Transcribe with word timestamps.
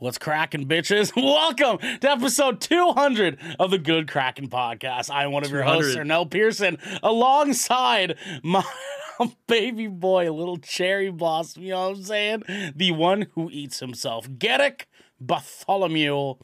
What's 0.00 0.16
cracking, 0.16 0.68
bitches? 0.68 1.12
Welcome 1.16 1.78
to 1.78 2.08
episode 2.08 2.60
200 2.60 3.36
of 3.58 3.72
the 3.72 3.78
Good 3.78 4.06
Kraken 4.06 4.48
Podcast. 4.48 5.10
I'm 5.12 5.32
one 5.32 5.44
of 5.44 5.50
your 5.50 5.64
hosts, 5.64 5.94
200. 5.94 6.06
Ernell 6.06 6.30
Pearson, 6.30 6.78
alongside 7.02 8.16
my 8.44 8.64
baby 9.48 9.88
boy, 9.88 10.30
little 10.30 10.58
cherry 10.58 11.10
blossom, 11.10 11.64
you 11.64 11.70
know 11.70 11.88
what 11.88 11.96
I'm 11.96 12.04
saying? 12.04 12.44
The 12.76 12.92
one 12.92 13.26
who 13.34 13.50
eats 13.50 13.80
himself, 13.80 14.28
Gedek 14.30 14.82
Bartholomew 15.20 16.34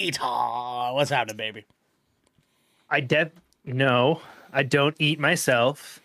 Ita. 0.00 0.92
What's 0.94 1.10
happening, 1.10 1.36
baby? 1.36 1.66
I 2.88 3.00
def 3.00 3.32
no, 3.66 4.22
I 4.50 4.62
don't 4.62 4.96
eat 4.98 5.20
myself. 5.20 6.00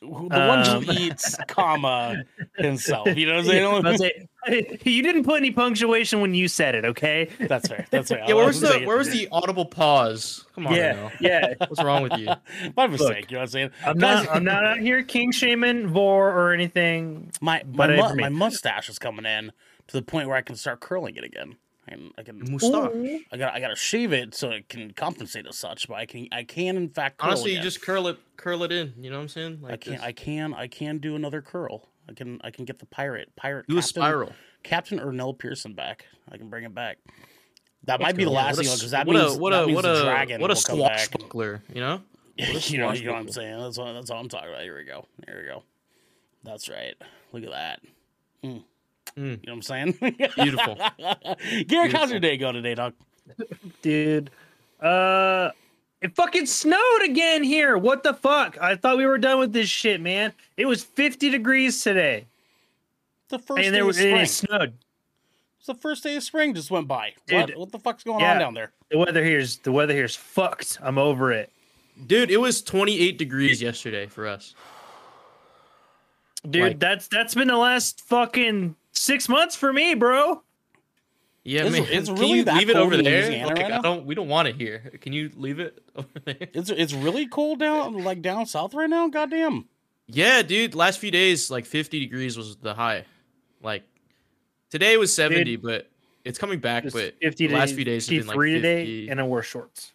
The 0.00 0.06
one 0.06 0.32
Um. 0.68 0.84
who 0.84 0.92
eats, 0.98 1.36
comma, 1.48 2.22
himself. 2.56 3.08
You 3.16 3.26
know 3.26 3.42
what 3.72 3.86
I'm 3.86 3.96
saying? 3.96 4.28
Say- 4.46 4.78
you 4.84 5.02
didn't 5.02 5.24
put 5.24 5.36
any 5.38 5.50
punctuation 5.50 6.20
when 6.20 6.32
you 6.32 6.46
said 6.48 6.74
it, 6.74 6.84
okay? 6.84 7.28
That's 7.40 7.68
fair. 7.68 7.86
That's 7.90 8.08
fair. 8.08 8.24
Yeah, 8.26 8.34
where 8.34 8.46
was 8.46 8.60
the 8.60 8.80
where 8.84 8.96
was 8.96 9.10
the 9.10 9.28
audible 9.32 9.66
pause? 9.66 10.44
Come 10.54 10.68
on, 10.68 10.74
yeah, 10.74 10.92
now. 10.92 11.12
yeah. 11.20 11.54
What's 11.58 11.82
wrong 11.82 12.02
with 12.04 12.16
you? 12.16 12.28
My 12.76 12.86
mistake. 12.86 13.30
you 13.30 13.34
know 13.34 13.40
what 13.40 13.42
I'm 13.42 13.48
saying? 13.48 13.70
I'm 13.84 13.98
not. 13.98 14.28
I'm 14.30 14.44
not 14.44 14.64
out 14.64 14.78
here 14.78 15.02
king 15.02 15.32
shaming 15.32 15.88
vor 15.88 16.30
or 16.30 16.52
anything. 16.52 17.30
My 17.40 17.62
my, 17.66 17.88
But 17.96 18.14
mu- 18.14 18.20
my 18.22 18.28
mustache 18.28 18.88
is 18.88 18.98
coming 18.98 19.26
in 19.26 19.52
to 19.88 19.96
the 19.96 20.02
point 20.02 20.28
where 20.28 20.36
I 20.36 20.42
can 20.42 20.54
start 20.56 20.80
curling 20.80 21.16
it 21.16 21.24
again. 21.24 21.56
I 21.88 21.94
can, 21.94 22.12
I 22.18 22.22
can 22.22 22.52
Mustache. 22.52 23.22
I 23.32 23.36
got 23.36 23.54
I 23.54 23.60
got 23.60 23.68
to 23.68 23.76
shave 23.76 24.12
it 24.12 24.34
so 24.34 24.50
it 24.50 24.68
can 24.68 24.92
compensate 24.92 25.46
as 25.46 25.56
such. 25.56 25.88
But 25.88 25.94
I 25.94 26.06
can 26.06 26.28
I 26.32 26.44
can 26.44 26.76
in 26.76 26.88
fact 26.90 27.18
curl 27.18 27.30
Honestly, 27.30 27.54
you 27.54 27.60
just 27.62 27.80
curl 27.82 28.06
it, 28.08 28.18
curl 28.36 28.62
it 28.64 28.72
in. 28.72 28.92
You 28.98 29.10
know 29.10 29.16
what 29.16 29.22
I'm 29.22 29.28
saying? 29.28 29.60
Like 29.62 29.72
I 29.72 29.76
can 29.76 29.92
this. 29.94 30.02
I 30.02 30.12
can 30.12 30.54
I 30.54 30.66
can 30.66 30.98
do 30.98 31.16
another 31.16 31.40
curl. 31.40 31.88
I 32.08 32.12
can 32.12 32.40
I 32.44 32.50
can 32.50 32.64
get 32.64 32.78
the 32.78 32.86
pirate 32.86 33.34
pirate 33.36 33.66
do 33.68 33.74
a 33.74 33.80
Captain, 33.80 33.88
spiral. 33.88 34.32
Captain 34.62 34.98
Ernell 34.98 35.38
Pearson 35.38 35.72
back. 35.72 36.06
I 36.30 36.36
can 36.36 36.48
bring 36.50 36.64
it 36.64 36.74
back. 36.74 36.98
That 37.84 38.00
might 38.00 38.08
Let's 38.08 38.18
be 38.18 38.24
the 38.24 38.30
last 38.30 38.56
thing 38.56 38.64
because 38.64 38.84
s- 38.84 38.90
that 38.90 39.06
what 39.06 39.16
means 39.16 39.36
a 39.36 39.38
what 39.38 39.50
that 39.50 39.64
a 39.64 39.66
means 39.66 39.76
what 39.76 39.84
a 39.86 40.02
dragon 40.02 40.40
what 40.40 40.50
a 40.50 40.54
will 40.54 40.62
come 40.62 40.78
back. 40.80 40.98
swashbuckler. 41.00 41.62
You 41.72 41.80
know? 41.80 42.00
You 42.38 42.78
know, 42.78 42.92
you 42.92 43.04
know 43.06 43.14
what 43.14 43.18
I'm 43.18 43.28
saying. 43.30 43.58
That's 43.58 43.78
what 43.78 43.92
that's 43.94 44.10
all 44.10 44.20
I'm 44.20 44.28
talking 44.28 44.50
about. 44.50 44.62
Here 44.62 44.76
we 44.76 44.84
go. 44.84 45.06
Here 45.26 45.40
we 45.42 45.48
go. 45.48 45.64
That's 46.44 46.68
right. 46.68 46.94
Look 47.32 47.42
at 47.42 47.50
that. 47.50 47.80
Mm. 48.44 48.62
Mm. 49.16 49.16
You 49.16 49.26
know 49.28 49.38
what 49.44 49.52
I'm 49.52 49.62
saying? 49.62 49.92
Beautiful. 50.36 50.78
Garrick, 51.66 51.92
how's 51.92 52.10
your 52.10 52.20
day 52.20 52.36
going 52.36 52.54
today, 52.54 52.74
dog? 52.74 52.94
dude. 53.82 54.30
Uh, 54.80 55.50
it 56.00 56.14
fucking 56.14 56.46
snowed 56.46 57.02
again 57.04 57.42
here. 57.42 57.76
What 57.76 58.02
the 58.02 58.14
fuck? 58.14 58.56
I 58.60 58.76
thought 58.76 58.96
we 58.96 59.06
were 59.06 59.18
done 59.18 59.38
with 59.40 59.52
this 59.52 59.68
shit, 59.68 60.00
man. 60.00 60.32
It 60.56 60.66
was 60.66 60.84
50 60.84 61.30
degrees 61.30 61.82
today, 61.82 62.26
The 63.28 63.38
first 63.40 63.64
and 63.64 63.74
there 63.74 63.82
of 63.82 63.88
was 63.88 63.96
spring. 63.96 64.16
it 64.16 64.26
snowed. 64.28 64.72
It's 65.58 65.66
the 65.66 65.74
first 65.74 66.04
day 66.04 66.14
of 66.16 66.22
spring 66.22 66.54
just 66.54 66.70
went 66.70 66.86
by. 66.86 67.14
Dude, 67.26 67.50
what, 67.50 67.56
what 67.58 67.72
the 67.72 67.78
fuck's 67.80 68.04
going 68.04 68.24
on 68.24 68.38
down 68.38 68.54
there? 68.54 68.70
The 68.90 68.98
weather 68.98 69.24
here's 69.24 69.56
the 69.58 69.72
weather 69.72 69.92
here's 69.94 70.14
fucked. 70.14 70.78
I'm 70.80 70.98
over 70.98 71.32
it, 71.32 71.50
Dude, 72.06 72.30
it 72.30 72.36
was 72.40 72.62
28 72.62 73.18
degrees 73.18 73.60
yesterday 73.60 74.06
for 74.06 74.28
us. 74.28 74.54
dude. 76.48 76.62
Like- 76.62 76.78
that's 76.78 77.08
that's 77.08 77.34
been 77.34 77.48
the 77.48 77.56
last 77.56 78.00
fucking 78.02 78.76
six 78.98 79.28
months 79.28 79.56
for 79.56 79.72
me, 79.72 79.94
bro. 79.94 80.42
Yeah, 81.44 81.64
It's- 81.64 81.72
man. 81.72 81.86
it's 81.90 82.08
Can 82.08 82.16
really 82.18 82.38
you 82.38 82.44
that 82.44 82.56
leave 82.56 82.68
it 82.68 82.74
cold 82.74 82.86
over 82.86 82.94
in 82.96 83.04
there? 83.04 83.22
Louisiana 83.22 83.46
Like, 83.46 83.56
right 83.56 83.64
I 83.66 83.68
now? 83.68 83.80
don't. 83.80 84.04
We 84.06 84.14
don't 84.14 84.28
want 84.28 84.48
it 84.48 84.56
here. 84.56 84.92
Can 85.00 85.12
you 85.14 85.30
leave 85.36 85.60
it 85.60 85.82
over 85.96 86.08
there? 86.24 86.36
It's 86.40 86.68
it's 86.70 86.92
really 86.92 87.26
cold 87.26 87.58
down 87.58 88.04
like 88.04 88.20
down 88.20 88.44
south 88.46 88.74
right 88.74 88.90
now. 88.90 89.08
Goddamn. 89.08 89.66
Yeah, 90.08 90.42
dude. 90.42 90.74
Last 90.74 90.98
few 91.00 91.10
days, 91.10 91.50
like 91.50 91.64
50 91.66 92.00
degrees 92.00 92.36
was 92.36 92.56
the 92.56 92.74
high. 92.74 93.04
Like 93.62 93.84
today 94.70 94.96
was 94.98 95.12
70, 95.14 95.56
but 95.56 95.88
it's 96.24 96.38
coming 96.38 96.58
back. 96.60 96.84
But 96.84 97.14
50 97.22 97.46
the 97.46 97.54
last 97.54 97.68
days, 97.68 97.76
few 97.76 97.84
days 97.84 98.08
have 98.08 98.18
been 98.18 98.26
like 98.26 98.36
50. 98.36 98.52
today, 98.54 99.08
and 99.08 99.20
I 99.20 99.22
wore 99.24 99.42
shorts. 99.42 99.92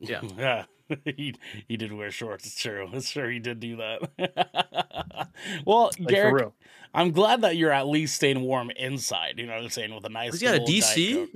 yeah. 0.00 0.20
Yeah. 0.36 0.64
he 1.04 1.34
he 1.66 1.76
did 1.76 1.92
wear 1.92 2.10
shorts. 2.10 2.44
It's 2.46 2.60
true. 2.60 2.88
It's 2.92 3.10
true. 3.10 3.28
He 3.28 3.38
did 3.38 3.60
do 3.60 3.76
that. 3.76 5.28
well, 5.66 5.90
Like 5.98 6.08
Garrick, 6.08 6.32
for 6.32 6.38
real. 6.38 6.54
I'm 6.94 7.12
glad 7.12 7.42
that 7.42 7.56
you're 7.56 7.72
at 7.72 7.86
least 7.86 8.16
staying 8.16 8.40
warm 8.40 8.70
inside. 8.70 9.34
You 9.38 9.46
know 9.46 9.54
what 9.54 9.64
I'm 9.64 9.70
saying? 9.70 9.94
With 9.94 10.04
a 10.04 10.08
nice. 10.08 10.32
Was 10.32 10.40
he 10.40 10.46
at 10.46 10.54
a 10.56 10.60
DC? 10.60 11.28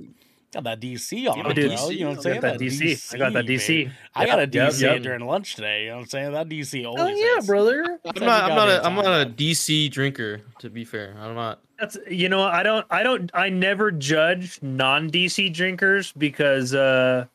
Got 0.53 0.65
that 0.65 0.79
DC 0.81 1.27
on 1.31 1.37
You 1.37 1.43
it, 1.45 1.57
know, 1.57 1.75
bro. 1.75 1.89
You 1.89 1.99
know 2.01 2.09
what 2.09 2.17
I'm 2.17 2.21
saying? 2.21 2.41
got 2.41 2.59
that 2.59 2.59
DC. 2.59 3.13
I 3.13 3.17
got 3.17 3.33
that 3.33 3.45
baby. 3.47 3.57
DC. 3.57 3.91
I 4.13 4.25
got 4.27 4.37
a 4.37 4.41
Yep, 4.43 4.53
yep, 4.53 4.71
DC 4.71 4.81
yep. 4.81 5.01
during 5.01 5.25
lunch 5.25 5.55
today. 5.55 5.83
You 5.85 5.89
know 5.89 5.95
what 5.95 6.01
I'm 6.01 6.07
saying? 6.09 6.31
That 6.33 6.47
DC 6.49 6.85
always. 6.85 7.01
Oh 7.01 7.07
yeah, 7.07 7.35
hits. 7.35 7.47
brother. 7.47 7.99
I'm 8.05 8.23
not. 8.23 8.43
I'm 8.51 8.55
not. 8.55 8.69
A, 8.69 8.71
goddamn 8.73 8.85
I'm 8.99 9.03
not 9.03 9.27
a 9.27 9.29
DC 9.31 9.89
drinker. 9.89 10.41
To 10.59 10.69
be 10.69 10.85
fair, 10.85 11.15
I'm 11.19 11.33
not. 11.33 11.61
That's 11.79 11.97
you 12.07 12.29
know 12.29 12.43
I 12.43 12.61
don't 12.61 12.85
I 12.91 13.01
don't 13.01 13.31
I 13.33 13.49
never 13.49 13.89
judge 13.91 14.59
non 14.61 15.09
DC 15.09 15.51
drinkers 15.53 16.11
because 16.11 16.73
uh 16.75 17.25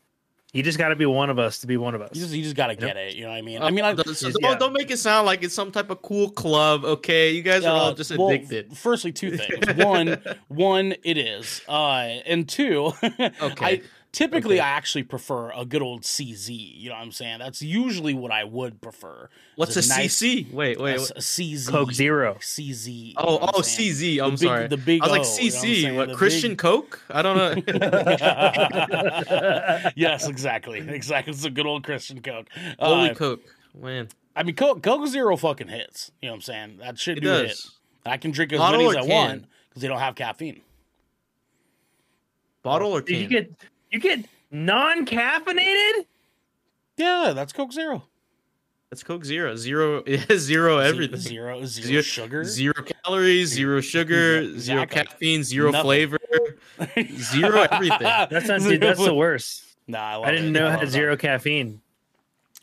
you 0.52 0.62
just 0.62 0.78
got 0.78 0.88
to 0.88 0.96
be 0.96 1.04
one 1.06 1.28
of 1.28 1.38
us 1.38 1.58
to 1.58 1.66
be 1.66 1.76
one 1.76 1.94
of 1.94 2.00
us. 2.00 2.10
You 2.14 2.22
just 2.22 2.34
you 2.34 2.42
just 2.42 2.56
gotta 2.56 2.74
know? 2.74 2.86
get 2.86 2.96
it. 2.96 3.14
You 3.16 3.24
know 3.24 3.30
what 3.30 3.36
I 3.36 3.42
mean? 3.42 3.62
I 3.62 3.70
mean, 3.70 3.84
I, 3.84 3.92
don't, 3.92 4.22
yeah. 4.22 4.30
don't, 4.40 4.58
don't 4.60 4.72
make 4.72 4.90
it 4.90 4.96
sound 4.96 5.26
like 5.26 5.42
it's 5.42 5.54
some 5.54 5.70
type 5.70 5.90
of 5.90 6.00
cool 6.00 6.30
club. 6.30 6.84
Okay, 6.84 7.32
you 7.32 7.42
guys 7.42 7.64
are 7.64 7.74
all 7.76 7.90
Uh, 7.90 7.94
just 7.94 8.16
well, 8.16 8.28
addicted. 8.28 8.68
f- 8.72 8.78
firstly, 8.78 9.12
two 9.12 9.36
things. 9.36 9.74
One, 9.84 10.18
one, 10.48 10.94
it 11.04 11.18
is, 11.18 11.60
uh, 11.68 12.18
and 12.26 12.48
two, 12.48 12.92
I 13.02 13.32
Okay. 13.42 13.82
Typically 14.12 14.56
Okay. 14.56 14.64
I 14.64 14.68
actually 14.70 15.02
prefer 15.04 15.50
a 15.52 15.64
good 15.64 15.82
old 15.82 16.02
CZ. 16.02 16.48
You 16.78 16.88
know 16.88 16.94
what 16.96 17.02
I'm 17.02 17.12
saying? 17.12 17.38
That's 17.38 17.60
usually 17.62 18.14
what 18.14 18.30
I 18.32 18.44
would 18.44 18.80
prefer. 18.80 19.28
What's 19.56 19.76
a 19.76 19.80
It's 19.80 19.88
nice- 19.88 20.16
CC? 20.16 20.50
Wait, 20.52 20.80
wait. 20.80 20.94
s- 20.96 21.00
what- 21.10 21.18
a 21.18 21.20
CZ. 21.20 21.70
Coke 21.70 21.92
Zero. 21.92 22.36
CZ. 22.40 22.92
you 23.08 23.14
Oh, 23.16 23.38
know 23.38 23.50
oh, 23.54 23.62
saying? 23.62 23.92
CZ. 23.92 24.20
I'm 24.24 24.30
big- 24.30 24.38
sorry. 24.40 24.68
the 24.68 24.76
big 24.76 25.02
I 25.02 25.06
was 25.06 25.10
like 25.12 25.20
O, 25.20 25.24
you 25.24 25.50
know 25.50 25.96
what 25.96 26.08
CC. 26.08 26.08
What? 26.10 26.16
Christian 26.16 26.50
big- 26.52 26.58
Coke? 26.58 27.02
I 27.10 27.22
don't 27.22 27.36
know. 27.36 27.54
yes, 29.96 30.26
exactly, 30.28 30.80
exactly. 30.80 31.32
It's 31.32 31.44
a 31.44 31.50
good 31.50 31.66
old 31.66 31.84
Christian 31.84 32.20
Coke. 32.22 32.48
Holy 32.78 33.10
Uh, 33.10 33.14
Coke, 33.14 33.42
man. 33.78 34.08
I 34.36 34.42
mean, 34.44 34.54
Coke, 34.54 34.82
Coke 34.82 35.06
Zero 35.08 35.36
fucking 35.36 35.68
hits. 35.68 36.12
You 36.22 36.28
know 36.28 36.32
what 36.32 36.36
I'm 36.36 36.42
saying? 36.42 36.76
That 36.78 36.98
should 36.98 37.18
It 37.18 37.22
do 37.22 37.32
a 37.32 37.36
hit. 37.38 37.48
does. 37.48 37.70
I 38.06 38.16
can 38.16 38.30
drink 38.30 38.52
as 38.52 38.58
Bottle 38.58 38.78
many 38.84 38.90
as 38.90 38.96
I 38.96 39.00
can? 39.08 39.08
want 39.10 39.44
because 39.68 39.82
they 39.82 39.88
don't 39.88 39.98
have 39.98 40.14
caffeine. 40.14 40.62
Bottle 42.62 42.92
or 42.92 43.00
Did 43.00 43.12
can? 43.14 43.22
you 43.22 43.28
get 43.28 43.50
you 43.90 44.00
get 44.00 44.26
non 44.50 45.06
caffeinated? 45.06 46.06
Yeah, 46.96 47.32
that's 47.34 47.52
Coke 47.52 47.72
Zero. 47.72 48.04
That's 48.90 49.02
Coke 49.02 49.24
Zero. 49.24 49.54
Zero. 49.56 50.02
It 50.06 50.20
has 50.30 50.40
zero 50.52 50.78
everything. 50.78 51.18
Zero, 51.20 51.64
zero 51.64 51.86
Zero- 51.88 52.02
sugar. 52.02 52.44
Zero 52.44 52.74
calories, 53.04 53.50
zero 53.50 53.80
sugar, 53.80 54.42
Yeah, 54.42 54.58
zero 54.58 54.86
caffeine, 54.86 55.42
zero 55.44 55.70
Nothing. 55.70 55.84
flavor, 55.84 56.18
zero 57.16 57.66
everything. 57.70 57.98
That's 58.00 58.48
not 58.48 58.60
dude, 58.62 58.80
that's 58.80 59.04
the 59.04 59.14
worst. 59.14 59.64
Nah, 59.86 59.98
I, 59.98 60.14
love 60.16 60.24
I 60.26 60.30
didn't 60.32 60.48
it. 60.48 60.50
know 60.52 60.66
it 60.66 60.70
love 60.70 60.78
had 60.80 60.88
that. 60.88 60.92
zero 60.92 61.16
caffeine. 61.16 61.80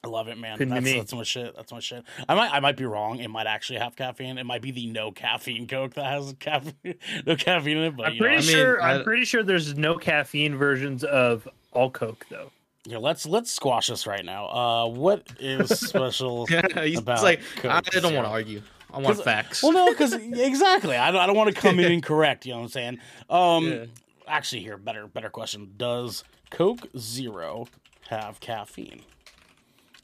I 0.05 0.07
love 0.07 0.27
it, 0.27 0.37
man. 0.37 0.57
Couldn't 0.57 0.73
That's, 0.83 0.93
that's 0.95 1.13
my 1.13 1.23
shit. 1.23 1.55
That's 1.55 1.71
my 1.71 1.79
shit. 1.79 2.03
I 2.29 2.35
might, 2.35 2.53
I 2.53 2.59
might 2.59 2.77
be 2.77 2.85
wrong. 2.85 3.17
It 3.19 3.29
might 3.29 3.47
actually 3.47 3.79
have 3.79 3.95
caffeine. 3.95 4.37
It 4.37 4.45
might 4.45 4.61
be 4.61 4.71
the 4.71 4.85
no 4.87 5.11
caffeine 5.11 5.67
Coke 5.67 5.95
that 5.95 6.05
has 6.05 6.35
caffeine, 6.39 6.73
no 7.25 7.35
caffeine 7.35 7.77
in 7.77 7.83
it. 7.85 7.95
But 7.97 8.07
I'm 8.07 8.13
you 8.13 8.19
know, 8.19 8.25
pretty 8.27 8.35
I 8.37 8.39
mean, 8.41 8.49
sure 8.49 8.81
I- 8.81 8.93
I'm 8.95 9.03
pretty 9.03 9.25
sure 9.25 9.41
there's 9.43 9.75
no 9.77 9.97
caffeine 9.97 10.55
versions 10.57 11.03
of 11.03 11.47
all 11.71 11.89
Coke 11.89 12.25
though. 12.29 12.51
Yeah, 12.85 12.99
let's 12.99 13.25
let's 13.25 13.51
squash 13.51 13.87
this 13.87 14.05
right 14.05 14.23
now. 14.23 14.45
Uh, 14.47 14.87
what 14.89 15.27
is 15.39 15.69
special? 15.79 16.45
He's 16.45 16.99
About 16.99 17.23
like, 17.23 17.41
Coke 17.55 17.71
I 17.71 17.81
don't 17.81 18.01
Zero. 18.01 18.13
want 18.15 18.25
to 18.27 18.31
argue. 18.31 18.61
I 18.93 18.99
want 18.99 19.23
facts. 19.23 19.63
well, 19.63 19.73
no, 19.73 19.89
because 19.89 20.13
exactly. 20.13 20.95
I 20.95 21.09
don't, 21.11 21.19
I 21.19 21.25
don't 21.25 21.35
want 21.35 21.53
to 21.53 21.59
come 21.59 21.79
in 21.79 21.91
incorrect. 21.91 22.45
You 22.45 22.51
know 22.53 22.59
what 22.59 22.63
I'm 22.65 22.69
saying? 22.69 22.99
Um, 23.29 23.65
Yeah. 23.67 23.85
actually, 24.27 24.61
here, 24.61 24.77
better 24.77 25.07
better 25.07 25.29
question. 25.31 25.73
Does 25.77 26.23
Coke 26.51 26.87
Zero 26.95 27.67
have 28.09 28.39
caffeine? 28.39 29.01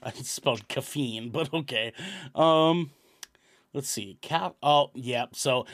I 0.04 0.12
spelled 0.12 0.68
caffeine, 0.68 1.30
but 1.30 1.54
okay. 1.54 1.94
Um, 2.36 2.92
let's 3.74 3.90
see. 3.90 4.18
Cap. 4.22 4.56
Oh, 4.64 4.92
yep. 4.96 5.36
So, 5.36 5.66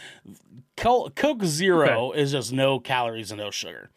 Co- 0.75 1.09
Coke 1.15 1.43
Zero 1.43 2.11
is 2.11 2.31
just 2.31 2.51
no 2.51 2.79
calories 2.79 3.31
and 3.31 3.39
no 3.39 3.51
sugar. 3.51 3.89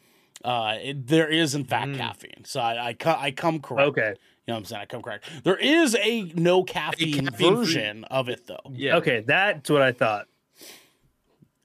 Uh, 0.44 0.77
it, 0.82 1.06
there 1.06 1.29
is 1.29 1.55
in 1.55 1.65
fact 1.65 1.88
Mm. 1.88 1.97
caffeine. 1.99 2.44
So 2.44 2.61
I 2.61 2.87
I, 2.88 2.93
co- 2.94 3.17
I 3.19 3.31
come 3.31 3.61
correct. 3.61 3.88
Okay. 3.91 4.15
You 4.47 4.53
know 4.53 4.55
what 4.55 4.59
I'm 4.61 4.65
saying? 4.65 4.82
I 4.82 4.87
come 4.87 5.03
correct. 5.03 5.25
There 5.44 5.56
is 5.59 5.94
a 5.97 6.23
no 6.35 6.62
caffeine, 6.65 7.27
caffeine-free- 7.27 7.50
version 7.56 8.05
of 8.05 8.29
it 8.31 8.47
though. 8.47 8.59
yeah. 8.73 8.97
Okay, 8.97 9.21
that's 9.21 9.69
what 9.69 9.82
I 9.82 9.93
thought. 9.93 10.27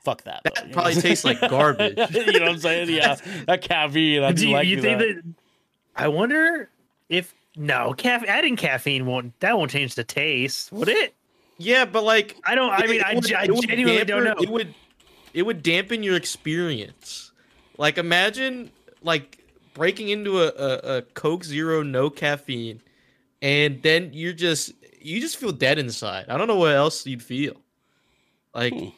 Fuck 0.03 0.23
that. 0.23 0.41
That 0.43 0.59
you 0.61 0.67
know 0.67 0.73
probably 0.73 0.95
tastes 0.95 1.25
like 1.25 1.39
garbage. 1.49 1.97
you 1.97 2.31
know 2.33 2.39
what 2.41 2.49
I'm 2.49 2.59
saying? 2.59 2.89
Yeah, 2.89 3.15
that 3.47 3.61
caffeine. 3.61 4.23
I 4.23 4.31
Do 4.33 4.41
do 4.41 4.47
you, 4.49 4.53
like 4.53 4.67
you 4.67 4.81
think 4.81 4.99
that. 4.99 5.23
I 5.95 6.09
wonder 6.09 6.69
if 7.09 7.33
no 7.57 7.93
caffeine 7.93 8.29
adding 8.29 8.55
caffeine 8.55 9.05
won't 9.05 9.39
that 9.39 9.57
won't 9.57 9.71
change 9.71 9.95
the 9.95 10.03
taste, 10.03 10.71
would 10.71 10.89
it? 10.89 11.15
Yeah, 11.57 11.85
but 11.85 12.03
like 12.03 12.35
I 12.45 12.55
don't. 12.55 12.71
I 12.71 12.85
mean, 12.87 12.99
it 12.99 13.05
I, 13.05 13.15
would- 13.15 13.33
I 13.33 13.43
it 13.45 13.51
would 13.51 13.67
genuinely 13.67 14.03
don't 14.05 14.23
know. 14.23 14.35
It 14.39 14.49
would 14.49 14.73
it 15.33 15.43
would 15.43 15.63
dampen 15.63 16.03
your 16.03 16.15
experience. 16.15 17.31
Like 17.77 17.97
imagine 17.97 18.71
like 19.01 19.39
breaking 19.73 20.09
into 20.09 20.41
a, 20.41 20.47
a, 20.47 20.97
a 20.97 21.01
Coke 21.01 21.43
Zero 21.43 21.83
no 21.83 22.09
caffeine 22.09 22.81
and 23.41 23.81
then 23.83 24.11
you're 24.13 24.31
just 24.33 24.71
you 25.01 25.19
just 25.21 25.37
feel 25.37 25.51
dead 25.51 25.77
inside. 25.77 26.25
I 26.29 26.37
don't 26.37 26.47
know 26.47 26.55
what 26.55 26.73
else 26.73 27.05
you'd 27.05 27.21
feel. 27.23 27.55
Like 28.53 28.73
Hmm. 28.73 28.89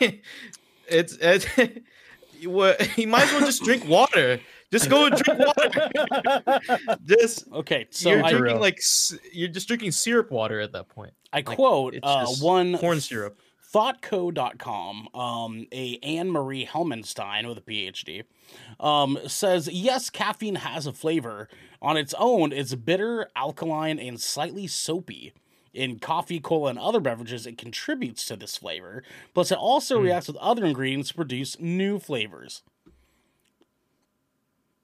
it's 0.88 1.16
it's 1.20 1.46
what 2.44 2.98
you 2.98 3.06
might 3.06 3.24
as 3.24 3.32
well 3.32 3.40
just 3.40 3.62
drink 3.62 3.86
water. 3.86 4.40
Just 4.72 4.88
go 4.90 5.06
and 5.06 5.14
drink 5.14 5.38
water. 5.38 6.98
just 7.04 7.44
Okay, 7.52 7.86
so 7.90 8.10
you're 8.10 8.24
I, 8.24 8.30
drinking 8.32 8.60
like 8.60 8.80
you're 9.32 9.48
just 9.48 9.68
drinking 9.68 9.92
syrup 9.92 10.30
water 10.30 10.60
at 10.60 10.72
that 10.72 10.88
point. 10.88 11.12
I 11.32 11.38
like, 11.38 11.56
quote 11.56 11.94
it's 11.94 12.06
uh, 12.06 12.26
one 12.40 12.76
Corn 12.78 13.00
syrup. 13.00 13.38
thoughtco.com 13.72 15.08
um, 15.14 15.66
a 15.72 15.98
anne 16.02 16.30
marie 16.30 16.66
helmenstine 16.66 17.46
with 17.48 17.58
a 17.58 17.62
phd 17.62 18.24
um, 18.80 19.18
says 19.26 19.68
yes 19.72 20.10
caffeine 20.10 20.56
has 20.56 20.86
a 20.86 20.92
flavor 20.92 21.48
on 21.80 21.96
its 21.96 22.14
own 22.18 22.52
it's 22.52 22.74
bitter 22.74 23.28
alkaline 23.36 23.98
and 23.98 24.20
slightly 24.20 24.66
soapy 24.66 25.32
in 25.72 25.98
coffee 25.98 26.38
cola 26.40 26.68
and 26.70 26.78
other 26.78 27.00
beverages 27.00 27.46
it 27.46 27.56
contributes 27.56 28.26
to 28.26 28.36
this 28.36 28.56
flavor 28.58 29.02
plus 29.34 29.50
it 29.50 29.56
also 29.58 29.96
Hmm. 29.98 30.04
reacts 30.04 30.28
with 30.28 30.36
other 30.36 30.64
ingredients 30.66 31.08
to 31.08 31.14
produce 31.14 31.58
new 31.58 31.98
flavors 31.98 32.62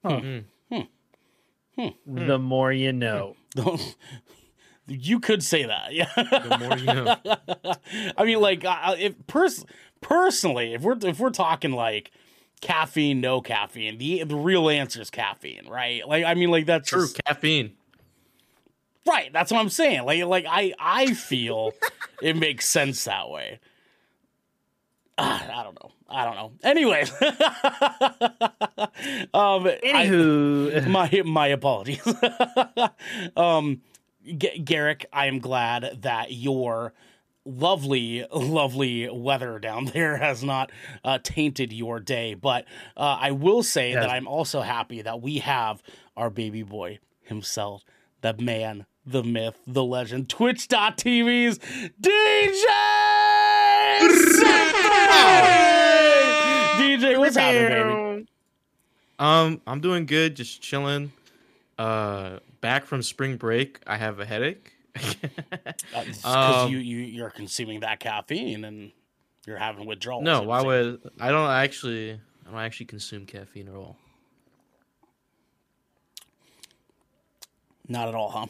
Mm. 0.05 0.45
The 2.05 2.39
more 2.39 2.71
you 2.71 2.91
know. 2.93 3.35
you 4.87 5.19
could 5.19 5.43
say 5.43 5.65
that 5.65 5.93
yeah 5.93 6.09
The 6.15 6.57
more 6.59 6.77
you 6.77 6.85
know. 6.85 7.73
I 8.17 8.23
mean, 8.25 8.39
like, 8.41 8.65
uh, 8.65 8.95
if 8.97 9.15
pers- 9.27 9.65
personally, 10.01 10.73
if 10.73 10.81
we're 10.81 10.97
if 11.03 11.19
we're 11.19 11.29
talking 11.29 11.71
like 11.71 12.11
caffeine, 12.61 13.21
no 13.21 13.41
caffeine, 13.41 13.97
the 13.97 14.23
the 14.23 14.35
real 14.35 14.69
answer 14.69 15.01
is 15.01 15.09
caffeine, 15.09 15.67
right? 15.69 16.07
Like, 16.07 16.25
I 16.25 16.33
mean, 16.33 16.49
like 16.51 16.65
that's 16.65 16.89
True 16.89 17.01
just- 17.01 17.23
caffeine. 17.25 17.73
right. 19.07 19.31
That's 19.33 19.51
what 19.51 19.59
I'm 19.59 19.69
saying. 19.69 20.03
Like, 20.05 20.23
like 20.25 20.45
I 20.49 20.73
I 20.79 21.13
feel 21.13 21.71
it 22.21 22.35
makes 22.35 22.67
sense 22.67 23.03
that 23.05 23.29
way. 23.29 23.59
Ah, 25.17 25.59
I 25.59 25.63
don't 25.63 25.75
know. 25.83 25.91
I 26.11 26.25
don't 26.25 26.35
know. 26.35 26.51
Anyway, 26.63 27.03
um, 29.33 29.67
I- 29.67 29.79
Anywho, 29.83 30.87
my 30.87 31.21
my 31.25 31.47
apologies. 31.47 32.01
um, 33.37 33.81
G- 34.25 34.59
Garrick, 34.59 35.05
I 35.13 35.25
am 35.27 35.39
glad 35.39 35.99
that 36.01 36.31
your 36.31 36.93
lovely, 37.45 38.25
lovely 38.31 39.09
weather 39.09 39.59
down 39.59 39.85
there 39.93 40.17
has 40.17 40.43
not 40.43 40.71
uh, 41.03 41.19
tainted 41.23 41.71
your 41.73 41.99
day. 41.99 42.33
But 42.33 42.65
uh, 42.97 43.17
I 43.19 43.31
will 43.31 43.63
say 43.63 43.93
that 43.93 44.09
I'm 44.09 44.27
also 44.27 44.61
happy 44.61 45.01
that 45.01 45.21
we 45.21 45.37
have 45.39 45.81
our 46.17 46.29
baby 46.29 46.63
boy 46.63 46.99
himself, 47.21 47.83
the 48.21 48.33
man, 48.33 48.85
the 49.05 49.23
myth, 49.23 49.57
the 49.65 49.83
legend, 49.83 50.29
Twitch.tv's 50.29 51.59
DJ. 52.01 52.65
DJ, 56.99 57.17
what's 57.17 57.35
happening, 57.35 57.67
baby? 58.17 58.27
Um, 59.19 59.61
I'm 59.67 59.81
doing 59.81 60.05
good, 60.05 60.35
just 60.35 60.61
chilling. 60.61 61.11
Uh, 61.77 62.39
back 62.61 62.85
from 62.85 63.01
spring 63.01 63.37
break, 63.37 63.79
I 63.87 63.97
have 63.97 64.19
a 64.19 64.25
headache. 64.25 64.73
Because 65.91 66.25
Um, 66.25 66.71
you, 66.71 66.77
you 66.79 66.97
you're 66.97 67.29
consuming 67.29 67.81
that 67.81 67.99
caffeine 67.99 68.65
and 68.65 68.91
you're 69.45 69.57
having 69.57 69.85
withdrawals. 69.85 70.23
no, 70.23 70.41
it 70.41 70.47
why 70.47 70.61
would 70.61 70.99
I 71.19 71.29
don't 71.29 71.49
actually 71.49 72.11
I 72.13 72.51
don't 72.51 72.59
actually 72.59 72.87
consume 72.87 73.25
caffeine 73.25 73.67
at 73.69 73.75
all. 73.75 73.95
Not 77.87 78.07
at 78.07 78.15
all, 78.15 78.29
huh? 78.29 78.47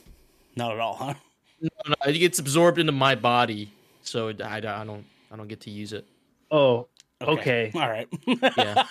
Not 0.55 0.73
at 0.73 0.79
all, 0.79 0.95
huh? 0.95 1.13
No, 1.61 1.69
no, 1.87 1.95
it 2.07 2.17
gets 2.17 2.39
absorbed 2.39 2.79
into 2.79 2.91
my 2.93 3.15
body, 3.15 3.71
so 4.01 4.29
I, 4.43 4.57
I 4.57 4.59
don't 4.59 5.05
I 5.31 5.35
don't 5.35 5.47
get 5.47 5.61
to 5.61 5.69
use 5.69 5.93
it. 5.93 6.05
oh, 6.51 6.87
okay. 7.21 7.71
All 7.73 7.89
right. 7.89 8.07
Yeah. 8.25 8.85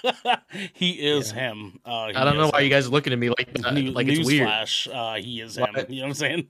he 0.72 0.90
is 0.90 1.30
him. 1.30 1.80
Uh, 1.84 2.08
he 2.08 2.14
I 2.14 2.24
don't 2.24 2.36
know 2.36 2.50
why 2.50 2.60
him. 2.60 2.64
you 2.64 2.70
guys 2.70 2.86
are 2.86 2.90
looking 2.90 3.12
at 3.12 3.18
me 3.18 3.28
like 3.30 3.52
that, 3.54 3.74
New, 3.74 3.90
like 3.90 4.08
it's 4.08 4.26
weird. 4.26 4.48
newsflash, 4.48 4.88
uh, 4.94 5.20
he 5.22 5.40
is 5.40 5.56
him. 5.56 5.68
You 5.88 6.02
know 6.02 6.08
what 6.08 6.08
I'm 6.08 6.14
saying? 6.14 6.48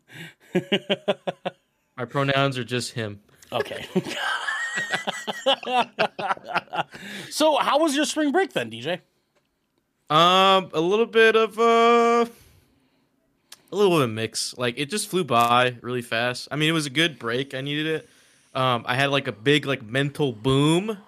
My 1.97 2.05
pronouns 2.05 2.59
are 2.59 2.65
just 2.65 2.93
him. 2.93 3.21
okay. 3.53 3.87
so, 7.31 7.57
how 7.57 7.79
was 7.81 7.97
your 7.97 8.05
spring 8.05 8.31
break 8.33 8.53
then, 8.53 8.71
DJ? 8.71 9.01
Um, 10.11 10.71
a 10.73 10.81
little 10.81 11.07
bit 11.07 11.37
of 11.37 11.59
uh, 11.59 12.27
a 13.73 13.77
little 13.77 13.99
bit 13.99 14.05
of 14.05 14.11
mix. 14.11 14.57
Like 14.57 14.79
it 14.79 14.91
just 14.91 15.09
flew 15.09 15.25
by 15.25 15.77
really 15.83 16.03
fast. 16.03 16.49
I 16.51 16.57
mean, 16.57 16.69
it 16.69 16.73
was 16.73 16.87
a 16.87 16.91
good 16.91 17.19
break. 17.19 17.55
I 17.55 17.61
needed 17.61 17.87
it. 17.87 18.09
Um, 18.55 18.85
I 18.87 18.95
had 18.95 19.11
like 19.11 19.29
a 19.29 19.33
big 19.33 19.67
like 19.67 19.83
mental 19.83 20.33
boom. 20.33 20.99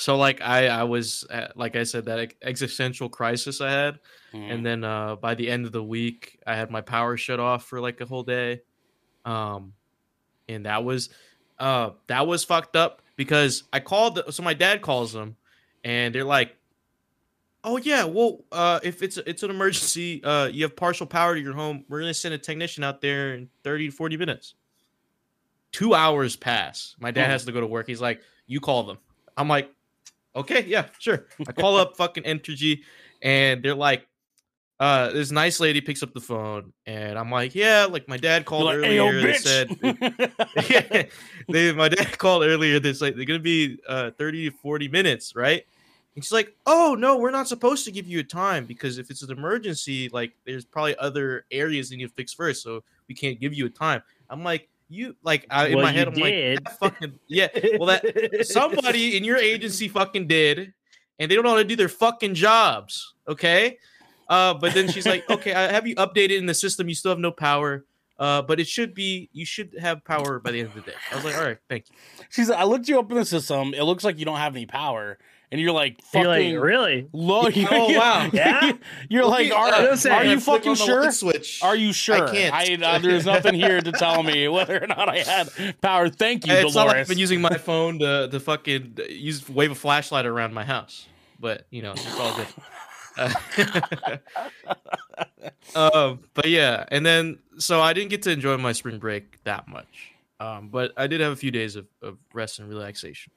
So 0.00 0.16
like 0.16 0.40
I 0.40 0.68
I 0.68 0.84
was 0.84 1.26
at, 1.30 1.56
like 1.56 1.76
I 1.76 1.82
said 1.84 2.06
that 2.06 2.32
existential 2.42 3.08
crisis 3.08 3.60
I 3.60 3.70
had, 3.70 3.98
Mm-hmm. 4.32 4.50
and 4.50 4.64
then 4.66 4.84
uh 4.84 5.16
by 5.16 5.34
the 5.34 5.50
end 5.50 5.66
of 5.66 5.72
the 5.72 5.82
week 5.82 6.38
I 6.46 6.54
had 6.56 6.70
my 6.70 6.80
power 6.80 7.16
shut 7.16 7.38
off 7.40 7.64
for 7.66 7.80
like 7.80 8.00
a 8.00 8.06
whole 8.06 8.22
day, 8.22 8.62
um, 9.24 9.74
and 10.48 10.64
that 10.66 10.84
was 10.84 11.10
uh 11.58 11.90
that 12.06 12.26
was 12.26 12.44
fucked 12.44 12.76
up 12.76 13.02
because 13.16 13.64
I 13.72 13.80
called. 13.80 14.14
The, 14.14 14.30
so 14.32 14.42
my 14.42 14.54
dad 14.54 14.80
calls 14.82 15.12
them, 15.12 15.36
and 15.84 16.14
they're 16.14 16.24
like, 16.24 16.56
"Oh 17.64 17.76
yeah, 17.76 18.04
well, 18.04 18.44
uh, 18.52 18.80
if 18.82 19.02
it's 19.02 19.18
it's 19.18 19.42
an 19.42 19.50
emergency, 19.50 20.22
uh, 20.24 20.46
you 20.46 20.62
have 20.62 20.76
partial 20.76 21.06
power 21.06 21.34
to 21.34 21.40
your 21.40 21.52
home. 21.52 21.84
We're 21.90 22.00
gonna 22.00 22.14
send 22.14 22.32
a 22.32 22.38
technician 22.38 22.84
out 22.84 23.00
there 23.02 23.34
in 23.34 23.50
thirty 23.64 23.90
to 23.90 23.92
forty 23.92 24.16
minutes." 24.16 24.54
Two 25.72 25.94
hours 25.94 26.36
pass. 26.36 26.96
My 26.98 27.10
dad 27.10 27.26
Hmm. 27.26 27.30
has 27.32 27.44
to 27.44 27.52
go 27.52 27.60
to 27.60 27.66
work. 27.66 27.86
He's 27.86 28.00
like, 28.00 28.22
"You 28.46 28.60
call 28.60 28.84
them." 28.84 28.98
I'm 29.36 29.48
like, 29.48 29.70
"Okay, 30.36 30.64
yeah, 30.66 30.86
sure." 30.98 31.26
I 31.46 31.52
call 31.52 31.76
up 31.76 31.96
fucking 31.96 32.24
Entergy, 32.24 32.80
and 33.22 33.62
they're 33.62 33.74
like. 33.74 34.06
Uh, 34.78 35.10
this 35.10 35.30
nice 35.30 35.60
lady 35.60 35.78
picks 35.82 36.02
up 36.02 36.14
the 36.14 36.20
phone, 36.22 36.72
and 36.86 37.18
I'm 37.18 37.30
like, 37.30 37.54
"Yeah, 37.54 37.84
like 37.84 38.08
my 38.08 38.16
dad 38.16 38.46
called 38.46 38.64
like, 38.64 38.76
earlier. 38.76 39.12
"Hey, 39.12 39.26
they 39.26 39.34
said 39.34 39.76
yeah, 40.70 41.02
they, 41.50 41.72
my 41.74 41.90
dad 41.90 42.16
called 42.16 42.44
earlier. 42.44 42.80
This 42.80 43.02
like 43.02 43.14
they're 43.14 43.26
gonna 43.26 43.40
be 43.40 43.76
uh, 43.86 44.12
thirty 44.12 44.48
to 44.48 44.56
forty 44.56 44.88
minutes, 44.88 45.36
right? 45.36 45.66
And 46.14 46.24
she's 46.24 46.32
like, 46.32 46.56
"Oh 46.64 46.96
no, 46.98 47.18
we're 47.18 47.30
not 47.30 47.46
supposed 47.46 47.84
to 47.84 47.92
give 47.92 48.06
you 48.06 48.20
a 48.20 48.24
time 48.24 48.64
because 48.64 48.96
if 48.96 49.10
it's 49.10 49.20
an 49.20 49.30
emergency, 49.30 50.08
like 50.14 50.32
there's 50.46 50.64
probably 50.64 50.96
other 50.96 51.44
areas 51.50 51.90
you 51.90 51.98
need 51.98 52.08
to 52.08 52.14
fix 52.14 52.32
first, 52.32 52.62
so 52.62 52.82
we 53.06 53.14
can't 53.14 53.38
give 53.38 53.52
you 53.52 53.66
a 53.66 53.70
time." 53.70 54.02
I'm 54.30 54.42
like, 54.42 54.70
"You 54.90 55.16
like 55.22 55.46
I, 55.48 55.68
in 55.68 55.76
Well, 55.76 55.84
my 55.86 55.92
head, 55.92 56.08
I'm 56.08 56.14
did. 56.14 56.54
like, 56.56 56.64
that 56.64 56.78
fucking 56.78 57.18
yeah." 57.28 57.48
Well, 57.78 57.86
that 57.86 58.46
somebody 58.46 59.16
in 59.16 59.24
your 59.24 59.38
agency 59.38 59.88
fucking 59.88 60.26
did, 60.26 60.74
and 61.18 61.30
they 61.30 61.34
don't 61.34 61.44
know 61.44 61.50
how 61.50 61.56
to 61.56 61.64
do 61.64 61.76
their 61.76 61.88
fucking 61.88 62.34
jobs. 62.34 63.14
Okay. 63.26 63.78
Uh, 64.28 64.54
but 64.54 64.74
then 64.74 64.88
she's 64.88 65.06
like, 65.06 65.28
okay, 65.28 65.52
I 65.52 65.72
have 65.72 65.88
you 65.88 65.96
updated 65.96 66.38
in 66.38 66.46
the 66.46 66.54
system. 66.54 66.88
You 66.88 66.94
still 66.94 67.10
have 67.10 67.18
no 67.18 67.32
power. 67.32 67.84
Uh, 68.16 68.42
but 68.42 68.60
it 68.60 68.68
should 68.68 68.92
be 68.94 69.30
you 69.32 69.46
should 69.46 69.74
have 69.80 70.04
power 70.04 70.38
by 70.38 70.50
the 70.50 70.60
end 70.60 70.68
of 70.68 70.74
the 70.74 70.82
day. 70.82 70.96
I 71.10 71.16
was 71.16 71.24
like, 71.24 71.36
all 71.36 71.42
right, 71.42 71.56
thank 71.70 71.86
you. 71.88 71.96
She's 72.28 72.50
I 72.50 72.64
looked 72.64 72.86
you 72.86 72.98
up 72.98 73.10
in 73.10 73.16
the 73.16 73.24
system. 73.24 73.72
It 73.72 73.82
looks 73.84 74.04
like 74.04 74.18
you 74.18 74.26
don't 74.26 74.36
have 74.36 74.54
any 74.54 74.66
power. 74.66 75.18
And 75.52 75.60
you're 75.60 75.72
like, 75.72 76.00
fucking 76.02 76.20
You're 76.50 76.60
like, 76.60 76.64
really? 76.64 77.08
low. 77.12 77.48
Oh, 77.70 77.98
wow. 77.98 78.30
Yeah? 78.32 78.72
You're 79.08 79.26
like, 79.26 79.52
are, 79.52 79.72
I 79.72 79.90
was 79.90 80.06
are 80.06 80.24
you 80.24 80.38
fucking 80.38 80.76
sure? 80.76 81.10
Switch. 81.10 81.60
Are 81.62 81.74
you 81.74 81.92
sure? 81.92 82.28
I 82.28 82.32
can't. 82.32 82.82
I, 82.82 82.94
uh, 82.94 82.98
there's 83.00 83.26
nothing 83.26 83.54
here 83.54 83.80
to 83.80 83.92
tell 83.92 84.22
me 84.22 84.46
whether 84.48 84.82
or 84.82 84.86
not 84.86 85.08
I 85.08 85.18
had 85.18 85.80
power. 85.80 86.08
Thank 86.08 86.46
you, 86.46 86.52
it's 86.52 86.74
not 86.74 86.86
like 86.86 86.96
I've 86.96 87.08
been 87.08 87.18
using 87.18 87.40
my 87.40 87.56
phone 87.56 87.98
to 87.98 88.28
to 88.28 88.40
fucking 88.40 88.98
use 89.08 89.48
wave 89.48 89.72
a 89.72 89.74
flashlight 89.74 90.24
around 90.24 90.54
my 90.54 90.64
house, 90.64 91.06
but 91.38 91.66
you 91.70 91.82
know 91.82 91.92
it's 91.92 92.18
all 92.18 92.36
good. 92.36 92.46
Uh, 93.16 94.16
um, 95.74 96.20
but 96.34 96.48
yeah, 96.48 96.84
and 96.88 97.04
then 97.04 97.38
so 97.58 97.80
I 97.80 97.92
didn't 97.92 98.10
get 98.10 98.22
to 98.22 98.30
enjoy 98.30 98.56
my 98.56 98.72
spring 98.72 98.98
break 98.98 99.42
that 99.44 99.66
much, 99.66 100.12
um, 100.38 100.68
but 100.68 100.92
I 100.96 101.08
did 101.08 101.20
have 101.20 101.32
a 101.32 101.36
few 101.36 101.50
days 101.50 101.76
of, 101.76 101.86
of 102.02 102.18
rest 102.32 102.60
and 102.60 102.68
relaxation. 102.68 103.32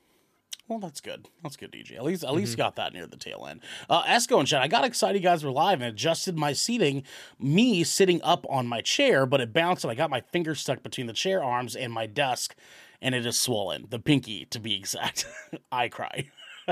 Well, 0.68 0.80
that's 0.80 1.02
good. 1.02 1.28
That's 1.44 1.58
good, 1.58 1.72
DJ. 1.74 1.96
At 1.98 2.04
least, 2.04 2.24
at 2.24 2.34
least 2.34 2.52
you 2.52 2.58
got 2.58 2.78
that 2.78 2.94
near 2.94 3.06
the 3.06 3.18
tail 3.18 3.46
end. 3.50 3.60
Uh, 3.90 4.04
Esco 4.04 4.40
and 4.40 4.48
chat. 4.48 4.62
I 4.62 4.68
got 4.70 4.86
excited. 4.86 5.22
You 5.22 5.28
guys 5.28 5.44
were 5.44 5.52
live 5.52 5.82
and 5.82 5.90
adjusted 5.90 6.38
my 6.38 6.54
seating. 6.54 7.04
Me 7.38 7.84
sitting 7.84 8.22
up 8.24 8.46
on 8.50 8.66
my 8.66 8.80
chair, 8.82 9.26
but 9.26 9.42
it 9.42 9.52
bounced 9.52 9.84
and 9.84 9.92
I 9.92 9.96
got 9.96 10.10
my 10.10 10.22
finger 10.22 10.56
stuck 10.56 10.82
between 10.82 11.08
the 11.08 11.14
chair 11.14 11.44
arms 11.44 11.76
and 11.76 11.92
my 11.92 12.06
desk, 12.08 12.56
and 13.02 13.14
it 13.14 13.26
is 13.26 13.38
swollen. 13.40 13.88
The 13.90 14.00
pinky, 14.00 14.46
to 14.46 14.60
be 14.60 14.74
exact. 14.74 15.28
I 15.72 15.90
cry. 15.90 16.30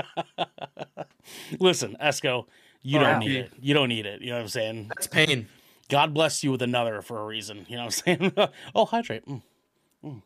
Listen, 1.60 1.96
Esco, 2.02 2.46
you 2.82 2.98
Oh, 2.98 3.02
don't 3.02 3.10
yeah. 3.22 3.28
need 3.28 3.36
it. 3.36 3.52
You 3.60 3.74
don't 3.74 3.88
need 3.90 4.06
it. 4.06 4.22
You 4.22 4.30
know 4.30 4.36
what 4.36 4.42
I'm 4.42 4.48
saying? 4.48 4.88
That's 4.88 5.06
pain. 5.06 5.48
God 5.90 6.14
bless 6.14 6.42
you 6.42 6.50
with 6.50 6.62
another 6.62 7.02
for 7.02 7.20
a 7.20 7.24
reason. 7.26 7.66
You 7.68 7.76
know 7.76 7.84
what 7.84 8.02
I'm 8.06 8.18
saying? 8.18 8.32
oh, 8.74 8.86
hydrate. 8.86 9.26
Mm. 9.26 9.42
Mm. 10.02 10.22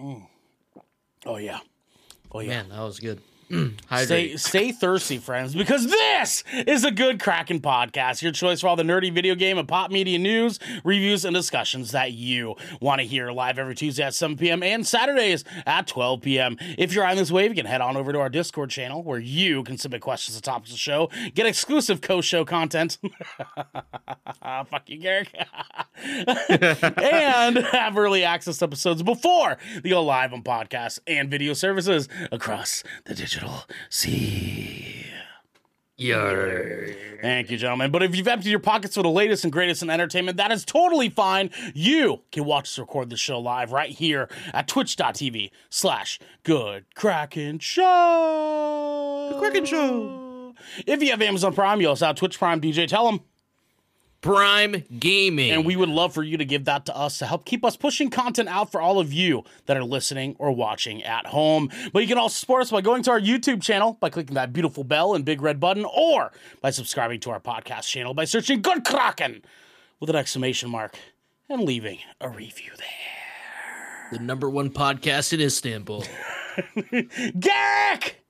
Mm. 0.00 0.26
Oh 1.26 1.36
yeah. 1.36 1.60
Oh 2.34 2.40
yeah. 2.40 2.48
Man, 2.62 2.68
that 2.70 2.80
was 2.80 2.98
good. 3.00 3.22
Mm, 3.50 3.78
Hydrate. 3.86 4.08
Stay 4.08 4.36
stay 4.36 4.72
thirsty, 4.72 5.18
friends, 5.18 5.54
because 5.54 5.86
this 5.86 6.42
is 6.66 6.84
a 6.84 6.90
good 6.90 7.20
Kraken 7.20 7.60
podcast. 7.60 8.22
Your 8.22 8.32
choice 8.32 8.60
for 8.60 8.68
all 8.68 8.76
the 8.76 8.82
nerdy 8.82 9.12
video 9.12 9.34
game 9.34 9.58
and 9.58 9.68
pop 9.68 9.90
media 9.90 10.18
news, 10.18 10.58
reviews, 10.82 11.24
and 11.24 11.34
discussions 11.34 11.90
that 11.92 12.12
you 12.12 12.54
want 12.80 13.00
to 13.00 13.06
hear 13.06 13.30
live 13.30 13.58
every 13.58 13.74
Tuesday 13.74 14.02
at 14.02 14.14
7 14.14 14.36
p.m. 14.36 14.62
and 14.62 14.86
Saturdays 14.86 15.44
at 15.66 15.86
12 15.86 16.22
p.m. 16.22 16.56
If 16.78 16.94
you're 16.94 17.06
on 17.06 17.16
this 17.16 17.30
wave, 17.30 17.50
you 17.50 17.56
can 17.56 17.66
head 17.66 17.80
on 17.80 17.96
over 17.96 18.12
to 18.12 18.20
our 18.20 18.30
Discord 18.30 18.70
channel 18.70 19.02
where 19.02 19.18
you 19.18 19.62
can 19.62 19.76
submit 19.76 20.00
questions 20.00 20.36
to 20.36 20.42
topics 20.42 20.70
of 20.70 20.74
the 20.74 20.78
show, 20.78 21.10
get 21.34 21.46
exclusive 21.46 22.00
co-show 22.00 22.44
content. 22.44 22.98
Fuck 24.42 24.82
you, 24.86 24.98
Garrick. 24.98 25.34
and 26.04 27.56
have 27.58 27.96
early 27.96 28.24
access 28.24 28.58
to 28.58 28.64
episodes 28.64 29.02
before 29.02 29.58
they 29.82 29.90
go 29.90 30.02
live 30.02 30.32
on 30.32 30.42
podcasts 30.42 30.98
and 31.06 31.30
video 31.30 31.52
services 31.52 32.08
across 32.32 32.82
the 33.04 33.14
digital 33.14 33.33
sea. 33.90 35.06
Yarr. 35.98 36.96
Thank 37.22 37.50
you, 37.50 37.56
gentlemen. 37.56 37.90
But 37.92 38.02
if 38.02 38.16
you've 38.16 38.26
emptied 38.26 38.50
your 38.50 38.58
pockets 38.58 38.96
for 38.96 39.02
the 39.02 39.10
latest 39.10 39.44
and 39.44 39.52
greatest 39.52 39.82
in 39.82 39.90
entertainment, 39.90 40.36
that 40.38 40.50
is 40.50 40.64
totally 40.64 41.08
fine. 41.08 41.50
You 41.72 42.22
can 42.32 42.44
watch 42.44 42.64
us 42.64 42.78
record 42.78 43.10
the 43.10 43.16
show 43.16 43.38
live 43.38 43.70
right 43.70 43.90
here 43.90 44.28
at 44.52 44.66
twitch.tv 44.66 45.50
slash 45.70 46.18
good 46.42 46.84
Kraken 46.94 47.60
show. 47.60 49.28
The 49.32 49.38
Kraken 49.38 49.64
Show. 49.64 50.54
If 50.86 51.02
you 51.02 51.10
have 51.10 51.22
Amazon 51.22 51.54
Prime, 51.54 51.80
you 51.80 51.88
also 51.88 52.06
have 52.06 52.16
Twitch 52.16 52.38
Prime 52.38 52.60
DJ. 52.60 52.88
Tell 52.88 53.06
them. 53.06 53.20
Prime 54.24 54.82
Gaming. 54.98 55.50
And 55.50 55.66
we 55.66 55.76
would 55.76 55.90
love 55.90 56.14
for 56.14 56.22
you 56.22 56.38
to 56.38 56.46
give 56.46 56.64
that 56.64 56.86
to 56.86 56.96
us 56.96 57.18
to 57.18 57.26
help 57.26 57.44
keep 57.44 57.62
us 57.62 57.76
pushing 57.76 58.08
content 58.08 58.48
out 58.48 58.72
for 58.72 58.80
all 58.80 58.98
of 58.98 59.12
you 59.12 59.44
that 59.66 59.76
are 59.76 59.84
listening 59.84 60.34
or 60.38 60.50
watching 60.50 61.02
at 61.02 61.26
home. 61.26 61.70
But 61.92 62.00
you 62.00 62.08
can 62.08 62.16
also 62.16 62.32
support 62.38 62.62
us 62.62 62.70
by 62.70 62.80
going 62.80 63.02
to 63.02 63.10
our 63.10 63.20
YouTube 63.20 63.60
channel 63.62 63.98
by 64.00 64.08
clicking 64.08 64.34
that 64.36 64.54
beautiful 64.54 64.82
bell 64.82 65.14
and 65.14 65.26
big 65.26 65.42
red 65.42 65.60
button, 65.60 65.84
or 65.84 66.32
by 66.62 66.70
subscribing 66.70 67.20
to 67.20 67.30
our 67.32 67.38
podcast 67.40 67.82
channel 67.86 68.14
by 68.14 68.24
searching 68.24 68.62
Good 68.62 68.82
Kraken 68.86 69.42
with 70.00 70.08
an 70.08 70.16
exclamation 70.16 70.70
mark 70.70 70.96
and 71.50 71.62
leaving 71.62 71.98
a 72.22 72.30
review 72.30 72.70
there. 72.78 74.08
the 74.10 74.18
number 74.24 74.48
one 74.48 74.70
podcast 74.70 75.34
in 75.34 75.40
Istanbul. 75.42 76.02
Garrick! 77.38 78.22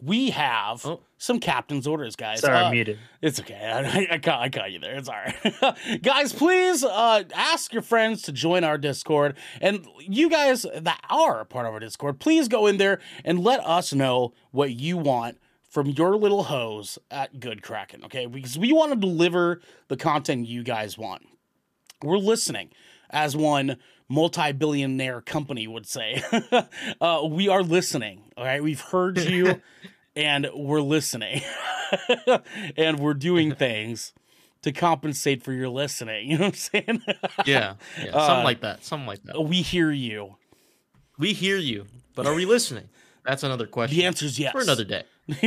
We 0.00 0.30
have 0.30 0.84
Oh. 0.84 1.00
Some 1.22 1.38
captain's 1.38 1.86
orders, 1.86 2.16
guys. 2.16 2.40
Sorry, 2.40 2.56
Uh, 2.56 2.64
I'm 2.64 2.72
muted. 2.72 2.98
It's 3.20 3.38
okay. 3.38 3.54
I, 4.10 4.14
I, 4.14 4.18
caught, 4.18 4.40
I 4.40 4.48
caught 4.48 4.72
you 4.72 4.80
there. 4.80 4.96
It's 4.96 5.08
all 5.08 5.14
right. 5.14 6.02
guys, 6.02 6.32
please 6.32 6.82
uh, 6.82 7.22
ask 7.32 7.72
your 7.72 7.82
friends 7.82 8.22
to 8.22 8.32
join 8.32 8.64
our 8.64 8.76
Discord. 8.76 9.36
And 9.60 9.86
you 10.00 10.28
guys 10.28 10.66
that 10.74 11.00
are 11.08 11.38
a 11.40 11.44
part 11.44 11.66
of 11.66 11.74
our 11.74 11.78
Discord, 11.78 12.18
please 12.18 12.48
go 12.48 12.66
in 12.66 12.78
there 12.78 12.98
and 13.24 13.38
let 13.38 13.64
us 13.64 13.92
know 13.92 14.34
what 14.50 14.72
you 14.72 14.98
want 14.98 15.38
from 15.70 15.86
your 15.90 16.16
little 16.16 16.42
hose 16.42 16.98
at 17.08 17.38
Good 17.38 17.62
Kraken, 17.62 18.04
okay? 18.06 18.26
Because 18.26 18.58
we 18.58 18.72
want 18.72 18.92
to 18.92 18.98
deliver 18.98 19.60
the 19.86 19.96
content 19.96 20.48
you 20.48 20.64
guys 20.64 20.98
want. 20.98 21.22
We're 22.02 22.18
listening, 22.18 22.70
as 23.10 23.36
one 23.36 23.76
multi 24.08 24.50
billionaire 24.50 25.20
company 25.20 25.68
would 25.68 25.86
say. 25.86 26.20
uh, 27.00 27.22
we 27.30 27.48
are 27.48 27.62
listening, 27.62 28.24
all 28.36 28.44
right? 28.44 28.60
We've 28.60 28.80
heard 28.80 29.18
you 29.20 29.62
and 30.16 30.48
we're 30.54 30.80
listening. 30.80 31.42
and 32.76 32.98
we're 32.98 33.14
doing 33.14 33.54
things 33.54 34.12
to 34.62 34.72
compensate 34.72 35.42
for 35.42 35.52
your 35.52 35.68
listening. 35.68 36.30
You 36.30 36.38
know 36.38 36.44
what 36.46 36.70
I'm 36.72 36.84
saying? 36.84 37.02
Yeah, 37.46 37.74
yeah 38.02 38.10
Uh, 38.12 38.26
something 38.26 38.44
like 38.44 38.60
that. 38.60 38.84
Something 38.84 39.06
like 39.06 39.22
that. 39.24 39.40
we 39.40 39.62
hear 39.62 39.90
you. 39.90 40.36
We 41.18 41.32
hear 41.32 41.58
you, 41.58 41.86
but 42.14 42.26
are 42.26 42.34
we 42.34 42.46
listening? 42.46 42.88
That's 43.24 43.42
another 43.42 43.66
question. 43.66 43.96
The 43.96 44.06
answer 44.06 44.24
is 44.24 44.38
yes. 44.38 44.52
for 44.52 44.60
another 44.60 44.84
day. 44.84 45.04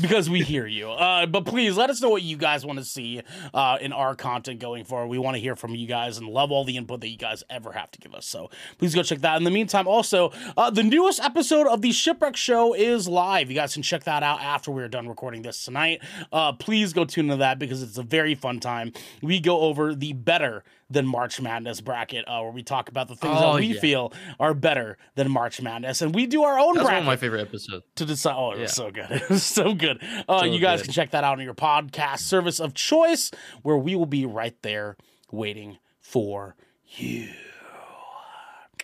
because 0.00 0.28
we 0.28 0.42
hear 0.42 0.66
you. 0.66 0.90
Uh, 0.90 1.26
but 1.26 1.44
please 1.44 1.76
let 1.76 1.88
us 1.88 2.00
know 2.00 2.08
what 2.08 2.22
you 2.22 2.36
guys 2.36 2.66
want 2.66 2.80
to 2.80 2.84
see 2.84 3.22
uh, 3.54 3.78
in 3.80 3.92
our 3.92 4.16
content 4.16 4.58
going 4.58 4.84
forward. 4.84 5.06
We 5.06 5.18
want 5.18 5.36
to 5.36 5.40
hear 5.40 5.54
from 5.54 5.76
you 5.76 5.86
guys 5.86 6.18
and 6.18 6.26
love 6.26 6.50
all 6.50 6.64
the 6.64 6.76
input 6.76 7.00
that 7.00 7.08
you 7.08 7.16
guys 7.16 7.44
ever 7.48 7.72
have 7.72 7.92
to 7.92 8.00
give 8.00 8.12
us. 8.12 8.26
So 8.26 8.50
please 8.78 8.92
go 8.94 9.04
check 9.04 9.20
that. 9.20 9.36
In 9.36 9.44
the 9.44 9.52
meantime, 9.52 9.86
also, 9.86 10.32
uh, 10.56 10.70
the 10.70 10.82
newest 10.82 11.20
episode 11.20 11.68
of 11.68 11.80
the 11.80 11.92
Shipwreck 11.92 12.34
Show 12.34 12.74
is 12.74 13.06
live. 13.06 13.50
You 13.50 13.54
guys 13.54 13.74
can 13.74 13.82
check 13.82 14.02
that 14.04 14.24
out 14.24 14.40
after 14.42 14.72
we're 14.72 14.88
done 14.88 15.08
recording 15.08 15.42
this 15.42 15.64
tonight. 15.64 16.02
Uh, 16.32 16.52
please 16.52 16.92
go 16.92 17.04
tune 17.04 17.26
into 17.26 17.36
that 17.36 17.60
because 17.60 17.82
it's 17.82 17.98
a 17.98 18.02
very 18.02 18.34
fun 18.34 18.58
time. 18.58 18.92
We 19.22 19.38
go 19.38 19.60
over 19.60 19.94
the 19.94 20.12
better 20.12 20.64
than 20.92 21.06
March 21.06 21.40
Madness 21.40 21.80
bracket 21.80 22.24
uh, 22.28 22.40
where 22.40 22.50
we 22.52 22.62
talk 22.62 22.88
about 22.88 23.08
the 23.08 23.16
things 23.16 23.34
Oh, 23.36 23.52
that 23.54 23.60
we 23.60 23.74
yeah. 23.74 23.80
feel 23.80 24.12
are 24.38 24.54
better 24.54 24.98
than 25.14 25.30
March 25.30 25.60
Madness. 25.60 26.02
And 26.02 26.14
we 26.14 26.26
do 26.26 26.42
our 26.44 26.58
own 26.58 26.74
That's 26.74 26.84
one 26.84 26.90
bracket 26.92 27.00
of 27.02 27.06
my 27.06 27.16
favorite 27.16 27.40
episodes. 27.40 27.84
to 27.96 28.04
decide. 28.04 28.34
Oh, 28.36 28.52
it 28.52 28.58
was 28.60 28.70
Yeah. 28.70 28.84
so 28.84 28.90
good. 28.90 29.10
It 29.10 29.28
was 29.30 29.42
so 29.42 29.74
good. 29.74 30.02
Uh, 30.28 30.40
So 30.40 30.44
you 30.46 30.60
guys 30.60 30.80
good. 30.80 30.84
can 30.86 30.92
check 30.94 31.10
that 31.12 31.24
out 31.24 31.38
on 31.38 31.44
your 31.44 31.54
podcast 31.54 32.20
service 32.20 32.60
of 32.60 32.74
choice, 32.74 33.30
where 33.62 33.76
we 33.78 33.94
will 33.96 34.06
be 34.06 34.26
right 34.26 34.54
there 34.62 34.96
waiting 35.30 35.78
for 36.00 36.56
you. 36.86 37.28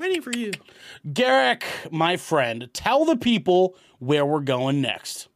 Waiting 0.00 0.22
for 0.22 0.30
you. 0.36 0.52
Garrick, 1.12 1.64
my 1.90 2.16
friend, 2.16 2.70
tell 2.72 3.04
the 3.04 3.16
people 3.16 3.74
where 3.98 4.24
we're 4.24 4.40
going 4.40 4.80
next. 4.80 5.28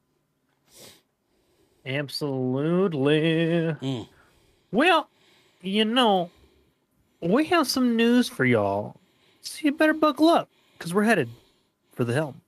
Absolutely. 1.85 3.21
Mm. 3.83 4.09
Well, 4.71 5.09
you 5.61 5.85
know, 5.85 6.31
we 7.23 7.45
have 7.47 7.69
some 7.69 7.97
news 7.97 8.29
for 8.29 8.45
y'all. 8.45 9.01
So 9.41 9.61
you 9.63 9.73
better 9.73 9.95
buckle 9.95 10.29
up 10.29 10.51
because 10.77 10.93
we're 10.93 11.05
headed 11.05 11.29
for 11.93 12.05
the 12.05 12.13
helm. 12.13 12.41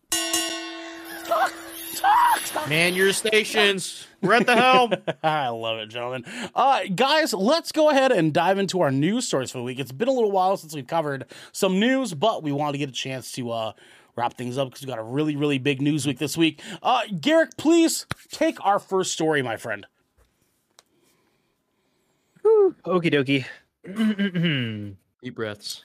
Man 2.69 2.95
your 2.95 3.13
stations. 3.13 4.07
We're 4.23 4.35
at 4.35 4.47
the 4.47 4.57
helm. 4.57 4.95
I 5.23 5.49
love 5.49 5.79
it, 5.79 5.89
gentlemen. 5.91 6.25
Uh, 6.55 6.83
guys, 6.95 7.35
let's 7.35 7.73
go 7.73 7.91
ahead 7.91 8.11
and 8.11 8.33
dive 8.33 8.59
into 8.59 8.81
our 8.81 8.91
news 8.91 9.27
stories 9.27 9.51
for 9.51 9.59
the 9.59 9.65
week. 9.65 9.79
It's 9.79 9.93
been 9.93 10.09
a 10.09 10.13
little 10.13 10.31
while 10.31 10.57
since 10.57 10.75
we've 10.75 10.87
covered 10.87 11.27
some 11.53 11.79
news, 11.79 12.15
but 12.15 12.43
we 12.43 12.53
wanted 12.53 12.73
to 12.73 12.79
get 12.79 12.89
a 12.89 12.93
chance 12.93 13.33
to 13.33 13.51
uh, 13.51 13.73
wrap 14.17 14.35
things 14.35 14.57
up 14.57 14.69
because 14.69 14.83
we 14.83 14.87
got 14.87 14.99
a 14.99 15.03
really, 15.03 15.37
really 15.37 15.59
big 15.59 15.83
news 15.83 16.07
week 16.07 16.19
this 16.19 16.37
week. 16.39 16.63
Uh, 16.83 17.03
Garrick, 17.21 17.57
please 17.59 18.07
take 18.31 18.57
our 18.65 18.79
first 18.79 19.13
story, 19.13 19.43
my 19.43 19.57
friend. 19.57 19.87
Okie 22.87 23.13
dokie. 23.13 23.45
Deep 23.85 25.35
breaths. 25.35 25.85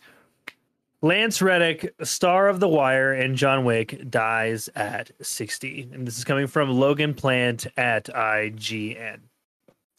Lance 1.02 1.42
Reddick, 1.42 1.96
star 2.04 2.50
of 2.50 2.60
The 2.60 2.68
Wire 2.68 3.14
and 3.14 3.36
John 3.36 3.64
Wick, 3.64 4.10
dies 4.10 4.70
at 4.76 5.12
60. 5.22 5.90
And 5.94 6.06
this 6.06 6.18
is 6.18 6.26
coming 6.26 6.48
from 6.48 6.78
Logan 6.78 7.14
Plant 7.14 7.68
at 7.78 8.06
IGN. 8.06 9.20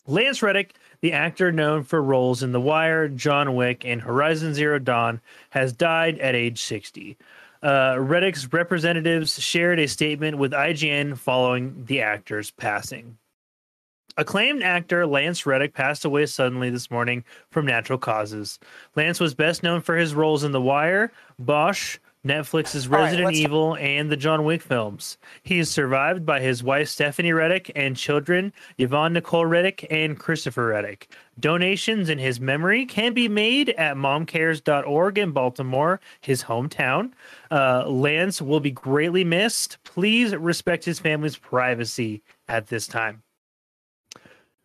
Lance 0.06 0.42
Reddick, 0.42 0.74
the 1.00 1.12
actor 1.12 1.52
known 1.52 1.84
for 1.84 2.02
roles 2.02 2.42
in 2.42 2.52
The 2.52 2.60
Wire, 2.60 3.08
John 3.08 3.54
Wick, 3.54 3.84
and 3.86 4.02
Horizon 4.02 4.52
Zero 4.52 4.78
Dawn, 4.78 5.22
has 5.50 5.72
died 5.72 6.18
at 6.18 6.34
age 6.34 6.62
60. 6.62 7.16
Uh, 7.62 7.96
Reddick's 7.98 8.52
representatives 8.52 9.40
shared 9.40 9.78
a 9.78 9.88
statement 9.88 10.36
with 10.36 10.52
IGN 10.52 11.16
following 11.16 11.84
the 11.86 12.02
actor's 12.02 12.50
passing. 12.50 13.16
Acclaimed 14.20 14.62
actor 14.62 15.06
Lance 15.06 15.46
Reddick 15.46 15.72
passed 15.72 16.04
away 16.04 16.26
suddenly 16.26 16.68
this 16.68 16.90
morning 16.90 17.24
from 17.50 17.64
natural 17.64 17.98
causes. 17.98 18.58
Lance 18.94 19.18
was 19.18 19.32
best 19.32 19.62
known 19.62 19.80
for 19.80 19.96
his 19.96 20.14
roles 20.14 20.44
in 20.44 20.52
The 20.52 20.60
Wire, 20.60 21.10
Bosch, 21.38 21.96
Netflix's 22.22 22.86
right, 22.86 23.04
Resident 23.04 23.28
let's- 23.28 23.38
Evil, 23.38 23.76
and 23.76 24.12
the 24.12 24.18
John 24.18 24.44
Wick 24.44 24.60
films. 24.60 25.16
He 25.42 25.58
is 25.58 25.70
survived 25.70 26.26
by 26.26 26.40
his 26.40 26.62
wife 26.62 26.90
Stephanie 26.90 27.32
Reddick 27.32 27.72
and 27.74 27.96
children 27.96 28.52
Yvonne 28.76 29.14
Nicole 29.14 29.46
Reddick 29.46 29.86
and 29.90 30.18
Christopher 30.18 30.66
Reddick. 30.66 31.10
Donations 31.38 32.10
in 32.10 32.18
his 32.18 32.38
memory 32.40 32.84
can 32.84 33.14
be 33.14 33.26
made 33.26 33.70
at 33.70 33.96
momcares.org 33.96 35.16
in 35.16 35.30
Baltimore, 35.32 35.98
his 36.20 36.42
hometown. 36.42 37.12
Uh, 37.50 37.88
Lance 37.88 38.42
will 38.42 38.60
be 38.60 38.70
greatly 38.70 39.24
missed. 39.24 39.78
Please 39.82 40.36
respect 40.36 40.84
his 40.84 40.98
family's 40.98 41.38
privacy 41.38 42.22
at 42.48 42.66
this 42.66 42.86
time. 42.86 43.22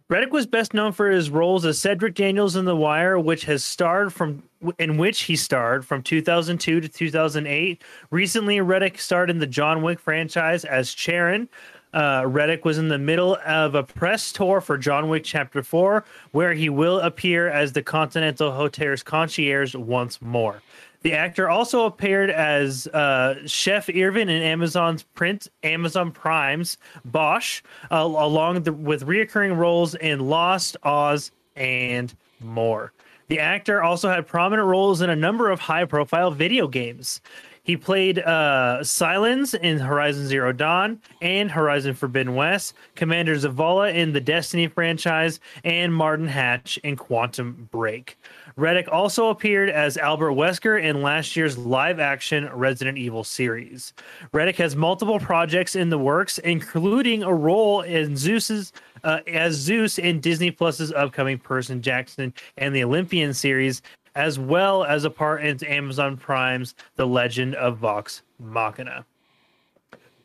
Reddick 0.08 0.32
was 0.32 0.46
best 0.46 0.76
known 0.76 0.92
for 0.92 1.10
his 1.10 1.32
roles 1.32 1.66
as 1.66 1.80
Cedric 1.80 2.14
Daniels 2.14 2.56
in 2.56 2.66
The 2.66 2.76
Wire, 2.76 3.18
which 3.18 3.46
has 3.46 3.66
starred 3.66 4.14
from 4.14 4.44
in 4.78 4.98
which 4.98 5.24
he 5.24 5.36
starred 5.36 5.84
from 5.84 6.04
2002 6.04 6.80
to 6.80 6.88
2008. 6.88 7.84
Recently, 8.12 8.62
Reddick 8.62 9.00
starred 9.00 9.32
in 9.32 9.40
the 9.40 9.48
John 9.48 9.82
Wick 9.82 10.00
franchise 10.00 10.64
as 10.64 10.94
Charon. 10.94 11.50
Uh, 11.92 12.24
Reddick 12.28 12.66
was 12.66 12.78
in 12.78 12.90
the 12.90 13.00
middle 13.00 13.38
of 13.46 13.74
a 13.74 13.82
press 13.82 14.32
tour 14.32 14.62
for 14.62 14.78
John 14.78 15.10
Wick 15.10 15.24
Chapter 15.24 15.64
4, 15.64 16.06
where 16.32 16.54
he 16.54 16.70
will 16.70 17.00
appear 17.00 17.48
as 17.48 17.74
the 17.74 17.82
Continental 17.82 18.52
Hotel's 18.52 19.02
concierge 19.02 19.74
once 19.74 20.22
more. 20.22 20.62
The 21.06 21.14
actor 21.14 21.48
also 21.48 21.86
appeared 21.86 22.32
as 22.32 22.88
uh, 22.88 23.36
Chef 23.46 23.90
Irvin 23.90 24.28
in 24.28 24.42
Amazon's 24.42 25.04
print 25.04 25.48
Amazon 25.62 26.12
Prime's 26.12 26.80
Bosch, 27.06 27.62
uh, 27.92 27.98
along 27.98 28.64
the, 28.64 28.74
with 28.74 29.06
reoccurring 29.06 29.56
roles 29.56 29.94
in 29.94 30.20
Lost, 30.20 30.78
Oz, 30.82 31.30
and 31.56 32.12
more. 32.40 32.92
The 33.28 33.40
actor 33.40 33.84
also 33.84 34.10
had 34.10 34.26
prominent 34.26 34.68
roles 34.68 35.02
in 35.02 35.12
a 35.12 35.16
number 35.16 35.52
of 35.52 35.60
high-profile 35.60 36.32
video 36.32 36.68
games. 36.68 37.22
He 37.62 37.78
played 37.78 38.20
uh, 38.20 38.84
Silence 38.84 39.56
in 39.56 39.80
Horizon 39.80 40.28
Zero 40.28 40.54
Dawn 40.54 41.02
and 41.22 41.50
Horizon 41.50 41.96
Forbidden 41.96 42.36
West, 42.36 42.76
Commander 42.96 43.36
Zavala 43.36 43.94
in 43.94 44.14
the 44.14 44.22
Destiny 44.22 44.68
franchise, 44.68 45.40
and 45.64 45.94
Martin 45.94 46.28
Hatch 46.28 46.78
in 46.84 46.96
Quantum 46.96 47.68
Break. 47.72 48.20
Reddick 48.58 48.88
also 48.90 49.28
appeared 49.28 49.70
as 49.70 49.98
Albert 49.98 50.32
Wesker 50.32 50.82
in 50.82 51.02
last 51.02 51.36
year's 51.36 51.58
live 51.58 52.00
action 52.00 52.50
Resident 52.54 52.98
Evil 52.98 53.26
series. 53.26 53.92
Reddick 54.32 54.56
has 54.56 54.78
multiple 54.78 55.20
projects 55.20 55.76
in 55.76 55.90
the 55.90 55.98
works, 55.98 56.38
including 56.38 57.22
a 57.22 57.34
role 57.34 57.82
in 57.82 58.16
Zeus's 58.16 58.72
uh, 59.04 59.20
as 59.28 59.56
Zeus 59.56 60.00
in 60.00 60.22
Disney 60.22 60.52
Plus's 60.52 60.94
upcoming 60.94 61.38
Percy 61.38 61.76
Jackson 61.80 62.34
and 62.58 62.74
the 62.74 62.86
Olympian 62.86 63.34
series, 63.34 63.82
as 64.16 64.40
well 64.40 64.86
as 64.86 65.04
a 65.04 65.10
part 65.10 65.44
in 65.44 65.62
Amazon 65.66 66.16
Prime's 66.16 66.76
The 66.96 67.06
Legend 67.06 67.56
of 67.56 67.78
Vox 67.78 68.22
Machina. 68.40 69.06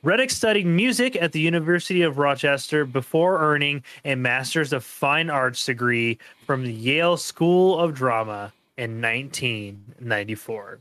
Reddick 0.02 0.30
studied 0.30 0.66
music 0.66 1.14
at 1.20 1.32
the 1.32 1.40
University 1.40 2.02
of 2.02 2.16
Rochester 2.18 2.86
before 2.86 3.38
earning 3.40 3.82
a 4.04 4.14
Master's 4.14 4.72
of 4.72 4.82
Fine 4.84 5.28
Arts 5.28 5.66
degree 5.66 6.18
from 6.46 6.64
the 6.64 6.72
Yale 6.72 7.18
School 7.18 7.78
of 7.78 7.94
Drama 7.94 8.52
in 8.78 9.02
1994. 9.02 10.80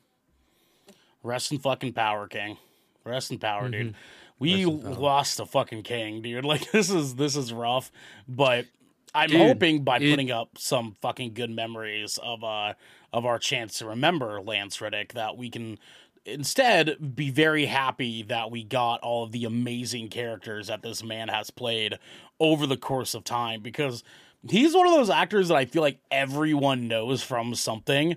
Rest 1.23 1.51
in 1.51 1.59
fucking 1.59 1.93
power, 1.93 2.27
King. 2.27 2.57
Rest 3.03 3.31
in 3.31 3.39
power, 3.39 3.67
dude. 3.69 3.95
We 4.39 4.63
Mm-hmm. 4.63 4.69
Rest 4.69 4.85
in 4.87 4.93
power. 4.93 5.01
lost 5.01 5.39
a 5.41 5.45
fucking 5.45 5.83
king, 5.83 6.21
dude. 6.21 6.45
Like 6.49 6.71
this 6.71 6.89
is 6.89 7.15
this 7.15 7.35
is 7.35 7.51
rough, 7.51 7.91
but 8.27 8.65
I'm 9.13 9.29
Dude, 9.29 9.41
hoping 9.41 9.83
by 9.83 9.97
it- 9.97 10.09
putting 10.09 10.31
up 10.31 10.51
some 10.57 10.95
fucking 11.01 11.33
good 11.33 11.49
memories 11.49 12.17
of 12.23 12.41
uh 12.45 12.73
of 13.11 13.25
our 13.25 13.37
chance 13.39 13.79
to 13.79 13.85
remember 13.87 14.39
Lance 14.39 14.79
Reddick 14.79 15.13
that 15.13 15.35
we 15.35 15.49
can 15.49 15.77
instead 16.33 17.15
be 17.15 17.29
very 17.29 17.65
happy 17.65 18.23
that 18.23 18.51
we 18.51 18.63
got 18.63 18.99
all 19.01 19.23
of 19.23 19.31
the 19.31 19.45
amazing 19.45 20.09
characters 20.09 20.67
that 20.67 20.81
this 20.81 21.03
man 21.03 21.27
has 21.27 21.49
played 21.51 21.97
over 22.39 22.65
the 22.65 22.77
course 22.77 23.13
of 23.13 23.23
time 23.23 23.61
because 23.61 24.03
he's 24.49 24.73
one 24.75 24.87
of 24.87 24.93
those 24.93 25.09
actors 25.09 25.47
that 25.49 25.55
I 25.55 25.65
feel 25.65 25.81
like 25.81 25.99
everyone 26.11 26.87
knows 26.87 27.21
from 27.21 27.55
something 27.55 28.15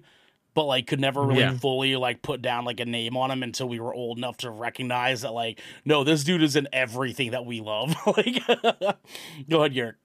but 0.54 0.64
like 0.64 0.87
could 0.87 1.00
never 1.00 1.23
really 1.23 1.40
Yeah. 1.40 1.57
fully 1.57 1.97
like 1.97 2.21
put 2.23 2.42
down 2.42 2.64
like 2.64 2.78
a 2.78 2.85
name 2.85 3.16
on 3.16 3.31
him 3.31 3.42
until 3.42 3.69
we 3.69 3.81
were 3.81 3.95
old 3.95 4.19
enough 4.19 4.37
to 4.38 4.50
recognize 4.50 5.23
that 5.23 5.33
like 5.33 5.61
no 5.85 6.04
this 6.04 6.25
dude 6.25 6.42
is 6.42 6.57
in 6.57 6.69
everything 6.73 7.31
that 7.31 7.47
we 7.47 7.61
love 7.61 7.95
like 8.07 8.42
go 9.49 9.61
ahead 9.61 9.73
Garrick 9.75 9.97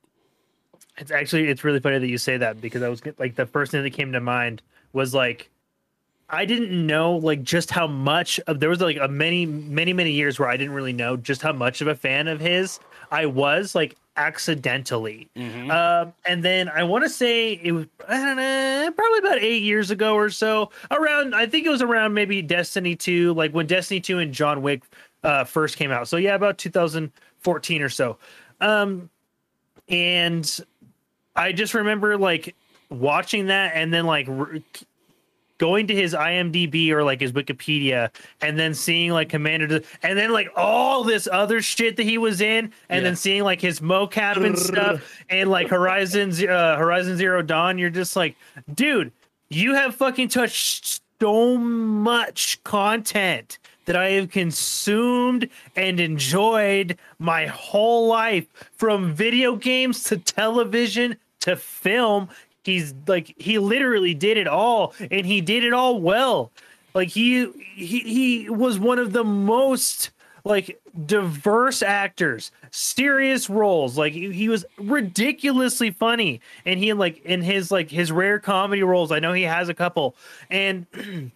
It's 0.97 1.11
actually 1.11 1.47
it's 1.49 1.63
really 1.63 1.79
funny 1.79 1.99
that 1.99 2.07
you 2.07 2.17
say 2.17 2.37
that 2.37 2.61
because 2.61 2.81
I 2.81 2.89
was 2.89 3.01
like 3.17 3.35
the 3.35 3.45
first 3.45 3.71
thing 3.71 3.83
that 3.83 3.91
came 3.91 4.13
to 4.13 4.21
mind 4.21 4.61
was 4.93 5.13
like 5.13 5.49
I 6.29 6.45
didn't 6.45 6.85
know 6.85 7.15
like 7.15 7.41
just 7.43 7.71
how 7.71 7.87
much 7.87 8.39
of 8.47 8.59
there 8.59 8.69
was 8.69 8.81
like 8.81 8.97
a 8.99 9.07
many 9.07 9.45
many 9.45 9.93
many 9.93 10.11
years 10.11 10.37
where 10.39 10.49
I 10.49 10.57
didn't 10.57 10.73
really 10.73 10.93
know 10.93 11.15
just 11.17 11.41
how 11.41 11.53
much 11.53 11.79
of 11.81 11.87
a 11.87 11.95
fan 11.95 12.27
of 12.27 12.39
his 12.41 12.79
I 13.11 13.25
was 13.27 13.73
like 13.75 13.95
accidentally. 14.17 15.29
Mhm. 15.37 15.71
Um, 15.71 16.13
and 16.25 16.43
then 16.43 16.67
I 16.69 16.83
want 16.83 17.03
to 17.05 17.09
say 17.09 17.53
it 17.53 17.71
was 17.71 17.85
I 18.09 18.17
don't 18.17 18.35
know 18.35 18.91
probably 18.95 19.19
about 19.19 19.37
eight 19.39 19.63
years 19.63 19.89
ago 19.91 20.15
or 20.15 20.29
so 20.29 20.69
around 20.91 21.33
I 21.33 21.45
think 21.45 21.65
it 21.65 21.69
was 21.69 21.81
around 21.81 22.13
maybe 22.13 22.41
Destiny 22.41 22.95
two 22.95 23.33
like 23.33 23.51
when 23.51 23.65
Destiny 23.67 23.99
two 24.01 24.19
and 24.19 24.33
John 24.33 24.61
Wick 24.61 24.83
uh, 25.23 25.43
first 25.45 25.77
came 25.77 25.91
out 25.91 26.07
so 26.07 26.17
yeah 26.17 26.35
about 26.35 26.57
2014 26.57 27.81
or 27.81 27.89
so. 27.89 28.17
Um, 28.59 29.09
and 29.87 30.59
I 31.35 31.51
just 31.53 31.73
remember 31.73 32.17
like 32.17 32.55
watching 32.89 33.47
that 33.47 33.73
and 33.75 33.93
then 33.93 34.05
like 34.05 34.27
r- 34.27 34.57
going 35.57 35.87
to 35.87 35.95
his 35.95 36.13
IMDb 36.13 36.89
or 36.91 37.03
like 37.03 37.19
his 37.21 37.31
Wikipedia 37.31 38.09
and 38.41 38.57
then 38.59 38.73
seeing 38.73 39.11
like 39.11 39.29
Commander 39.29 39.81
and 40.03 40.17
then 40.17 40.31
like 40.31 40.49
all 40.55 41.03
this 41.03 41.27
other 41.31 41.61
shit 41.61 41.97
that 41.97 42.03
he 42.03 42.17
was 42.17 42.41
in 42.41 42.65
and 42.89 42.97
Yeah. 42.97 42.99
then 43.01 43.15
seeing 43.15 43.43
like 43.43 43.61
his 43.61 43.79
mocap 43.79 44.37
and 44.43 44.57
stuff 44.57 45.01
and 45.29 45.49
like 45.49 45.69
Horizon 45.69 46.31
uh, 46.47 46.77
Horizon 46.77 47.17
Zero 47.17 47.41
Dawn 47.41 47.77
you're 47.77 47.89
just 47.89 48.15
like 48.15 48.35
dude 48.73 49.11
you 49.49 49.73
have 49.75 49.95
fucking 49.95 50.27
touched 50.29 51.01
so 51.21 51.57
much 51.57 52.63
content 52.63 53.57
that 53.85 53.95
I 53.95 54.09
have 54.11 54.29
consumed 54.29 55.49
and 55.75 55.99
enjoyed 55.99 56.97
my 57.19 57.45
whole 57.47 58.07
life 58.07 58.45
from 58.73 59.13
video 59.13 59.55
games 59.55 60.03
to 60.05 60.17
television 60.17 61.15
to 61.39 61.55
film. 61.55 62.27
He's 62.67 62.93
like 63.07 63.33
he 63.37 63.59
literally 63.59 64.13
did 64.13 64.35
it 64.35 64.45
all 64.45 64.93
and 65.09 65.25
he 65.25 65.39
did 65.39 65.63
it 65.63 65.71
all 65.71 66.01
well. 66.01 66.51
Like 66.93 67.07
he 67.07 67.49
he 67.75 67.99
he 67.99 68.49
was 68.49 68.77
one 68.77 68.99
of 68.99 69.13
the 69.13 69.23
most 69.23 70.11
like 70.43 70.81
diverse 71.05 71.81
actors, 71.81 72.51
serious 72.71 73.49
roles. 73.49 73.97
Like 73.97 74.11
he, 74.11 74.33
he 74.33 74.49
was 74.49 74.65
ridiculously 74.77 75.91
funny 75.91 76.41
and 76.65 76.77
he 76.77 76.91
like 76.91 77.23
in 77.23 77.41
his 77.41 77.71
like 77.71 77.89
his 77.89 78.11
rare 78.11 78.37
comedy 78.37 78.83
roles, 78.83 79.13
I 79.13 79.19
know 79.19 79.31
he 79.31 79.43
has 79.43 79.69
a 79.69 79.73
couple 79.73 80.17
and 80.49 80.85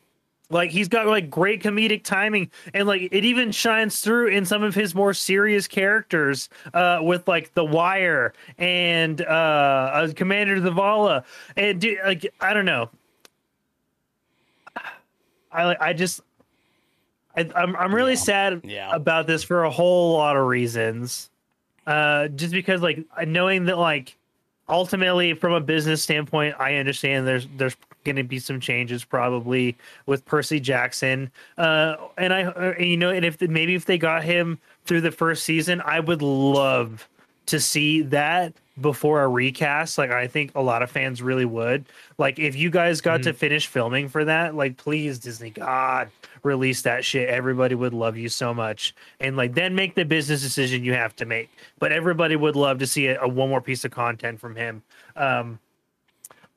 like 0.52 0.70
he's 0.72 0.88
got 0.88 1.08
like 1.08 1.30
great 1.30 1.64
comedic 1.64 2.04
timing 2.04 2.52
and 2.74 2.88
like 2.88 3.08
it 3.12 3.26
even 3.26 3.52
shines 3.52 4.02
through 4.02 4.28
in 4.28 4.46
some 4.46 4.64
of 4.64 4.76
his 4.76 4.94
more 4.94 5.14
serious 5.14 5.68
characters 5.68 6.50
uh 6.74 7.00
with 7.02 7.28
like 7.28 7.54
the 7.54 7.64
wire 7.66 8.34
and 8.58 9.22
uh, 9.22 9.26
uh 9.26 10.14
commander 10.14 10.58
zavala 10.60 11.24
and 11.56 11.82
dude, 11.82 11.98
like 12.06 12.32
i 12.42 12.54
don't 12.54 12.66
know 12.66 12.90
i 15.52 15.76
i 15.80 15.94
just 15.94 16.22
I, 17.36 17.50
i'm 17.56 17.76
i'm 17.76 17.96
really 17.96 18.14
Yeah. 18.14 18.18
sad 18.20 18.62
Yeah. 18.64 18.90
about 18.96 19.28
this 19.28 19.44
for 19.44 19.64
a 19.64 19.70
whole 19.72 20.14
lot 20.18 20.36
of 20.38 20.46
reasons 20.46 21.30
uh 21.88 22.28
just 22.28 22.54
because 22.54 22.82
like 22.82 23.06
knowing 23.26 23.66
that 23.66 23.78
like 23.78 24.18
ultimately 24.72 25.34
from 25.34 25.54
a 25.54 25.60
business 25.62 26.02
standpoint 26.02 26.56
i 26.58 26.76
understand 26.76 27.28
there's 27.28 27.48
there's 27.58 27.76
going 28.04 28.16
to 28.16 28.24
be 28.24 28.40
some 28.40 28.60
changes 28.60 29.04
probably 29.04 29.78
with 30.08 30.26
percy 30.26 30.60
jackson. 30.60 31.30
Uh 31.58 31.98
and 32.18 32.34
i 32.34 32.44
uh, 32.44 32.74
you 32.80 32.98
know 32.98 33.12
and 33.12 33.26
if 33.26 33.40
maybe 33.42 33.76
if 33.76 33.86
they 33.86 33.98
got 33.98 34.24
him 34.24 34.58
through 34.86 35.02
the 35.02 35.12
first 35.12 35.44
season 35.44 35.82
i 35.82 36.00
would 36.00 36.22
love 36.22 37.08
to 37.46 37.60
see 37.60 38.02
that 38.02 38.54
before 38.80 39.22
a 39.22 39.28
recast. 39.28 39.98
Like 39.98 40.12
i 40.12 40.26
think 40.26 40.54
a 40.56 40.62
lot 40.62 40.82
of 40.82 40.90
fans 40.90 41.22
really 41.22 41.46
would. 41.46 41.86
Like 42.18 42.40
if 42.40 42.56
you 42.56 42.70
guys 42.70 43.02
got 43.02 43.24
to 43.24 43.34
finish 43.34 43.68
filming 43.68 44.08
for 44.08 44.26
that 44.26 44.56
like 44.56 44.78
please 44.78 45.20
disney 45.20 45.50
god 45.50 46.10
release 46.44 46.82
that 46.84 47.06
shit. 47.06 47.30
Everybody 47.30 47.76
would 47.76 47.94
love 47.94 48.18
you 48.18 48.30
so 48.30 48.54
much. 48.54 48.96
And 49.20 49.38
like 49.38 49.54
then 49.54 49.76
make 49.76 49.96
the 49.96 50.06
business 50.06 50.42
decision 50.42 50.84
you 50.84 50.94
have 50.94 51.16
to 51.18 51.26
make. 51.26 51.50
But 51.80 51.92
everybody 51.92 52.36
would 52.36 52.56
love 52.56 52.80
to 52.80 52.88
see 52.88 53.08
a, 53.08 53.22
a 53.22 53.28
one 53.28 53.50
more 53.50 53.62
piece 53.62 53.86
of 53.86 53.92
content 53.92 54.40
from 54.40 54.56
him. 54.56 54.84
Um 55.16 55.60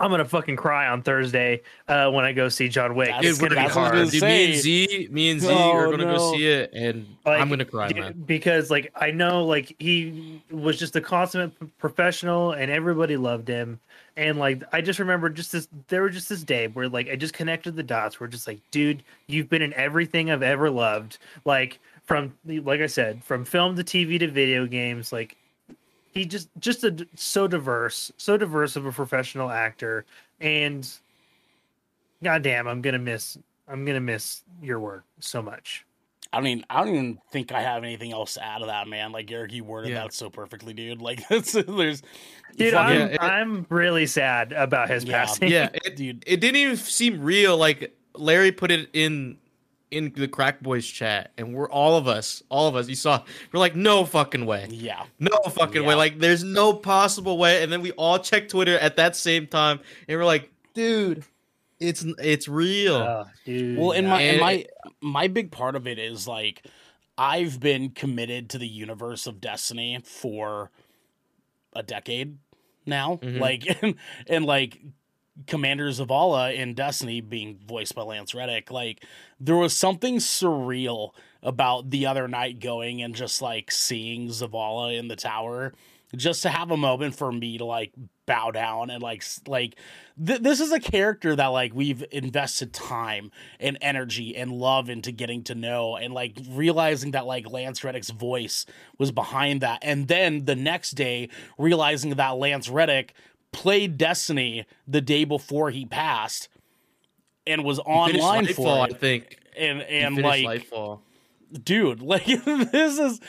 i'm 0.00 0.11
gonna 0.11 0.24
fucking 0.24 0.57
cry 0.57 0.88
on 0.88 1.02
thursday 1.02 1.61
uh 1.88 2.11
when 2.11 2.24
i 2.24 2.33
go 2.33 2.48
see 2.48 2.68
john 2.68 2.94
wick. 2.94 3.09
That's- 3.09 3.24
it's 3.26 3.38
gonna 3.38 3.50
be 3.50 3.54
that's 3.57 3.74
what 3.76 3.80
hard. 3.92 3.94
Gonna 3.94 4.11
Dude, 4.11 4.22
me 4.22 4.44
and 4.52 4.54
Z, 4.54 5.09
me 5.11 5.30
and 5.30 5.40
Z 5.40 5.48
Oh, 5.50 5.72
are 5.72 5.90
gonna 5.90 6.04
no. 6.04 6.16
go 6.16 6.33
see 6.35 6.46
it, 6.46 6.70
and 6.72 7.07
Like, 7.24 7.40
I'm 7.40 7.48
gonna 7.48 7.64
cry, 7.64 7.88
dude, 7.88 7.96
man. 7.98 8.22
because 8.26 8.70
like 8.70 8.92
I 8.96 9.11
know 9.11 9.44
like 9.44 9.74
he 9.78 10.42
was 10.50 10.78
just 10.78 10.96
a 10.96 11.00
consummate 11.00 11.59
p- 11.61 11.66
professional 11.78 12.52
and 12.52 12.70
everybody 12.70 13.16
loved 13.16 13.46
him. 13.48 13.78
And 14.16 14.38
like 14.38 14.62
I 14.72 14.80
just 14.80 14.98
remember 14.98 15.28
just 15.28 15.52
this 15.52 15.68
there 15.88 16.02
was 16.02 16.14
just 16.14 16.28
this 16.28 16.42
day 16.44 16.68
where 16.68 16.88
like 16.88 17.09
I 17.09 17.16
just 17.16 17.35
connected 17.35 17.74
the 17.76 17.83
dots 17.83 18.20
we're 18.20 18.26
just 18.28 18.46
like 18.46 18.61
dude 18.70 19.02
you've 19.26 19.48
been 19.48 19.62
in 19.62 19.72
everything 19.74 20.30
I've 20.30 20.42
ever 20.42 20.70
loved. 20.70 21.18
Like 21.44 21.78
from 22.04 22.33
like 22.44 22.80
I 22.80 22.87
said 22.87 23.22
from 23.24 23.44
film 23.44 23.74
to 23.76 23.83
TV 23.85 24.18
to 24.20 24.28
video 24.28 24.66
games 24.66 25.12
like 25.12 25.37
he 26.14 26.24
just 26.24 26.48
just 26.59 26.85
a 26.85 27.07
so 27.16 27.46
diverse 27.48 28.12
so 28.16 28.37
diverse 28.37 28.77
of 28.77 28.87
a 28.87 28.92
professional 28.92 29.50
actor 29.50 30.05
and 30.40 30.88
goddamn 32.22 32.66
I'm 32.66 32.81
gonna 32.83 32.98
miss 32.98 33.37
I'm 33.68 33.85
gonna 33.85 34.00
miss 34.00 34.42
your 34.62 34.81
work 34.81 35.05
so 35.20 35.42
much 35.42 35.85
I 36.33 36.40
mean, 36.40 36.64
I 36.68 36.83
don't 36.85 36.92
even 36.92 37.18
think 37.31 37.53
I 37.53 37.61
have 37.61 37.85
anything 37.85 38.11
else 38.11 38.35
to 38.35 38.44
add 38.44 38.59
to 38.59 38.66
that, 38.66 38.88
man. 38.88 39.12
Like 39.12 39.31
Eric, 39.31 39.53
you 39.53 39.62
worded 39.62 39.92
Yeah. 39.92 40.03
that 40.03 40.12
so 40.12 40.31
perfectly, 40.31 40.72
dude. 40.74 41.00
Like 41.00 41.29
that's 41.29 41.53
there's 41.53 42.03
Dude, 42.57 42.74
I'm, 42.74 42.98
Yeah, 42.98 43.05
it- 43.07 43.22
I'm 43.22 43.66
really 43.68 44.07
sad 44.07 44.53
about 44.53 44.90
his 44.90 45.05
Yeah, 45.05 45.12
passing. 45.24 45.48
Yeah, 45.48 45.68
it, 45.85 45.94
dude. 45.94 46.24
it 46.27 46.40
didn't 46.40 46.57
even 46.57 46.77
seem 46.77 47.22
real. 47.22 47.57
Like 47.57 47.96
Larry 48.16 48.50
put 48.50 48.72
it 48.72 48.88
in 48.94 49.37
in 49.94 50.12
the 50.14 50.28
Crack 50.28 50.61
Boys 50.61 50.87
chat, 50.87 51.33
and 51.38 51.54
we're 51.54 51.70
all 51.70 51.96
of 51.96 52.07
us, 52.09 52.42
all 52.50 52.68
of 52.68 52.76
us. 52.76 52.88
You 52.88 52.94
saw, 52.94 53.22
we're 53.52 53.61
like, 53.61 53.74
no 53.76 54.04
fucking 54.04 54.44
way, 54.46 54.66
Yeah. 54.70 55.04
no 55.18 55.37
fucking 55.50 55.85
way. 55.85 55.94
Like, 55.94 56.18
there's 56.18 56.44
no 56.44 56.72
possible 56.74 57.38
way. 57.38 57.62
And 57.62 57.72
then 57.72 57.80
we 57.83 57.92
all 57.92 58.18
checked 58.18 58.50
Twitter 58.50 58.78
at 58.78 58.96
that 58.96 59.16
same 59.16 59.46
time, 59.46 59.80
and 60.09 60.18
we're 60.18 60.24
like, 60.24 60.50
dude, 60.74 61.24
it's 61.80 62.04
it's 62.18 62.48
real. 62.48 62.96
Oh, 62.96 63.24
dude. 63.44 63.78
Well, 63.78 63.92
and 63.92 64.09
my 64.09 64.20
and 64.20 64.30
And 64.33 64.40
my 64.40 64.66
my 65.00 65.28
big 65.28 65.50
part 65.50 65.76
of 65.76 65.87
it 65.87 65.98
is 65.98 66.26
like 66.28 66.64
I've 67.18 67.61
been 67.61 67.90
committed 67.90 68.50
to 68.50 68.59
the 68.59 68.66
universe 68.66 69.26
of 69.26 69.40
Destiny 69.40 70.00
for 70.04 70.70
a 71.74 71.83
decade 71.83 72.38
now. 72.87 73.16
Mhm. 73.22 73.40
Like 73.40 73.64
and, 73.83 73.94
and 74.28 74.44
like 74.46 74.80
Commander 75.46 75.88
Zavala 75.88 76.54
in 76.54 76.74
Destiny 76.74 77.20
being 77.20 77.58
voiced 77.66 77.94
by 77.94 78.02
Lance 78.02 78.34
Reddick, 78.34 78.70
like 78.70 79.04
there 79.40 79.56
was 79.56 79.76
something 79.76 80.16
surreal 80.16 81.10
about 81.42 81.90
the 81.90 82.06
other 82.06 82.28
night 82.28 82.60
going 82.60 83.02
and 83.02 83.14
just 83.14 83.42
like 83.42 83.70
seeing 83.70 84.28
Zavala 84.28 84.96
in 84.96 85.08
the 85.08 85.16
tower, 85.16 85.74
just 86.14 86.42
to 86.42 86.48
have 86.48 86.70
a 86.70 86.76
moment 86.76 87.16
for 87.16 87.32
me 87.32 87.58
to 87.58 87.64
like 87.64 87.92
bow 88.26 88.50
down 88.50 88.88
and 88.90 89.02
like 89.02 89.22
like 89.46 89.76
th- 90.24 90.40
this 90.40 90.60
is 90.60 90.72
a 90.72 90.80
character 90.80 91.36
that 91.36 91.48
like 91.48 91.74
we've 91.74 92.04
invested 92.10 92.72
time 92.72 93.30
and 93.60 93.76
energy 93.80 94.36
and 94.36 94.52
love 94.52 94.88
into 94.88 95.12
getting 95.12 95.42
to 95.42 95.54
know 95.54 95.96
and 95.96 96.14
like 96.14 96.38
realizing 96.50 97.10
that 97.10 97.26
like 97.26 97.50
Lance 97.50 97.82
Reddick's 97.84 98.10
voice 98.10 98.64
was 98.98 99.12
behind 99.12 99.60
that. 99.60 99.80
And 99.82 100.08
then 100.08 100.44
the 100.44 100.56
next 100.56 100.92
day 100.92 101.28
realizing 101.58 102.14
that 102.14 102.36
Lance 102.36 102.68
Reddick 102.68 103.14
played 103.54 103.96
Destiny 103.96 104.66
the 104.86 105.00
day 105.00 105.24
before 105.24 105.70
he 105.70 105.86
passed 105.86 106.48
and 107.46 107.64
was 107.64 107.78
online 107.78 108.46
for 108.46 108.66
Lightfall, 108.66 108.88
it 108.88 108.94
I 108.94 108.98
think. 108.98 109.38
and 109.56 109.80
and 109.82 110.18
like 110.18 110.44
Lightfall. 110.44 111.00
dude 111.62 112.02
like 112.02 112.24
this 112.44 112.98
is 112.98 113.20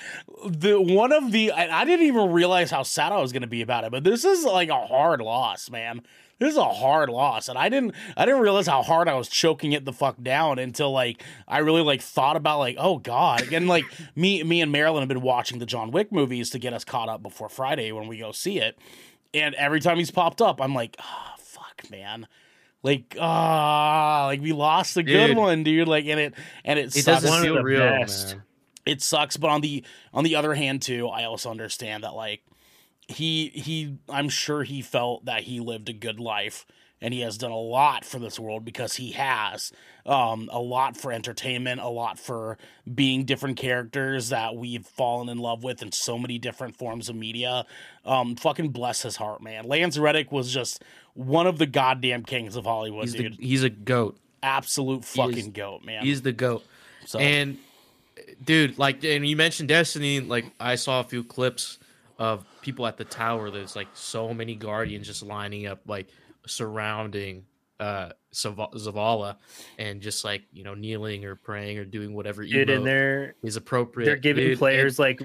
the 0.46 0.82
one 0.82 1.12
of 1.14 1.32
the 1.32 1.52
I, 1.52 1.82
I 1.82 1.86
didn't 1.86 2.08
even 2.08 2.32
realize 2.32 2.72
how 2.72 2.84
sad 2.84 3.12
i 3.12 3.22
was 3.22 3.32
going 3.32 3.42
to 3.44 3.48
be 3.48 3.62
about 3.62 3.84
it 3.84 3.92
but 3.92 4.04
this 4.04 4.26
is 4.26 4.44
like 4.44 4.70
a 4.70 4.86
hard 4.88 5.22
loss 5.22 5.70
man 5.70 6.02
this 6.40 6.52
is 6.52 6.58
a 6.58 6.66
hard 6.66 7.10
loss 7.10 7.50
and 7.50 7.58
i 7.58 7.70
didn't 7.70 7.94
i 8.18 8.26
didn't 8.26 8.42
realize 8.42 8.68
how 8.68 8.82
hard 8.82 9.08
i 9.08 9.14
was 9.14 9.28
choking 9.30 9.74
it 9.74 9.86
the 9.86 9.94
fuck 9.94 10.22
down 10.24 10.58
until 10.60 10.92
like 10.92 11.22
i 11.48 11.60
really 11.60 11.82
like 11.82 12.02
thought 12.02 12.36
about 12.36 12.58
like 12.60 12.76
oh 12.80 12.98
god 12.98 13.54
and 13.54 13.68
like 13.68 13.86
me 14.16 14.44
me 14.44 14.60
and 14.62 14.72
marilyn 14.72 15.02
have 15.02 15.10
been 15.10 15.22
watching 15.22 15.60
the 15.60 15.66
john 15.66 15.92
wick 15.92 16.12
movies 16.12 16.50
to 16.50 16.58
get 16.58 16.74
us 16.74 16.84
caught 16.84 17.10
up 17.10 17.22
before 17.22 17.48
friday 17.50 17.92
when 17.92 18.08
we 18.08 18.18
go 18.18 18.32
see 18.32 18.60
it 18.60 18.78
and 19.36 19.54
every 19.56 19.80
time 19.80 19.98
he's 19.98 20.12
popped 20.12 20.42
up 20.42 20.60
i'm 20.62 20.74
like 20.74 20.96
oh 21.00 21.34
fuck 21.40 21.84
man 21.92 22.28
like 22.84 23.16
ah 23.20 24.26
like 24.28 24.42
we 24.42 24.52
lost 24.54 24.98
a 24.98 25.04
good 25.04 25.28
Dude. 25.28 25.38
one 25.38 25.64
dude 25.64 25.88
like 25.88 26.06
and 26.06 26.20
it 26.20 26.34
and 26.64 26.80
it, 26.80 26.96
It 26.96 27.04
sucks 27.04 27.24
doesn't 27.24 27.44
feel 27.44 27.62
real, 27.62 27.80
best. 27.80 28.36
man. 28.36 28.44
it 28.86 29.02
sucks 29.02 29.38
but 29.38 29.50
on 29.50 29.62
the 29.62 29.84
on 30.14 30.24
the 30.24 30.36
other 30.36 30.54
hand 30.54 30.82
too 30.82 31.08
i 31.10 31.24
also 31.26 31.52
understand 31.52 32.04
that 32.04 32.14
like 32.16 32.42
he 33.08 33.50
he 33.50 33.98
i'm 34.10 34.30
sure 34.30 34.64
he 34.64 34.82
felt 34.82 35.26
that 35.26 35.42
he 35.44 35.60
lived 35.60 35.90
a 35.90 35.94
good 35.94 36.20
life 36.20 36.66
and 37.02 37.14
he 37.14 37.22
has 37.22 37.38
done 37.38 37.52
a 37.52 37.58
lot 37.58 38.06
for 38.06 38.20
this 38.20 38.40
world 38.40 38.64
because 38.66 38.96
he 38.96 39.12
has 39.12 39.72
um 40.06 40.50
a 40.52 40.60
lot 40.60 40.96
for 40.96 41.12
entertainment 41.12 41.82
a 41.82 41.88
lot 41.90 42.18
for 42.18 42.58
being 42.94 43.26
different 43.26 43.58
characters 43.58 44.30
that 44.30 44.56
we've 44.56 44.86
fallen 44.86 45.28
in 45.30 45.38
love 45.38 45.64
with 45.64 45.82
in 45.82 45.92
so 45.92 46.18
many 46.18 46.38
different 46.38 46.76
forms 46.76 47.10
of 47.10 47.16
media 47.16 47.66
um 48.06 48.36
fucking 48.36 48.70
bless 48.70 49.02
his 49.02 49.16
heart 49.18 49.42
man 49.42 49.66
lance 49.66 49.98
reddick 49.98 50.32
was 50.32 50.54
just 50.54 50.84
one 51.14 51.48
of 51.48 51.58
the 51.58 51.66
goddamn 51.66 52.24
kings 52.24 52.56
of 52.56 52.66
hollywood 52.66 53.04
He's, 53.06 53.14
dude 53.14 53.38
the, 53.38 53.46
he's 53.48 53.64
a 53.64 53.70
goat. 53.70 54.18
absolute 54.44 55.04
He 55.06 55.22
is- 55.22 55.28
fucking 55.36 55.52
goat 55.52 55.84
man 55.84 56.04
He's 56.04 56.22
the 56.22 56.32
goat. 56.34 56.64
so 57.06 57.20
And 57.20 57.58
dude, 58.44 58.78
like, 58.78 59.04
and 59.04 59.28
you 59.28 59.36
mentioned 59.36 59.70
Destiny. 59.70 60.20
Like, 60.22 60.46
I 60.60 60.76
saw 60.76 61.00
a 61.02 61.04
few 61.04 61.24
clips 61.24 61.78
of 62.18 62.46
people 62.62 62.88
at 62.88 62.98
the 62.98 63.04
tower. 63.04 63.52
There's 63.52 63.76
like 63.76 63.88
so 63.94 64.34
many 64.34 64.56
guardians 64.56 65.08
just 65.08 65.22
lining 65.24 65.68
up, 65.68 65.80
like 65.86 66.08
surrounding 66.48 67.46
uh 67.80 68.10
Zav- 68.34 68.74
Zavala, 68.74 69.36
and 69.80 70.02
just 70.02 70.24
like 70.26 70.44
you 70.54 70.64
know 70.64 70.74
kneeling 70.74 71.24
or 71.26 71.36
praying 71.36 71.78
or 71.78 71.86
doing 71.86 72.14
whatever 72.14 72.44
Dude, 72.46 72.70
and 72.70 72.82
emote 72.82 72.86
they're 72.86 73.36
is 73.44 73.56
appropriate. 73.58 74.06
they're 74.06 74.16
giving 74.18 74.44
dude. 74.44 74.52
And- 74.52 74.60
players 74.60 75.00
like 75.00 75.22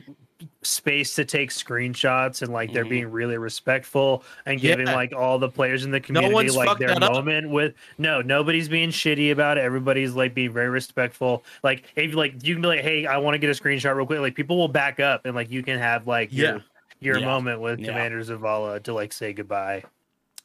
space 0.63 1.15
to 1.17 1.25
take 1.25 1.51
screenshots 1.51 2.41
and 2.41 2.51
like 2.51 2.73
they're 2.73 2.87
Mhm. 2.87 2.89
being 2.91 3.11
really 3.11 3.37
respectful 3.37 4.25
and 4.47 4.59
giving 4.59 4.87
Yeah. 4.87 4.95
like 4.95 5.13
all 5.15 5.39
the 5.39 5.51
players 5.51 5.85
in 5.85 5.91
the 5.91 6.01
community 6.01 6.33
one's 6.33 6.57
like 6.57 6.79
their 6.79 6.89
that 6.89 7.03
up. 7.03 7.13
moment 7.13 7.51
with 7.51 7.75
no 7.99 8.23
nobody's 8.23 8.67
being 8.69 8.89
shitty 8.89 9.33
about 9.33 9.59
it 9.59 9.65
everybody's 9.65 10.15
like 10.15 10.33
being 10.35 10.51
very 10.51 10.71
respectful 10.71 11.45
like 11.63 11.85
if 11.95 12.15
like 12.15 12.43
you 12.43 12.55
can 12.55 12.63
be 12.63 12.69
like 12.69 12.81
hey 12.81 13.05
i 13.05 13.19
want 13.19 13.35
to 13.35 13.39
get 13.39 13.51
a 13.51 13.63
screenshot 13.63 13.95
real 13.95 14.07
quick 14.07 14.21
like 14.21 14.35
people 14.35 14.57
will 14.57 14.67
back 14.69 14.99
up 14.99 15.27
and 15.27 15.35
like 15.35 15.51
you 15.51 15.63
can 15.63 15.79
have 15.79 16.07
like 16.07 16.31
Yeah. 16.33 16.53
your 16.53 16.65
your 17.01 17.19
Yeah. 17.19 17.27
moment 17.27 17.61
with 17.61 17.79
Yeah. 17.79 17.89
commander 17.89 18.21
zavala 18.25 18.83
to 18.85 18.95
like 18.95 19.13
say 19.13 19.35
goodbye 19.35 19.83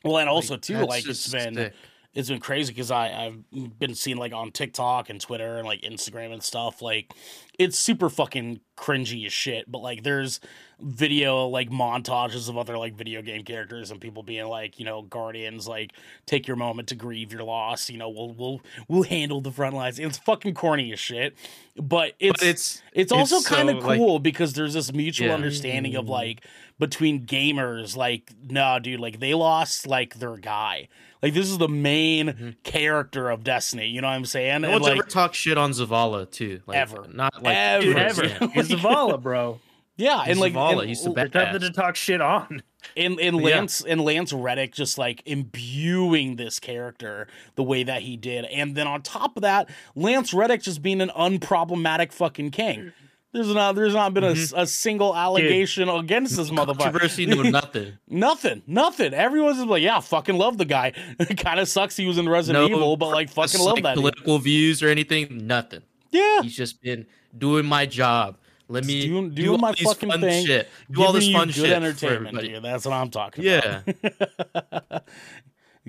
well 0.05 0.17
and 0.19 0.29
also 0.29 0.53
like, 0.53 0.61
too 0.61 0.77
like 0.85 1.07
it's 1.07 1.27
been 1.27 1.55
sick. 1.55 1.73
it's 2.13 2.29
been 2.29 2.39
crazy 2.39 2.71
because 2.73 2.91
I 2.91 3.07
I've 3.25 3.79
been 3.79 3.95
seeing 3.95 4.17
like 4.17 4.33
on 4.33 4.51
TikTok 4.51 5.09
and 5.09 5.19
Twitter 5.19 5.57
and 5.57 5.67
like 5.67 5.81
Instagram 5.81 6.31
and 6.31 6.41
stuff 6.43 6.81
like 6.81 7.11
it's 7.57 7.77
super 7.79 8.09
fucking 8.09 8.59
cringy 8.75 9.25
as 9.25 9.31
shit. 9.31 9.71
But 9.71 9.79
like 9.79 10.03
there's 10.03 10.39
video 10.81 11.47
like 11.47 11.69
montages 11.69 12.49
of 12.49 12.57
other 12.57 12.77
like 12.77 12.93
video 12.93 13.21
game 13.21 13.43
characters 13.43 13.91
and 13.91 14.01
people 14.01 14.23
being 14.23 14.45
like 14.47 14.77
you 14.77 14.83
know 14.83 15.03
guardians 15.03 15.65
like 15.65 15.93
take 16.25 16.47
your 16.47 16.57
moment 16.57 16.89
to 16.89 16.95
grieve 16.95 17.31
your 17.31 17.43
loss. 17.43 17.89
You 17.89 17.97
know 17.97 18.09
we'll 18.09 18.33
we'll 18.33 18.61
we'll 18.87 19.03
handle 19.03 19.39
the 19.41 19.51
front 19.51 19.75
lines. 19.75 19.99
It's 19.99 20.17
fucking 20.17 20.53
corny 20.53 20.91
as 20.91 20.99
shit. 20.99 21.35
But 21.81 22.13
it's 22.19 22.39
But 22.39 22.47
it's 22.47 22.81
it's 22.93 23.11
also 23.11 23.37
it's 23.37 23.47
kind 23.47 23.69
of 23.69 23.81
so, 23.81 23.87
like- 23.87 23.97
cool 23.97 24.19
because 24.19 24.53
there's 24.53 24.73
this 24.73 24.91
mutual 24.93 25.27
Yeah. 25.27 25.33
understanding 25.33 25.95
of 25.95 26.05
mm-hmm. 26.05 26.11
like 26.11 26.45
between 26.79 27.25
gamers 27.25 27.95
like 27.95 28.31
no 28.49 28.79
dude 28.79 28.99
like 28.99 29.19
they 29.19 29.33
lost 29.33 29.87
like 29.87 30.15
their 30.15 30.35
guy 30.37 30.87
like 31.23 31.33
this 31.33 31.49
is 31.49 31.57
the 31.57 31.69
main 31.69 32.27
mm-hmm. 32.27 32.49
character 32.63 33.29
of 33.29 33.43
destiny 33.43 33.87
you 33.87 34.01
know 34.01 34.07
what 34.07 34.13
i'm 34.13 34.25
saying 34.25 34.61
no 34.61 34.67
And, 34.67 34.73
one's 34.73 34.83
like 34.83 34.99
ever 34.99 35.07
talked 35.07 35.35
shit 35.35 35.57
on 35.57 35.71
Zavala 35.71 36.29
too. 36.29 36.61
Like, 36.67 36.77
Ever. 36.77 37.07
not 37.13 37.41
like 37.41 37.55
Ever. 37.55 37.81
dude 37.83 37.97
ever 37.97 38.25
Yeah. 38.25 38.47
he's 38.47 38.69
zavala 38.71 39.21
bro 39.21 39.59
yeah 39.97 40.19
and 40.19 40.27
He's 40.27 40.37
like 40.39 40.53
Zavala, 40.53 40.79
and, 40.81 40.89
he's 40.89 41.03
the 41.03 41.11
oh, 41.11 41.13
there's 41.13 41.29
best. 41.31 41.53
nothing 41.53 41.69
to 41.69 41.73
talk 41.73 41.95
shit 41.95 42.19
on 42.19 42.61
and, 42.97 43.17
and 43.21 43.37
Yeah. 43.37 43.43
lance 43.45 43.81
and 43.81 44.01
lance 44.01 44.33
reddick 44.33 44.73
just 44.73 44.97
like 44.97 45.23
imbuing 45.25 46.35
this 46.35 46.59
character 46.59 47.27
the 47.55 47.63
way 47.63 47.83
that 47.83 48.01
he 48.01 48.17
did 48.17 48.43
and 48.45 48.75
then 48.75 48.85
on 48.87 49.01
top 49.01 49.37
of 49.37 49.43
that 49.43 49.69
lance 49.95 50.33
reddick 50.33 50.61
just 50.61 50.81
being 50.81 50.99
an 50.99 51.11
unproblematic 51.17 52.11
fucking 52.11 52.51
king 52.51 52.91
there's 53.35 53.53
not 53.53 53.75
there's 53.75 53.93
not 53.93 54.13
been 54.13 54.23
a, 54.23 54.31
mm-hmm. 54.31 54.57
a 54.57 54.65
single 54.65 55.13
allegation 55.13 55.89
against 55.89 56.37
this 56.37 56.49
motherfucker 56.49 56.79
Controversy, 56.79 57.25
no 57.25 57.41
nothing. 57.41 57.97
Nothing, 58.07 58.63
nothing. 58.65 59.13
Everyone's 59.13 59.57
just 59.57 59.67
like, 59.67 59.83
yeah, 59.83 59.99
fucking 59.99 60.37
love 60.37 60.57
the 60.57 60.63
guy. 60.63 60.93
it 61.19 61.37
kind 61.37 61.59
of 61.59 61.67
sucks 61.67 61.97
he 61.97 62.05
was 62.05 62.17
in 62.17 62.29
Resident 62.29 62.71
No 62.71 62.77
Evil, 62.77 62.95
but 62.95 63.09
like, 63.09 63.29
fucking 63.29 63.59
love 63.59 63.73
like, 63.73 63.83
that. 63.83 63.95
dude. 63.95 64.03
political 64.03 64.39
views 64.39 64.81
or 64.81 64.87
anything. 64.87 65.45
Nothing. 65.45 65.81
Yeah, 66.11 66.43
He's 66.43 66.55
just 66.55 66.81
been 66.81 67.05
doing 67.37 67.65
my 67.65 67.85
job. 67.85 68.37
Let 68.69 68.85
me 68.85 69.05
do 69.05 69.29
doing 69.29 69.49
all 69.49 69.57
my 69.57 69.73
fucking 69.73 70.11
thing, 70.21 70.45
shit. 70.45 70.69
Do 70.89 71.03
all 71.03 71.11
this 71.11 71.29
fun 71.29 71.47
good 71.47 71.55
shit 71.55 71.69
for 71.69 71.75
entertainment, 71.75 72.39
dude. 72.39 72.63
That's 72.63 72.85
what 72.85 72.93
I'm 72.93 73.09
talking 73.09 73.45
about. 73.45 73.83
Yeah. 73.85 74.19
about. 74.53 75.03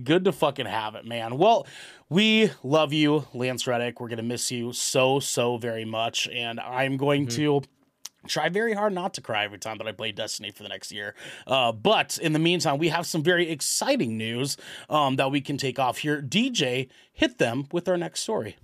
Good 0.02 0.24
to 0.24 0.32
fucking 0.32 0.66
have 0.66 0.94
it, 0.94 1.04
man. 1.06 1.38
Well, 1.38 1.66
we 2.08 2.50
love 2.62 2.92
you, 2.92 3.26
Lance 3.32 3.66
Reddick. 3.66 4.00
We're 4.00 4.08
gonna 4.08 4.22
miss 4.22 4.50
you 4.50 4.72
so 4.72 5.20
so 5.20 5.56
very 5.56 5.84
much, 5.84 6.28
and 6.28 6.60
I'm 6.60 6.96
going 6.96 7.26
Mm-hmm. 7.26 7.36
to 7.36 7.62
try 8.28 8.48
very 8.48 8.74
hard 8.74 8.92
not 8.92 9.14
to 9.14 9.20
cry 9.20 9.44
every 9.44 9.58
time 9.58 9.78
that 9.78 9.86
I 9.86 9.92
play 9.92 10.12
Destiny 10.12 10.50
for 10.50 10.62
the 10.64 10.68
next 10.68 10.90
year. 10.92 11.14
Uh, 11.46 11.70
but 11.72 12.18
in 12.18 12.32
the 12.32 12.38
meantime, 12.40 12.76
we 12.78 12.88
have 12.88 13.06
some 13.06 13.22
very 13.22 13.48
exciting 13.48 14.18
news 14.18 14.56
um, 14.90 15.16
that 15.16 15.30
we 15.30 15.40
can 15.40 15.56
take 15.56 15.78
off 15.78 15.98
here. 15.98 16.20
DJ, 16.20 16.88
hit 17.12 17.38
them 17.38 17.66
with 17.72 17.88
our 17.88 17.96
next 17.96 18.20
story. 18.20 18.56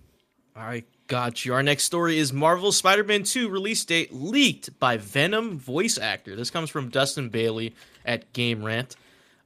All 0.56 0.64
right, 0.64 0.84
got 1.06 1.44
you. 1.46 1.54
Our 1.54 1.62
next 1.62 1.84
story 1.84 2.18
is 2.18 2.32
Marvel 2.32 2.72
Spider-Man 2.72 3.22
2 3.22 3.48
release 3.48 3.84
date 3.84 4.12
leaked 4.12 4.78
by 4.78 4.96
Venom 4.98 5.58
voice 5.58 5.96
actor. 5.96 6.34
This 6.36 6.50
comes 6.50 6.68
from 6.68 6.88
Dustin 6.90 7.28
Bailey 7.30 7.72
at 8.04 8.32
Game 8.34 8.62
Rant. 8.64 8.96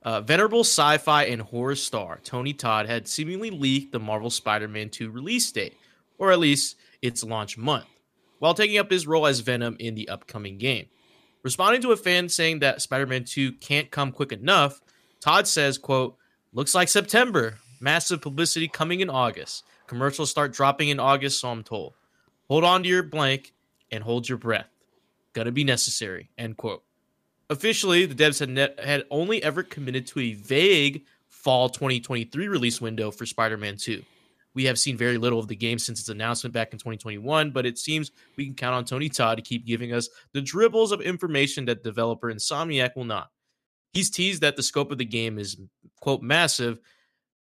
Uh, 0.07 0.21
venerable 0.21 0.61
sci-fi 0.61 1.25
and 1.25 1.43
horror 1.43 1.75
star 1.75 2.21
Tony 2.23 2.53
Todd 2.53 2.87
had 2.87 3.09
seemingly 3.09 3.51
leaked 3.51 3.91
the 3.91 3.99
Marvel 3.99 4.31
Spider-Man 4.31 4.89
2 4.89 5.11
release 5.11 5.51
date, 5.51 5.77
or 6.17 6.31
at 6.31 6.39
least 6.39 6.77
its 7.03 7.25
launch 7.25 7.59
month, 7.59 7.87
while 8.39 8.55
taking 8.55 8.79
up 8.79 8.89
his 8.89 9.05
role 9.05 9.27
as 9.27 9.41
Venom 9.41 9.77
in 9.81 9.97
the 9.97 10.09
upcoming 10.09 10.59
game. 10.59 10.87
Responding 11.43 11.83
to 11.83 11.91
a 11.91 11.97
fan 11.97 12.29
saying 12.29 12.61
that 12.61 12.81
Spider-Man 12.81 13.25
2 13.25 13.55
can't 13.55 13.91
come 13.91 14.13
quick 14.13 14.31
enough, 14.31 14.81
Todd 15.21 15.49
says, 15.49 15.77
quote, 15.77 16.17
looks 16.53 16.73
like 16.73 16.89
September. 16.89 17.59
Massive 17.81 18.21
publicity 18.21 18.69
coming 18.69 19.01
in 19.01 19.11
August. 19.11 19.65
Commercials 19.89 20.31
start 20.31 20.53
dropping 20.53 20.89
in 20.89 21.01
August, 21.01 21.41
so 21.41 21.49
I'm 21.49 21.65
told. 21.65 21.95
Hold 22.47 22.63
on 22.63 22.85
to 22.85 22.89
your 22.89 23.03
blank 23.03 23.53
and 23.91 24.05
hold 24.05 24.29
your 24.29 24.39
breath. 24.39 24.69
Gonna 25.33 25.51
be 25.51 25.65
necessary. 25.65 26.31
End 26.39 26.57
quote. 26.57 26.86
Officially, 27.49 28.07
the 28.07 28.15
devs 28.15 28.41
had 28.41 28.49
net, 28.49 28.79
had 28.81 29.05
only 29.11 29.43
ever 29.43 29.63
committed 29.63 30.07
to 30.09 30.21
a 30.21 30.33
vague 30.35 31.05
fall 31.29 31.69
2023 31.69 32.49
release 32.49 32.81
window 32.81 33.11
for 33.11 33.25
Spider-Man 33.25 33.77
2. 33.77 34.03
We 34.55 34.65
have 34.65 34.79
seen 34.79 34.97
very 34.97 35.19
little 35.19 35.39
of 35.39 35.49
the 35.49 35.55
game 35.55 35.79
since 35.79 36.01
its 36.01 36.09
announcement 36.09 36.55
back 36.55 36.73
in 36.73 36.79
2021, 36.79 37.51
but 37.51 37.67
it 37.67 37.79
seems 37.79 38.11
we 38.37 38.47
can 38.47 38.55
count 38.55 38.75
on 38.75 38.85
Tony 38.85 39.09
Todd 39.09 39.37
to 39.37 39.43
keep 39.43 39.67
giving 39.67 39.93
us 39.93 40.09
the 40.33 40.41
dribbles 40.41 40.93
of 40.93 41.03
information 41.03 41.67
that 41.67 41.85
developer 41.85 42.33
Insomniac 42.33 42.97
will 42.97 43.05
not. 43.05 43.31
He's 43.93 44.11
teased 44.11 44.43
that 44.43 44.57
the 44.57 44.63
scope 44.63 44.91
of 44.91 44.99
the 44.99 45.05
game 45.05 45.39
is 45.39 45.57
quote 46.01 46.23
massive, 46.23 46.81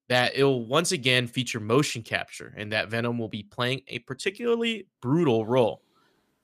that 0.09 0.35
it'll 0.35 0.65
once 0.65 0.91
again 0.91 1.27
feature 1.27 1.59
motion 1.59 2.01
capture, 2.01 2.53
and 2.57 2.71
that 2.73 2.89
Venom 2.89 3.17
will 3.17 3.29
be 3.29 3.43
playing 3.43 3.81
a 3.87 3.99
particularly 3.99 4.87
brutal 5.01 5.45
role. 5.45 5.83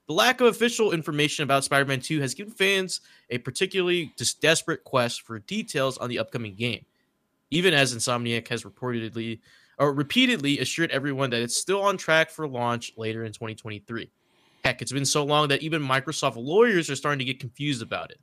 The 0.08 0.14
lack 0.14 0.40
of 0.40 0.48
official 0.48 0.92
information 0.92 1.44
about 1.44 1.64
Spider 1.64 1.84
Man 1.84 2.00
2 2.00 2.20
has 2.20 2.34
given 2.34 2.52
fans 2.52 3.00
a 3.30 3.38
particularly 3.38 4.12
desperate 4.40 4.84
quest 4.84 5.22
for 5.22 5.38
details 5.38 5.96
on 5.98 6.08
the 6.08 6.18
upcoming 6.18 6.54
game. 6.54 6.84
even 7.52 7.74
as 7.74 7.94
Insomniac 7.94 8.48
has 8.48 8.64
reportedly 8.64 9.40
or 9.78 9.92
repeatedly 9.92 10.58
assured 10.58 10.90
everyone 10.90 11.30
that 11.30 11.42
it's 11.42 11.56
still 11.56 11.82
on 11.82 11.96
track 11.96 12.30
for 12.30 12.48
launch 12.48 12.92
later 12.96 13.24
in 13.24 13.32
2023. 13.32 14.10
Heck, 14.64 14.80
it's 14.80 14.92
been 14.92 15.04
so 15.04 15.24
long 15.24 15.48
that 15.48 15.62
even 15.62 15.82
Microsoft 15.82 16.36
lawyers 16.36 16.88
are 16.88 16.96
starting 16.96 17.18
to 17.18 17.24
get 17.24 17.40
confused 17.40 17.82
about 17.82 18.10
it. 18.10 18.18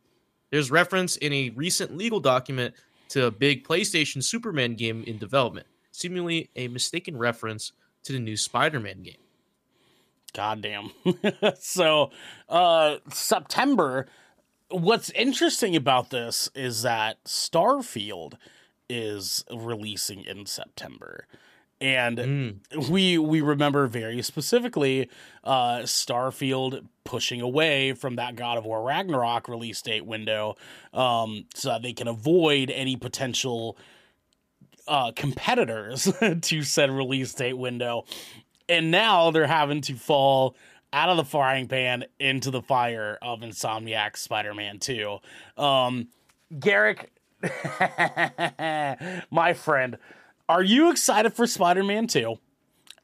There's 0.52 0.72
reference 0.72 1.18
in 1.18 1.32
a 1.32 1.52
recent 1.52 1.96
legal 1.96 2.20
document 2.20 2.74
to 3.10 3.26
a 3.28 3.32
big 3.32 3.68
PlayStation 3.68 4.24
Superman 4.24 4.76
game 4.76 5.04
in 5.06 5.18
development, 5.18 5.68
seemingly 5.92 6.50
a 6.56 6.68
mistaken 6.68 7.18
reference 7.18 7.74
to 8.04 8.13
the 8.13 8.20
new 8.20 8.38
Spider-Man 8.38 9.04
game. 9.04 9.18
Goddamn. 10.32 10.92
so, 11.60 12.12
uh, 12.48 12.98
September. 13.12 14.08
What's 14.72 15.10
interesting 15.12 15.76
about 15.76 16.12
this 16.12 16.50
is 16.54 16.84
that 16.84 17.24
Starfield 17.24 18.36
is 18.88 19.44
releasing 19.52 20.24
in 20.24 20.46
September. 20.46 21.26
And 21.82 22.18
Mm. 22.18 22.89
we 22.89 23.18
we 23.18 23.39
remember 23.42 23.88
very 23.88 24.22
specifically 24.22 25.10
uh, 25.46 25.80
Starfield 25.84 26.86
pushing 27.06 27.39
away 27.42 27.94
from 27.94 28.18
that 28.18 28.36
God 28.36 28.58
of 28.58 28.65
War 28.65 28.84
Ragnarok 28.84 29.48
release 29.48 29.82
date 29.82 30.06
window, 30.06 30.56
um, 30.94 31.46
so 31.56 31.70
that 31.70 31.82
they 31.82 31.94
can 31.94 32.08
avoid 32.10 32.70
any 32.70 32.98
potential 32.98 33.78
uh, 34.88 35.12
competitors 35.15 36.12
to 36.42 36.63
said 36.63 36.89
release 36.92 37.34
date 37.34 37.58
window. 37.58 38.06
And 38.69 38.91
now 38.91 39.32
they're 39.32 39.47
having 39.47 39.82
to 39.82 39.95
fall 39.95 40.55
out 40.93 41.10
of 41.10 41.17
the 41.17 41.25
frying 41.25 41.67
pan 41.67 42.05
into 42.19 42.51
the 42.51 42.62
fire 42.62 43.17
of 43.21 43.39
Insomniac 43.39 44.15
Spider-Man 44.15 44.79
2. 44.79 45.17
Um, 45.58 46.08
Garrick, 46.60 47.12
my 49.32 49.53
friend, 49.53 49.97
are 50.47 50.63
you 50.63 50.89
excited 50.91 51.34
for 51.34 51.45
Spider-Man 51.45 52.08
2? 52.08 52.38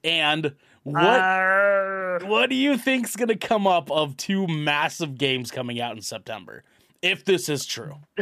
And 0.03 0.53
what 0.83 1.03
Uh, 1.03 2.19
what 2.25 2.49
do 2.49 2.55
you 2.55 2.77
think's 2.77 3.15
going 3.15 3.27
to 3.29 3.35
come 3.35 3.65
up 3.65 3.89
of 3.91 4.15
two 4.17 4.47
massive 4.47 5.17
games 5.17 5.49
coming 5.51 5.81
out 5.81 5.95
in 5.95 6.01
September? 6.01 6.63
If 7.01 7.25
this 7.25 7.49
is 7.49 7.65
true. 7.65 7.95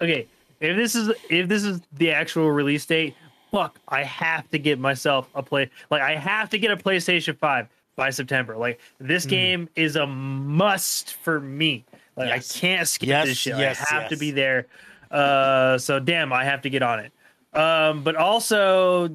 okay, 0.00 0.26
if 0.60 0.76
this 0.76 0.94
is 0.94 1.12
if 1.30 1.48
this 1.48 1.62
is 1.64 1.80
the 1.92 2.10
actual 2.10 2.50
release 2.50 2.84
date, 2.84 3.14
fuck, 3.50 3.78
I 3.88 4.02
have 4.04 4.48
to 4.50 4.58
get 4.58 4.78
myself 4.78 5.28
a 5.34 5.42
play. 5.42 5.70
Like 5.90 6.02
I 6.02 6.16
have 6.16 6.50
to 6.50 6.58
get 6.58 6.70
a 6.70 6.76
PlayStation 6.76 7.36
Five 7.36 7.68
by 7.96 8.10
September. 8.10 8.56
Like 8.56 8.80
this 8.98 9.26
game 9.26 9.68
is 9.76 9.96
a 9.96 10.06
must 10.06 11.14
for 11.14 11.40
me. 11.40 11.84
Like 12.16 12.28
Yes. 12.28 12.56
I 12.56 12.58
can't 12.60 12.88
skip 12.88 13.08
Yes, 13.08 13.26
this 13.26 13.38
shit. 13.38 13.58
yes, 13.58 13.84
I 13.90 13.94
have 13.94 14.08
to 14.10 14.16
be 14.16 14.30
there. 14.30 14.66
Uh, 15.10 15.78
so 15.78 15.98
damn, 15.98 16.32
I 16.32 16.44
have 16.44 16.62
to 16.62 16.70
get 16.70 16.82
on 16.82 17.00
it. 17.00 17.12
Um, 17.54 18.02
but 18.04 18.14
also, 18.16 19.08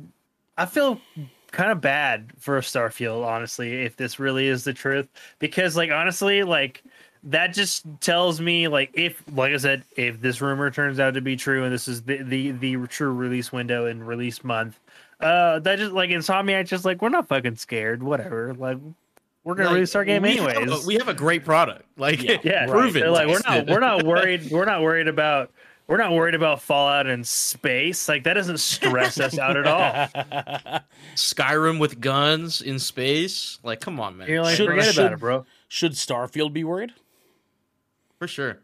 I 0.57 0.65
feel 0.65 0.99
kind 1.51 1.71
of 1.71 1.81
bad 1.81 2.31
for 2.39 2.59
Starfield, 2.61 3.23
honestly, 3.25 3.83
if 3.83 3.95
this 3.95 4.19
really 4.19 4.47
is 4.47 4.63
the 4.63 4.73
truth. 4.73 5.07
Because, 5.39 5.77
like, 5.77 5.91
honestly, 5.91 6.43
like 6.43 6.83
that 7.25 7.53
just 7.53 7.85
tells 8.01 8.41
me, 8.41 8.67
like, 8.67 8.91
if, 8.93 9.21
like 9.33 9.53
I 9.53 9.57
said, 9.57 9.83
if 9.95 10.19
this 10.21 10.41
rumor 10.41 10.69
turns 10.71 10.99
out 10.99 11.13
to 11.13 11.21
be 11.21 11.35
true 11.35 11.63
and 11.63 11.73
this 11.73 11.87
is 11.87 12.01
the 12.03 12.17
the, 12.23 12.51
the 12.51 12.75
true 12.87 13.11
release 13.13 13.51
window 13.51 13.85
and 13.85 14.05
release 14.07 14.43
month, 14.43 14.79
uh, 15.19 15.59
that 15.59 15.79
just 15.79 15.91
like 15.93 16.09
Insomniac, 16.09 16.67
just 16.67 16.85
like 16.85 17.01
we're 17.01 17.09
not 17.09 17.27
fucking 17.27 17.55
scared, 17.55 18.03
whatever. 18.03 18.53
Like, 18.53 18.77
we're 19.45 19.55
gonna 19.55 19.69
Like, 19.69 19.75
release 19.75 19.95
our 19.95 20.05
game 20.05 20.21
we 20.23 20.37
have 20.37 20.47
anyways. 20.49 20.83
a- 20.83 20.87
we 20.87 20.95
have 20.95 21.07
a 21.09 21.13
great 21.13 21.43
product. 21.45 21.83
Like, 21.97 22.21
Yeah. 22.23 22.37
Yeah, 22.43 22.65
prove 22.67 22.95
it. 22.97 23.07
Like 23.09 23.27
we're 23.27 23.41
not 23.45 23.67
we're 23.67 23.79
not 23.79 24.03
worried 24.03 24.49
we're 24.51 24.65
not 24.65 24.81
worried 24.81 25.07
about 25.09 25.51
we're 25.87 25.97
not 25.97 26.13
worried 26.13 26.33
about 26.35 26.61
Fallout 26.61 27.07
in 27.07 27.25
space. 27.25 28.07
Like 28.07 28.23
that 28.23 28.35
doesn't 28.35 28.59
stress 28.59 29.19
us 29.19 29.37
out 29.37 29.57
at 29.57 29.67
all. 29.67 30.79
Skyrim 31.15 31.79
with 31.79 31.99
guns 31.99 32.61
in 32.61 32.79
space. 32.79 33.59
Like, 33.63 33.81
come 33.81 33.99
on, 33.99 34.17
man. 34.17 34.29
You're 34.29 34.41
like 34.43 34.55
Should- 34.55 34.67
forget 34.67 34.85
should- 34.93 35.03
about 35.03 35.13
it, 35.13 35.19
bro. 35.19 35.45
Should 35.67 35.93
Starfield 35.93 36.53
be 36.53 36.63
worried? 36.63 36.93
For 38.23 38.27
sure. 38.29 38.57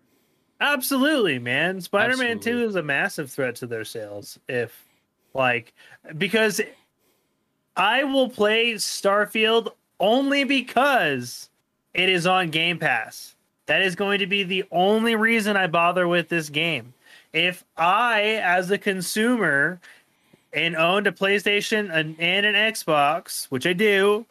Absolutely, 0.62 1.38
man. 1.38 1.82
Spider-Man 1.82 2.39
2 2.39 2.63
is 2.63 2.76
a 2.76 2.82
massive 2.82 3.30
threat 3.30 3.58
to 3.58 3.67
their 3.67 3.84
sales 3.84 4.39
if 4.48 4.86
like 5.34 5.74
because 6.17 6.62
I 7.76 8.06
will 8.06 8.30
play 8.30 8.76
Starfield 8.76 9.74
only 10.00 10.45
because 10.45 11.50
it 11.93 12.08
is 12.08 12.26
on 12.26 12.52
Game 12.52 12.80
Pass. 12.80 13.36
That 13.65 13.82
is 13.82 13.95
going 13.95 14.19
to 14.19 14.28
be 14.28 14.43
the 14.43 14.63
only 14.72 15.17
reason 15.17 15.58
I 15.58 15.67
bother 15.67 16.08
with 16.08 16.30
this 16.30 16.48
game. 16.48 16.93
If 17.34 17.65
I 17.76 18.39
as 18.41 18.72
a 18.72 18.78
consumer 18.78 19.82
and 20.54 20.78
owned 20.78 21.06
a 21.06 21.12
PlayStation 21.12 21.93
and, 21.93 22.15
and 22.17 22.45
an 22.45 22.56
Xbox, 22.56 23.48
which 23.48 23.67
I 23.67 23.74
do, 23.74 24.26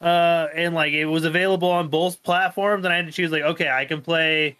uh, 0.00 0.48
and 0.54 0.74
like 0.74 0.92
it 0.92 1.06
was 1.06 1.24
available 1.24 1.70
on 1.70 1.88
both 1.88 2.22
platforms, 2.22 2.84
and 2.84 2.92
I 2.92 2.96
had 2.96 3.06
to 3.06 3.12
choose 3.12 3.30
like, 3.30 3.42
okay, 3.42 3.70
I 3.70 3.84
can 3.84 4.02
play 4.02 4.56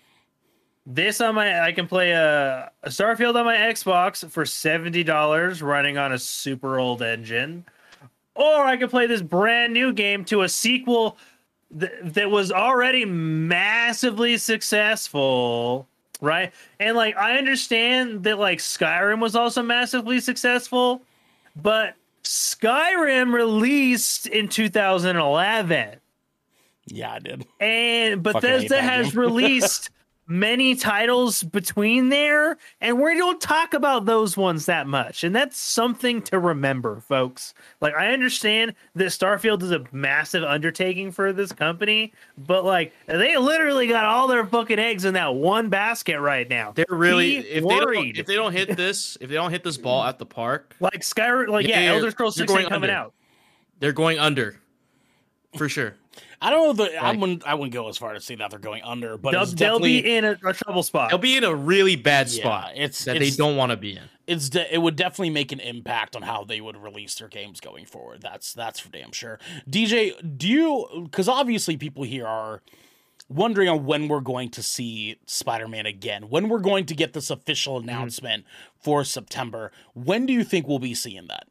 this 0.87 1.21
on 1.21 1.35
my 1.35 1.61
I 1.61 1.73
can 1.73 1.87
play 1.87 2.13
a, 2.13 2.71
a 2.83 2.89
Starfield 2.89 3.37
on 3.37 3.45
my 3.45 3.57
Xbox 3.57 4.29
for 4.31 4.45
seventy 4.45 5.03
dollars 5.03 5.63
running 5.63 5.99
on 5.99 6.13
a 6.13 6.19
super 6.19 6.79
old 6.79 7.03
engine, 7.03 7.65
or 8.35 8.65
I 8.65 8.77
can 8.77 8.89
play 8.89 9.07
this 9.07 9.23
brand 9.23 9.73
new 9.73 9.93
game 9.93 10.25
to 10.27 10.43
a 10.43 10.49
sequel 10.49 11.17
th- 11.79 11.93
that 12.03 12.31
was 12.31 12.53
already 12.53 13.05
massively 13.05 14.37
successful, 14.37 15.87
right? 16.21 16.53
And 16.79 16.97
like 16.97 17.17
I 17.17 17.39
understand 17.39 18.25
that 18.25 18.39
like 18.39 18.59
Skyrim 18.59 19.21
was 19.21 19.35
also 19.35 19.63
massively 19.63 20.21
successful, 20.21 21.03
but 21.57 21.95
Skyrim 22.25 23.33
released 23.33 24.27
in 24.27 24.49
2011 24.49 26.01
Yeah, 26.87 27.13
I 27.13 27.19
did. 27.19 27.47
and 27.61 28.23
Bethesda 28.23 28.81
has 28.81 29.15
released 29.17 29.91
many 30.27 30.75
titles 30.75 31.43
between 31.43 32.09
there, 32.09 32.57
and 32.81 33.01
we 33.01 33.17
don't 33.17 33.41
talk 33.41 33.75
about 33.75 34.07
those 34.07 34.37
ones 34.37 34.67
that 34.67 34.87
much. 34.87 35.23
And 35.25 35.35
that's 35.35 35.59
something 35.59 36.23
to 36.23 36.39
remember, 36.39 37.01
folks. 37.01 37.53
Like, 37.81 37.95
I 37.95 38.13
understand 38.13 38.75
that 38.95 39.07
Starfield 39.07 39.63
is 39.63 39.71
a 39.71 39.85
massive 39.93 40.43
undertaking 40.45 41.13
for 41.13 41.33
this 41.33 41.53
company, 41.53 42.13
but 42.39 42.65
like, 42.65 42.93
they 43.07 43.37
literally 43.37 43.87
got 43.87 44.05
all 44.05 44.27
their 44.29 44.47
fucking 44.47 44.79
eggs 44.79 45.05
in 45.05 45.15
that 45.15 45.35
one 45.35 45.69
basket 45.69 46.19
right 46.21 46.49
now. 46.49 46.73
They're 46.73 46.87
really 46.89 47.43
Be 47.43 47.49
if 47.49 47.63
they, 47.65 47.69
don't, 47.69 47.85
worried. 47.87 48.19
if 48.19 48.27
they 48.27 48.35
don't 48.37 48.53
hit 48.53 48.77
this, 48.77 49.19
if 49.21 49.29
they 49.29 49.35
don't 49.37 49.51
hit 49.51 49.63
this 49.63 49.77
ball 49.77 50.05
at 50.05 50.19
the 50.19 50.27
park, 50.27 50.75
like 50.81 51.01
Skyrim, 51.01 51.49
like 51.49 51.67
yeah, 51.67 51.81
Yeah, 51.81 51.93
Elder 51.93 52.11
Scrolls 52.11 52.37
6 52.37 52.51
ain't 52.53 52.69
coming 52.69 52.89
under. 52.91 52.93
out. 53.01 53.13
they're 53.81 53.93
going 53.93 54.19
under. 54.19 54.59
For 55.57 55.69
sure. 55.69 55.95
I 56.41 56.51
don't 56.51 56.77
know. 56.77 56.85
The, 56.85 56.97
I 56.97 57.13
wouldn't. 57.13 57.47
I 57.47 57.55
wouldn't 57.55 57.73
go 57.73 57.89
as 57.89 57.97
far 57.97 58.13
to 58.13 58.21
say 58.21 58.35
that 58.37 58.51
they're 58.51 58.59
going 58.59 58.83
under, 58.83 59.17
but 59.17 59.33
They'll, 59.33 59.43
it's 59.43 59.55
they'll 59.55 59.81
be 59.81 60.17
in 60.17 60.25
a, 60.25 60.39
a 60.45 60.53
trouble 60.53 60.83
spot. 60.83 61.11
They'll 61.11 61.19
be 61.19 61.37
in 61.37 61.45
a 61.45 61.55
really 61.55 61.97
bad 61.97 62.29
Yeah, 62.29 62.43
spot 62.43 62.73
it's- 62.75 63.05
that 63.05 63.17
it's- 63.17 63.33
they 63.33 63.37
don't 63.37 63.57
want 63.57 63.71
to 63.71 63.77
be 63.77 63.93
in. 63.93 64.03
it's 64.27 64.49
de- 64.51 64.73
it 64.75 64.79
would 64.79 64.97
definitely 64.97 65.31
make 65.31 65.53
an 65.53 65.61
impact 65.61 66.15
on 66.15 66.23
how 66.23 66.45
they 66.45 66.61
would 66.61 66.77
release 66.77 67.15
their 67.17 67.29
games 67.29 67.61
going 67.61 67.87
forward. 67.87 68.21
That's 68.21 68.53
that's 68.53 68.79
for 68.79 68.91
damn 68.91 69.13
sure. 69.13 69.39
DJ, 69.69 70.13
do 70.39 70.49
you? 70.49 71.03
Because 71.05 71.29
obviously 71.29 71.77
people 71.77 72.05
here 72.05 72.27
are 72.27 72.63
wondering 73.29 73.69
on 73.69 73.87
when 73.87 74.09
we're 74.09 74.21
going 74.21 74.51
to 74.51 74.63
see 74.63 75.17
Spider-Man 75.27 75.87
again. 75.87 76.29
When 76.29 76.49
we're 76.49 76.59
going 76.59 76.85
to 76.87 76.95
get 76.95 77.15
this 77.15 77.31
official 77.31 77.79
mm-hmm. 77.81 77.89
announcement 77.89 78.45
for 78.79 79.03
September. 79.05 79.73
When 79.95 80.27
do 80.27 80.33
you 80.33 80.45
think 80.45 80.69
we'll 80.69 80.79
be 80.79 80.95
seeing 80.95 81.27
that? 81.29 81.47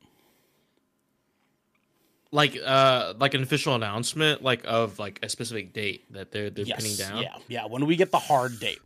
Like 2.33 2.57
uh 2.65 3.13
like 3.19 3.35
an 3.35 3.43
official 3.43 3.75
announcement 3.75 4.41
like 4.41 4.63
of 4.65 4.97
like 4.97 5.19
a 5.21 5.29
specific 5.29 5.71
date 5.71 6.11
that 6.11 6.31
they're 6.31 6.49
they're 6.49 6.65
pinning 6.65 6.95
down. 6.95 7.21
Yeah, 7.21 7.37
yeah. 7.47 7.65
When 7.67 7.79
do 7.79 7.85
we 7.85 7.95
get 7.95 8.11
the 8.11 8.19
hard 8.19 8.59
date? 8.59 8.79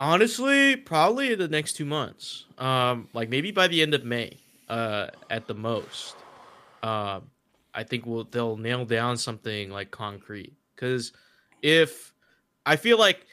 Honestly, 0.00 0.76
probably 0.76 1.34
the 1.34 1.48
next 1.48 1.74
two 1.74 1.84
months. 1.84 2.46
Um, 2.56 3.08
like 3.12 3.28
maybe 3.28 3.50
by 3.50 3.68
the 3.68 3.82
end 3.82 3.92
of 3.92 4.04
May, 4.04 4.38
uh, 4.70 5.08
at 5.28 5.46
the 5.46 5.54
most. 5.54 6.16
Um, 6.82 7.28
I 7.74 7.84
think 7.84 8.06
we'll 8.06 8.24
they'll 8.24 8.56
nail 8.56 8.86
down 8.86 9.18
something 9.18 9.70
like 9.70 9.90
concrete. 9.90 10.54
Because 10.74 11.12
if 11.60 12.14
I 12.64 12.76
feel 12.76 12.98
like 12.98 13.26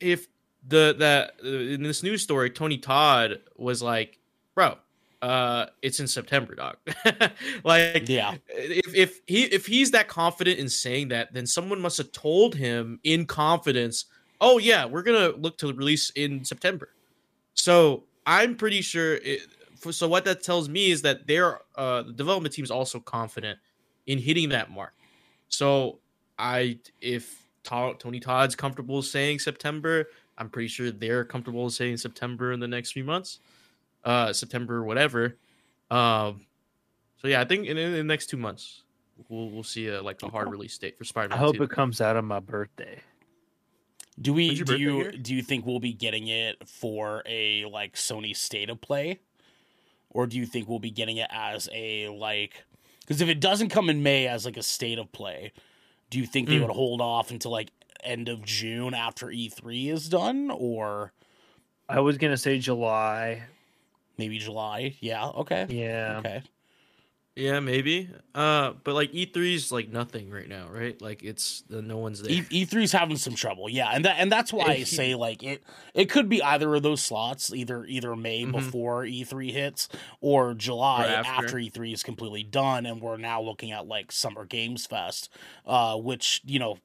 if 0.00 0.28
the 0.66 0.94
that 0.98 1.34
uh, 1.44 1.48
in 1.48 1.82
this 1.82 2.02
news 2.02 2.22
story, 2.22 2.50
Tony 2.50 2.78
Todd 2.78 3.40
was 3.56 3.82
like, 3.82 4.18
"Bro, 4.54 4.78
uh, 5.24 5.66
it's 5.80 6.00
in 6.00 6.06
September, 6.06 6.54
doc. 6.54 6.78
like, 7.64 8.06
Yeah. 8.10 8.34
if 8.48 8.94
if 8.94 9.20
he 9.26 9.44
if 9.44 9.64
he's 9.64 9.90
that 9.92 10.06
confident 10.06 10.58
in 10.58 10.68
saying 10.68 11.08
that, 11.08 11.32
then 11.32 11.46
someone 11.46 11.80
must 11.80 11.96
have 11.96 12.12
told 12.12 12.54
him 12.54 13.00
in 13.04 13.24
confidence, 13.24 14.04
"Oh 14.42 14.58
yeah, 14.58 14.84
we're 14.84 15.02
gonna 15.02 15.30
look 15.30 15.56
to 15.58 15.72
release 15.72 16.10
in 16.10 16.44
September." 16.44 16.90
So 17.54 18.04
I'm 18.26 18.54
pretty 18.54 18.82
sure. 18.82 19.14
It, 19.14 19.40
for, 19.78 19.92
so 19.92 20.06
what 20.08 20.26
that 20.26 20.42
tells 20.42 20.68
me 20.68 20.90
is 20.90 21.00
that 21.02 21.26
their 21.26 21.60
uh, 21.74 22.02
the 22.02 22.12
development 22.12 22.54
team 22.54 22.64
is 22.64 22.70
also 22.70 23.00
confident 23.00 23.58
in 24.06 24.18
hitting 24.18 24.50
that 24.50 24.70
mark. 24.70 24.92
So 25.48 26.00
I 26.38 26.78
if 27.00 27.48
To- 27.64 27.94
Tony 27.98 28.20
Todd's 28.20 28.54
comfortable 28.54 29.00
saying 29.00 29.38
September, 29.38 30.04
I'm 30.36 30.50
pretty 30.50 30.68
sure 30.68 30.90
they're 30.90 31.24
comfortable 31.24 31.70
saying 31.70 31.96
September 31.96 32.52
in 32.52 32.60
the 32.60 32.68
next 32.68 32.92
few 32.92 33.04
months. 33.04 33.38
Uh, 34.04 34.32
September, 34.32 34.84
whatever. 34.84 35.36
Um, 35.90 36.46
so 37.20 37.28
yeah, 37.28 37.40
I 37.40 37.44
think 37.44 37.66
in, 37.66 37.76
in 37.78 37.92
the 37.92 38.04
next 38.04 38.26
two 38.26 38.36
months 38.36 38.82
we'll 39.28 39.48
we'll 39.50 39.62
see 39.62 39.88
a 39.88 40.02
like 40.02 40.22
a 40.22 40.28
hard 40.28 40.50
release 40.50 40.76
date 40.78 40.96
for 40.98 41.04
Spider 41.04 41.28
Man. 41.28 41.38
I 41.38 41.40
Man. 41.42 41.46
hope 41.54 41.60
it 41.60 41.70
comes 41.70 42.00
out 42.00 42.16
on 42.16 42.24
my 42.24 42.40
birthday. 42.40 43.00
Do 44.20 44.32
we 44.32 44.54
do 44.62 44.76
you 44.76 44.96
here? 44.98 45.12
do 45.12 45.34
you 45.34 45.42
think 45.42 45.66
we'll 45.66 45.80
be 45.80 45.92
getting 45.92 46.28
it 46.28 46.68
for 46.68 47.22
a 47.26 47.64
like 47.66 47.94
Sony 47.94 48.36
State 48.36 48.70
of 48.70 48.80
Play, 48.80 49.20
or 50.10 50.26
do 50.26 50.36
you 50.38 50.46
think 50.46 50.68
we'll 50.68 50.78
be 50.78 50.90
getting 50.90 51.16
it 51.16 51.28
as 51.30 51.68
a 51.72 52.08
like? 52.08 52.64
Because 53.00 53.20
if 53.20 53.28
it 53.28 53.40
doesn't 53.40 53.68
come 53.70 53.90
in 53.90 54.02
May 54.02 54.26
as 54.28 54.44
like 54.44 54.56
a 54.56 54.62
State 54.62 54.98
of 54.98 55.10
Play, 55.12 55.52
do 56.10 56.18
you 56.18 56.26
think 56.26 56.48
they 56.48 56.56
Mm. 56.56 56.62
would 56.62 56.70
hold 56.70 57.00
off 57.00 57.30
until 57.30 57.50
like 57.50 57.70
end 58.02 58.28
of 58.28 58.44
June 58.44 58.94
after 58.94 59.26
E3 59.26 59.88
is 59.90 60.08
done, 60.08 60.50
or 60.50 61.12
I 61.88 62.00
was 62.00 62.16
gonna 62.18 62.36
say 62.36 62.58
July. 62.58 63.42
Maybe 64.18 64.38
July? 64.38 64.96
Yeah. 65.00 65.28
Okay. 65.28 65.66
Yeah. 65.68 66.16
Okay. 66.18 66.42
Yeah, 67.36 67.58
maybe. 67.58 68.08
Uh, 68.32 68.74
but 68.84 68.94
like 68.94 69.10
E3 69.12 69.54
is 69.54 69.72
like 69.72 69.88
nothing 69.88 70.30
right 70.30 70.48
now, 70.48 70.68
right? 70.68 71.00
Like 71.02 71.24
it's 71.24 71.62
the 71.68 71.82
no 71.82 71.98
one's 71.98 72.22
there. 72.22 72.30
E 72.50 72.64
E3's 72.64 72.92
having 72.92 73.16
some 73.16 73.34
trouble, 73.34 73.68
yeah, 73.68 73.88
and 73.92 74.04
that 74.04 74.18
and 74.20 74.30
that's 74.30 74.52
why 74.52 74.66
I 74.66 74.84
say 74.84 75.16
like 75.16 75.42
it 75.42 75.64
it 75.94 76.08
could 76.08 76.28
be 76.28 76.40
either 76.44 76.72
of 76.76 76.84
those 76.84 77.02
slots, 77.02 77.52
either 77.52 77.84
either 77.86 78.14
May 78.14 78.44
Mhm. 78.44 78.52
before 78.52 79.04
E3 79.04 79.50
hits 79.50 79.88
or 80.20 80.54
July 80.54 81.06
Or 81.06 81.10
after. 81.10 81.44
after. 81.46 81.58
E3 81.58 81.92
is 81.92 82.04
completely 82.04 82.44
done, 82.44 82.86
and 82.86 83.00
we're 83.00 83.16
now 83.16 83.42
looking 83.42 83.72
at 83.72 83.88
like 83.88 84.12
Summer 84.12 84.44
Games 84.44 84.86
Fest, 84.86 85.28
uh, 85.66 85.96
which 85.96 86.40
you 86.44 86.60
know 86.60 86.78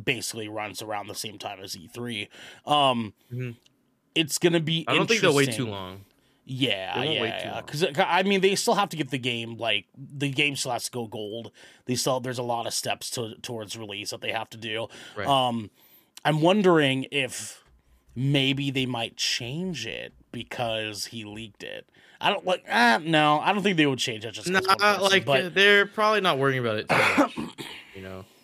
basically 0.00 0.46
runs 0.48 0.80
around 0.80 1.08
the 1.08 1.14
same 1.16 1.38
time 1.38 1.58
as 1.58 1.74
E3. 1.76 2.28
Um, 2.66 3.14
Mhm. 3.32 3.56
it's 4.14 4.38
gonna 4.38 4.60
be. 4.60 4.84
I 4.86 4.94
don't 4.94 5.08
think 5.08 5.22
they'll 5.22 5.34
wait 5.34 5.52
too 5.52 5.66
long. 5.66 6.04
Yeah, 6.50 7.02
yeah, 7.02 7.20
wait 7.20 7.38
too 7.40 7.46
yeah. 7.46 7.52
long. 7.52 7.62
Because 7.66 7.84
I 7.98 8.22
mean, 8.22 8.40
they 8.40 8.54
still 8.54 8.74
have 8.74 8.88
to 8.88 8.96
get 8.96 9.10
the 9.10 9.18
game 9.18 9.58
like 9.58 9.84
the 9.96 10.30
game 10.30 10.56
still 10.56 10.72
has 10.72 10.84
to 10.84 10.90
go 10.90 11.06
gold. 11.06 11.52
They 11.84 11.94
still 11.94 12.20
there's 12.20 12.38
a 12.38 12.42
lot 12.42 12.66
of 12.66 12.72
steps 12.72 13.10
to 13.10 13.34
towards 13.42 13.76
release 13.76 14.10
that 14.10 14.22
they 14.22 14.32
have 14.32 14.48
to 14.50 14.56
do. 14.56 14.88
Right. 15.14 15.26
Um, 15.26 15.70
I'm 16.24 16.40
wondering 16.40 17.06
if 17.10 17.62
maybe 18.16 18.70
they 18.70 18.86
might 18.86 19.16
change 19.16 19.86
it 19.86 20.14
because 20.32 21.06
he 21.06 21.24
leaked 21.24 21.62
it. 21.62 21.86
I 22.18 22.30
don't 22.30 22.46
like. 22.46 22.64
Ah, 22.70 22.98
no, 23.02 23.40
I 23.40 23.52
don't 23.52 23.62
think 23.62 23.76
they 23.76 23.86
would 23.86 23.98
change 23.98 24.24
it 24.24 24.32
Just 24.32 24.48
Nah, 24.48 24.60
person, 24.60 25.02
like 25.02 25.26
but 25.26 25.54
they're 25.54 25.84
probably 25.84 26.22
not 26.22 26.38
worrying 26.38 26.60
about 26.60 26.78
it 26.78 26.90
much. 26.90 27.36
you 27.94 28.02
know. 28.02 28.24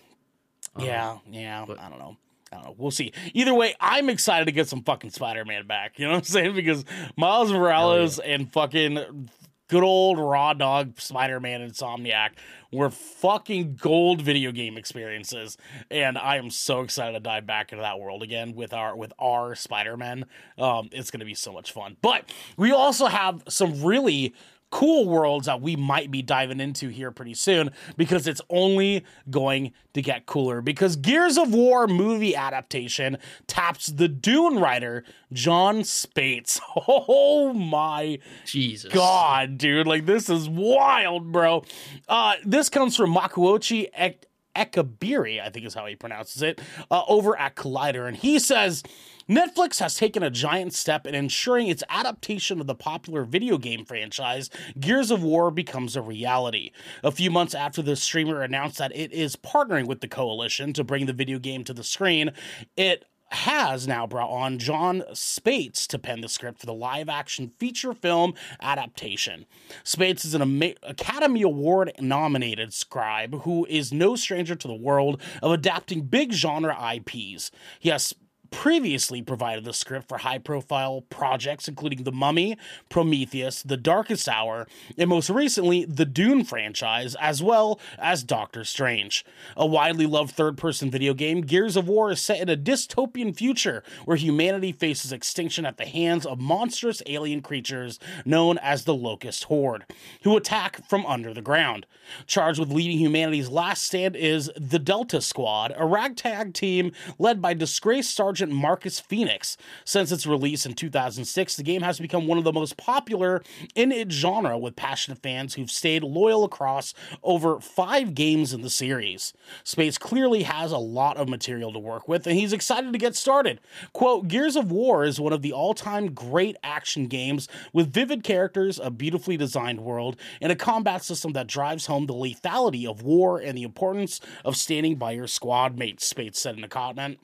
Um, 0.76 0.84
yeah, 0.84 1.18
yeah. 1.30 1.64
but- 1.64 1.78
I 1.78 1.88
don't 1.88 2.00
know. 2.00 2.16
I 2.54 2.62
don't 2.62 2.66
know. 2.66 2.74
We'll 2.78 2.90
see. 2.90 3.12
Either 3.32 3.54
way, 3.54 3.74
I'm 3.80 4.08
excited 4.08 4.44
to 4.46 4.52
get 4.52 4.68
some 4.68 4.82
fucking 4.82 5.10
Spider-Man 5.10 5.66
back. 5.66 5.98
You 5.98 6.06
know 6.06 6.12
what 6.12 6.18
I'm 6.18 6.24
saying? 6.24 6.54
Because 6.64 6.84
Miles 7.16 7.52
Morales 7.52 8.18
and 8.18 8.50
fucking 8.52 9.28
good 9.68 9.82
old 9.82 10.18
raw 10.18 10.52
dog 10.52 11.00
Spider-Man 11.00 11.62
and 11.62 11.72
Insomniac 11.72 12.30
were 12.72 12.90
fucking 12.90 13.76
gold 13.76 14.22
video 14.22 14.52
game 14.52 14.76
experiences, 14.76 15.56
and 15.90 16.16
I 16.16 16.36
am 16.36 16.50
so 16.50 16.82
excited 16.82 17.12
to 17.12 17.20
dive 17.20 17.46
back 17.46 17.72
into 17.72 17.82
that 17.82 17.98
world 17.98 18.22
again 18.22 18.54
with 18.54 18.72
our 18.72 18.96
with 18.96 19.12
our 19.18 19.54
Spider-Man. 19.54 20.26
Um, 20.58 20.88
it's 20.92 21.10
gonna 21.10 21.24
be 21.24 21.34
so 21.34 21.52
much 21.52 21.72
fun. 21.72 21.96
But 22.02 22.32
we 22.56 22.72
also 22.72 23.06
have 23.06 23.42
some 23.48 23.82
really 23.82 24.34
cool 24.74 25.08
worlds 25.08 25.46
that 25.46 25.60
we 25.60 25.76
might 25.76 26.10
be 26.10 26.20
diving 26.20 26.58
into 26.58 26.88
here 26.88 27.12
pretty 27.12 27.32
soon 27.32 27.70
because 27.96 28.26
it's 28.26 28.40
only 28.50 29.04
going 29.30 29.70
to 29.92 30.02
get 30.02 30.26
cooler 30.26 30.60
because 30.60 30.96
Gears 30.96 31.38
of 31.38 31.54
War 31.54 31.86
movie 31.86 32.34
adaptation 32.34 33.16
taps 33.46 33.86
the 33.86 34.08
Dune 34.08 34.58
writer 34.58 35.04
Jon 35.32 35.82
Spaihts. 35.82 36.60
Oh 36.88 37.52
my 37.52 38.18
Jesus. 38.44 38.92
god, 38.92 39.58
dude. 39.58 39.86
Like 39.86 40.06
this 40.06 40.28
is 40.28 40.48
wild, 40.48 41.30
bro. 41.30 41.62
Uh 42.08 42.34
this 42.44 42.68
comes 42.68 42.96
from 42.96 43.14
Makuochi 43.14 43.86
Ek- 43.94 44.26
Ekabiri, 44.56 45.40
I 45.40 45.50
think 45.50 45.66
is 45.66 45.74
how 45.74 45.86
he 45.86 45.94
pronounces 45.94 46.42
it, 46.42 46.60
uh, 46.90 47.02
over 47.08 47.38
at 47.38 47.54
Collider. 47.54 48.08
And 48.08 48.16
he 48.16 48.38
says 48.40 48.82
Netflix 49.28 49.78
has 49.80 49.94
taken 49.94 50.22
a 50.22 50.30
giant 50.30 50.74
step 50.74 51.06
in 51.06 51.14
ensuring 51.14 51.68
its 51.68 51.82
adaptation 51.88 52.60
of 52.60 52.66
the 52.66 52.74
popular 52.74 53.24
video 53.24 53.56
game 53.56 53.84
franchise 53.84 54.50
Gears 54.78 55.10
of 55.10 55.22
War 55.22 55.50
becomes 55.50 55.96
a 55.96 56.02
reality. 56.02 56.72
A 57.02 57.10
few 57.10 57.30
months 57.30 57.54
after 57.54 57.80
the 57.80 57.96
streamer 57.96 58.42
announced 58.42 58.78
that 58.78 58.94
it 58.94 59.12
is 59.12 59.36
partnering 59.36 59.86
with 59.86 60.00
the 60.00 60.08
coalition 60.08 60.72
to 60.74 60.84
bring 60.84 61.06
the 61.06 61.12
video 61.14 61.38
game 61.38 61.64
to 61.64 61.72
the 61.72 61.84
screen, 61.84 62.32
it 62.76 63.06
has 63.30 63.88
now 63.88 64.06
brought 64.06 64.30
on 64.30 64.58
Jon 64.58 65.02
Spaihts 65.12 65.86
to 65.88 65.98
pen 65.98 66.20
the 66.20 66.28
script 66.28 66.60
for 66.60 66.66
the 66.66 66.74
live 66.74 67.08
action 67.08 67.48
feature 67.48 67.94
film 67.94 68.34
adaptation. 68.60 69.46
Spaihts 69.82 70.24
is 70.24 70.34
an 70.34 70.74
Academy 70.82 71.42
Award 71.42 71.92
nominated 71.98 72.72
scribe 72.74 73.40
who 73.42 73.66
is 73.68 73.92
no 73.92 74.14
stranger 74.14 74.54
to 74.54 74.68
the 74.68 74.74
world 74.74 75.20
of 75.42 75.50
adapting 75.50 76.02
big 76.02 76.32
genre 76.32 76.76
IPs. 76.94 77.50
He 77.80 77.88
has 77.88 78.14
previously 78.54 79.20
provided 79.20 79.64
the 79.64 79.72
script 79.72 80.08
for 80.08 80.18
high 80.18 80.38
profile 80.38 81.02
projects 81.10 81.66
including 81.66 82.04
The 82.04 82.12
Mummy, 82.12 82.56
Prometheus, 82.88 83.62
The 83.62 83.76
Darkest 83.76 84.28
Hour, 84.28 84.66
and 84.96 85.10
most 85.10 85.28
recently 85.28 85.84
the 85.84 86.04
Dune 86.04 86.44
franchise, 86.44 87.16
as 87.20 87.42
well 87.42 87.80
as 87.98 88.22
Doctor 88.22 88.64
Strange. 88.64 89.24
A 89.56 89.66
widely 89.66 90.06
loved 90.06 90.30
third 90.30 90.56
person 90.56 90.90
video 90.90 91.14
game, 91.14 91.40
Gears 91.40 91.76
of 91.76 91.88
War 91.88 92.12
is 92.12 92.20
set 92.20 92.40
in 92.40 92.48
a 92.48 92.56
dystopian 92.56 93.36
future 93.36 93.82
where 94.04 94.16
humanity 94.16 94.72
faces 94.72 95.12
extinction 95.12 95.66
at 95.66 95.76
the 95.76 95.86
hands 95.86 96.24
of 96.24 96.40
monstrous 96.40 97.02
alien 97.06 97.42
creatures 97.42 97.98
known 98.24 98.56
as 98.58 98.84
the 98.84 98.94
Locust 98.94 99.44
Horde, 99.44 99.84
who 100.22 100.36
attack 100.36 100.86
from 100.88 101.04
under 101.06 101.34
the 101.34 101.42
ground. 101.42 101.86
Charged 102.26 102.60
with 102.60 102.70
leading 102.70 102.98
humanity's 102.98 103.48
last 103.48 103.82
stand 103.82 104.14
is 104.14 104.50
the 104.56 104.78
Delta 104.78 105.20
Squad, 105.20 105.74
a 105.76 105.84
ragtag 105.84 106.54
team 106.54 106.92
led 107.18 107.42
by 107.42 107.52
disgraced 107.54 108.14
Sergeant 108.14 108.43
Marcus 108.52 109.00
Phoenix. 109.00 109.56
Since 109.84 110.12
its 110.12 110.26
release 110.26 110.66
in 110.66 110.74
2006, 110.74 111.56
the 111.56 111.62
game 111.62 111.82
has 111.82 111.98
become 111.98 112.26
one 112.26 112.38
of 112.38 112.44
the 112.44 112.52
most 112.52 112.76
popular 112.76 113.42
in 113.74 113.92
its 113.92 114.14
genre 114.14 114.58
with 114.58 114.76
passionate 114.76 115.22
fans 115.22 115.54
who've 115.54 115.70
stayed 115.70 116.02
loyal 116.02 116.44
across 116.44 116.94
over 117.22 117.60
five 117.60 118.14
games 118.14 118.52
in 118.52 118.62
the 118.62 118.70
series. 118.70 119.32
Spaihts 119.64 119.98
clearly 119.98 120.42
has 120.42 120.72
a 120.72 120.78
lot 120.78 121.16
of 121.16 121.28
material 121.28 121.72
to 121.72 121.78
work 121.78 122.08
with, 122.08 122.26
and 122.26 122.38
he's 122.38 122.52
excited 122.52 122.92
to 122.92 122.98
get 122.98 123.16
started. 123.16 123.60
Quote 123.92 124.28
Gears 124.28 124.56
of 124.56 124.70
War 124.70 125.04
is 125.04 125.20
one 125.20 125.32
of 125.32 125.42
the 125.42 125.52
all 125.52 125.74
time 125.74 126.14
great 126.14 126.56
action 126.62 127.06
games 127.06 127.48
with 127.72 127.92
vivid 127.92 128.22
characters, 128.22 128.78
a 128.78 128.90
beautifully 128.90 129.36
designed 129.36 129.80
world, 129.80 130.16
and 130.40 130.50
a 130.50 130.56
combat 130.56 131.02
system 131.04 131.32
that 131.32 131.46
drives 131.46 131.86
home 131.86 132.06
the 132.06 132.14
lethality 132.14 132.86
of 132.86 133.02
war 133.02 133.38
and 133.38 133.56
the 133.56 133.62
importance 133.62 134.20
of 134.44 134.56
standing 134.56 134.96
by 134.96 135.12
your 135.12 135.26
squad 135.26 135.78
mates, 135.78 136.12
Spaihts 136.12 136.36
said 136.36 136.56
in 136.56 136.64
a 136.64 136.68
comment 136.68 137.18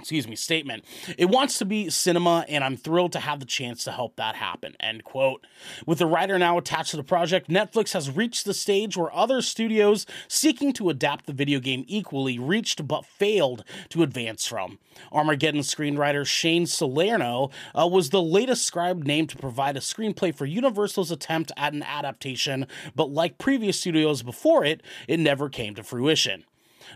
excuse 0.00 0.28
me, 0.28 0.36
statement. 0.36 0.84
It 1.16 1.30
wants 1.30 1.58
to 1.58 1.64
be 1.64 1.88
cinema, 1.88 2.44
and 2.48 2.62
I'm 2.62 2.76
thrilled 2.76 3.12
to 3.12 3.20
have 3.20 3.40
the 3.40 3.46
chance 3.46 3.84
to 3.84 3.92
help 3.92 4.16
that 4.16 4.34
happen. 4.34 4.74
End 4.78 5.04
quote. 5.04 5.46
With 5.86 5.98
the 5.98 6.06
writer 6.06 6.38
now 6.38 6.58
attached 6.58 6.90
to 6.90 6.96
the 6.96 7.02
project, 7.02 7.48
Netflix 7.48 7.92
has 7.92 8.10
reached 8.10 8.44
the 8.44 8.54
stage 8.54 8.96
where 8.96 9.14
other 9.14 9.40
studios 9.40 10.04
seeking 10.28 10.72
to 10.74 10.90
adapt 10.90 11.26
the 11.26 11.32
video 11.32 11.58
game 11.58 11.84
equally 11.86 12.38
reached 12.38 12.86
but 12.86 13.06
failed 13.06 13.64
to 13.88 14.02
advance 14.02 14.46
from. 14.46 14.78
Armageddon 15.10 15.62
screenwriter 15.62 16.26
Shane 16.26 16.66
Salerno 16.66 17.50
uh, 17.74 17.86
was 17.86 18.10
the 18.10 18.22
latest 18.22 18.66
scribe 18.66 19.04
named 19.04 19.30
to 19.30 19.36
provide 19.36 19.76
a 19.76 19.80
screenplay 19.80 20.34
for 20.34 20.44
Universal's 20.44 21.10
attempt 21.10 21.50
at 21.56 21.72
an 21.72 21.82
adaptation, 21.82 22.66
but 22.94 23.10
like 23.10 23.38
previous 23.38 23.80
studios 23.80 24.22
before 24.22 24.64
it, 24.64 24.82
it 25.08 25.18
never 25.18 25.48
came 25.48 25.74
to 25.74 25.82
fruition. 25.82 26.44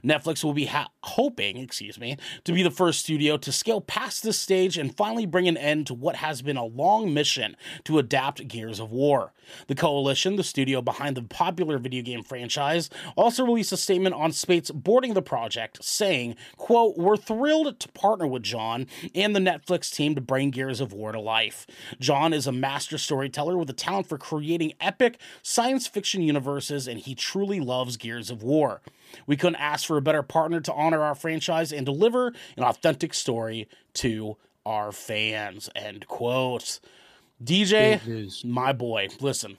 Netflix 0.05 0.44
will 0.44 0.53
be 0.53 0.66
ha- 0.66 0.90
hoping, 1.03 1.57
excuse 1.57 1.98
me, 1.98 2.16
to 2.44 2.53
be 2.53 2.62
the 2.62 2.70
first 2.70 3.01
studio 3.01 3.37
to 3.37 3.53
scale 3.53 3.81
past 3.81 4.22
this 4.22 4.38
stage 4.38 4.79
and 4.79 4.96
finally 4.96 5.27
bring 5.27 5.48
an 5.48 5.57
end 5.57 5.87
to 5.87 5.94
what 5.94 6.16
has 6.16 6.42
been 6.42 6.57
a 6.57 6.64
long 6.64 7.12
mission 7.12 7.57
to 7.85 7.98
adapt 7.98 8.46
Gears 8.48 8.81
of 8.81 8.92
War. 8.92 9.33
The 9.66 9.74
Coalition, 9.74 10.37
the 10.37 10.44
studio 10.44 10.83
behind 10.83 11.16
the 11.16 11.22
popular 11.22 11.79
video 11.79 12.03
game 12.03 12.22
franchise, 12.22 12.90
also 13.16 13.44
released 13.44 13.72
a 13.72 13.77
statement 13.77 14.14
on 14.14 14.31
Spaihts 14.31 14.72
boarding 14.74 15.14
the 15.14 15.22
project, 15.22 15.83
saying, 15.83 16.37
quote, 16.56 16.96
We're 16.96 17.17
thrilled 17.17 17.79
to 17.81 17.88
partner 17.90 18.27
with 18.27 18.42
John 18.42 18.87
and 19.15 19.35
the 19.35 19.40
Netflix 19.40 19.90
team 19.92 20.15
to 20.15 20.21
bring 20.21 20.50
Gears 20.50 20.81
of 20.81 20.92
War 20.92 21.13
to 21.13 21.21
life. 21.21 21.67
John 21.98 22.33
is 22.33 22.46
a 22.46 22.52
master 22.52 22.98
storyteller 22.98 23.56
with 23.56 23.71
a 23.71 23.75
talent 23.75 24.08
for 24.08 24.19
creating 24.19 24.75
epic 24.81 25.19
science 25.42 25.87
fiction 25.87 26.23
universes, 26.23 26.87
and 26.87 27.00
he 27.00 27.15
truly 27.15 27.60
loves 27.60 27.96
Gears 27.96 28.31
of 28.31 28.42
War. 28.42 28.83
We 29.27 29.37
couldn't 29.37 29.56
ask 29.56 29.77
for 29.85 29.96
a 29.96 30.02
better 30.02 30.22
partner 30.22 30.60
to 30.60 30.72
honor 30.72 31.02
our 31.02 31.14
franchise 31.14 31.72
and 31.72 31.85
deliver 31.87 32.29
an 32.56 32.64
authentic 32.64 33.14
story 33.14 33.68
to 33.94 34.37
our 34.66 34.92
fans. 34.92 35.68
End 35.76 36.06
quote. 36.06 36.81
DJ, 37.42 38.44
my 38.44 38.72
boy, 38.72 39.08
listen, 39.20 39.58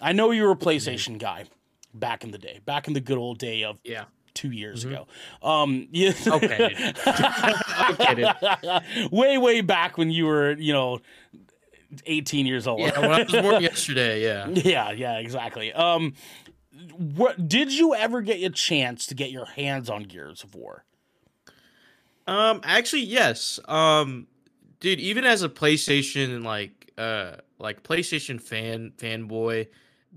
I 0.00 0.12
know 0.12 0.30
you 0.30 0.44
were 0.44 0.52
a 0.52 0.56
PlayStation 0.56 1.18
guy 1.18 1.46
back 1.92 2.22
in 2.22 2.30
the 2.30 2.38
day, 2.38 2.60
back 2.64 2.86
in 2.86 2.94
the 2.94 3.00
good 3.00 3.18
old 3.18 3.38
day 3.38 3.64
of 3.64 3.78
Yeah. 3.82 4.04
two 4.34 4.52
years 4.52 4.84
ago. 4.84 5.08
Um, 5.42 5.88
yeah, 5.92 6.12
Okay, 6.26 6.76
dude. 6.76 6.98
okay, 8.00 8.14
dude. 8.14 9.10
way, 9.10 9.38
way 9.38 9.60
back 9.60 9.98
when 9.98 10.10
you 10.10 10.26
were, 10.26 10.52
you 10.52 10.72
know, 10.72 11.00
18 12.04 12.46
years 12.46 12.66
old. 12.66 12.80
Yeah, 12.80 12.98
when 13.00 13.10
I 13.12 13.22
was 13.24 13.32
born 13.32 13.62
yesterday. 13.62 14.22
Yeah. 14.22 14.46
yeah, 14.52 14.92
yeah, 14.92 15.18
exactly. 15.18 15.72
Um, 15.72 16.14
what 16.96 17.48
did 17.48 17.72
you 17.72 17.94
ever 17.94 18.22
get 18.22 18.42
a 18.42 18.50
chance 18.50 19.06
to 19.06 19.14
get 19.14 19.30
your 19.30 19.46
hands 19.46 19.88
on 19.88 20.04
Gears 20.04 20.42
of 20.42 20.54
War? 20.54 20.84
Um, 22.26 22.60
actually, 22.64 23.02
yes. 23.02 23.60
Um, 23.66 24.26
dude, 24.80 25.00
even 25.00 25.24
as 25.24 25.42
a 25.42 25.48
PlayStation 25.48 26.44
like 26.44 26.92
uh 26.98 27.36
like 27.58 27.82
PlayStation 27.82 28.40
fan 28.40 28.92
fanboy, 28.98 29.68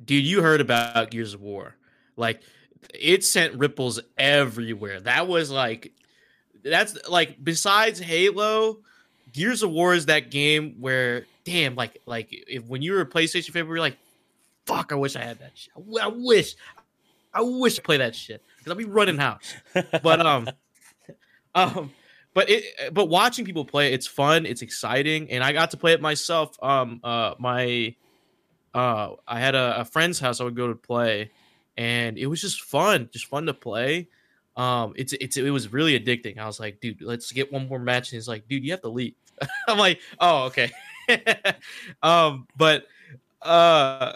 dude, 0.05 0.25
you 0.25 0.41
heard 0.41 0.61
about 0.61 1.11
Gears 1.11 1.33
of 1.33 1.41
War. 1.41 1.75
Like 2.15 2.41
it 2.93 3.23
sent 3.23 3.55
ripples 3.55 3.99
everywhere. 4.17 4.99
That 5.01 5.27
was 5.27 5.51
like 5.51 5.93
that's 6.63 6.97
like 7.07 7.43
besides 7.43 7.99
Halo, 7.99 8.79
Gears 9.31 9.63
of 9.63 9.71
War 9.71 9.93
is 9.93 10.07
that 10.07 10.31
game 10.31 10.75
where 10.79 11.25
damn, 11.45 11.75
like 11.75 12.01
like 12.05 12.27
if 12.31 12.65
when 12.65 12.81
you 12.81 12.93
were 12.93 13.01
a 13.01 13.05
PlayStation 13.05 13.51
fan, 13.51 13.65
we 13.65 13.71
were 13.71 13.79
like, 13.79 13.97
fuck, 14.69 14.91
I 14.91 14.95
wish 14.95 15.15
I 15.15 15.23
had 15.23 15.39
that 15.39 15.51
shit. 15.55 15.73
I 15.75 16.07
wish, 16.07 16.55
I 17.33 17.41
wish 17.41 17.79
I 17.79 17.81
play 17.81 17.97
that 17.97 18.15
shit 18.15 18.43
because 18.57 18.71
I'll 18.71 18.77
be 18.77 18.85
running 18.85 19.17
house. 19.17 19.53
But 19.73 20.25
um, 20.25 20.47
um, 21.55 21.91
but 22.33 22.49
it 22.49 22.93
but 22.93 23.05
watching 23.05 23.45
people 23.45 23.65
play, 23.65 23.93
it's 23.93 24.07
fun, 24.07 24.45
it's 24.45 24.61
exciting, 24.61 25.31
and 25.31 25.43
I 25.43 25.51
got 25.51 25.71
to 25.71 25.77
play 25.77 25.93
it 25.93 26.01
myself. 26.01 26.55
Um, 26.61 26.99
uh, 27.03 27.33
my 27.39 27.95
uh, 28.73 29.15
I 29.27 29.39
had 29.39 29.55
a, 29.55 29.81
a 29.81 29.85
friend's 29.85 30.19
house 30.19 30.39
I 30.39 30.43
would 30.43 30.55
go 30.55 30.67
to 30.67 30.75
play, 30.75 31.31
and 31.75 32.17
it 32.17 32.27
was 32.27 32.39
just 32.39 32.61
fun, 32.61 33.09
just 33.11 33.25
fun 33.25 33.47
to 33.47 33.53
play. 33.53 34.07
Um, 34.55 34.93
it's 34.95 35.13
it's 35.13 35.37
it 35.37 35.49
was 35.49 35.73
really 35.73 35.99
addicting. 35.99 36.37
I 36.37 36.45
was 36.45 36.59
like, 36.59 36.79
dude, 36.79 37.01
let's 37.01 37.31
get 37.31 37.51
one 37.51 37.67
more 37.67 37.79
match, 37.79 38.11
and 38.11 38.17
he's 38.17 38.27
like, 38.27 38.47
dude, 38.47 38.63
you 38.63 38.71
have 38.71 38.81
to 38.81 38.89
leave. 38.89 39.15
I'm 39.67 39.79
like, 39.79 39.99
oh, 40.19 40.43
okay. 40.45 40.71
um, 42.03 42.47
but 42.55 42.85
uh, 43.41 44.13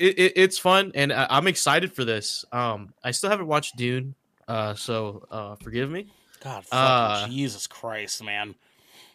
it, 0.00 0.18
it, 0.18 0.32
it's 0.36 0.58
fun, 0.58 0.92
and 0.94 1.12
I, 1.12 1.26
I'm 1.28 1.46
excited 1.46 1.92
for 1.92 2.04
this. 2.04 2.44
Um, 2.52 2.94
I 3.04 3.10
still 3.10 3.28
haven't 3.28 3.46
watched 3.46 3.76
Dune, 3.76 4.14
uh, 4.48 4.74
so 4.74 5.26
uh, 5.30 5.56
forgive 5.56 5.90
me. 5.90 6.06
God, 6.42 6.64
fucking 6.64 6.78
Uh, 6.78 7.28
Jesus 7.28 7.66
Christ, 7.66 8.24
man. 8.24 8.54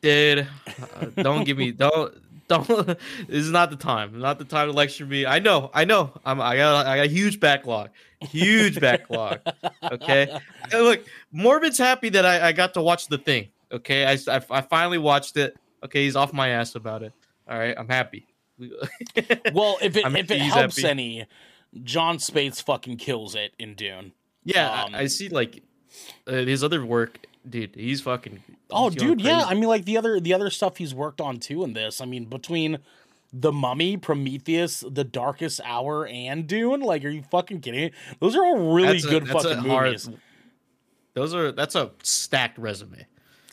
Dude, 0.02 0.48
uh, 0.96 1.06
don't 1.16 1.44
give 1.44 1.58
me 1.58 1.72
don't 1.72 2.14
don't. 2.48 2.68
this 2.88 2.98
is 3.30 3.52
not 3.52 3.72
the 3.72 3.76
time. 3.76 4.20
Not 4.20 4.38
the 4.38 4.46
time 4.46 4.68
to 4.68 4.74
lecture 4.74 5.08
me. 5.08 5.26
I 5.26 5.40
know. 5.40 5.72
I 5.74 5.86
know. 5.86 6.14
I'm. 6.24 6.40
I 6.40 6.56
got. 6.58 6.86
I 6.86 6.98
got 6.98 7.06
a 7.08 7.10
huge 7.10 7.40
backlog. 7.40 7.90
Huge 8.22 8.80
backlog. 8.80 9.40
Okay. 9.84 10.40
Hey, 10.72 10.82
look, 10.82 11.04
Morbid's 11.32 11.78
happy 11.78 12.10
that 12.10 12.26
I, 12.26 12.50
I 12.50 12.52
got 12.52 12.76
to 12.76 12.82
watch 12.82 13.08
the 13.08 13.18
thing. 13.18 13.50
Okay. 13.72 14.06
I, 14.06 14.18
I, 14.28 14.42
I 14.50 14.62
finally 14.62 14.98
watched 15.00 15.38
it. 15.38 15.56
Okay. 15.84 16.04
He's 16.04 16.16
off 16.16 16.34
my 16.34 16.50
ass 16.50 16.76
about 16.76 17.02
it. 17.02 17.14
All 17.50 17.58
right. 17.58 17.76
I'm 17.78 17.90
happy. 17.90 18.28
Well, 19.54 19.78
if 19.82 19.96
it 19.98 20.06
I'm 20.06 20.16
if 20.16 20.30
it 20.32 20.42
he's 20.42 20.54
helps 20.54 20.78
happy. 20.78 20.88
any, 20.90 21.26
Jon 21.84 22.18
Spaihts 22.18 22.62
fucking 22.64 22.98
kills 22.98 23.36
it 23.36 23.54
in 23.60 23.76
Dune. 23.76 24.14
yeah. 24.44 24.84
Um, 24.84 24.96
I, 24.96 25.02
I 25.02 25.06
see 25.08 25.30
like 25.30 25.64
uh, 26.28 26.32
his 26.34 26.64
other 26.64 26.86
work, 26.86 27.26
dude. 27.50 27.76
He's 27.76 28.02
fucking. 28.02 28.44
Oh, 28.72 28.90
he's 28.90 28.96
going 29.02 29.18
dude, 29.18 29.22
yeah. 29.26 29.44
I 29.46 29.54
mean, 29.54 29.66
like 29.70 29.86
the 29.86 29.98
other 29.98 30.20
the 30.20 30.34
other 30.34 30.50
stuff 30.50 30.78
he's 30.78 30.94
worked 30.96 31.22
on 31.22 31.38
too 31.40 31.64
in 31.64 31.74
this. 31.74 32.02
I 32.02 32.06
mean, 32.06 32.26
between 32.26 32.80
the 33.34 33.52
Mummy, 33.52 33.98
Prometheus, 33.98 34.84
The 34.90 35.04
Darkest 35.04 35.60
Hour, 35.66 36.08
and 36.08 36.48
Dune. 36.48 36.80
Like, 36.82 37.04
are 37.04 37.10
you 37.10 37.24
fucking 37.24 37.60
kidding? 37.62 37.80
me? 37.86 37.92
Those 38.22 38.36
are 38.36 38.44
all 38.46 38.74
really 38.74 38.94
That's 39.00 39.06
good 39.06 39.24
a 39.24 39.34
fucking 39.34 39.58
hard- 39.70 39.86
movies. 39.88 40.10
Those 41.14 41.34
are. 41.34 41.52
That's 41.52 41.76
a 41.76 41.92
stacked 42.04 42.58
resume. 42.58 43.06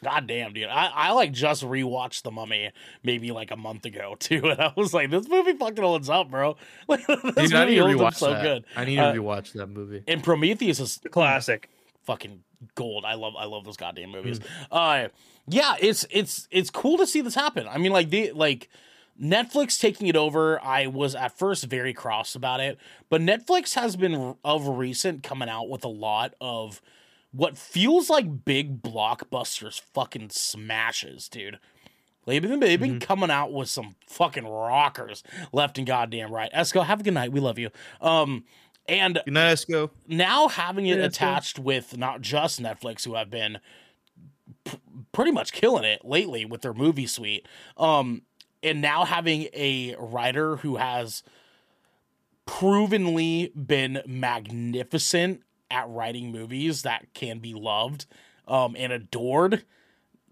God 0.02 0.26
damn, 0.26 0.52
dude. 0.52 0.64
I, 0.68 0.86
I 0.92 1.12
like 1.12 1.32
just 1.32 1.62
rewatched 1.62 2.22
The 2.22 2.30
Mummy 2.30 2.70
maybe 3.04 3.30
like 3.30 3.50
a 3.50 3.56
month 3.56 3.84
ago 3.84 4.16
too, 4.18 4.40
and 4.50 4.60
I 4.60 4.72
was 4.76 4.92
like, 4.92 5.10
this 5.10 5.28
movie 5.28 5.52
fucking 5.52 5.82
holds 5.84 6.08
up, 6.10 6.30
bro. 6.30 6.56
Like 6.88 7.06
this 7.06 7.50
Dude, 7.50 7.54
I 7.54 7.64
movie 7.66 7.70
need 7.72 7.76
to 7.76 7.82
holds 7.82 8.00
up 8.00 8.12
rewatch 8.12 8.16
so 8.16 8.30
that. 8.32 8.42
good. 8.42 8.64
I 8.76 8.84
need 8.84 8.96
to 8.96 9.02
Uh, 9.02 9.14
rewatch 9.14 9.52
that 9.52 9.68
movie. 9.68 10.02
And 10.08 10.22
Prometheus 10.24 10.80
is 10.80 11.00
Classic. 11.10 11.68
fucking 12.04 12.42
gold. 12.74 13.04
I 13.04 13.14
love 13.14 13.34
I 13.38 13.44
love 13.46 13.64
those 13.64 13.76
goddamn 13.76 14.10
movies. 14.10 14.38
Mm. 14.40 14.46
Uh 14.70 15.08
yeah, 15.48 15.74
it's 15.80 16.06
it's 16.10 16.46
it's 16.50 16.70
cool 16.70 16.98
to 16.98 17.06
see 17.06 17.20
this 17.20 17.34
happen. 17.34 17.66
I 17.68 17.78
mean 17.78 17.92
like 17.92 18.10
they 18.10 18.30
like 18.32 18.68
Netflix 19.20 19.78
taking 19.80 20.06
it 20.08 20.16
over, 20.16 20.60
I 20.64 20.86
was 20.86 21.14
at 21.14 21.36
first 21.38 21.64
very 21.64 21.92
cross 21.92 22.34
about 22.34 22.60
it, 22.60 22.78
but 23.10 23.20
Netflix 23.20 23.74
has 23.74 23.94
been 23.94 24.34
of 24.44 24.66
recent 24.68 25.22
coming 25.22 25.48
out 25.48 25.68
with 25.68 25.84
a 25.84 25.88
lot 25.88 26.34
of 26.40 26.80
what 27.32 27.56
feels 27.56 28.08
like 28.10 28.44
big 28.44 28.82
blockbusters 28.82 29.80
fucking 29.80 30.30
smashes, 30.30 31.28
dude. 31.28 31.58
They've 32.26 32.40
been, 32.40 32.60
they've 32.60 32.78
been 32.78 33.00
coming 33.00 33.30
out 33.32 33.52
with 33.52 33.68
some 33.68 33.96
fucking 34.06 34.46
rockers 34.46 35.24
left 35.52 35.76
and 35.78 35.86
goddamn 35.86 36.30
right. 36.30 36.52
Esco, 36.52 36.84
have 36.84 37.00
a 37.00 37.02
good 37.02 37.14
night. 37.14 37.32
We 37.32 37.40
love 37.40 37.58
you. 37.58 37.70
Um, 38.00 38.44
and 38.86 39.20
Good 39.24 39.34
night, 39.34 39.54
Esco. 39.54 39.90
now 40.06 40.46
having 40.48 40.86
it 40.86 40.90
Yeah, 40.90 40.94
good. 40.96 41.04
attached 41.06 41.58
with 41.58 41.96
not 41.96 42.20
just 42.20 42.62
Netflix, 42.62 43.04
who 43.04 43.14
have 43.14 43.28
been 43.30 43.58
p- 44.64 44.78
pretty 45.10 45.32
much 45.32 45.52
killing 45.52 45.84
it 45.84 46.04
lately 46.04 46.44
with 46.44 46.60
their 46.62 46.74
movie 46.74 47.06
suite, 47.08 47.46
um, 47.76 48.22
and 48.62 48.80
now 48.80 49.04
having 49.04 49.48
a 49.54 49.96
writer 49.98 50.56
who 50.58 50.76
has 50.76 51.24
provenly 52.46 53.52
been 53.56 54.02
magnificent 54.06 55.42
at 55.72 55.88
writing 55.88 56.30
movies 56.30 56.82
that 56.82 57.12
can 57.14 57.38
be 57.40 57.54
loved 57.54 58.06
um, 58.46 58.76
and 58.78 58.92
adored. 58.92 59.64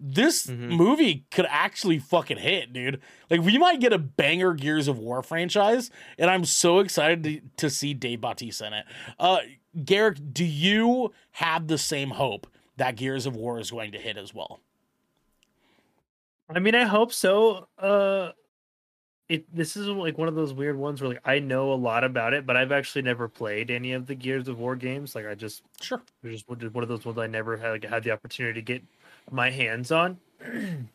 This 0.03 0.47
Mhm. 0.47 0.71
movie 0.77 1.25
could 1.31 1.47
actually 1.49 1.99
fucking 1.99 2.39
hit, 2.39 2.73
dude. 2.73 3.01
Like 3.29 3.41
we 3.43 3.59
might 3.59 3.81
get 3.81 3.93
a 3.93 3.99
banger 3.99 4.55
Gears 4.55 4.89
of 4.89 4.99
War 4.99 5.23
franchise, 5.23 5.91
and 6.19 6.31
I'm 6.31 6.45
so 6.45 6.79
excited 6.79 7.23
to, 7.25 7.41
to 7.59 7.71
see 7.71 7.93
Dave 7.95 8.21
Bautista 8.21 8.67
in 8.67 8.73
it. 8.73 8.87
Uh, 9.19 9.39
Garrick, 9.85 10.19
do 10.33 10.45
you 10.45 11.13
have 11.33 11.67
the 11.69 11.77
same 11.79 12.11
hope 12.11 12.47
that 12.77 12.97
Gears 12.97 13.27
of 13.27 13.37
War 13.37 13.59
is 13.61 13.71
going 13.71 13.93
to 13.93 13.99
hit 13.99 14.17
as 14.17 14.33
well? 14.35 14.61
I 16.49 16.59
mean, 16.59 16.75
I 16.75 16.85
hope 16.85 17.13
so. 17.13 17.69
Uh, 17.79 18.33
it 19.31 19.47
this 19.55 19.77
is 19.77 19.87
like 19.87 20.19
one 20.19 20.27
of 20.27 20.35
those 20.35 20.53
weird 20.53 20.77
ones 20.77 21.01
where 21.01 21.11
like 21.11 21.21
I 21.25 21.39
know 21.39 21.73
a 21.73 21.75
lot 21.75 22.03
about 22.03 22.35
it, 22.35 22.45
but 22.45 22.57
I've 22.57 22.73
actually 22.73 23.03
never 23.03 23.29
played 23.29 23.71
any 23.71 23.93
of 23.93 24.09
the 24.09 24.17
Gears 24.17 24.49
of 24.49 24.59
War 24.59 24.75
games. 24.75 25.15
Like 25.15 25.25
I 25.25 25.37
just 25.37 25.63
Sure. 25.81 26.03
They're 26.21 26.33
just 26.33 26.49
one 26.49 26.59
one 26.73 26.83
of 26.83 26.89
those 26.89 27.05
ones 27.05 27.17
I 27.17 27.29
never 27.29 27.57
had 27.57 27.71
like, 27.71 27.85
had 27.85 28.03
the 28.03 28.11
opportunity 28.11 28.61
to 28.61 28.65
get 28.65 28.83
my 29.31 29.49
hands 29.49 29.93
on, 29.93 30.19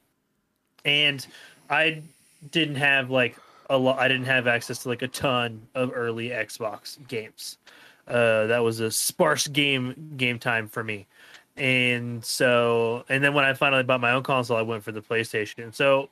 and 0.86 1.26
I 1.70 2.04
didn't 2.52 2.76
have 2.76 3.10
like 3.10 3.38
a 3.70 3.78
lot. 3.78 4.00
I 4.00 4.10
didn't 4.10 4.26
have 4.26 4.48
access 4.48 4.80
to 4.80 4.90
like 4.90 5.02
a 5.02 5.08
ton 5.08 5.62
of 5.74 5.92
early 5.96 6.30
Xbox 6.30 6.98
games. 7.08 7.58
Uh, 8.06 8.48
that 8.48 8.60
was 8.60 8.82
a 8.82 8.92
sparse 8.92 9.48
game 9.48 10.14
game 10.18 10.40
time 10.40 10.68
for 10.68 10.84
me, 10.84 11.08
and 11.56 12.24
so 12.24 13.06
and 13.08 13.24
then 13.24 13.34
when 13.34 13.46
I 13.46 13.54
finally 13.54 13.84
bought 13.84 14.02
my 14.02 14.12
own 14.12 14.24
console, 14.24 14.58
I 14.58 14.62
went 14.62 14.84
for 14.84 14.92
the 14.92 15.02
PlayStation. 15.02 15.74
So 15.74 16.10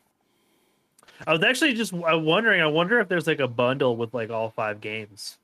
I 1.27 1.33
was 1.33 1.43
actually 1.43 1.73
just 1.73 1.93
uh, 1.93 2.17
wondering. 2.17 2.61
I 2.61 2.67
wonder 2.67 2.99
if 2.99 3.07
there's 3.07 3.27
like 3.27 3.39
a 3.39 3.47
bundle 3.47 3.95
with 3.95 4.13
like 4.13 4.29
all 4.29 4.49
five 4.49 4.81
games. 4.81 5.37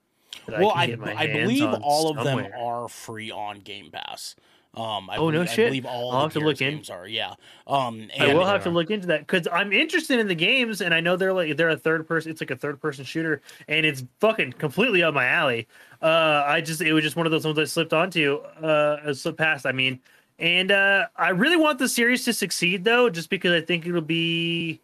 well, 0.47 0.71
can 0.73 1.03
I, 1.07 1.15
I 1.23 1.27
believe 1.27 1.63
all 1.81 2.09
of 2.17 2.23
them 2.23 2.47
are 2.57 2.87
free 2.87 3.31
on 3.31 3.59
Game 3.59 3.89
Pass. 3.91 4.35
Um, 4.75 5.09
I 5.09 5.17
Oh, 5.17 5.31
no 5.31 5.39
believe, 5.39 5.49
I 5.49 5.53
shit. 5.53 5.67
believe 5.69 5.85
all 5.87 6.11
I'll 6.11 6.21
have 6.23 6.33
to 6.33 6.39
look 6.39 6.61
in. 6.61 6.83
are. 6.91 7.07
Yeah. 7.07 7.33
Um, 7.65 8.07
I 8.19 8.25
and 8.25 8.37
will 8.37 8.45
they 8.45 8.51
have 8.51 8.63
to 8.63 8.69
look 8.69 8.91
into 8.91 9.07
that 9.07 9.21
because 9.21 9.47
I'm 9.51 9.73
interested 9.73 10.19
in 10.19 10.27
the 10.27 10.35
games, 10.35 10.79
and 10.81 10.93
I 10.93 10.99
know 10.99 11.15
they're 11.15 11.33
like 11.33 11.57
they're 11.57 11.69
a 11.69 11.75
third 11.77 12.07
person. 12.07 12.31
It's 12.31 12.39
like 12.39 12.51
a 12.51 12.55
third 12.55 12.79
person 12.79 13.03
shooter, 13.03 13.41
and 13.67 13.83
it's 13.85 14.03
fucking 14.19 14.53
completely 14.53 15.01
up 15.01 15.15
my 15.15 15.25
alley. 15.25 15.67
Uh, 16.01 16.43
I 16.45 16.61
just 16.61 16.81
it 16.81 16.93
was 16.93 17.03
just 17.03 17.15
one 17.15 17.25
of 17.25 17.31
those 17.31 17.45
ones 17.45 17.57
I 17.57 17.63
slipped 17.65 17.93
onto, 17.93 18.35
uh, 18.61 18.99
I 19.07 19.11
slipped 19.13 19.39
past. 19.39 19.65
I 19.65 19.71
mean, 19.71 19.99
and 20.37 20.71
uh, 20.71 21.07
I 21.17 21.29
really 21.29 21.57
want 21.57 21.79
the 21.79 21.89
series 21.89 22.23
to 22.25 22.33
succeed 22.33 22.83
though, 22.83 23.09
just 23.09 23.29
because 23.31 23.51
I 23.53 23.61
think 23.65 23.87
it'll 23.87 24.01
be. 24.01 24.79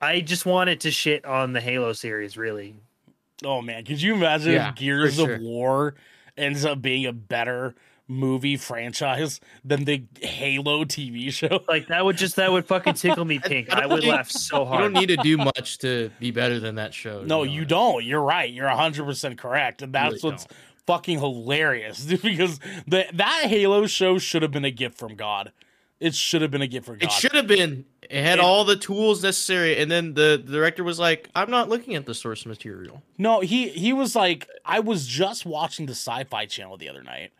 I 0.00 0.20
just 0.20 0.46
wanted 0.46 0.80
to 0.80 0.90
shit 0.90 1.24
on 1.24 1.52
the 1.52 1.60
Halo 1.60 1.92
series, 1.92 2.36
really. 2.36 2.74
Oh 3.44 3.60
man, 3.62 3.84
could 3.84 4.00
you 4.00 4.14
imagine 4.14 4.52
Yeah, 4.52 4.70
if 4.70 4.76
Gears 4.76 5.16
for 5.18 5.34
of. 5.34 5.40
War 5.40 5.94
ends 6.36 6.64
up 6.64 6.80
being 6.82 7.06
a 7.06 7.12
better 7.12 7.74
movie 8.08 8.56
franchise 8.56 9.40
than 9.64 9.84
the 9.84 10.04
Halo 10.20 10.84
TV 10.84 11.32
show? 11.32 11.60
Like 11.68 11.88
that 11.88 12.04
would 12.04 12.16
just 12.16 12.36
that 12.36 12.50
would 12.50 12.66
fucking 12.66 12.94
tickle 12.94 13.24
me 13.24 13.38
pink. 13.44 13.72
I 13.74 13.82
I 13.82 13.86
would 13.86 14.02
don't 14.02 14.10
laugh 14.10 14.30
so 14.30 14.64
hard. 14.64 14.80
You 14.80 14.90
don't 14.90 15.00
need 15.00 15.16
to 15.16 15.16
do 15.22 15.36
much 15.36 15.78
to 15.78 16.10
be 16.18 16.30
better 16.30 16.58
than 16.60 16.74
that 16.76 16.92
show. 16.92 17.20
to 17.20 17.26
No, 17.26 17.44
be 17.44 17.50
you 17.50 17.64
don't. 17.64 18.04
You're 18.04 18.22
right. 18.22 18.50
You're 18.52 18.68
100% 18.68 19.38
correct. 19.38 19.82
And 19.82 19.92
that's 19.92 20.22
Really 20.22 20.32
what's 20.32 20.46
fucking 20.86 21.18
hilarious 21.18 22.04
because 22.22 22.58
the, 22.86 23.06
that 23.12 23.44
Halo 23.46 23.86
show 23.86 24.18
should 24.18 24.42
have 24.42 24.50
been 24.50 24.64
a 24.64 24.70
gift 24.70 24.98
from 24.98 25.14
God. 25.14 25.52
It 26.00 26.14
should 26.14 26.42
have 26.42 26.50
been 26.50 26.62
a 26.62 26.66
gift 26.66 26.86
from 26.86 26.96
God. 26.98 27.06
It 27.06 27.12
should 27.12 27.32
have 27.34 27.46
been. 27.46 27.84
It 28.10 28.24
had 28.24 28.40
all 28.40 28.64
the 28.64 28.74
tools 28.74 29.22
necessary, 29.22 29.78
and 29.78 29.88
then 29.88 30.14
the, 30.14 30.42
the 30.44 30.52
director 30.52 30.82
was 30.82 30.98
like, 30.98 31.28
"I'm 31.32 31.48
not 31.48 31.68
looking 31.68 31.94
at 31.94 32.06
the 32.06 32.14
source 32.14 32.44
material." 32.44 33.02
No, 33.16 33.38
he 33.38 33.68
he 33.68 33.92
was 33.92 34.16
like, 34.16 34.48
I 34.64 34.80
was 34.80 35.06
just 35.06 35.46
watching 35.46 35.86
the 35.86 35.92
Sci-Fi 35.92 36.46
Channel 36.46 36.76
the 36.76 36.88
other 36.88 37.04
night, 37.04 37.30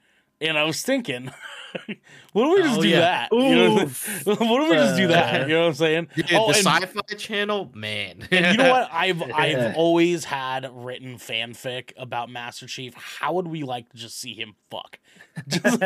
and 0.41 0.57
I 0.57 0.63
was 0.63 0.83
thinking, 0.83 1.33
what 2.33 2.49
if 2.49 2.57
we 2.57 2.63
just 2.63 2.79
Oh, 2.79 2.83
do 2.83 2.89
yeah. 2.89 3.01
that? 3.01 3.29
You 3.33 3.55
know, 3.55 3.83
Oof. 3.83 4.27
what 4.27 4.63
if 4.63 4.69
we 4.71 4.75
just 4.77 4.97
do 4.97 5.07
that? 5.09 5.49
You 5.49 5.55
know 5.55 5.61
what 5.63 5.67
I'm 5.69 5.75
saying? 5.75 6.09
Dude, 6.15 6.33
Oh, 6.33 6.53
the 6.53 6.59
and- 6.59 6.67
Sci-Fi 6.67 7.15
Channel, 7.17 7.71
man. 7.75 8.29
and 8.31 8.47
you 8.57 8.63
know 8.63 8.71
what? 8.71 8.89
I've 8.93 9.23
I've 9.33 9.77
always 9.77 10.25
had 10.25 10.69
written 10.73 11.17
fanfic 11.17 11.93
about 11.97 12.31
Master 12.31 12.67
Chief. 12.67 12.95
How 12.97 13.35
would 13.35 13.47
we 13.49 13.63
like 13.63 13.89
to 13.91 13.97
just 13.97 14.19
see 14.21 14.35
him 14.35 14.55
fuck? 14.71 14.99
Just- 15.49 15.81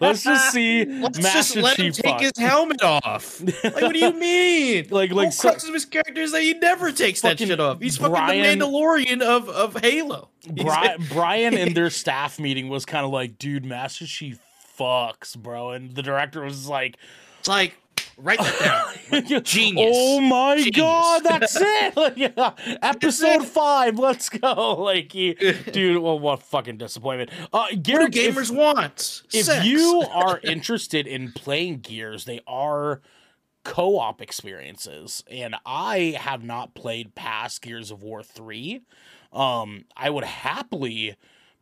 let's 0.00 0.22
just 0.22 0.52
see 0.52 0.84
Let's 0.84 1.20
Master 1.20 1.38
just 1.38 1.56
let 1.56 1.76
him 1.78 1.92
take 1.92 2.04
fuck. 2.04 2.20
his 2.20 2.32
helmet 2.38 2.82
off. 2.82 3.40
Like, 3.64 3.74
what 3.80 3.92
do 3.92 3.98
you 3.98 4.12
mean? 4.12 4.86
Like- 4.90 5.10
like 5.10 5.24
Whole 5.26 5.30
so- 5.32 5.48
crux 5.50 5.66
of 5.66 5.74
his 5.74 5.84
character 5.84 6.20
is 6.22 6.32
that 6.32 6.42
he 6.42 6.54
never 6.54 6.92
takes 6.92 7.20
that 7.22 7.38
shit 7.38 7.58
off. 7.60 7.80
He's 7.80 7.98
Brian- 7.98 8.14
fucking 8.42 8.58
the 8.58 8.64
Mandalorian 8.66 9.22
of 9.22 9.48
of 9.48 9.76
Halo. 9.82 10.30
Bri- 10.48 10.96
Brian 11.10 11.56
in 11.58 11.74
their 11.74 11.90
staff 11.90 12.38
meeting 12.38 12.68
was 12.68 12.84
kind 12.86 13.04
of 13.04 13.10
like, 13.10 13.36
dude, 13.38 13.64
Master 13.64 14.06
Chief 14.06 14.38
fucks, 14.78 15.36
bro. 15.36 15.70
And 15.70 15.94
the 15.94 16.02
director 16.02 16.42
was 16.42 16.68
like, 16.68 16.96
It's 17.40 17.48
like 17.48 17.76
write 18.18 18.38
that 18.38 18.98
down. 19.10 19.42
Genius. 19.44 19.94
Oh 19.98 20.20
my 20.20 20.56
Genius. 20.56 20.76
god, 20.76 21.22
that's 21.24 21.56
it! 21.60 21.96
Like, 21.96 22.16
yeah, 22.16 22.52
episode 22.82 23.44
five, 23.46 23.98
let's 23.98 24.28
go! 24.30 24.74
Like, 24.82 25.10
dude, 25.10 25.98
well, 26.02 26.18
what 26.18 26.42
fucking 26.42 26.78
disappointment. 26.78 27.30
Uh, 27.52 27.66
What 27.70 27.82
do 27.84 28.00
if- 28.02 28.10
gamers 28.10 28.50
want? 28.54 29.22
if 29.32 29.46
Sex. 29.46 29.66
you 29.66 30.02
are 30.10 30.40
interested 30.44 31.06
in 31.06 31.32
playing 31.32 31.80
Gears, 31.80 32.24
they 32.24 32.40
are 32.46 33.00
co-op 33.64 34.22
experiences, 34.22 35.24
and 35.30 35.56
I 35.66 36.16
have 36.18 36.42
not 36.44 36.74
played 36.74 37.14
past 37.14 37.62
Gears 37.62 37.90
of 37.90 38.02
War 38.02 38.22
three. 38.22 38.80
Um, 39.32 39.84
I 39.96 40.08
would 40.08 40.24
happily 40.24 41.16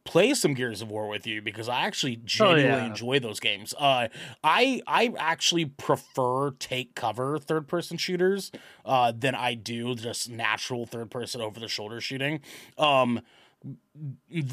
play 0.04 0.34
some 0.34 0.54
Gears 0.54 0.82
of 0.82 0.90
War 0.90 1.08
with 1.08 1.26
you 1.26 1.40
because 1.40 1.68
I 1.68 1.80
actually 1.80 2.16
genuinely 2.24 2.68
yeah. 2.68 2.86
enjoy 2.86 3.18
those 3.18 3.40
games. 3.40 3.74
Uh, 3.76 4.08
I 4.42 4.82
I 4.86 5.12
actually 5.18 5.64
prefer 5.64 6.50
take 6.52 6.94
cover 6.94 7.38
third 7.38 7.66
person 7.66 7.96
shooters 7.96 8.52
uh, 8.84 9.12
than 9.16 9.34
I 9.34 9.54
do 9.54 9.94
just 9.94 10.28
natural 10.28 10.86
third 10.86 11.10
person 11.10 11.40
over 11.40 11.58
the 11.58 11.68
shoulder 11.68 12.00
shooting. 12.00 12.40
Um, 12.78 13.20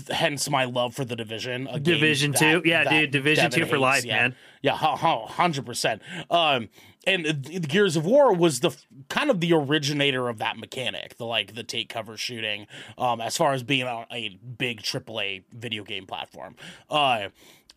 hence 0.10 0.50
my 0.50 0.66
love 0.66 0.94
for 0.94 1.04
the 1.06 1.16
division. 1.16 1.68
a 1.68 1.80
Division 1.80 2.32
that- 2.32 2.40
two, 2.40 2.62
yeah, 2.66 2.84
dude. 2.90 3.12
Division 3.12 3.46
Devin 3.50 3.60
two 3.60 3.66
for 3.66 3.76
hates, 3.76 3.82
life, 3.82 4.06
yeah. 4.06 4.16
man. 4.22 4.36
Yeah, 4.62 4.76
hundred 4.76 5.66
percent. 5.66 6.02
Um, 6.30 6.70
and 7.08 7.26
the 7.26 7.60
Gears 7.62 7.96
of 7.96 8.06
War 8.06 8.32
was 8.32 8.60
the 8.60 8.70
kind 9.10 9.32
of 9.32 9.40
the 9.40 9.54
originator 9.54 10.30
of 10.30 10.38
that 10.38 10.58
mechanic, 10.58 11.18
the 11.18 11.26
like 11.26 11.56
the 11.56 11.64
take 11.64 11.90
cover 11.90 12.16
shooting. 12.16 12.68
Um, 12.98 13.20
as 13.22 13.36
far 13.36 13.54
as 13.54 13.64
being 13.64 13.88
on 13.88 14.06
a 14.12 14.30
big 14.58 14.82
AAA 14.84 15.44
video 15.52 15.84
game 15.84 16.06
platform. 16.06 16.56
Uh, 16.90 17.30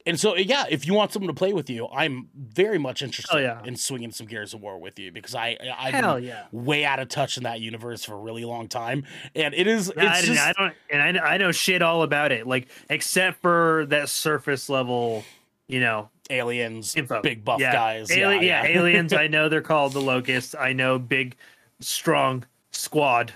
and 0.06 0.18
so 0.20 0.36
yeah, 0.36 0.64
if 0.68 0.86
you 0.86 0.94
want 0.94 1.12
someone 1.12 1.28
to 1.28 1.38
play 1.38 1.52
with 1.52 1.70
you, 1.70 1.88
I'm 1.88 2.28
very 2.34 2.78
much 2.78 3.02
interested 3.02 3.34
Oh, 3.36 3.38
yeah. 3.38 3.62
in 3.64 3.76
swinging 3.76 4.10
some 4.12 4.26
Gears 4.26 4.52
of 4.54 4.60
War 4.60 4.78
with 4.78 4.98
you 4.98 5.10
because 5.12 5.34
I 5.34 5.56
I've 5.78 5.94
Hell 5.94 6.14
been 6.16 6.24
yeah. 6.24 6.44
way 6.52 6.84
out 6.84 6.98
of 7.00 7.08
touch 7.08 7.36
in 7.36 7.44
that 7.44 7.60
universe 7.60 8.04
for 8.04 8.14
a 8.14 8.18
really 8.18 8.44
long 8.44 8.68
time, 8.68 9.04
and 9.34 9.54
it 9.54 9.66
is 9.66 9.92
Yeah, 9.96 10.12
I, 10.12 10.22
just 10.22 10.40
I 10.40 10.52
don't, 10.52 10.74
and 10.90 11.02
I, 11.02 11.10
know- 11.12 11.20
I 11.20 11.36
know 11.38 11.52
shit 11.52 11.82
all 11.82 12.02
about 12.02 12.32
it, 12.32 12.46
like 12.46 12.68
except 12.90 13.40
for 13.40 13.86
that 13.88 14.08
surface 14.08 14.68
level, 14.68 15.24
you 15.68 15.80
know, 15.80 16.10
aliens, 16.30 16.94
info. 16.96 17.22
big 17.22 17.44
buff 17.44 17.60
yeah. 17.60 17.72
guys. 17.72 18.10
Ali- 18.10 18.46
yeah, 18.46 18.64
aliens. 18.64 19.12
I 19.12 19.26
know 19.28 19.48
they're 19.48 19.60
called 19.62 19.92
the 19.92 20.00
locusts. 20.02 20.54
I 20.54 20.72
know 20.72 20.98
big, 20.98 21.36
strong 21.80 22.44
squad 22.72 23.32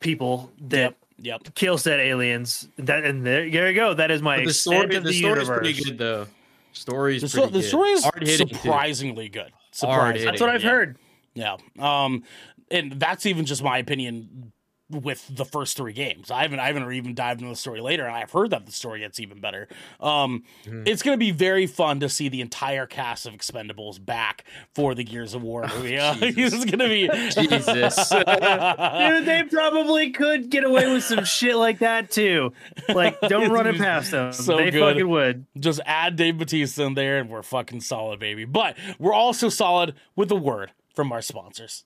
people 0.00 0.50
that 0.60 0.78
Yep. 0.78 0.96
Yep. 1.20 1.54
kill 1.54 1.78
said 1.78 2.00
aliens. 2.00 2.68
That 2.78 3.04
and 3.04 3.26
there, 3.26 3.50
there 3.50 3.68
you 3.70 3.74
go. 3.74 3.94
That 3.94 4.10
is 4.10 4.22
my 4.22 4.36
But 4.36 4.44
the 4.44 4.50
extent 4.50 4.76
story, 4.82 4.96
of 4.96 5.02
the 5.04 5.08
the, 5.10 5.14
story's 5.14 5.38
universe. 5.38 5.58
pretty 5.58 5.84
good 5.84 5.98
though. 5.98 6.26
Story's 6.72 7.22
The, 7.22 7.28
sto- 7.28 7.40
pretty 7.42 7.52
the 7.54 7.60
good. 7.60 7.68
story 7.68 7.90
is 7.90 8.04
Hard-hitting, 8.04 8.48
too. 8.48 8.54
surprisingly 8.54 9.28
good. 9.28 9.50
Hard 9.50 9.52
Surprisingly. 9.72 10.24
That's 10.26 10.40
what 10.40 10.50
I've 10.50 10.62
yeah. 10.62 10.70
heard. 10.70 10.98
Yeah. 11.34 11.56
Um, 11.78 12.22
and 12.70 12.92
that's 12.92 13.26
even 13.26 13.46
just 13.46 13.62
my 13.62 13.78
opinion 13.78 14.52
with 14.90 15.26
the 15.28 15.44
first 15.44 15.76
three 15.76 15.92
games. 15.92 16.30
I 16.30 16.42
haven't 16.42 16.60
I 16.60 16.66
haven't 16.68 16.90
even 16.92 17.14
dived 17.14 17.40
into 17.40 17.50
the 17.52 17.56
story 17.56 17.80
later, 17.80 18.06
and 18.06 18.14
I've 18.16 18.30
heard 18.32 18.50
that 18.50 18.64
the 18.66 18.72
story 18.72 19.00
gets 19.00 19.20
even 19.20 19.40
better. 19.40 19.68
Um, 20.00 20.44
Mm-hmm. 20.64 20.84
it's 20.86 21.02
gonna 21.02 21.16
be 21.18 21.30
very 21.30 21.66
fun 21.66 22.00
to 22.00 22.08
see 22.08 22.28
the 22.28 22.40
entire 22.40 22.86
cast 22.86 23.26
of 23.26 23.34
Expendables 23.34 24.02
back 24.04 24.44
for 24.74 24.94
the 24.94 25.04
Gears 25.04 25.34
of 25.34 25.42
War 25.42 25.66
movie. 25.68 25.98
Uh, 26.08 26.14
it's 26.20 26.64
gonna 26.64 26.88
be 26.88 27.08
Jesus. 27.08 28.08
Dude, 28.10 29.24
they 29.26 29.44
probably 29.50 30.10
could 30.10 30.48
get 30.50 30.64
away 30.64 30.92
with 30.92 31.04
some 31.04 31.24
shit 31.24 31.56
like 31.56 31.80
that 31.80 32.10
too. 32.10 32.52
Like, 32.88 33.20
don't 33.22 33.50
run 33.50 33.66
it 33.66 33.76
past 33.76 34.10
them. 34.10 34.32
So 34.32 34.56
they 34.56 34.70
good. 34.70 34.80
fucking 34.80 35.08
would. 35.08 35.46
just 35.58 35.80
add 35.84 36.16
Dave 36.16 36.38
Bautista 36.38 36.84
in 36.84 36.94
there, 36.94 37.18
and 37.18 37.28
we're 37.28 37.42
fucking 37.42 37.80
solid, 37.80 38.20
baby. 38.20 38.44
But 38.44 38.76
we're 38.98 39.12
also 39.14 39.48
solid 39.48 39.94
with 40.16 40.30
a 40.30 40.36
word 40.36 40.72
from 40.94 41.12
our 41.12 41.20
sponsors. 41.22 41.84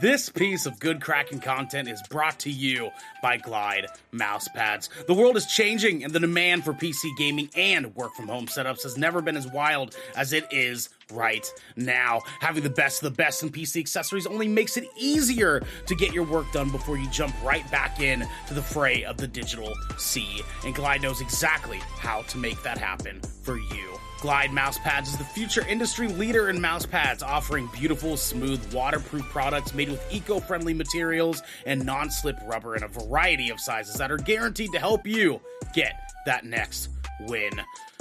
This 0.00 0.30
piece 0.30 0.64
of 0.64 0.80
Good 0.80 1.02
Kraken 1.02 1.38
content 1.38 1.86
is 1.86 2.02
brought 2.08 2.40
to 2.40 2.50
you 2.50 2.90
by 3.22 3.36
Glide 3.36 3.86
mouse 4.10 4.48
pads. 4.48 4.88
The 5.06 5.12
world 5.12 5.36
is 5.36 5.46
changing, 5.46 6.02
and 6.02 6.12
the 6.12 6.18
demand 6.18 6.64
for 6.64 6.72
PC 6.72 7.16
gaming 7.18 7.50
and 7.54 7.94
work 7.94 8.14
from 8.14 8.26
home 8.26 8.46
setups 8.46 8.84
has 8.84 8.96
never 8.96 9.20
been 9.20 9.36
as 9.36 9.46
wild 9.46 9.94
as 10.16 10.32
it 10.32 10.46
is 10.50 10.88
right 11.12 11.46
now. 11.76 12.22
Having 12.40 12.62
the 12.62 12.70
best 12.70 13.02
of 13.02 13.12
the 13.12 13.16
best 13.16 13.42
in 13.42 13.50
PC 13.50 13.80
accessories 13.80 14.26
only 14.26 14.48
makes 14.48 14.76
it 14.78 14.88
easier 14.96 15.62
to 15.86 15.94
get 15.94 16.14
your 16.14 16.24
work 16.24 16.50
done 16.52 16.70
before 16.70 16.96
you 16.96 17.08
jump 17.10 17.34
right 17.44 17.70
back 17.70 18.00
in 18.00 18.26
to 18.48 18.54
the 18.54 18.62
fray 18.62 19.04
of 19.04 19.18
the 19.18 19.28
digital 19.28 19.72
sea. 19.98 20.40
And 20.64 20.74
Glide 20.74 21.02
knows 21.02 21.20
exactly 21.20 21.78
how 21.98 22.22
to 22.22 22.38
make 22.38 22.62
that 22.62 22.78
happen 22.78 23.20
for 23.42 23.58
you. 23.58 23.98
Glide 24.22 24.50
Mousepads 24.50 25.08
is 25.08 25.16
the 25.16 25.24
future 25.24 25.66
industry 25.66 26.06
leader 26.06 26.48
in 26.48 26.58
mousepads, 26.58 27.24
offering 27.24 27.68
beautiful, 27.72 28.16
smooth, 28.16 28.72
waterproof 28.72 29.24
products 29.30 29.74
made 29.74 29.88
with 29.88 30.00
eco 30.14 30.38
friendly 30.38 30.72
materials 30.72 31.42
and 31.66 31.84
non 31.84 32.08
slip 32.08 32.38
rubber 32.44 32.76
in 32.76 32.84
a 32.84 32.88
variety 32.88 33.50
of 33.50 33.58
sizes 33.58 33.96
that 33.96 34.12
are 34.12 34.16
guaranteed 34.16 34.70
to 34.70 34.78
help 34.78 35.08
you 35.08 35.40
get 35.74 36.12
that 36.24 36.44
next 36.44 36.88
win. 37.22 37.50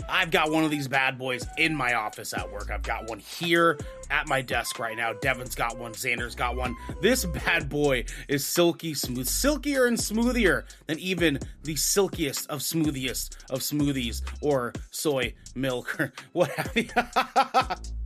I've 0.10 0.32
got 0.32 0.52
one 0.52 0.64
of 0.64 0.72
these 0.72 0.88
bad 0.88 1.18
boys 1.18 1.45
in 1.58 1.76
my 1.76 1.93
office 1.93 2.34
at 2.34 2.52
work. 2.52 2.70
I've 2.72 2.84
got 2.84 3.10
one 3.10 3.20
here 3.20 3.78
at 4.10 4.28
my 4.28 4.41
desk 4.41 4.80
right 4.80 4.95
now. 4.95 5.14
Devin's 5.14 5.56
got 5.56 5.78
one. 5.78 5.93
Xander's 5.93 6.36
got 6.36 6.56
one. 6.56 6.76
This 7.02 7.26
bad 7.45 7.70
boy 7.70 8.06
is 8.28 8.45
silky 8.45 8.93
smooth, 8.93 9.28
silkier 9.28 9.88
and 9.88 9.97
smoothier 9.97 10.64
than 10.88 10.99
even 10.99 11.39
the 11.64 11.76
silkiest 11.76 12.49
of 12.49 12.60
smoothiest 12.60 13.38
of 13.49 13.60
smoothies 13.60 14.22
or 14.41 14.74
soy 14.91 15.34
milk 15.56 15.99
or 15.99 16.14
what 16.34 16.49
have 16.52 16.76
you. 16.76 16.88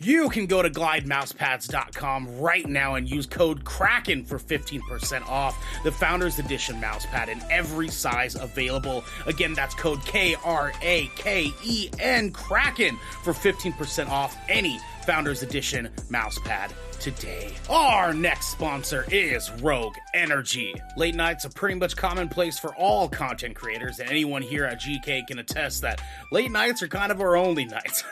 You 0.00 0.28
can 0.28 0.46
go 0.46 0.60
to 0.60 0.68
glidemousepads.com 0.68 2.40
right 2.40 2.66
now 2.66 2.96
and 2.96 3.08
use 3.08 3.26
code 3.26 3.64
KRAKEN 3.64 4.26
for 4.26 4.40
15% 4.40 5.24
off 5.28 5.56
the 5.84 5.92
Founders 5.92 6.40
Edition 6.40 6.80
mousepad 6.80 7.28
in 7.28 7.40
every 7.48 7.86
size 7.86 8.34
available. 8.34 9.04
Again, 9.26 9.54
that's 9.54 9.74
code 9.76 10.04
K 10.04 10.34
R 10.44 10.72
A 10.82 11.08
K 11.14 11.52
E 11.62 11.90
N 12.00 12.32
KRAKEN 12.32 12.98
for 13.22 13.32
15% 13.32 14.08
off 14.08 14.36
any 14.48 14.80
Founders 15.06 15.44
Edition 15.44 15.88
mousepad 16.10 16.72
today. 16.96 17.52
Our 17.68 18.12
next 18.12 18.48
sponsor 18.48 19.04
is 19.10 19.50
Rogue 19.62 19.96
Energy. 20.14 20.74
Late 20.96 21.14
nights 21.14 21.44
are 21.44 21.50
pretty 21.50 21.74
much 21.76 21.96
commonplace 21.96 22.58
for 22.58 22.74
all 22.76 23.08
content 23.08 23.54
creators, 23.54 23.98
and 23.98 24.08
anyone 24.08 24.42
here 24.42 24.64
at 24.64 24.80
GK 24.80 25.26
can 25.26 25.38
attest 25.38 25.82
that 25.82 26.00
late 26.30 26.50
nights 26.50 26.82
are 26.82 26.88
kind 26.88 27.10
of 27.10 27.20
our 27.20 27.36
only 27.36 27.64
nights. 27.64 28.04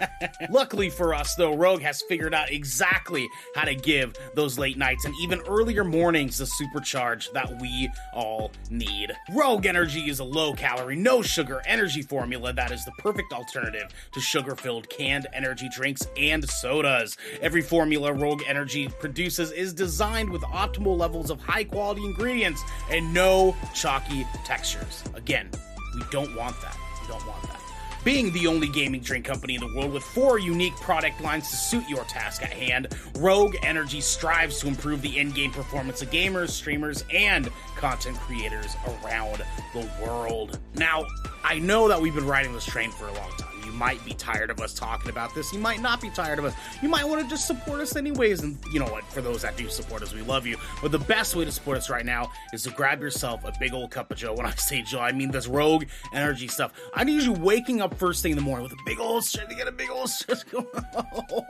Luckily 0.50 0.90
for 0.90 1.14
us, 1.14 1.34
though, 1.34 1.56
Rogue 1.56 1.82
has 1.82 2.02
figured 2.02 2.34
out 2.34 2.50
exactly 2.50 3.28
how 3.54 3.64
to 3.64 3.74
give 3.74 4.14
those 4.34 4.58
late 4.58 4.78
nights 4.78 5.04
and 5.04 5.14
even 5.22 5.40
earlier 5.48 5.84
mornings 5.84 6.38
the 6.38 6.44
supercharge 6.44 7.32
that 7.32 7.60
we 7.60 7.90
all 8.14 8.50
need. 8.70 9.12
Rogue 9.34 9.66
Energy 9.66 10.08
is 10.08 10.20
a 10.20 10.24
low 10.24 10.52
calorie, 10.54 10.96
no 10.96 11.22
sugar 11.22 11.62
energy 11.66 12.02
formula 12.02 12.52
that 12.52 12.70
is 12.70 12.84
the 12.84 12.92
perfect 12.98 13.32
alternative 13.32 13.88
to 14.12 14.20
sugar 14.20 14.56
filled 14.56 14.88
canned 14.88 15.26
energy 15.32 15.68
drinks 15.74 16.06
and 16.16 16.48
sodas. 16.48 17.16
Every 17.40 17.62
formula 17.62 18.12
Energy 18.46 18.88
produces 18.88 19.50
is 19.50 19.72
designed 19.72 20.30
with 20.30 20.42
optimal 20.42 20.96
levels 20.96 21.30
of 21.30 21.40
high 21.40 21.64
quality 21.64 22.04
ingredients 22.04 22.62
and 22.90 23.12
no 23.12 23.56
chalky 23.74 24.26
textures. 24.44 25.02
Again, 25.14 25.50
we 25.94 26.02
don't 26.10 26.34
want 26.36 26.60
that. 26.62 26.76
We 27.02 27.08
don't 27.08 27.26
want 27.26 27.42
that. 27.42 27.60
Being 28.02 28.32
the 28.32 28.46
only 28.46 28.68
gaming 28.68 29.02
drink 29.02 29.26
company 29.26 29.56
in 29.56 29.60
the 29.60 29.74
world 29.74 29.92
with 29.92 30.02
four 30.02 30.38
unique 30.38 30.74
product 30.76 31.20
lines 31.20 31.50
to 31.50 31.56
suit 31.56 31.86
your 31.86 32.04
task 32.04 32.42
at 32.42 32.52
hand, 32.52 32.88
Rogue 33.18 33.56
Energy 33.62 34.00
strives 34.00 34.58
to 34.60 34.68
improve 34.68 35.02
the 35.02 35.18
in 35.18 35.32
game 35.32 35.50
performance 35.50 36.00
of 36.00 36.10
gamers, 36.10 36.48
streamers, 36.48 37.04
and 37.12 37.50
content 37.76 38.16
creators 38.20 38.74
around 39.04 39.42
the 39.74 39.86
world. 40.02 40.58
Now, 40.76 41.04
I 41.44 41.58
know 41.58 41.88
that 41.88 42.00
we've 42.00 42.14
been 42.14 42.26
riding 42.26 42.54
this 42.54 42.64
train 42.64 42.90
for 42.90 43.06
a 43.06 43.12
long 43.12 43.30
time. 43.32 43.49
You 43.70 43.76
might 43.76 44.04
be 44.04 44.12
tired 44.14 44.50
of 44.50 44.60
us 44.60 44.74
talking 44.74 45.10
about 45.10 45.32
this. 45.34 45.52
You 45.52 45.60
might 45.60 45.80
not 45.80 46.00
be 46.00 46.10
tired 46.10 46.40
of 46.40 46.44
us. 46.44 46.54
You 46.82 46.88
might 46.88 47.04
want 47.04 47.22
to 47.22 47.28
just 47.28 47.46
support 47.46 47.80
us 47.80 47.94
anyways. 47.94 48.42
And 48.42 48.58
you 48.72 48.80
know 48.80 48.86
what? 48.86 49.04
For 49.04 49.20
those 49.20 49.42
that 49.42 49.56
do 49.56 49.68
support 49.68 50.02
us, 50.02 50.12
we 50.12 50.22
love 50.22 50.44
you. 50.44 50.56
But 50.82 50.90
the 50.90 50.98
best 50.98 51.36
way 51.36 51.44
to 51.44 51.52
support 51.52 51.78
us 51.78 51.88
right 51.88 52.04
now 52.04 52.32
is 52.52 52.64
to 52.64 52.70
grab 52.70 53.00
yourself 53.00 53.44
a 53.44 53.52
big 53.60 53.72
old 53.72 53.92
cup 53.92 54.10
of 54.10 54.16
Joe. 54.18 54.34
When 54.34 54.44
I 54.44 54.50
say 54.56 54.82
Joe, 54.82 54.98
I 54.98 55.12
mean 55.12 55.30
this 55.30 55.46
Rogue 55.46 55.84
Energy 56.12 56.48
stuff. 56.48 56.72
I 56.94 57.04
need 57.04 57.22
you 57.22 57.32
waking 57.32 57.80
up 57.80 57.94
first 57.94 58.22
thing 58.22 58.32
in 58.32 58.36
the 58.36 58.42
morning 58.42 58.64
with 58.64 58.72
a 58.72 58.82
big 58.84 58.98
old 58.98 59.24
shit 59.24 59.48
to 59.48 59.54
get 59.54 59.68
a 59.68 59.72
big 59.72 59.90
old 59.90 60.10
shit. 60.10 60.44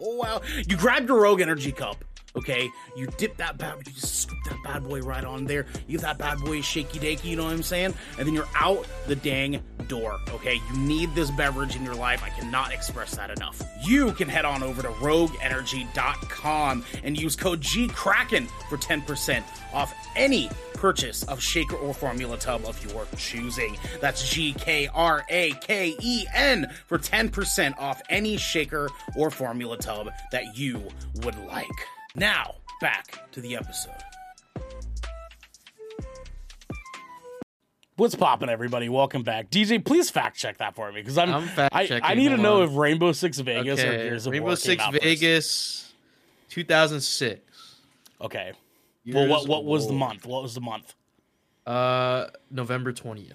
Oh, 0.02 0.16
wow. 0.16 0.40
You 0.68 0.76
grab 0.76 1.08
your 1.08 1.20
Rogue 1.20 1.40
Energy 1.40 1.72
cup 1.72 2.04
Okay, 2.36 2.70
you 2.96 3.08
dip 3.16 3.36
that 3.38 3.58
bad, 3.58 3.78
you 3.78 3.92
just 3.92 4.22
scoop 4.22 4.38
that 4.44 4.62
bad 4.62 4.84
boy 4.84 5.00
right 5.00 5.24
on 5.24 5.46
there. 5.46 5.66
You 5.88 5.98
give 5.98 6.02
that 6.02 6.18
bad 6.18 6.38
boy 6.38 6.60
shaky 6.60 6.98
dakey, 6.98 7.24
you 7.24 7.36
know 7.36 7.44
what 7.44 7.52
I'm 7.52 7.62
saying? 7.62 7.94
And 8.18 8.26
then 8.26 8.34
you're 8.34 8.48
out 8.54 8.86
the 9.06 9.16
dang 9.16 9.62
door. 9.88 10.18
Okay, 10.30 10.54
you 10.54 10.78
need 10.78 11.12
this 11.14 11.30
beverage 11.32 11.74
in 11.74 11.84
your 11.84 11.94
life. 11.94 12.22
I 12.22 12.28
cannot 12.30 12.72
express 12.72 13.16
that 13.16 13.30
enough. 13.30 13.60
You 13.84 14.12
can 14.12 14.28
head 14.28 14.44
on 14.44 14.62
over 14.62 14.82
to 14.82 14.88
rogueenergy.com 14.88 16.84
and 17.02 17.20
use 17.20 17.34
code 17.34 17.60
GKRAKEN 17.60 18.46
for 18.68 18.76
10% 18.76 19.42
off 19.72 19.92
any 20.14 20.48
purchase 20.74 21.24
of 21.24 21.42
shaker 21.42 21.76
or 21.76 21.92
formula 21.92 22.38
tub 22.38 22.64
of 22.64 22.82
your 22.90 23.06
choosing. 23.16 23.76
That's 24.00 24.30
G 24.30 24.54
K 24.54 24.88
R 24.94 25.24
A 25.28 25.52
K 25.60 25.94
E 26.00 26.26
N 26.34 26.70
for 26.86 26.98
10% 26.98 27.78
off 27.78 28.00
any 28.08 28.36
shaker 28.36 28.88
or 29.14 29.30
formula 29.30 29.76
tub 29.76 30.10
that 30.32 30.56
you 30.56 30.82
would 31.22 31.36
like. 31.46 31.66
Now, 32.14 32.56
back 32.80 33.30
to 33.32 33.40
the 33.40 33.56
episode. 33.56 33.92
What's 37.96 38.14
poppin', 38.14 38.48
everybody? 38.48 38.88
Welcome 38.88 39.22
back, 39.22 39.50
DJ. 39.50 39.84
Please 39.84 40.10
fact 40.10 40.38
check 40.38 40.56
that 40.58 40.74
for 40.74 40.90
me 40.90 41.02
because 41.02 41.18
I'm, 41.18 41.32
I'm 41.32 41.46
fact 41.48 41.74
I, 41.74 42.00
I 42.02 42.14
need 42.14 42.30
to 42.30 42.38
know 42.38 42.62
on. 42.62 42.68
if 42.68 42.74
Rainbow 42.74 43.12
Six 43.12 43.38
Vegas 43.38 43.78
or 43.80 43.88
Okay, 43.88 43.96
Gears 44.08 44.26
of 44.26 44.32
Rainbow 44.32 44.46
War 44.48 44.56
Six 44.56 44.82
came 44.82 44.88
out 44.88 44.92
first. 44.94 45.04
Vegas, 45.04 45.92
2006. 46.48 47.76
Okay. 48.22 48.52
Well, 49.06 49.28
what 49.28 49.46
what 49.46 49.60
of 49.60 49.66
was 49.66 49.86
the 49.86 49.92
month? 49.92 50.24
What 50.24 50.42
was 50.42 50.54
the 50.54 50.60
month? 50.62 50.94
Uh, 51.66 52.28
November 52.50 52.92
20th. 52.92 53.34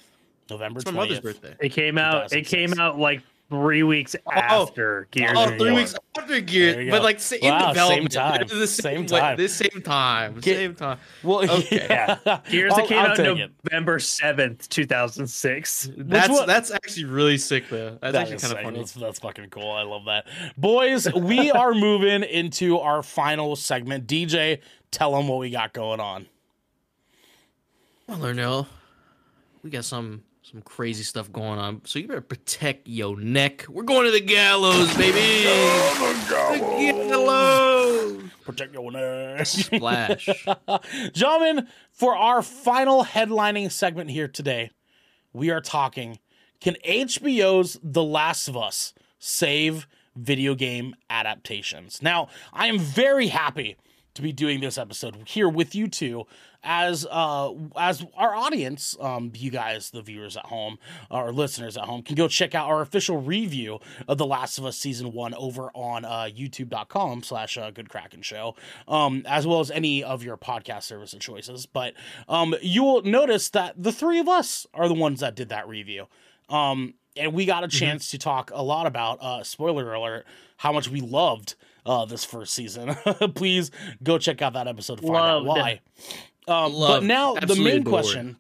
November 0.50 0.80
It's 0.80 0.86
my 0.92 0.98
mother's 0.98 1.20
birthday. 1.20 1.56
It 1.60 1.70
came 1.70 1.98
out. 1.98 2.34
It 2.34 2.48
came 2.48 2.74
out 2.80 2.98
like 3.00 3.22
Oh. 3.52 3.58
Oh, 3.58 3.62
three 3.64 3.84
weeks 3.84 4.16
after 4.32 5.08
Gears 5.12 5.34
Oh, 5.38 5.44
of 5.52 5.58
three 5.60 5.70
War. 5.72 5.80
weeks 5.82 5.96
after 6.18 6.28
There 6.32 6.42
Gears, 6.42 6.90
but 6.90 7.04
like 7.04 7.20
sa- 7.20 7.36
Wow, 7.44 7.70
in 7.70 7.76
same 7.76 8.08
time. 8.08 8.48
The 8.48 8.66
Same 8.68 8.68
same, 8.68 9.06
time. 9.06 9.38
This 9.38 9.54
same 9.56 9.82
time. 9.84 10.40
Get- 10.40 10.58
same 10.58 10.74
time. 10.76 10.98
Well, 11.22 11.50
Okay. 11.52 11.86
yeah. 11.88 12.40
Gears 12.50 12.72
I'll- 12.74 12.78
that 12.80 12.88
came 12.88 12.98
I'll 12.98 13.42
out. 13.44 13.52
November 13.72 14.00
seventh, 14.00 14.68
two 14.70 14.86
thousand 14.86 15.28
six. 15.28 15.88
That's 15.96 16.30
one- 16.30 16.48
that's 16.48 16.72
actually 16.72 17.06
really 17.06 17.38
sick 17.38 17.70
though. 17.70 18.00
That's 18.02 18.14
That 18.14 18.16
actually 18.16 18.38
kind 18.40 18.54
of 18.54 18.60
funny. 18.64 18.80
That's, 18.80 18.94
that's 18.94 19.20
fucking 19.20 19.50
cool. 19.52 19.72
I 19.72 19.84
love 19.84 20.06
that. 20.06 20.26
Boys, 20.58 21.12
we 21.14 21.52
are 21.52 21.76
moving 21.76 22.24
into 22.24 22.80
our 22.80 23.04
final 23.04 23.56
segment. 23.56 24.08
DJ, 24.08 24.60
tell 24.90 25.12
them 25.16 25.28
what 25.28 25.38
we 25.38 25.52
got 25.52 25.72
going 25.72 26.00
on. 26.00 26.26
Well, 28.08 28.18
Ernell, 28.20 28.68
we 29.62 29.70
got 29.70 29.86
some 29.86 30.24
some 30.52 30.62
crazy 30.62 31.02
stuff 31.02 31.32
going 31.32 31.58
on, 31.58 31.82
so 31.86 31.98
you 31.98 32.08
better 32.08 32.22
protect 32.22 32.88
your 32.88 33.20
neck. 33.20 33.66
We're 33.68 33.82
going 33.82 34.06
to 34.06 34.12
the 34.12 34.22
gallows, 34.22 34.96
baby. 34.96 35.44
Oh, 35.48 35.98
my 36.00 36.30
God. 36.30 36.60
the 36.60 37.10
gallows. 37.10 38.24
Protect 38.44 38.74
your 38.76 38.92
neck. 38.92 39.48
Splash. 39.48 40.30
Gentlemen, 41.14 41.68
for 41.92 42.16
our 42.16 42.44
final 42.44 43.04
headlining 43.04 43.72
segment 43.72 44.12
here 44.12 44.28
today, 44.28 44.70
we 45.34 45.50
are 45.50 45.62
talking 45.62 46.20
can 46.62 46.76
HBO's 46.88 47.80
The 47.82 48.04
Last 48.04 48.48
of 48.48 48.56
Us 48.56 48.94
save 49.18 49.88
video 50.16 50.54
game 50.54 50.96
adaptations? 51.10 52.04
Now, 52.04 52.28
I 52.54 52.68
am 52.68 52.78
very 52.78 53.28
happy 53.30 53.78
to 54.16 54.22
be 54.22 54.32
doing 54.32 54.62
this 54.62 54.78
episode 54.78 55.16
here 55.26 55.48
with 55.48 55.76
you 55.76 55.88
two 55.88 56.26
as 56.64 57.06
uh 57.12 57.52
as 57.78 58.04
our 58.16 58.34
audience 58.34 58.96
um 59.00 59.32
you 59.36 59.52
guys 59.52 59.92
the 59.92 60.02
viewers 60.02 60.36
at 60.36 60.46
home 60.46 60.80
our 61.12 61.32
listeners 61.32 61.78
at 61.78 61.84
home 61.84 62.02
can 62.02 62.16
go 62.16 62.28
check 62.28 62.56
out 62.56 62.68
our 62.68 62.82
official 62.82 63.22
review 63.22 63.78
of 64.08 64.18
the 64.18 64.26
last 64.26 64.58
of 64.58 64.66
us 64.66 64.78
season 64.78 65.12
one 65.12 65.34
over 65.36 65.70
on 65.76 66.04
uh 66.06 66.28
youtube.com 66.34 67.22
slash 67.22 67.58
uh, 67.58 67.70
good 67.72 67.90
kraken 67.90 68.22
show 68.22 68.56
um 68.88 69.22
as 69.28 69.46
well 69.46 69.60
as 69.60 69.70
any 69.70 70.04
of 70.04 70.24
your 70.24 70.38
podcast 70.38 70.84
service 70.84 71.14
of 71.14 71.20
choices. 71.20 71.66
But 71.66 71.94
um 72.28 72.56
you 72.62 72.84
will 72.84 73.02
notice 73.04 73.50
that 73.50 73.76
the 73.82 73.92
three 73.92 74.20
of 74.20 74.28
us 74.28 74.66
are 74.74 74.88
the 74.88 74.94
ones 74.94 75.20
that 75.20 75.36
did 75.36 75.50
that 75.50 75.68
review. 75.68 76.08
Um 76.50 76.96
and 77.18 77.34
we 77.34 77.46
got 77.46 77.64
a 77.64 77.68
chance 77.68 78.12
to 78.12 78.18
talk 78.18 78.50
a 78.54 78.64
lot 78.64 78.88
about 78.88 79.22
uh 79.22 79.44
spoiler 79.44 79.94
alert 79.94 80.26
how 80.58 80.72
much 80.72 80.90
we 80.90 81.02
loved 81.02 81.56
uh 81.86 82.06
this 82.06 82.24
first 82.26 82.54
season 82.54 82.96
please 83.36 83.72
go 84.04 84.18
check 84.18 84.42
out 84.42 84.54
that 84.54 84.68
episode 84.68 84.98
to 84.98 85.02
find 85.04 85.16
out 85.18 85.46
why 85.46 85.80
um, 86.48 86.72
but 86.72 86.74
Loved. 86.74 87.06
now 87.08 87.34
the 87.36 87.56
main 87.56 87.82
adored. 87.82 87.86
question 87.86 88.38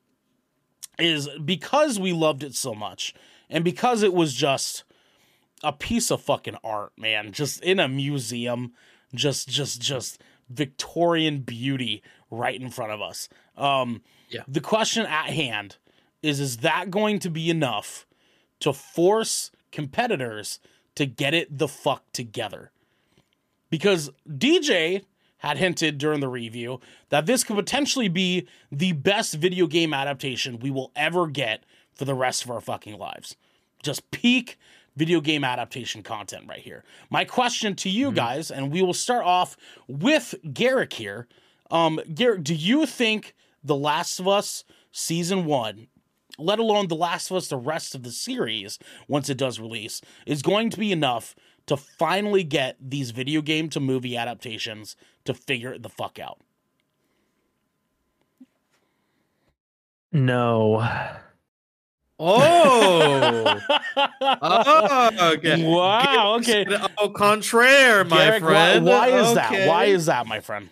is 0.99 1.27
because 1.43 1.99
we 1.99 2.13
loved 2.13 2.43
it 2.43 2.55
so 2.55 2.73
much 2.73 3.13
and 3.49 3.63
because 3.63 4.03
it 4.03 4.13
was 4.13 4.33
just 4.33 4.83
a 5.63 5.73
piece 5.73 6.11
of 6.11 6.21
fucking 6.21 6.55
art 6.63 6.91
man 6.97 7.31
just 7.31 7.61
in 7.63 7.79
a 7.79 7.87
museum 7.87 8.73
just 9.13 9.47
just 9.49 9.81
just 9.81 10.21
victorian 10.49 11.39
beauty 11.39 12.01
right 12.31 12.59
in 12.61 12.69
front 12.69 12.91
of 12.91 13.01
us 13.01 13.27
um 13.57 14.01
Yeah. 14.29 14.43
the 14.47 14.61
question 14.61 15.05
at 15.05 15.27
hand 15.31 15.77
is 16.21 16.39
is 16.39 16.57
that 16.57 16.89
going 16.91 17.19
to 17.19 17.29
be 17.29 17.49
enough 17.49 18.05
to 18.59 18.71
force 18.73 19.51
competitors 19.71 20.59
to 20.95 21.05
get 21.05 21.33
it 21.33 21.57
the 21.57 21.67
fuck 21.67 22.03
together 22.13 22.71
because 23.75 24.09
DJ 24.25 25.03
had 25.39 25.57
hinted 25.57 25.97
during 25.97 26.21
the 26.21 26.29
review 26.29 26.79
that 27.09 27.25
this 27.25 27.43
could 27.43 27.57
potentially 27.57 28.07
be 28.07 28.47
the 28.71 28.93
best 28.93 29.33
video 29.33 29.67
game 29.67 29.93
adaptation 29.93 30.59
we 30.59 30.71
will 30.71 30.93
ever 30.95 31.27
get 31.27 31.65
for 31.93 32.05
the 32.05 32.13
rest 32.13 32.45
of 32.45 32.49
our 32.51 32.61
fucking 32.61 32.97
lives. 32.97 33.35
Just 33.83 34.09
peak 34.11 34.57
video 34.95 35.19
game 35.19 35.43
adaptation 35.43 36.03
content 36.03 36.45
right 36.47 36.61
here. 36.61 36.85
My 37.09 37.25
question 37.25 37.75
to 37.75 37.89
you 37.89 38.13
guys, 38.13 38.49
and 38.49 38.71
we 38.71 38.81
will 38.81 38.93
start 38.93 39.25
off 39.25 39.57
with 39.89 40.35
Garrick 40.53 40.93
here. 40.93 41.27
Um, 41.69 41.99
Garrick, 42.13 42.45
do 42.45 42.55
you 42.55 42.85
think 42.85 43.35
The 43.61 43.75
Last 43.75 44.21
of 44.21 44.27
Us 44.29 44.63
season 44.93 45.43
one 45.43 45.89
let 46.37 46.59
alone 46.59 46.87
The 46.87 46.95
Last 46.95 47.31
of 47.31 47.37
Us, 47.37 47.47
the 47.47 47.57
rest 47.57 47.95
of 47.95 48.03
the 48.03 48.11
series, 48.11 48.79
once 49.07 49.29
it 49.29 49.37
does 49.37 49.59
release, 49.59 50.01
is 50.25 50.41
going 50.41 50.69
to 50.69 50.79
be 50.79 50.91
enough 50.91 51.35
to 51.67 51.77
finally 51.77 52.43
get 52.43 52.77
these 52.79 53.11
video 53.11 53.41
game 53.41 53.69
to 53.69 53.79
movie 53.79 54.15
adaptations 54.15 54.95
to 55.23 55.33
figure 55.33 55.77
the 55.77 55.89
fuck 55.89 56.19
out. 56.19 56.39
No. 60.11 60.87
Oh. 62.17 63.59
oh, 64.41 65.33
okay. 65.33 65.65
Wow, 65.65 66.35
okay. 66.39 66.65
Au 66.97 67.09
contraire, 67.09 68.05
my 68.05 68.17
Garrick, 68.17 68.43
friend. 68.43 68.85
why 68.85 69.09
is 69.09 69.33
that? 69.33 69.67
Why 69.67 69.85
is 69.85 70.05
that, 70.05 70.25
my 70.25 70.39
friend? 70.39 70.69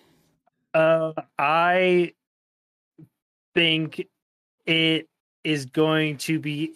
Uh, 0.74 1.12
I 1.38 2.14
think 3.54 4.08
it 4.66 5.10
is 5.44 5.66
going 5.66 6.18
to 6.18 6.40
be 6.40 6.72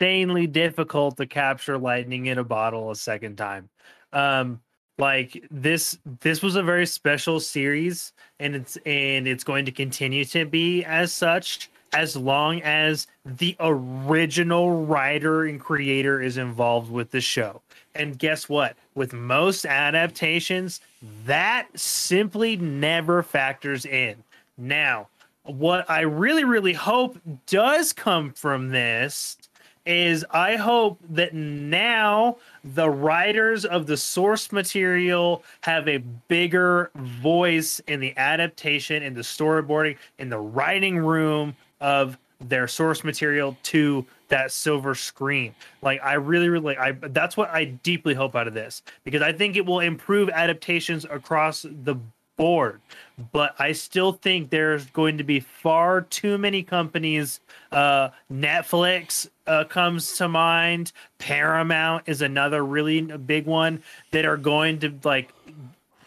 insanely 0.00 0.46
difficult 0.46 1.16
to 1.16 1.26
capture 1.26 1.78
lightning 1.78 2.26
in 2.26 2.38
a 2.38 2.44
bottle 2.44 2.90
a 2.90 2.96
second 2.96 3.36
time. 3.36 3.68
Um, 4.12 4.60
like 4.98 5.44
this, 5.50 5.98
this 6.20 6.42
was 6.42 6.54
a 6.56 6.62
very 6.62 6.86
special 6.86 7.40
series, 7.40 8.12
and 8.38 8.54
it's 8.54 8.76
and 8.86 9.26
it's 9.26 9.42
going 9.42 9.64
to 9.64 9.72
continue 9.72 10.24
to 10.26 10.44
be 10.44 10.84
as 10.84 11.12
such 11.12 11.68
as 11.92 12.16
long 12.16 12.60
as 12.62 13.06
the 13.24 13.56
original 13.58 14.84
writer 14.84 15.44
and 15.44 15.60
creator 15.60 16.20
is 16.20 16.36
involved 16.36 16.90
with 16.90 17.10
the 17.10 17.20
show. 17.20 17.60
And 17.96 18.18
guess 18.18 18.48
what? 18.48 18.76
With 18.94 19.12
most 19.12 19.66
adaptations, 19.66 20.80
that 21.26 21.66
simply 21.74 22.56
never 22.56 23.22
factors 23.22 23.84
in. 23.84 24.16
Now, 24.56 25.08
what 25.42 25.88
I 25.90 26.02
really, 26.02 26.44
really 26.44 26.72
hope 26.72 27.18
does 27.46 27.92
come 27.92 28.32
from 28.32 28.70
this 28.70 29.36
is 29.86 30.24
I 30.30 30.56
hope 30.56 30.98
that 31.10 31.34
now 31.34 32.36
the 32.62 32.88
writers 32.88 33.64
of 33.64 33.86
the 33.86 33.96
source 33.96 34.50
material 34.52 35.42
have 35.62 35.88
a 35.88 35.98
bigger 35.98 36.90
voice 36.94 37.80
in 37.86 38.00
the 38.00 38.16
adaptation, 38.16 39.02
in 39.02 39.14
the 39.14 39.20
storyboarding, 39.20 39.96
in 40.18 40.30
the 40.30 40.38
writing 40.38 40.98
room 40.98 41.54
of 41.80 42.16
their 42.40 42.66
source 42.66 43.04
material 43.04 43.56
to 43.62 44.04
that 44.28 44.52
silver 44.52 44.94
screen. 44.94 45.54
Like 45.82 46.00
I 46.02 46.14
really, 46.14 46.48
really, 46.48 46.76
I 46.76 46.92
that's 46.92 47.36
what 47.36 47.50
I 47.50 47.64
deeply 47.64 48.14
hope 48.14 48.34
out 48.34 48.48
of 48.48 48.54
this 48.54 48.82
because 49.04 49.22
I 49.22 49.32
think 49.32 49.56
it 49.56 49.64
will 49.64 49.80
improve 49.80 50.28
adaptations 50.30 51.04
across 51.04 51.62
the 51.62 51.96
forward. 52.36 52.80
But 53.32 53.54
I 53.58 53.72
still 53.72 54.12
think 54.12 54.50
there's 54.50 54.86
going 54.86 55.18
to 55.18 55.24
be 55.24 55.40
far 55.40 56.00
too 56.02 56.38
many 56.38 56.62
companies. 56.62 57.40
Uh, 57.70 58.10
Netflix 58.32 59.28
uh, 59.46 59.64
comes 59.64 60.16
to 60.16 60.28
mind. 60.28 60.92
Paramount 61.18 62.04
is 62.06 62.22
another 62.22 62.64
really 62.64 63.02
big 63.02 63.46
one 63.46 63.82
that 64.10 64.24
are 64.24 64.36
going 64.36 64.80
to 64.80 64.94
like 65.04 65.32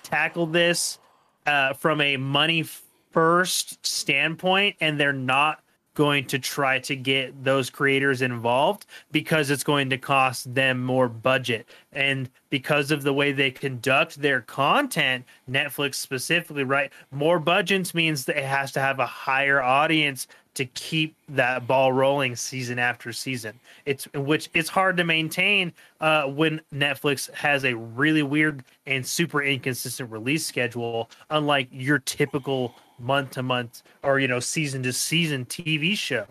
tackle 0.03 0.47
this 0.47 0.99
uh, 1.45 1.73
from 1.73 2.01
a 2.01 2.17
money 2.17 2.65
first 3.11 3.86
standpoint, 3.86 4.75
and 4.82 4.99
they're 4.99 5.13
not 5.13 5.63
going 5.98 6.24
to 6.24 6.38
try 6.38 6.78
to 6.78 6.95
get 6.95 7.43
those 7.43 7.72
creators 7.72 8.22
involved 8.22 8.86
because 9.12 9.50
it's 9.50 9.64
going 9.64 9.89
to 9.89 9.98
cost 9.98 10.54
them 10.54 10.80
more 10.80 11.10
budget. 11.10 11.68
And 11.91 12.30
because 12.52 12.91
of 12.91 13.02
the 13.02 13.14
way 13.14 13.32
they 13.32 13.50
conduct 13.50 14.22
their 14.22 14.41
content, 14.41 15.26
Netflix 15.50 15.95
specifically, 15.95 16.64
right? 16.64 16.91
More 17.10 17.39
budgets 17.39 17.95
means 17.95 18.26
that 18.26 18.38
it 18.38 18.45
has 18.45 18.72
to 18.74 18.80
have 18.80 19.00
a 19.00 19.08
higher 19.08 19.60
audience 19.60 20.28
to 20.54 20.66
keep 20.66 21.16
that 21.30 21.66
ball 21.66 21.91
rolling 21.91 22.36
season 22.36 22.78
after 22.78 23.12
season. 23.12 23.60
It's 23.88 24.06
which 24.14 24.50
it's 24.54 24.70
hard 24.70 24.98
to 24.98 25.04
maintain 25.04 25.74
uh, 26.00 26.26
when 26.26 26.62
Netflix 26.72 27.32
has 27.34 27.66
a 27.66 27.76
really 27.76 28.24
weird 28.24 28.64
and 28.86 29.06
super 29.06 29.41
inconsistent 29.41 30.12
release 30.12 30.45
schedule, 30.45 31.10
unlike 31.32 31.70
your 31.72 32.00
typical 32.00 32.76
month 33.00 33.32
to 33.32 33.43
month 33.43 33.84
or 34.04 34.20
you 34.20 34.28
know 34.28 34.39
season 34.39 34.84
to 34.84 34.93
season 34.93 35.45
TV 35.45 35.98
show. 35.98 36.26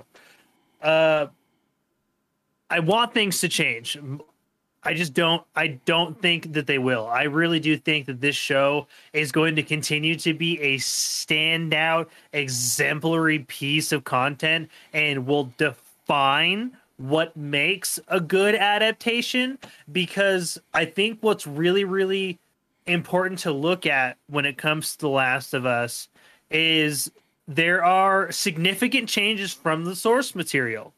Uh, 0.82 1.26
I 2.68 2.80
want 2.80 3.14
things 3.14 3.40
to 3.40 3.48
change. 3.48 3.98
I 4.82 4.94
just 4.94 5.14
don't 5.14 5.42
I 5.56 5.80
don't 5.84 6.20
think 6.22 6.52
that 6.52 6.68
they 6.68 6.78
will. 6.78 7.06
I 7.06 7.24
really 7.24 7.58
do 7.58 7.76
think 7.76 8.06
that 8.06 8.20
this 8.20 8.36
show 8.36 8.86
is 9.12 9.32
going 9.32 9.56
to 9.56 9.62
continue 9.62 10.14
to 10.16 10.32
be 10.32 10.60
a 10.60 10.76
standout 10.76 12.06
exemplary 12.32 13.40
piece 13.40 13.90
of 13.90 14.04
content 14.04 14.70
and 14.92 15.26
will 15.26 15.52
define 15.58 16.76
what 16.98 17.36
makes 17.36 17.98
a 18.08 18.20
good 18.20 18.54
adaptation 18.54 19.58
because 19.90 20.56
I 20.72 20.84
think 20.84 21.18
what's 21.20 21.48
really 21.48 21.84
really 21.84 22.38
important 22.86 23.40
to 23.40 23.52
look 23.52 23.86
at 23.86 24.16
when 24.28 24.44
it 24.44 24.56
comes 24.56 24.92
to 24.92 24.98
The 25.00 25.08
Last 25.08 25.52
of 25.52 25.66
Us 25.66 26.08
is 26.50 27.10
there 27.48 27.84
are 27.84 28.30
significant 28.32 29.08
changes 29.08 29.52
from 29.52 29.84
the 29.84 29.96
source 29.96 30.34
material. 30.34 30.92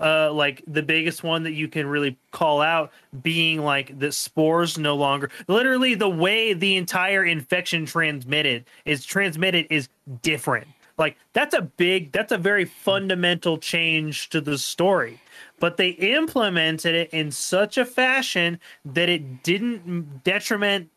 Uh, 0.00 0.32
like 0.32 0.62
the 0.68 0.82
biggest 0.82 1.24
one 1.24 1.42
that 1.42 1.54
you 1.54 1.66
can 1.66 1.84
really 1.84 2.16
call 2.30 2.60
out 2.60 2.92
being 3.20 3.60
like 3.60 3.98
the 3.98 4.12
spores 4.12 4.78
no 4.78 4.94
longer 4.94 5.28
literally 5.48 5.96
the 5.96 6.08
way 6.08 6.52
the 6.52 6.76
entire 6.76 7.24
infection 7.24 7.84
transmitted 7.84 8.64
is 8.84 9.04
transmitted 9.04 9.66
is 9.70 9.88
different. 10.22 10.68
Like 10.98 11.16
that's 11.32 11.54
a 11.54 11.62
big 11.62 12.12
that's 12.12 12.30
a 12.30 12.38
very 12.38 12.64
fundamental 12.64 13.58
change 13.58 14.28
to 14.28 14.40
the 14.40 14.56
story. 14.56 15.20
But 15.58 15.76
they 15.76 15.90
implemented 15.90 16.94
it 16.94 17.10
in 17.10 17.32
such 17.32 17.76
a 17.76 17.84
fashion 17.84 18.60
that 18.84 19.08
it 19.08 19.42
didn't 19.42 20.22
detriment 20.22 20.90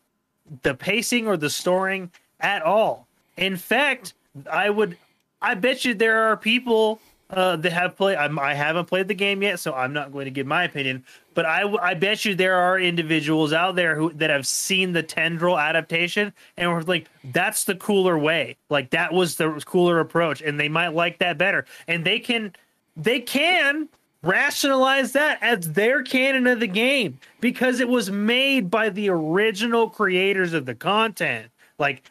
the 0.62 0.74
pacing 0.74 1.26
or 1.26 1.36
the 1.36 1.50
storing 1.50 2.12
at 2.40 2.62
all 2.62 3.08
in 3.42 3.56
fact, 3.56 4.14
I 4.50 4.70
would, 4.70 4.96
I 5.40 5.54
bet 5.54 5.84
you 5.84 5.94
there 5.94 6.30
are 6.30 6.36
people 6.36 7.00
uh, 7.30 7.56
that 7.56 7.72
have 7.72 7.96
played. 7.96 8.16
I'm, 8.16 8.38
I 8.38 8.54
haven't 8.54 8.86
played 8.86 9.08
the 9.08 9.14
game 9.14 9.42
yet, 9.42 9.58
so 9.58 9.72
I'm 9.74 9.92
not 9.92 10.12
going 10.12 10.26
to 10.26 10.30
give 10.30 10.46
my 10.46 10.64
opinion. 10.64 11.04
But 11.34 11.46
I, 11.46 11.66
I 11.76 11.94
bet 11.94 12.24
you 12.24 12.34
there 12.34 12.54
are 12.54 12.78
individuals 12.78 13.52
out 13.52 13.74
there 13.74 13.96
who 13.96 14.12
that 14.14 14.30
have 14.30 14.46
seen 14.46 14.92
the 14.92 15.02
tendril 15.02 15.58
adaptation 15.58 16.32
and 16.56 16.70
were 16.70 16.82
like, 16.82 17.08
"That's 17.24 17.64
the 17.64 17.74
cooler 17.74 18.18
way. 18.18 18.56
Like 18.70 18.90
that 18.90 19.12
was 19.12 19.36
the 19.36 19.62
cooler 19.64 19.98
approach," 19.98 20.40
and 20.42 20.60
they 20.60 20.68
might 20.68 20.94
like 20.94 21.18
that 21.18 21.38
better. 21.38 21.64
And 21.88 22.04
they 22.04 22.20
can, 22.20 22.54
they 22.96 23.20
can 23.20 23.88
rationalize 24.22 25.12
that 25.12 25.38
as 25.42 25.72
their 25.72 26.02
canon 26.02 26.46
of 26.46 26.60
the 26.60 26.66
game 26.66 27.18
because 27.40 27.80
it 27.80 27.88
was 27.88 28.10
made 28.10 28.70
by 28.70 28.88
the 28.88 29.08
original 29.08 29.90
creators 29.90 30.52
of 30.52 30.66
the 30.66 30.74
content. 30.74 31.48
Like 31.82 32.08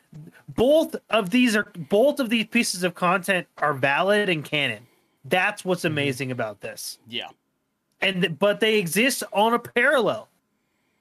both 0.49 0.97
of 1.09 1.29
these 1.29 1.55
are 1.55 1.71
both 1.89 2.19
of 2.19 2.29
these 2.29 2.45
pieces 2.45 2.83
of 2.83 2.93
content 2.93 3.47
are 3.57 3.73
valid 3.73 4.27
and 4.27 4.43
canon. 4.43 4.85
That's 5.23 5.63
what's 5.63 5.83
mm-hmm. 5.83 5.93
amazing 5.93 6.31
about 6.31 6.59
this. 6.59 6.99
Yeah. 7.07 7.29
And 8.01 8.37
but 8.37 8.59
they 8.59 8.77
exist 8.79 9.23
on 9.31 9.53
a 9.53 9.59
parallel 9.59 10.27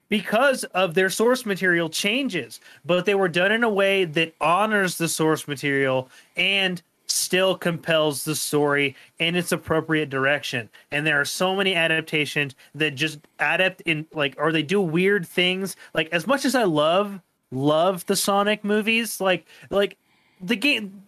because 0.08 0.62
of 0.64 0.94
their 0.94 1.10
source 1.10 1.44
material 1.44 1.88
changes, 1.88 2.60
but 2.84 3.06
they 3.06 3.14
were 3.16 3.28
done 3.28 3.50
in 3.50 3.64
a 3.64 3.68
way 3.68 4.04
that 4.04 4.34
honors 4.40 4.98
the 4.98 5.08
source 5.08 5.48
material 5.48 6.08
and 6.36 6.80
still 7.06 7.56
compels 7.56 8.22
the 8.22 8.36
story 8.36 8.94
in 9.18 9.34
its 9.34 9.50
appropriate 9.50 10.10
direction. 10.10 10.70
And 10.92 11.04
there 11.04 11.20
are 11.20 11.24
so 11.24 11.56
many 11.56 11.74
adaptations 11.74 12.54
that 12.76 12.94
just 12.94 13.18
adapt 13.40 13.80
in 13.80 14.06
like 14.14 14.36
or 14.38 14.52
they 14.52 14.62
do 14.62 14.80
weird 14.80 15.26
things. 15.26 15.74
Like 15.92 16.08
as 16.12 16.28
much 16.28 16.44
as 16.44 16.54
I 16.54 16.62
love 16.62 17.20
love 17.50 18.06
the 18.06 18.16
Sonic 18.16 18.64
movies. 18.64 19.20
Like 19.20 19.46
like 19.70 19.96
the 20.40 20.56
game 20.56 21.02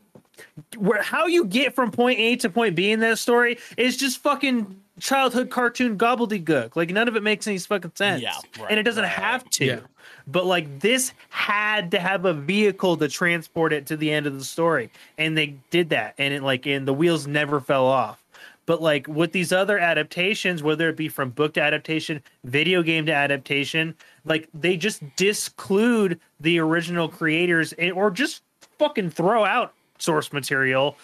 where 0.76 1.02
how 1.02 1.26
you 1.26 1.44
get 1.44 1.74
from 1.74 1.90
point 1.90 2.18
A 2.18 2.36
to 2.36 2.50
point 2.50 2.74
B 2.74 2.90
in 2.90 3.00
that 3.00 3.18
story 3.18 3.58
is 3.76 3.96
just 3.96 4.18
fucking 4.18 4.80
childhood 5.00 5.50
cartoon 5.50 5.96
gobbledygook. 5.98 6.76
Like 6.76 6.90
none 6.90 7.08
of 7.08 7.16
it 7.16 7.22
makes 7.22 7.46
any 7.46 7.58
fucking 7.58 7.92
sense. 7.94 8.22
Yeah, 8.22 8.34
right, 8.58 8.70
and 8.70 8.78
it 8.78 8.82
doesn't 8.82 9.02
right, 9.02 9.12
have 9.12 9.48
to. 9.50 9.64
Yeah. 9.64 9.80
But 10.26 10.46
like 10.46 10.80
this 10.80 11.12
had 11.30 11.90
to 11.92 11.98
have 11.98 12.24
a 12.24 12.32
vehicle 12.32 12.96
to 12.96 13.08
transport 13.08 13.72
it 13.72 13.86
to 13.86 13.96
the 13.96 14.10
end 14.12 14.26
of 14.26 14.38
the 14.38 14.44
story, 14.44 14.90
and 15.18 15.36
they 15.36 15.56
did 15.70 15.90
that, 15.90 16.14
and 16.18 16.32
it 16.32 16.42
like 16.42 16.66
and 16.66 16.86
the 16.86 16.94
wheels 16.94 17.26
never 17.26 17.60
fell 17.60 17.86
off. 17.86 18.21
But 18.64 18.80
like 18.80 19.08
with 19.08 19.32
these 19.32 19.52
other 19.52 19.78
adaptations, 19.78 20.62
whether 20.62 20.88
it 20.88 20.96
be 20.96 21.08
from 21.08 21.30
book 21.30 21.54
to 21.54 21.62
adaptation, 21.62 22.22
video 22.44 22.82
game 22.82 23.06
to 23.06 23.12
adaptation, 23.12 23.94
like 24.24 24.48
they 24.54 24.76
just 24.76 25.02
disclude 25.16 26.20
the 26.40 26.58
original 26.58 27.08
creators 27.08 27.74
or 27.94 28.10
just 28.10 28.42
fucking 28.78 29.10
throw 29.10 29.44
out 29.44 29.74
source 29.98 30.32
material 30.32 30.96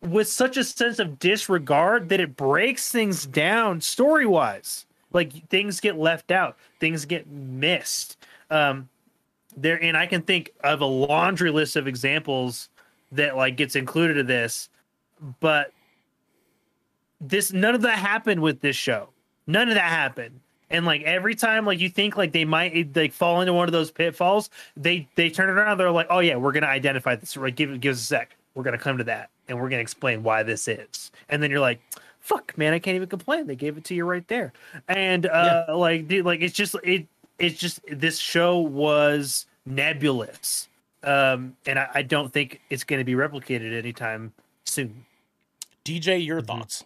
with 0.00 0.28
such 0.28 0.56
a 0.56 0.64
sense 0.64 0.98
of 0.98 1.18
disregard 1.18 2.08
that 2.10 2.20
it 2.20 2.36
breaks 2.36 2.90
things 2.90 3.26
down 3.26 3.80
story 3.80 4.26
wise. 4.26 4.86
Like 5.12 5.48
things 5.48 5.80
get 5.80 5.96
left 5.96 6.30
out, 6.30 6.56
things 6.80 7.04
get 7.04 7.26
missed. 7.28 8.16
Um, 8.50 8.88
there, 9.56 9.82
and 9.82 9.96
I 9.96 10.06
can 10.06 10.22
think 10.22 10.52
of 10.62 10.80
a 10.80 10.86
laundry 10.86 11.50
list 11.50 11.76
of 11.76 11.86
examples 11.86 12.68
that 13.12 13.36
like 13.36 13.56
gets 13.56 13.76
included 13.76 14.16
in 14.16 14.26
this, 14.26 14.68
but 15.40 15.72
this 17.28 17.52
none 17.52 17.74
of 17.74 17.82
that 17.82 17.98
happened 17.98 18.40
with 18.40 18.60
this 18.60 18.76
show. 18.76 19.08
None 19.46 19.68
of 19.68 19.74
that 19.74 19.90
happened. 19.90 20.40
And 20.70 20.86
like 20.86 21.02
every 21.02 21.34
time, 21.34 21.66
like 21.66 21.78
you 21.78 21.88
think 21.88 22.16
like 22.16 22.32
they 22.32 22.44
might 22.44 22.96
like 22.96 23.12
fall 23.12 23.40
into 23.40 23.52
one 23.52 23.68
of 23.68 23.72
those 23.72 23.90
pitfalls, 23.90 24.50
they 24.76 25.08
they 25.14 25.30
turn 25.30 25.48
it 25.48 25.52
around. 25.52 25.78
They're 25.78 25.90
like, 25.90 26.08
oh 26.10 26.20
yeah, 26.20 26.36
we're 26.36 26.52
gonna 26.52 26.66
identify 26.66 27.16
this. 27.16 27.36
Right, 27.36 27.54
give 27.54 27.80
give 27.80 27.92
us 27.92 28.00
a 28.00 28.04
sec. 28.04 28.36
We're 28.54 28.64
gonna 28.64 28.78
come 28.78 28.98
to 28.98 29.04
that, 29.04 29.30
and 29.48 29.60
we're 29.60 29.68
gonna 29.68 29.82
explain 29.82 30.22
why 30.22 30.42
this 30.42 30.66
is. 30.66 31.12
And 31.28 31.42
then 31.42 31.50
you're 31.50 31.60
like, 31.60 31.80
fuck, 32.20 32.56
man, 32.56 32.72
I 32.72 32.78
can't 32.78 32.96
even 32.96 33.08
complain. 33.08 33.46
They 33.46 33.56
gave 33.56 33.76
it 33.76 33.84
to 33.84 33.94
you 33.94 34.04
right 34.04 34.26
there. 34.28 34.52
And 34.88 35.26
uh, 35.26 35.66
yeah. 35.68 35.74
like, 35.74 36.08
dude, 36.08 36.24
like 36.24 36.40
it's 36.40 36.54
just 36.54 36.74
it 36.82 37.06
it's 37.38 37.58
just 37.58 37.80
this 37.86 38.18
show 38.18 38.58
was 38.58 39.46
nebulous, 39.66 40.68
um, 41.02 41.56
and 41.66 41.78
I, 41.78 41.88
I 41.94 42.02
don't 42.02 42.32
think 42.32 42.60
it's 42.70 42.84
going 42.84 43.00
to 43.00 43.04
be 43.04 43.12
replicated 43.12 43.76
anytime 43.76 44.32
soon. 44.64 45.04
DJ, 45.84 46.24
your 46.24 46.38
mm-hmm. 46.38 46.46
thoughts? 46.46 46.84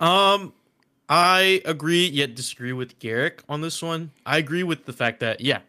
Um, 0.00 0.52
I 1.08 1.62
agree 1.64 2.06
yet 2.06 2.34
disagree 2.34 2.72
with 2.72 2.98
Garrick 2.98 3.42
on 3.48 3.60
this 3.60 3.82
one. 3.82 4.10
I 4.26 4.38
agree 4.38 4.62
with 4.62 4.84
the 4.84 4.92
fact 4.92 5.20
that 5.20 5.40
yeah, 5.40 5.60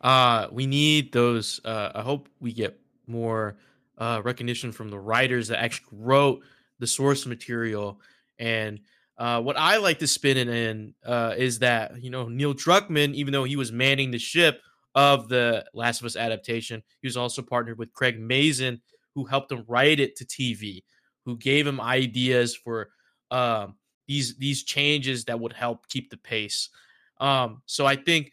uh, 0.00 0.48
we 0.50 0.66
need 0.66 1.12
those. 1.12 1.60
Uh, 1.64 1.92
I 1.94 2.02
hope 2.02 2.28
we 2.40 2.52
get 2.52 2.78
more 3.06 3.56
uh, 3.98 4.22
recognition 4.24 4.72
from 4.72 4.88
the 4.88 4.98
writers 4.98 5.48
that 5.48 5.62
actually 5.62 5.98
wrote 6.00 6.42
the 6.78 6.86
source 6.86 7.26
material. 7.26 8.00
And 8.38 8.80
uh, 9.18 9.40
what 9.42 9.56
I 9.56 9.76
like 9.78 9.98
to 10.00 10.06
spin 10.06 10.36
it 10.36 10.48
in 10.48 10.94
uh, 11.04 11.34
is 11.36 11.58
that 11.60 12.02
you 12.02 12.10
know 12.10 12.28
Neil 12.28 12.54
Druckmann, 12.54 13.14
even 13.14 13.32
though 13.32 13.44
he 13.44 13.56
was 13.56 13.72
manning 13.72 14.10
the 14.10 14.18
ship 14.18 14.60
of 14.94 15.28
the 15.28 15.64
Last 15.74 16.00
of 16.00 16.06
Us 16.06 16.16
adaptation, 16.16 16.82
he 17.02 17.06
was 17.06 17.16
also 17.16 17.42
partnered 17.42 17.78
with 17.78 17.92
Craig 17.92 18.18
Mazin, 18.18 18.80
who 19.14 19.24
helped 19.24 19.52
him 19.52 19.64
write 19.68 20.00
it 20.00 20.16
to 20.16 20.24
TV, 20.24 20.82
who 21.26 21.36
gave 21.36 21.66
him 21.66 21.80
ideas 21.80 22.56
for 22.56 22.88
um, 23.30 23.74
these 24.06 24.36
these 24.36 24.62
changes 24.62 25.24
that 25.24 25.38
would 25.40 25.52
help 25.52 25.88
keep 25.88 26.10
the 26.10 26.16
pace. 26.16 26.68
Um, 27.18 27.62
so 27.66 27.86
I 27.86 27.96
think 27.96 28.32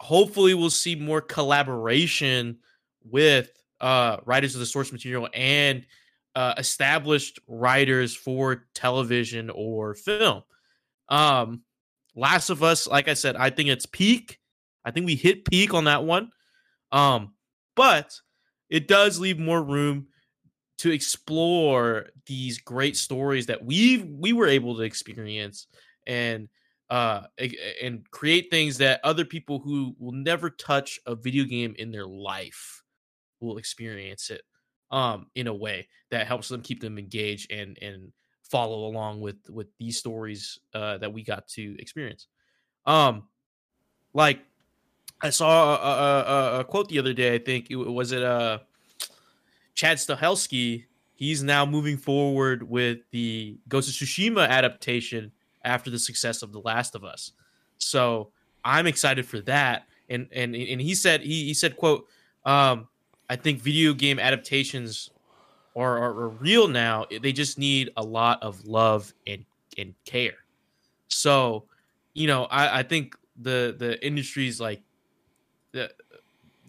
hopefully 0.00 0.54
we'll 0.54 0.70
see 0.70 0.94
more 0.94 1.20
collaboration 1.20 2.58
with 3.04 3.50
uh, 3.80 4.18
writers 4.24 4.54
of 4.54 4.60
the 4.60 4.66
source 4.66 4.92
material 4.92 5.28
and 5.34 5.86
uh, 6.34 6.54
established 6.58 7.40
writers 7.46 8.14
for 8.14 8.66
television 8.74 9.50
or 9.50 9.94
film. 9.94 10.42
Um, 11.08 11.62
Last 12.14 12.50
of 12.50 12.62
Us, 12.62 12.86
like 12.86 13.08
I 13.08 13.14
said, 13.14 13.36
I 13.36 13.50
think 13.50 13.68
it's 13.68 13.86
peak. 13.86 14.38
I 14.84 14.90
think 14.90 15.06
we 15.06 15.14
hit 15.14 15.44
peak 15.44 15.72
on 15.72 15.84
that 15.84 16.04
one. 16.04 16.30
Um, 16.90 17.34
but 17.76 18.12
it 18.68 18.88
does 18.88 19.20
leave 19.20 19.38
more 19.38 19.62
room 19.62 20.08
to 20.78 20.90
explore 20.90 22.06
these 22.26 22.58
great 22.58 22.96
stories 22.96 23.46
that 23.46 23.64
we 23.64 23.98
we 24.18 24.32
were 24.32 24.46
able 24.46 24.76
to 24.76 24.82
experience 24.82 25.66
and 26.06 26.48
uh 26.90 27.22
and 27.82 28.08
create 28.10 28.50
things 28.50 28.78
that 28.78 29.00
other 29.04 29.24
people 29.24 29.58
who 29.58 29.94
will 29.98 30.12
never 30.12 30.50
touch 30.50 30.98
a 31.06 31.14
video 31.14 31.44
game 31.44 31.74
in 31.78 31.90
their 31.90 32.06
life 32.06 32.82
will 33.40 33.58
experience 33.58 34.30
it 34.30 34.42
um 34.90 35.26
in 35.34 35.46
a 35.46 35.54
way 35.54 35.86
that 36.10 36.26
helps 36.26 36.48
them 36.48 36.62
keep 36.62 36.80
them 36.80 36.98
engaged 36.98 37.52
and 37.52 37.76
and 37.82 38.12
follow 38.42 38.86
along 38.86 39.20
with 39.20 39.36
with 39.50 39.66
these 39.78 39.98
stories 39.98 40.58
uh 40.74 40.96
that 40.98 41.12
we 41.12 41.22
got 41.22 41.46
to 41.46 41.76
experience. 41.78 42.28
Um 42.86 43.24
like 44.14 44.40
i 45.20 45.30
saw 45.30 45.74
a, 45.74 46.56
a, 46.56 46.60
a 46.60 46.64
quote 46.64 46.88
the 46.88 46.98
other 46.98 47.12
day 47.12 47.34
i 47.34 47.38
think 47.38 47.70
it 47.70 47.76
was 47.76 48.12
it 48.12 48.22
uh 48.22 48.58
chad 49.78 49.96
stahelski 49.96 50.86
he's 51.14 51.40
now 51.40 51.64
moving 51.64 51.96
forward 51.96 52.68
with 52.68 52.98
the 53.12 53.56
ghost 53.68 53.88
of 53.88 53.94
tsushima 53.94 54.48
adaptation 54.48 55.30
after 55.64 55.88
the 55.88 55.98
success 55.98 56.42
of 56.42 56.52
The 56.52 56.58
Last 56.58 56.96
of 56.96 57.04
Us. 57.04 57.32
So 57.78 58.32
I'm 58.64 58.88
excited 58.88 59.24
for 59.24 59.40
that. 59.42 59.86
And 60.08 60.26
and 60.32 60.56
and 60.56 60.80
he 60.80 60.96
said 60.96 61.20
he, 61.20 61.44
he 61.44 61.54
said 61.54 61.76
quote 61.76 62.08
um, 62.44 62.88
I 63.30 63.36
think 63.36 63.60
video 63.60 63.94
game 63.94 64.18
adaptations 64.18 65.10
are, 65.76 65.98
are, 65.98 66.10
are 66.22 66.28
real 66.28 66.66
now. 66.66 67.06
They 67.22 67.32
just 67.32 67.56
need 67.56 67.90
a 67.96 68.02
lot 68.02 68.42
of 68.42 68.64
love 68.64 69.14
and 69.28 69.44
and 69.76 69.94
care. 70.04 70.38
So 71.06 71.66
you 72.14 72.26
know 72.26 72.46
I, 72.46 72.80
I 72.80 72.82
think 72.82 73.14
the 73.40 73.76
the 73.78 74.04
industries 74.04 74.60
like 74.60 74.82
the 75.70 75.92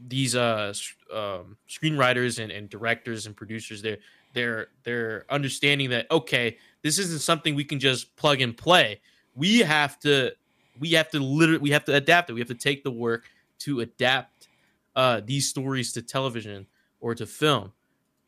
these 0.08 0.36
uh 0.36 0.74
um, 1.14 1.58
screenwriters 1.68 2.42
and, 2.42 2.52
and 2.52 2.70
directors 2.70 3.26
and 3.26 3.36
producers 3.36 3.82
they're 3.82 3.98
they're 4.34 4.68
they're 4.84 5.26
understanding 5.30 5.90
that 5.90 6.10
okay 6.10 6.58
this 6.82 7.00
isn't 7.00 7.20
something 7.20 7.56
we 7.56 7.64
can 7.64 7.80
just 7.80 8.16
plug 8.16 8.42
and 8.42 8.56
play. 8.56 9.02
We 9.36 9.60
have 9.60 10.00
to 10.00 10.32
we 10.80 10.92
have 10.92 11.10
to 11.10 11.20
literally 11.20 11.60
we 11.60 11.72
have 11.72 11.86
to 11.86 11.96
adapt 11.96 12.30
it. 12.30 12.34
We 12.34 12.40
have 12.40 12.48
to 12.48 12.56
take 12.56 12.84
the 12.84 12.92
work 12.92 13.26
to 13.60 13.82
adapt 13.82 14.48
uh, 14.96 15.22
these 15.26 15.48
stories 15.48 15.94
to 15.94 16.02
television 16.02 16.68
or 17.00 17.16
to 17.16 17.26
film. 17.26 17.74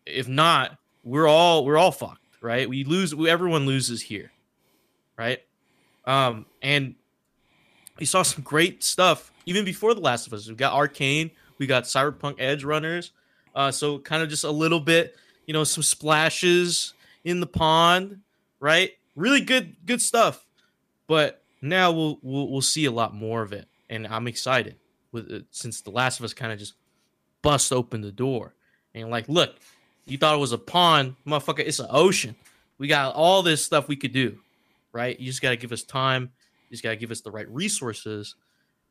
If 0.06 0.28
not, 0.28 0.78
we're 1.04 1.28
all 1.28 1.66
we're 1.66 1.78
all 1.78 1.92
fucked, 1.92 2.26
right? 2.42 2.68
We 2.68 2.84
lose. 2.84 3.14
Everyone 3.14 3.66
loses 3.66 4.02
here, 4.02 4.32
right? 5.18 5.40
Um, 6.06 6.46
and 6.62 6.96
we 8.00 8.06
saw 8.06 8.24
some 8.24 8.44
great 8.44 8.84
stuff 8.84 9.32
even 9.46 9.64
before 9.64 9.94
The 9.94 10.02
Last 10.02 10.28
of 10.28 10.34
Us. 10.34 10.48
We 10.48 10.56
got 10.56 10.74
Arcane, 10.74 11.32
we 11.62 11.68
got 11.68 11.84
Cyberpunk 11.86 12.40
Edgerunners. 12.40 13.12
Uh, 13.56 13.72
so 13.72 14.00
kind 14.00 14.22
of 14.22 14.30
just 14.30 14.44
a 14.44 14.52
little 14.52 14.80
bit, 14.80 15.16
you 15.46 15.54
know, 15.54 15.64
some 15.64 15.84
splashes 15.84 16.94
in 17.24 17.40
the 17.40 17.48
pond 17.48 18.20
right? 18.62 18.92
Really 19.18 19.42
good 19.42 19.76
good 19.86 20.02
stuff. 20.02 20.46
But 21.08 21.44
now 21.62 21.92
we'll 21.92 22.20
we'll, 22.22 22.50
we'll 22.50 22.62
see 22.62 22.86
a 22.86 22.92
lot 22.92 23.14
more 23.14 23.42
of 23.42 23.52
it, 23.52 23.68
and 23.90 24.08
I'm 24.08 24.28
excited 24.28 24.78
with 25.12 25.30
it, 25.30 25.46
since 25.52 25.82
The 25.82 25.90
Last 25.90 26.20
of 26.20 26.24
Us 26.24 26.34
kind 26.34 26.54
of 26.54 26.60
just 26.60 26.76
bust 27.42 27.74
open 27.74 28.00
the 28.00 28.12
door 28.14 28.54
and 28.94 29.10
like, 29.10 29.28
look, 29.28 29.56
you 30.06 30.18
thought 30.18 30.36
it 30.36 30.40
was 30.40 30.54
a 30.54 30.58
pond, 30.58 31.16
motherfucker. 31.28 31.60
It's 31.60 31.80
an 31.80 31.88
ocean. 31.90 32.36
We 32.78 32.88
got 32.88 33.16
all 33.16 33.42
this 33.42 33.66
stuff 33.66 33.88
we 33.88 33.96
could 33.96 34.14
do, 34.14 34.38
right? 34.94 35.20
You 35.20 35.26
just 35.26 35.42
got 35.42 35.50
to 35.50 35.58
give 35.58 35.72
us 35.72 35.84
time. 35.84 36.32
You 36.70 36.76
just 36.76 36.84
got 36.84 36.92
to 36.92 36.96
give 36.96 37.12
us 37.12 37.22
the 37.22 37.32
right 37.32 37.50
resources, 37.50 38.36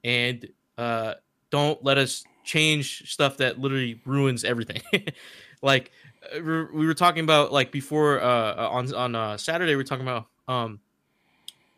and 0.05 0.47
uh, 0.77 1.15
don't 1.51 1.83
let 1.83 1.97
us 1.97 2.25
change 2.45 3.11
stuff 3.11 3.37
that 3.39 3.59
literally 3.59 4.01
ruins 4.05 4.45
everything. 4.45 4.83
like 5.63 5.91
uh, 6.35 6.41
we 6.41 6.87
were 6.87 6.95
talking 6.95 7.25
about 7.25 7.53
like 7.53 7.73
before 7.73 8.21
uh, 8.21 8.25
uh, 8.25 8.69
on 8.71 8.95
on 8.95 9.15
uh, 9.15 9.37
Saturday 9.37 9.73
we 9.73 9.77
were 9.77 9.85
talking 9.85 10.07
about 10.07 10.27
um 10.49 10.81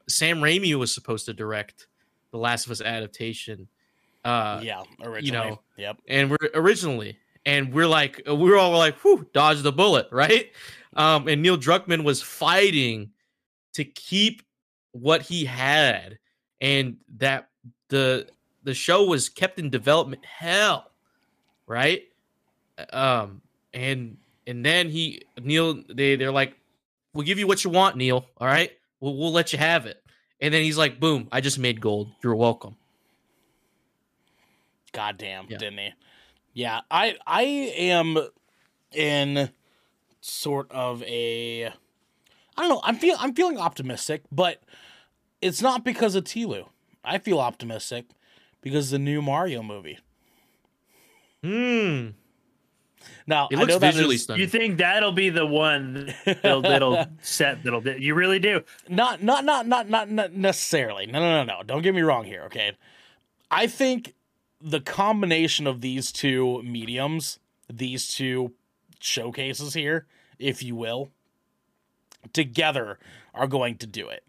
Sam 0.08 0.40
Raimi 0.40 0.74
was 0.74 0.94
supposed 0.94 1.26
to 1.26 1.32
direct 1.32 1.86
the 2.30 2.38
Last 2.38 2.66
of 2.66 2.72
Us 2.72 2.80
adaptation. 2.80 3.68
Uh, 4.24 4.60
yeah, 4.62 4.82
originally. 5.02 5.26
You 5.26 5.32
know, 5.32 5.60
yep. 5.76 5.98
And 6.08 6.30
we're 6.30 6.50
originally, 6.54 7.18
and 7.44 7.72
we're 7.72 7.88
like, 7.88 8.22
we 8.26 8.52
are 8.52 8.56
all 8.56 8.76
like, 8.76 8.96
"Whew, 8.98 9.26
dodge 9.32 9.62
the 9.62 9.72
bullet!" 9.72 10.08
Right? 10.12 10.52
Um, 10.94 11.26
and 11.28 11.40
Neil 11.40 11.56
Druckmann 11.56 12.04
was 12.04 12.20
fighting 12.20 13.10
to 13.74 13.84
keep 13.84 14.42
what 14.92 15.22
he 15.22 15.44
had, 15.44 16.18
and 16.60 16.98
that 17.16 17.48
the 17.88 18.28
the 18.64 18.74
show 18.74 19.04
was 19.04 19.28
kept 19.28 19.58
in 19.58 19.70
development 19.70 20.24
hell, 20.24 20.90
right? 21.66 22.02
Um, 22.92 23.42
and 23.74 24.18
and 24.46 24.64
then 24.64 24.88
he 24.88 25.22
Neil 25.40 25.82
they 25.88 26.16
they're 26.16 26.32
like, 26.32 26.56
"We'll 27.12 27.26
give 27.26 27.38
you 27.38 27.46
what 27.46 27.64
you 27.64 27.70
want, 27.70 27.96
Neil. 27.96 28.26
All 28.38 28.46
right, 28.46 28.72
we'll 29.00 29.16
we'll 29.16 29.32
let 29.32 29.52
you 29.52 29.58
have 29.58 29.86
it." 29.86 30.02
And 30.40 30.52
then 30.52 30.62
he's 30.62 30.78
like, 30.78 31.00
"Boom! 31.00 31.28
I 31.30 31.40
just 31.40 31.58
made 31.58 31.80
gold. 31.80 32.10
You're 32.22 32.34
welcome." 32.34 32.76
Goddamn, 34.92 35.46
yeah. 35.48 35.58
didn't 35.58 35.78
he? 35.78 35.90
Yeah, 36.52 36.80
I 36.90 37.16
I 37.26 37.42
am 37.42 38.18
in 38.92 39.50
sort 40.20 40.70
of 40.70 41.02
a 41.04 41.66
I 41.66 41.72
don't 42.56 42.68
know. 42.68 42.80
I'm 42.84 42.96
feel 42.96 43.16
I'm 43.18 43.34
feeling 43.34 43.58
optimistic, 43.58 44.22
but 44.30 44.62
it's 45.40 45.62
not 45.62 45.84
because 45.84 46.14
of 46.14 46.24
Tilu. 46.24 46.66
I 47.04 47.18
feel 47.18 47.40
optimistic 47.40 48.06
because 48.62 48.90
the 48.90 48.98
new 48.98 49.20
Mario 49.20 49.62
movie. 49.62 49.98
Hmm. 51.44 52.10
Now 53.26 53.48
it 53.50 53.58
looks 53.58 53.76
visually 53.76 54.16
stunning. 54.16 54.40
You 54.40 54.48
think 54.48 54.78
that'll 54.78 55.12
be 55.12 55.28
the 55.28 55.46
one 55.46 56.14
that'll, 56.24 56.62
that'll 56.62 57.06
set 57.22 57.62
that'll 57.62 57.86
you 57.86 58.14
really 58.14 58.38
do? 58.38 58.62
Not 58.88 59.22
not 59.22 59.44
not 59.44 59.66
not 59.66 59.88
not 59.88 60.10
not 60.10 60.32
necessarily. 60.32 61.06
No 61.06 61.20
no 61.20 61.44
no 61.44 61.56
no. 61.58 61.62
Don't 61.64 61.82
get 61.82 61.94
me 61.94 62.02
wrong 62.02 62.24
here. 62.24 62.44
Okay, 62.44 62.72
I 63.50 63.66
think 63.66 64.14
the 64.60 64.80
combination 64.80 65.66
of 65.66 65.80
these 65.80 66.12
two 66.12 66.62
mediums, 66.62 67.38
these 67.72 68.08
two 68.08 68.52
showcases 69.00 69.74
here, 69.74 70.06
if 70.38 70.62
you 70.62 70.76
will, 70.76 71.10
together 72.32 72.98
are 73.34 73.48
going 73.48 73.76
to 73.78 73.86
do 73.86 74.08
it. 74.08 74.24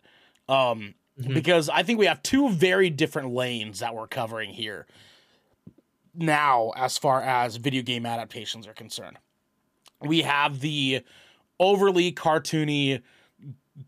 Um, 0.50 0.96
mm-hmm. 1.20 1.34
because 1.34 1.70
I 1.70 1.84
think 1.84 1.99
we 1.99 2.05
have 2.05 2.24
two 2.24 2.49
very 2.49 2.89
different 2.89 3.34
lanes 3.34 3.80
that 3.80 3.95
we're 3.95 4.07
covering 4.07 4.51
here 4.51 4.86
now 6.16 6.72
as 6.76 6.97
far 6.97 7.22
as 7.22 7.55
video 7.55 7.82
game 7.82 8.05
adaptations 8.05 8.68
are 8.68 8.74
concerned. 8.74 9.18
We 10.01 10.22
have 10.22 10.59
the 10.59 11.03
overly 11.59 12.11
cartoony 12.11 13.01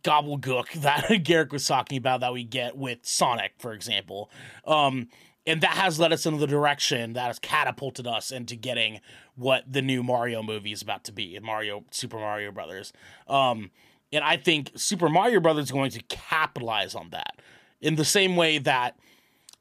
gobbledygook 0.04 0.82
that 0.82 1.08
Garrick 1.24 1.52
was 1.52 1.68
talking 1.68 1.98
about 1.98 2.22
that 2.22 2.34
we 2.34 2.44
get 2.44 2.78
with 2.78 3.00
Sonic, 3.04 3.54
for 3.60 3.74
example. 3.74 4.32
Um, 4.66 5.10
and 5.48 5.62
that 5.62 5.72
has 5.72 6.00
led 6.00 6.12
us 6.12 6.26
into 6.26 6.40
the 6.40 6.48
direction 6.48 7.14
that 7.14 7.28
has 7.28 7.38
catapulted 7.38 8.08
us 8.08 8.32
into 8.32 8.56
getting 8.56 9.00
what 9.36 9.64
the 9.72 9.82
new 9.82 10.02
Mario 10.02 10.42
movie 10.42 10.72
is 10.72 10.82
about 10.82 11.04
to 11.04 11.12
be, 11.12 11.38
Mario 11.40 11.84
Super 11.92 12.18
Mario 12.18 12.52
Brothers. 12.52 12.94
Um, 13.28 13.70
and 14.16 14.24
I 14.24 14.38
think 14.38 14.72
Super 14.76 15.10
Mario 15.10 15.40
Brothers 15.40 15.66
is 15.66 15.72
going 15.72 15.92
to 15.92 16.02
capitalize 16.04 16.96
on 16.96 17.10
that 17.12 17.42
in 17.82 17.96
the 17.96 18.06
same 18.06 18.36
way 18.36 18.58
that 18.60 18.98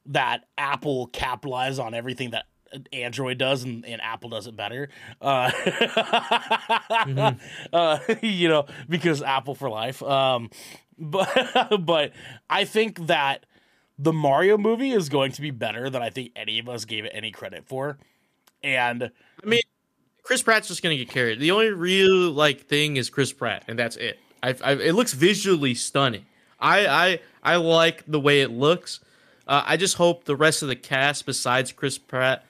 that 0.06 0.44
Apple 0.56 1.08
capitalized 1.08 1.80
on 1.80 1.94
everything 1.94 2.30
that 2.30 2.46
Android 2.92 3.38
does 3.38 3.64
and, 3.64 3.84
and 3.86 4.00
Apple 4.02 4.30
does 4.30 4.46
it 4.46 4.56
better. 4.56 4.88
Uh, 5.20 5.50
mm-hmm. 7.04 7.38
uh, 7.72 7.98
you 8.22 8.48
know, 8.48 8.66
because 8.88 9.22
Apple 9.22 9.54
for 9.54 9.70
life. 9.70 10.02
Um, 10.02 10.50
but 10.98 11.78
but 11.84 12.12
I 12.48 12.64
think 12.64 13.06
that 13.06 13.46
the 13.98 14.12
Mario 14.12 14.58
movie 14.58 14.92
is 14.92 15.08
going 15.08 15.32
to 15.32 15.40
be 15.40 15.50
better 15.50 15.88
than 15.90 16.02
I 16.02 16.10
think 16.10 16.32
any 16.36 16.58
of 16.58 16.68
us 16.68 16.84
gave 16.84 17.04
it 17.04 17.12
any 17.14 17.30
credit 17.30 17.64
for. 17.66 17.98
And 18.62 19.10
I 19.42 19.46
mean, 19.46 19.60
Chris 20.22 20.42
Pratt's 20.42 20.68
just 20.68 20.82
gonna 20.82 20.96
get 20.96 21.10
carried. 21.10 21.38
The 21.38 21.50
only 21.50 21.70
real 21.70 22.30
like 22.30 22.66
thing 22.66 22.96
is 22.96 23.10
Chris 23.10 23.32
Pratt, 23.32 23.64
and 23.68 23.78
that's 23.78 23.96
it. 23.96 24.18
I, 24.44 24.54
I 24.62 24.72
it 24.74 24.94
looks 24.94 25.12
visually 25.14 25.74
stunning. 25.74 26.26
I 26.60 26.86
I 26.86 27.20
I 27.42 27.56
like 27.56 28.04
the 28.06 28.20
way 28.20 28.42
it 28.42 28.50
looks. 28.50 29.00
Uh, 29.46 29.62
I 29.66 29.76
just 29.76 29.96
hope 29.96 30.24
the 30.24 30.36
rest 30.36 30.62
of 30.62 30.68
the 30.68 30.76
cast, 30.76 31.26
besides 31.26 31.72
Chris 31.72 31.98
Pratt, 31.98 32.44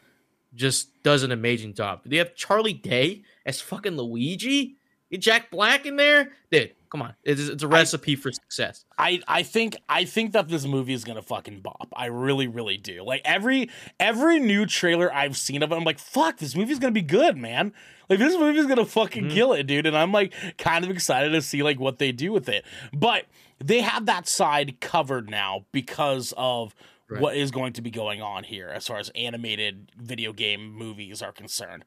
just 0.55 1.03
does 1.03 1.23
an 1.23 1.33
amazing 1.33 1.75
job. 1.75 2.01
They 2.05 2.17
have 2.19 2.35
Charlie 2.35 2.73
Day 2.73 3.23
as 3.47 3.61
fucking 3.61 3.97
Luigi. 3.97 4.77
Get 5.11 5.21
Jack 5.21 5.51
Black 5.51 5.87
in 5.87 5.97
there, 5.97 6.33
dude. 6.51 6.73
Come 6.95 7.03
on, 7.03 7.17
it's, 7.25 7.41
it's 7.41 7.65
a 7.65 7.67
recipe 7.67 8.13
I, 8.13 8.15
for 8.15 8.31
success. 8.31 8.85
I 8.97 9.21
I 9.27 9.43
think 9.43 9.77
I 9.89 10.05
think 10.05 10.31
that 10.31 10.47
this 10.47 10.65
movie 10.65 10.93
is 10.93 11.03
gonna 11.03 11.23
fucking 11.23 11.59
bop. 11.59 11.89
I 11.93 12.07
really 12.07 12.47
really 12.47 12.77
do. 12.77 13.03
Like 13.03 13.21
every 13.25 13.69
every 13.99 14.39
new 14.39 14.65
trailer 14.65 15.13
I've 15.13 15.37
seen 15.37 15.65
of 15.65 15.73
it, 15.73 15.75
I'm 15.75 15.83
like, 15.83 15.99
fuck, 15.99 16.39
this 16.39 16.55
movie's 16.55 16.79
gonna 16.79 16.93
be 16.93 17.03
good, 17.03 17.37
man. 17.37 17.73
Like 18.09 18.21
this 18.21 18.39
movie's 18.39 18.67
gonna 18.67 18.87
fucking 18.87 19.25
mm-hmm. 19.25 19.35
kill 19.35 19.55
it, 19.55 19.65
dude. 19.65 19.87
And 19.87 19.97
I'm 19.97 20.13
like 20.13 20.35
kind 20.57 20.85
of 20.85 20.91
excited 20.93 21.31
to 21.31 21.43
see 21.43 21.65
like 21.65 21.81
what 21.81 21.99
they 21.99 22.13
do 22.13 22.31
with 22.31 22.49
it. 22.49 22.65
But 22.93 23.25
they 23.59 23.81
have 23.81 24.07
that 24.07 24.29
side 24.29 24.81
covered 24.81 25.29
now 25.29 25.67
because 25.73 26.33
of 26.37 26.77
Right. 27.07 27.21
what 27.21 27.37
is 27.37 27.51
going 27.51 27.75
to 27.75 27.83
be 27.83 27.91
going 27.91 28.23
on 28.23 28.45
here 28.45 28.69
as 28.69 28.87
far 28.87 28.97
as 28.97 29.11
animated 29.11 29.93
video 30.01 30.33
game 30.33 30.73
movies 30.73 31.21
are 31.21 31.33
concerned. 31.33 31.85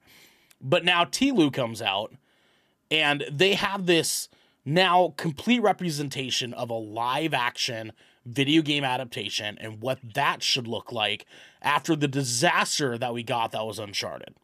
But 0.62 0.86
now 0.86 1.06
Tilu 1.06 1.50
comes 1.50 1.82
out 1.82 2.14
and 2.92 3.26
they 3.32 3.56
have 3.56 3.88
this 3.88 4.30
now 4.68 5.14
complete 5.16 5.62
representation 5.62 6.54
of 6.54 6.70
a 6.70 6.76
live 6.76 7.34
action 7.34 7.94
video 8.26 8.62
game 8.62 8.84
adaptation 8.84 9.58
and 9.62 9.82
what 9.82 9.98
that 10.14 10.44
should 10.44 10.68
look 10.68 10.92
like 10.92 11.26
after 11.62 11.96
the 11.96 12.08
disaster 12.08 12.98
that 12.98 13.14
we 13.14 13.24
got 13.24 13.54
that 13.54 13.66
was 13.66 13.80
Uncharted. 13.80 14.36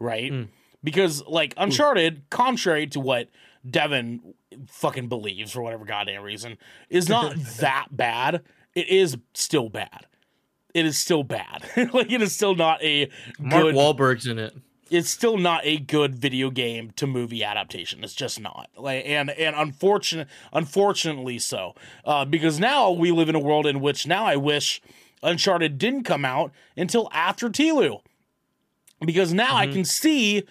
Right? 0.00 0.32
Mm. 0.32 0.48
Because 0.82 1.24
like 1.26 1.54
Uncharted, 1.56 2.24
contrary 2.28 2.88
to 2.88 2.98
what 2.98 3.28
Devin 3.68 4.34
fucking 4.66 5.08
believes 5.08 5.52
for 5.52 5.62
whatever 5.62 5.84
goddamn 5.84 6.24
reason, 6.24 6.58
is 6.90 7.08
not 7.08 7.36
that 7.60 7.86
bad. 7.92 8.42
It 8.74 8.88
is 8.88 9.16
still 9.32 9.68
bad. 9.68 10.06
It 10.74 10.86
is 10.86 10.98
still 10.98 11.22
bad. 11.22 11.62
like 11.94 12.10
it 12.10 12.20
is 12.20 12.34
still 12.34 12.56
not 12.56 12.82
a 12.82 13.08
Mark 13.38 13.62
good 13.62 13.74
Wahlberg's 13.76 14.26
in 14.26 14.40
it. 14.40 14.56
It's 14.90 15.10
still 15.10 15.36
not 15.36 15.62
a 15.64 15.78
good 15.78 16.16
video 16.16 16.50
game 16.50 16.90
to 16.96 17.06
movie 17.06 17.42
adaptation. 17.42 18.04
It's 18.04 18.14
just 18.14 18.40
not. 18.40 18.70
Like 18.76 19.04
and 19.06 19.30
and 19.30 19.56
unfortunate 19.56 20.28
unfortunately 20.52 21.38
so. 21.38 21.74
Uh, 22.04 22.24
because 22.24 22.60
now 22.60 22.90
we 22.90 23.10
live 23.10 23.28
in 23.28 23.34
a 23.34 23.40
world 23.40 23.66
in 23.66 23.80
which 23.80 24.06
now 24.06 24.24
I 24.24 24.36
wish 24.36 24.80
Uncharted 25.22 25.78
didn't 25.78 26.04
come 26.04 26.24
out 26.24 26.52
until 26.76 27.08
after 27.12 27.48
Tilu. 27.48 28.00
Because 29.04 29.32
now 29.32 29.54
I 29.54 29.66
can 29.66 29.84
see 29.84 30.44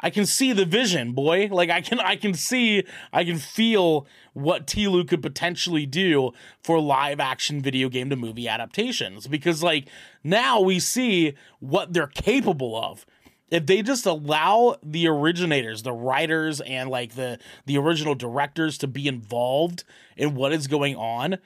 I 0.00 0.10
can 0.10 0.26
see 0.26 0.52
the 0.52 0.64
vision, 0.64 1.12
boy. 1.12 1.48
Like 1.50 1.70
I 1.70 1.80
can 1.80 1.98
I 1.98 2.16
can 2.16 2.34
see 2.34 2.84
I 3.12 3.24
can 3.24 3.38
feel 3.38 4.06
what 4.32 4.66
Tilu 4.66 5.04
could 5.04 5.22
potentially 5.22 5.86
do 5.86 6.32
for 6.62 6.80
live 6.80 7.18
action 7.18 7.60
video 7.60 7.88
game 7.88 8.10
to 8.10 8.16
movie 8.16 8.46
adaptations 8.48 9.26
because 9.26 9.62
like 9.62 9.88
now 10.22 10.60
we 10.60 10.78
see 10.78 11.34
what 11.58 11.92
they're 11.92 12.06
capable 12.06 12.76
of. 12.76 13.04
If 13.50 13.66
they 13.66 13.82
just 13.82 14.04
allow 14.06 14.76
the 14.82 15.06
originators, 15.08 15.82
the 15.82 15.92
writers 15.92 16.60
and 16.60 16.90
like 16.90 17.14
the 17.14 17.38
the 17.66 17.78
original 17.78 18.14
directors 18.14 18.76
to 18.78 18.86
be 18.86 19.08
involved 19.08 19.84
in 20.16 20.34
what 20.34 20.52
is 20.52 20.66
going 20.66 20.96
on, 20.96 21.38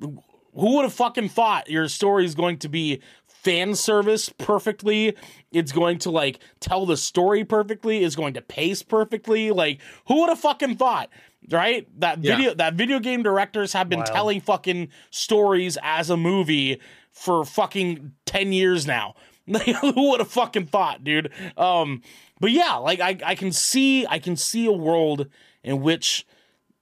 who 0.00 0.76
would 0.76 0.82
have 0.84 0.92
fucking 0.94 1.28
thought 1.28 1.70
your 1.70 1.88
story 1.88 2.24
is 2.24 2.34
going 2.34 2.58
to 2.58 2.68
be 2.68 3.00
fan 3.26 3.74
service 3.74 4.28
perfectly? 4.28 5.14
It's 5.52 5.70
going 5.72 5.98
to 6.00 6.10
like 6.10 6.40
tell 6.60 6.84
the 6.86 6.96
story 6.96 7.44
perfectly? 7.44 8.02
It's 8.02 8.16
going 8.16 8.34
to 8.34 8.42
pace 8.42 8.82
perfectly? 8.82 9.50
Like 9.52 9.80
who 10.08 10.20
would 10.20 10.28
have 10.30 10.40
fucking 10.40 10.76
thought 10.76 11.10
right? 11.50 11.86
That 12.00 12.24
Yeah. 12.24 12.36
video 12.36 12.54
that 12.54 12.74
video 12.74 12.98
game 12.98 13.22
directors 13.22 13.72
have 13.72 13.88
been 13.88 14.00
Wild. 14.00 14.12
telling 14.12 14.40
fucking 14.40 14.88
stories 15.10 15.78
as 15.80 16.10
a 16.10 16.16
movie 16.16 16.80
for 17.12 17.44
fucking 17.44 18.12
10 18.24 18.52
years 18.52 18.84
now 18.84 19.14
who 19.80 20.10
would 20.10 20.20
have 20.20 20.30
fucking 20.30 20.66
thought 20.66 21.04
dude 21.04 21.30
um 21.56 22.02
but 22.40 22.50
yeah 22.50 22.74
like 22.74 23.00
I, 23.00 23.16
I 23.24 23.34
can 23.34 23.52
see 23.52 24.06
i 24.06 24.18
can 24.18 24.36
see 24.36 24.66
a 24.66 24.72
world 24.72 25.28
in 25.62 25.82
which 25.82 26.26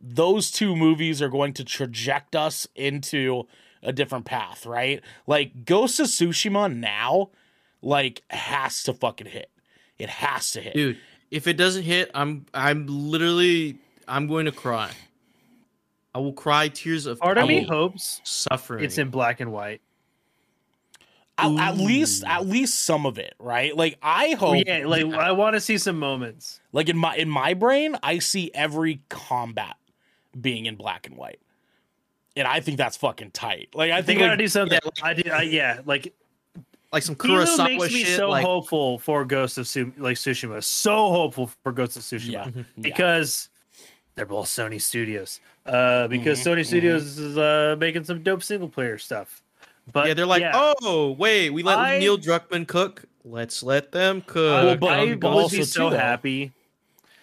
those 0.01 0.51
two 0.51 0.77
movies 0.77 1.23
are 1.23 1.29
going 1.29 1.55
to 1.55 1.65
traject 1.65 2.37
us 2.37 2.67
into 2.75 3.47
a 3.83 3.93
different 3.93 4.25
path, 4.25 4.67
right? 4.67 5.03
Like 5.27 5.65
Ghost 5.65 6.01
of 6.01 6.07
Tsushima 6.07 6.75
now, 6.75 7.31
like 7.83 8.23
has 8.31 8.83
to 8.85 8.95
fucking 8.95 9.27
hit. 9.27 9.51
It 9.99 10.09
has 10.09 10.53
to 10.53 10.61
hit. 10.61 10.75
Dude, 10.75 10.99
if 11.31 11.47
it 11.47 11.57
doesn't 11.57 11.85
hit, 11.85 12.11
I'm 12.15 12.47
I'm 12.53 12.87
literally 12.87 13.79
I'm 14.09 14.27
going 14.27 14.47
to 14.47 14.53
cry. 14.53 14.91
I 16.15 16.19
will 16.19 16.33
cry 16.33 16.69
tears 16.69 17.07
of 17.07 17.19
Part 17.19 17.39
of 17.39 17.49
me 17.49 17.65
hopes 17.65 18.21
suffering. 18.25 18.85
it's 18.85 18.99
in 18.99 19.11
black 19.11 19.41
and 19.41 19.53
white. 19.53 19.81
At, 21.37 21.51
at 21.59 21.77
least, 21.79 22.23
at 22.25 22.47
least 22.47 22.83
some 22.83 23.07
of 23.07 23.19
it, 23.19 23.35
right? 23.41 23.77
Like 23.77 23.99
I 24.03 24.33
hope, 24.35 24.63
yeah, 24.67 24.85
like 24.87 25.05
I 25.07 25.33
want 25.33 25.55
to 25.55 25.61
see 25.61 25.79
some 25.79 25.99
moments. 25.99 26.61
like 26.73 26.89
in 26.89 26.97
my 26.97 27.17
in 27.17 27.29
my 27.29 27.55
brain, 27.55 27.97
I 28.05 28.21
see 28.21 28.53
every 28.55 29.01
combat 29.09 29.77
being 30.41 30.67
in 30.67 30.77
black 30.77 31.09
and 31.09 31.17
white, 31.17 31.41
and 32.37 32.47
I 32.47 32.61
think 32.61 32.79
that's 32.79 32.97
fucking 32.97 33.33
tight. 33.33 33.71
Like 33.75 33.91
I 33.91 34.01
They 34.01 34.07
think, 34.07 34.19
gotta 34.21 34.31
like, 34.33 34.39
do 34.39 34.49
something. 34.49 34.79
I 35.03 35.15
do. 35.15 35.29
I, 35.31 35.43
yeah, 35.43 35.81
like 35.85 36.15
like 36.93 37.03
some 37.03 37.17
Hilo 37.21 37.45
Kurosawa 37.45 37.65
makes 37.79 37.93
me 37.93 38.05
shit. 38.05 38.17
so 38.17 38.29
like, 38.31 38.45
hopeful 38.45 39.01
for 39.01 39.25
Ghost 39.25 39.59
of 39.59 39.67
Su- 39.67 39.93
like 39.99 40.17
Tsushima. 40.17 40.63
So 40.63 41.11
hopeful 41.11 41.51
for 41.65 41.73
Ghost 41.73 41.97
of 41.97 42.05
Tsushima 42.05 42.31
yeah, 42.31 42.51
yeah. 42.55 42.63
because 42.81 43.49
they're 44.15 44.25
both 44.27 44.47
Sony 44.47 44.81
Studios. 44.81 45.41
Uh, 45.67 46.07
because 46.07 46.39
Mhm, 46.41 46.55
Sony 46.59 46.65
Studios 46.65 47.19
is 47.19 47.37
uh 47.37 47.75
making 47.81 48.05
some 48.05 48.23
dope 48.23 48.45
single 48.45 48.69
player 48.69 48.99
stuff. 48.99 49.43
But 49.93 50.09
yeah, 50.09 50.15
they're 50.15 50.27
like, 50.27 50.45
oh 50.55 51.11
wait, 51.19 51.51
we 51.51 51.63
let 51.63 51.79
I- 51.79 51.99
Neil 51.99 52.19
Druckmann 52.19 52.67
cook. 52.67 53.05
Let's 53.25 53.63
let 53.63 53.93
them 53.93 54.23
cook. 54.23 54.65
I, 54.65 54.77
but- 54.77 54.91
I 54.91 55.15
but 55.15 55.35
would 55.35 55.43
also 55.43 55.57
be 55.57 55.65
so 55.65 55.91
too, 55.91 55.97
happy 55.97 56.53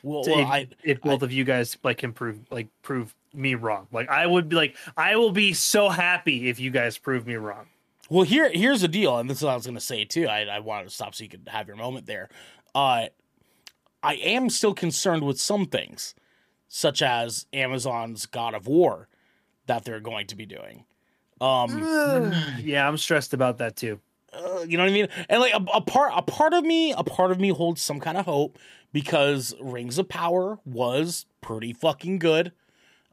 well, 0.03 0.23
well, 0.25 0.39
if, 0.39 0.47
I, 0.47 0.67
if 0.83 1.01
both 1.01 1.21
of 1.21 1.31
you 1.31 1.43
guys 1.43 1.77
like 1.83 1.99
can 1.99 2.13
prove 2.13 2.39
like 2.49 2.67
prove 2.81 3.15
me 3.33 3.55
wrong. 3.55 3.87
Like 3.91 4.09
I 4.09 4.25
would 4.25 4.49
be 4.49 4.55
like 4.55 4.75
I 4.97 5.15
will 5.15 5.31
be 5.31 5.53
so 5.53 5.89
happy 5.89 6.49
if 6.49 6.59
you 6.59 6.71
guys 6.71 6.97
prove 6.97 7.27
me 7.27 7.35
wrong. 7.35 7.67
Well, 8.09 8.23
here 8.23 8.49
here's 8.51 8.81
the 8.81 8.87
deal, 8.87 9.17
and 9.17 9.29
this 9.29 9.37
is 9.37 9.43
what 9.43 9.51
I 9.51 9.55
was 9.55 9.65
going 9.65 9.75
to 9.75 9.81
say 9.81 10.05
too. 10.05 10.27
I, 10.27 10.41
I 10.45 10.59
wanted 10.59 10.85
to 10.85 10.93
stop 10.93 11.15
so 11.15 11.23
you 11.23 11.29
could 11.29 11.47
have 11.47 11.67
your 11.67 11.77
moment 11.77 12.07
there. 12.07 12.29
Uh, 12.73 13.07
I 14.03 14.15
am 14.15 14.49
still 14.49 14.73
concerned 14.73 15.23
with 15.23 15.39
some 15.39 15.67
things, 15.67 16.15
such 16.67 17.01
as 17.01 17.45
Amazon's 17.53 18.25
God 18.25 18.53
of 18.53 18.67
War 18.67 19.07
that 19.67 19.85
they're 19.85 19.99
going 19.99 20.27
to 20.27 20.35
be 20.35 20.45
doing. 20.45 20.85
Um, 21.41 22.33
yeah, 22.61 22.87
I'm 22.87 22.97
stressed 22.97 23.33
about 23.33 23.57
that 23.57 23.75
too. 23.75 23.99
uh, 24.33 24.63
you 24.67 24.77
know 24.77 24.83
what 24.83 24.89
I 24.89 24.93
mean? 24.93 25.07
And 25.27 25.41
like 25.41 25.53
a, 25.53 25.63
a 25.73 25.81
part, 25.81 26.13
a 26.15 26.21
part 26.21 26.53
of 26.53 26.63
me, 26.63 26.93
a 26.93 27.03
part 27.03 27.31
of 27.31 27.39
me 27.39 27.49
holds 27.49 27.81
some 27.81 27.99
kind 27.99 28.17
of 28.17 28.25
hope 28.25 28.57
because 28.93 29.53
Rings 29.59 29.97
of 29.97 30.07
Power 30.07 30.59
was 30.65 31.25
pretty 31.41 31.73
fucking 31.73 32.19
good. 32.19 32.51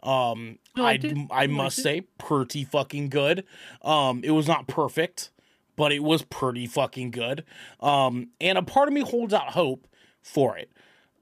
Um, 0.03 0.59
I 0.77 0.83
I. 0.93 1.29
I 1.33 1.43
I 1.45 1.47
must 1.49 1.83
say, 1.83 2.03
pretty 2.19 2.65
fucking 2.65 3.09
good. 3.09 3.45
Um, 3.83 4.21
it 4.23 4.31
was 4.31 4.47
not 4.47 4.69
perfect, 4.69 5.31
but 5.75 5.91
it 5.91 6.05
was 6.05 6.23
pretty 6.23 6.67
fucking 6.67 7.11
good. 7.11 7.45
Um, 7.81 8.29
and 8.41 8.59
a 8.59 8.63
part 8.63 8.89
of 8.89 8.95
me 8.95 9.01
holds 9.01 9.35
out 9.35 9.51
hope 9.51 9.89
for 10.23 10.57
it. 10.57 10.71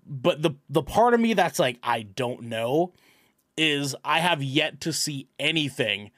But 0.07 0.43
the 0.43 0.53
the 0.69 0.83
part 0.83 1.15
of 1.15 1.21
me 1.21 1.33
that's 1.35 1.59
like 1.59 1.79
I 1.83 2.03
don't 2.03 2.43
know 2.43 2.93
is 3.57 3.95
I 4.05 4.21
have 4.21 4.43
yet 4.43 4.81
to 4.83 4.93
see 4.93 5.29
anything 5.39 6.11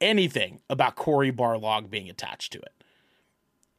anything 0.00 0.60
about 0.70 0.96
Cory 0.96 1.32
Barlog 1.32 1.90
being 1.90 2.08
attached 2.08 2.52
to 2.52 2.58
it. 2.58 2.72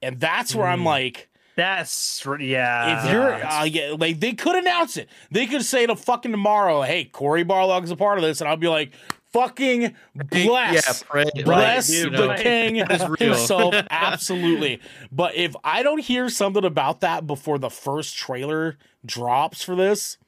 And 0.02 0.20
that's 0.20 0.54
where 0.56 0.68
I'm 0.68 0.82
Mm. 0.82 0.86
like, 0.86 1.30
That's 1.56 2.24
yeah. 2.40 3.06
if 3.06 3.12
you're 3.12 3.34
uh, 3.34 3.64
yeah, 3.64 3.96
like, 3.98 4.20
they 4.20 4.34
could 4.34 4.56
announce 4.56 4.96
it. 4.98 5.10
They 5.32 5.48
could 5.48 5.64
say 5.66 5.88
to 5.88 5.96
fucking 5.96 6.30
tomorrow, 6.32 6.84
"Hey, 6.84 7.06
Cory 7.06 7.44
Barlog's 7.44 7.90
a 7.90 7.96
part 7.96 8.20
of 8.20 8.24
this," 8.24 8.42
and 8.42 8.48
I'll 8.48 8.58
be 8.58 8.68
like, 8.68 8.92
"Fucking 9.34 9.96
bless, 10.14 10.74
Yeah, 10.86 10.94
pray, 11.10 11.26
bless 11.44 11.88
dude, 11.88 12.14
the 12.14 12.28
right. 12.28 12.40
king 12.40 12.76
himself." 13.20 13.74
Absolutely. 13.90 14.80
But 15.12 15.34
if 15.36 15.56
I 15.64 15.82
don't 15.82 16.00
hear 16.02 16.30
something 16.30 16.64
about 16.64 17.00
that 17.02 17.26
before 17.26 17.58
the 17.58 17.72
first 17.72 18.16
trailer 18.16 18.78
drops 19.04 19.64
for 19.64 19.76
this, 19.76 20.20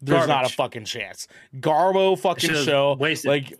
there's 0.00 0.28
not 0.28 0.44
a 0.46 0.48
fucking 0.48 0.84
chance. 0.84 1.26
Garbo 1.56 2.18
fucking 2.18 2.50
Should've 2.50 2.64
show. 2.64 2.94
wasted. 2.94 3.28
Like 3.28 3.54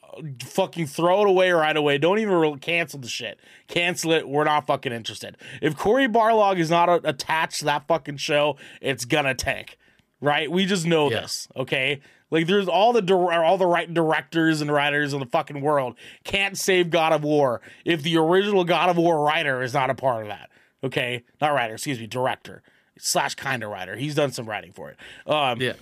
fucking 0.45 0.87
throw 0.87 1.23
it 1.23 1.29
away 1.29 1.51
right 1.51 1.77
away. 1.77 1.99
Don't 1.99 2.19
even 2.19 2.35
re- 2.35 2.57
cancel 2.61 3.01
the 3.01 3.09
shit. 3.09 3.41
Cancel 3.67 4.13
it. 4.13 4.29
We're 4.29 4.45
not 4.45 4.67
fucking 4.67 4.93
interested. 4.93 5.37
If 5.61 5.77
Cory 5.77 6.07
Barlog 6.09 6.59
is 6.59 6.71
not 6.71 6.89
uh, 6.89 7.01
attached 7.05 7.61
to 7.61 7.65
that 7.67 7.87
fucking 7.89 8.19
show, 8.19 8.57
it's 8.81 9.05
gonna 9.05 9.35
tank. 9.35 9.77
Right? 10.21 10.51
We 10.51 10.65
just 10.67 10.87
know 10.87 11.11
Yeah. 11.11 11.21
this. 11.21 11.49
Okay. 11.57 12.01
Like 12.31 12.47
there's 12.47 12.69
all 12.69 12.93
the 12.93 13.01
dir- 13.03 13.33
all 13.43 13.57
the 13.57 13.67
right 13.67 13.93
directors 13.93 14.61
and 14.61 14.71
writers 14.71 15.15
in 15.15 15.21
the 15.21 15.27
fucking 15.27 15.61
world 15.61 15.97
can't 16.25 16.59
save 16.59 16.91
God 16.91 17.13
of 17.13 17.25
War 17.25 17.61
if 17.85 18.03
the 18.03 18.17
original 18.19 18.65
God 18.65 18.91
of 18.91 18.97
War 18.97 19.25
writer 19.25 19.63
is 19.63 19.73
not 19.75 19.91
a 19.91 19.95
part 19.95 20.23
of 20.23 20.29
that. 20.29 20.51
Okay, 20.85 21.25
not 21.41 21.55
writer, 21.55 21.75
excuse 21.75 21.99
me, 21.99 22.07
director 22.07 22.63
slash 22.99 23.35
kind 23.35 23.63
of 23.63 23.71
writer. 23.71 23.97
He's 23.97 24.15
done 24.15 24.31
some 24.33 24.47
writing 24.47 24.73
for 24.73 24.91
it. 24.91 24.97
Um, 25.27 25.61
Yeah. 25.63 25.73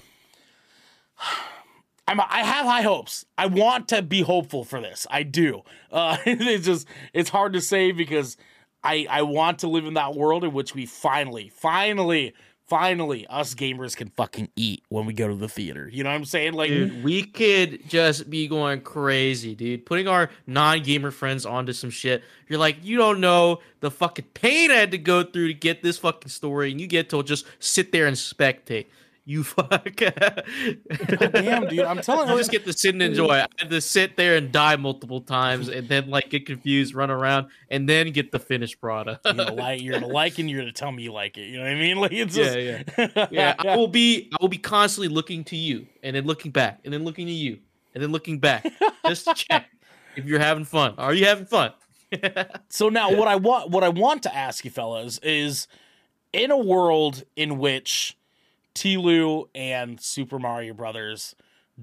I'm 2.08 2.20
I 2.20 2.42
have 2.44 2.66
high 2.66 2.82
hopes. 2.82 3.24
I 3.36 3.46
want 3.46 3.88
to 3.88 4.02
be 4.02 4.22
hopeful 4.22 4.64
for 4.64 4.80
this. 4.80 5.06
I 5.10 5.22
do. 5.24 5.62
Uh, 5.90 6.16
it's 6.26 6.66
just 6.66 6.86
it's 7.12 7.30
hard 7.30 7.52
to 7.54 7.60
say 7.60 7.92
because 7.92 8.36
I 8.84 9.06
I 9.10 9.22
want 9.22 9.60
to 9.60 9.68
live 9.68 9.86
in 9.86 9.94
that 9.94 10.14
world 10.14 10.44
in 10.44 10.52
which 10.52 10.74
we 10.74 10.86
finally, 10.86 11.48
finally, 11.48 12.32
finally, 12.66 13.26
us 13.26 13.54
gamers 13.54 13.96
can 13.96 14.10
fucking 14.10 14.50
eat 14.54 14.84
when 14.88 15.04
we 15.04 15.14
go 15.14 15.26
to 15.26 15.34
the 15.34 15.48
theater. 15.48 15.88
You 15.92 16.04
know 16.04 16.10
what 16.10 16.16
I'm 16.16 16.24
saying? 16.24 16.52
Like, 16.52 16.68
Dude, 16.68 17.02
we 17.02 17.24
could 17.24 17.88
just 17.88 18.30
be 18.30 18.46
going 18.46 18.82
crazy, 18.82 19.56
dude. 19.56 19.84
Putting 19.84 20.06
our 20.06 20.30
non-gamer 20.46 21.10
friends 21.10 21.44
onto 21.44 21.72
some 21.72 21.90
shit. 21.90 22.22
You're 22.48 22.60
like, 22.60 22.76
you 22.84 22.98
don't 22.98 23.20
know 23.20 23.60
the 23.80 23.90
fucking 23.90 24.26
pain 24.34 24.70
I 24.70 24.74
had 24.74 24.92
to 24.92 24.98
go 24.98 25.24
through 25.24 25.48
to 25.48 25.54
get 25.54 25.82
this 25.82 25.98
fucking 25.98 26.30
story, 26.30 26.70
and 26.70 26.80
you 26.80 26.86
get 26.86 27.10
to 27.10 27.22
just 27.24 27.46
sit 27.58 27.90
there 27.90 28.06
and 28.06 28.16
spectate. 28.16 28.86
You 29.28 29.42
fuck. 29.44 29.70
Oh, 30.00 31.26
damn, 31.32 31.66
dude, 31.66 31.80
I'm 31.80 32.00
telling 32.00 32.28
You 32.28 32.34
you. 32.34 32.40
just 32.40 32.52
get 32.52 32.64
to 32.64 32.72
sit 32.72 32.94
and 32.94 33.02
enjoy. 33.02 33.30
I 33.30 33.48
had 33.58 33.70
to 33.70 33.80
sit 33.80 34.16
there 34.16 34.36
and 34.36 34.52
die 34.52 34.76
multiple 34.76 35.20
times, 35.20 35.68
and 35.68 35.88
then 35.88 36.08
like 36.08 36.30
get 36.30 36.46
confused, 36.46 36.94
run 36.94 37.10
around, 37.10 37.48
and 37.68 37.88
then 37.88 38.12
get 38.12 38.30
the 38.30 38.38
finished 38.38 38.80
product. 38.80 39.24
You're 39.24 39.34
gonna 39.34 39.52
like, 39.54 39.82
you're 39.82 39.98
gonna 39.98 40.12
like, 40.12 40.38
and 40.38 40.48
you're 40.48 40.60
gonna 40.60 40.70
tell 40.70 40.92
me 40.92 41.02
you 41.02 41.12
like 41.12 41.36
it. 41.38 41.48
You 41.48 41.56
know 41.58 41.64
what 41.64 41.72
I 41.72 41.74
mean? 41.74 41.96
Like 42.00 42.12
it's 42.12 42.36
Yeah, 42.36 42.82
just, 42.84 42.98
yeah. 43.16 43.26
yeah, 43.32 43.54
I 43.58 43.76
will 43.76 43.88
be. 43.88 44.30
I 44.32 44.36
will 44.40 44.48
be 44.48 44.58
constantly 44.58 45.08
looking 45.12 45.42
to 45.44 45.56
you, 45.56 45.88
and 46.04 46.14
then 46.14 46.24
looking 46.24 46.52
back, 46.52 46.80
and 46.84 46.94
then 46.94 47.02
looking 47.04 47.26
to 47.26 47.32
you, 47.32 47.58
and 47.94 48.02
then 48.04 48.12
looking 48.12 48.38
back, 48.38 48.64
just 49.08 49.24
to 49.24 49.34
check 49.34 49.66
if 50.14 50.24
you're 50.24 50.38
having 50.38 50.64
fun. 50.64 50.94
Are 50.98 51.12
you 51.12 51.26
having 51.26 51.46
fun? 51.46 51.72
So 52.68 52.88
now, 52.90 53.12
what 53.12 53.26
I 53.26 53.34
want, 53.34 53.70
what 53.70 53.82
I 53.82 53.88
want 53.88 54.22
to 54.22 54.32
ask 54.34 54.64
you, 54.64 54.70
fellas, 54.70 55.18
is 55.18 55.66
in 56.32 56.52
a 56.52 56.56
world 56.56 57.24
in 57.34 57.58
which 57.58 58.16
Tilu 58.76 59.48
and 59.54 60.00
Super 60.00 60.38
Mario 60.38 60.74
Brothers 60.74 61.34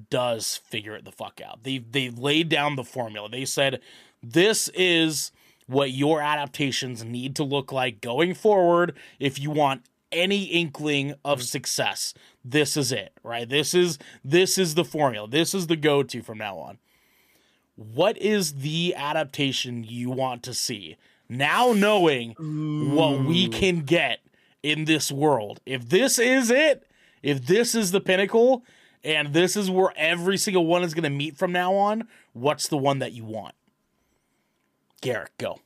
does 0.10 0.58
figure 0.58 0.96
it 0.96 1.06
the 1.06 1.12
fuck 1.12 1.42
out. 1.44 1.64
They 1.64 1.80
they 1.80 2.10
laid 2.10 2.50
down 2.50 2.76
the 2.76 2.84
formula. 2.84 3.30
They 3.30 3.46
said 3.46 3.82
this 4.22 4.70
is 4.70 5.32
what 5.68 5.92
your 5.92 6.22
adaptations 6.22 7.04
need 7.04 7.36
to 7.36 7.44
look 7.44 7.72
like 7.72 8.02
going 8.02 8.34
forward 8.34 8.96
if 9.20 9.40
you 9.40 9.50
want 9.50 9.84
any 10.12 10.44
inkling 10.46 11.16
of 11.26 11.40
mm-hmm. 11.40 11.46
success. 11.46 12.14
This 12.46 12.78
is 12.78 12.92
it, 12.92 13.14
right? 13.24 13.48
This 13.50 13.74
is 13.74 13.98
this 14.24 14.58
is 14.58 14.76
the 14.76 14.86
formula. 14.86 15.28
This 15.28 15.54
is 15.54 15.68
the 15.68 15.76
go-to 15.76 16.22
from 16.22 16.38
now 16.38 16.58
on. 16.58 16.78
What 17.76 18.18
is 18.18 18.56
the 18.56 18.94
adaptation 18.96 19.84
you 19.84 20.12
want 20.12 20.44
to 20.44 20.54
see? 20.54 20.98
Now 21.28 21.74
knowing 21.74 22.32
what 22.96 23.26
we 23.26 23.48
can 23.48 23.80
get 23.82 24.20
in 24.64 24.86
this 24.86 25.12
world. 25.12 25.60
If 25.66 25.90
this 25.90 26.18
is 26.18 26.50
it, 26.50 26.88
if 27.22 27.46
this 27.46 27.76
is 27.76 27.92
the 27.92 28.02
pinnacle, 28.02 28.64
and 29.04 29.34
this 29.34 29.56
is 29.56 29.70
where 29.70 29.94
every 29.96 30.38
single 30.38 30.66
one 30.66 30.84
is 30.84 30.94
going 30.94 31.04
to 31.04 31.10
meet 31.10 31.38
from 31.38 31.52
now 31.52 31.74
on, 31.76 32.08
what's 32.32 32.70
the 32.70 32.78
one 32.78 33.00
that 33.00 33.12
you 33.12 33.26
want? 33.26 33.54
Garrett, 35.02 35.32
go. 35.38 35.60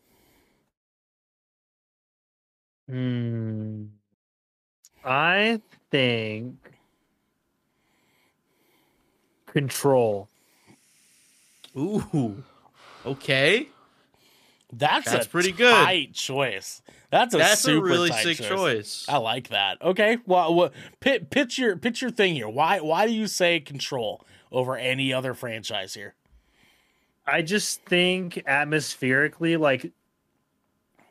Hmm. 2.90 3.86
I 5.06 5.62
think 5.92 6.58
control. 9.46 10.28
Ooh. 11.78 12.44
Okay. 13.06 13.68
That's, 14.78 15.12
That's 15.12 15.26
a 15.26 15.30
pretty 15.30 15.52
good. 15.52 15.74
tight 15.74 16.14
choice. 16.14 16.82
That's 17.10 17.34
a 17.34 17.38
That's 17.38 17.62
a 17.62 17.64
super 17.64 17.86
really 17.88 18.10
tight 18.10 18.24
sick 18.24 18.38
choice. 18.38 18.48
choice. 18.50 19.06
I 19.10 19.18
like 19.18 19.50
that. 19.50 19.82
Okay, 19.82 20.18
well, 20.26 20.54
well 20.54 20.72
pit, 21.00 21.30
pitch 21.30 21.58
your 21.58 21.78
pitch 21.78 22.02
your 22.02 22.12
thing 22.12 22.36
here. 22.36 22.50
Why 22.50 22.80
why 22.82 23.08
do 23.08 23.14
you 23.14 23.28
say 23.28 23.60
control 23.60 24.26
over 24.52 24.76
any 24.78 25.14
other 25.14 25.34
franchise 25.34 25.94
here? 25.94 26.16
I 27.26 27.42
just 27.42 27.82
think 27.84 28.44
atmospherically, 28.46 29.58
like 29.58 29.92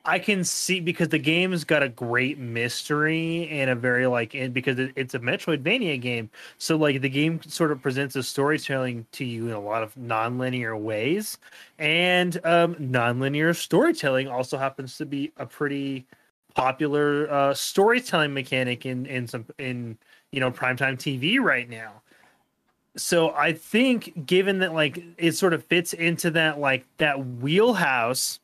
I 0.07 0.21
can 0.21 0.45
see 0.45 0.79
because 0.79 1.09
the 1.09 1.19
game's 1.19 1.65
got 1.65 1.83
a 1.83 1.89
great 1.89 2.39
mystery 2.39 3.49
and 3.51 3.69
a 3.69 3.75
very 3.75 4.07
like 4.07 4.35
and 4.35 4.55
because 4.55 4.79
it, 4.79 4.93
it's 4.95 5.15
a 5.15 5.19
Metroidvania 5.19 6.01
game, 6.01 6.31
so 6.59 6.77
like 6.77 7.01
the 7.01 7.09
game 7.09 7.43
sort 7.43 7.73
of 7.73 7.83
presents 7.83 8.15
a 8.15 8.23
storytelling 8.23 9.05
to 9.13 9.25
you 9.25 9.49
in 9.49 9.53
a 9.53 9.61
lot 9.61 9.83
of 9.83 9.97
non-linear 9.97 10.77
ways, 10.77 11.39
and 11.81 12.41
um, 12.45 12.77
non-linear 12.79 13.53
storytelling 13.53 14.29
also 14.29 14.57
happens 14.57 14.97
to 14.99 15.07
be 15.07 15.33
a 15.39 15.47
pretty 15.47 16.07
popular 16.55 17.29
uh, 17.31 17.53
storytelling 17.53 18.33
mechanic 18.33 18.87
in 18.87 19.07
in 19.07 19.27
some 19.27 19.45
in 19.59 19.99
you 20.31 20.39
know 20.39 20.53
primetime 20.53 20.97
TV 20.97 21.41
right 21.41 21.69
now. 21.69 22.01
So 22.97 23.33
I 23.35 23.53
think 23.53 24.25
given 24.25 24.61
that 24.61 24.73
like 24.73 25.03
it 25.19 25.33
sort 25.33 25.53
of 25.53 25.65
fits 25.65 25.93
into 25.93 26.31
that 26.31 26.61
like 26.61 26.87
that 26.99 27.27
wheelhouse 27.27 28.39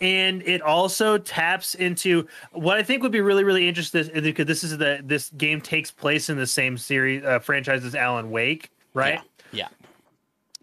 and 0.00 0.42
it 0.42 0.60
also 0.60 1.16
taps 1.16 1.74
into 1.74 2.26
what 2.52 2.76
I 2.76 2.82
think 2.82 3.02
would 3.02 3.12
be 3.12 3.20
really 3.20 3.44
really 3.44 3.66
interesting 3.66 4.08
because 4.22 4.46
this 4.46 4.62
is 4.62 4.76
the 4.78 5.00
this 5.02 5.30
game 5.30 5.60
takes 5.60 5.90
place 5.90 6.28
in 6.28 6.36
the 6.36 6.46
same 6.46 6.76
series 6.76 7.24
uh, 7.24 7.38
franchise 7.38 7.84
as 7.84 7.94
Alan 7.94 8.30
Wake, 8.30 8.70
right? 8.94 9.20
Yeah. 9.52 9.68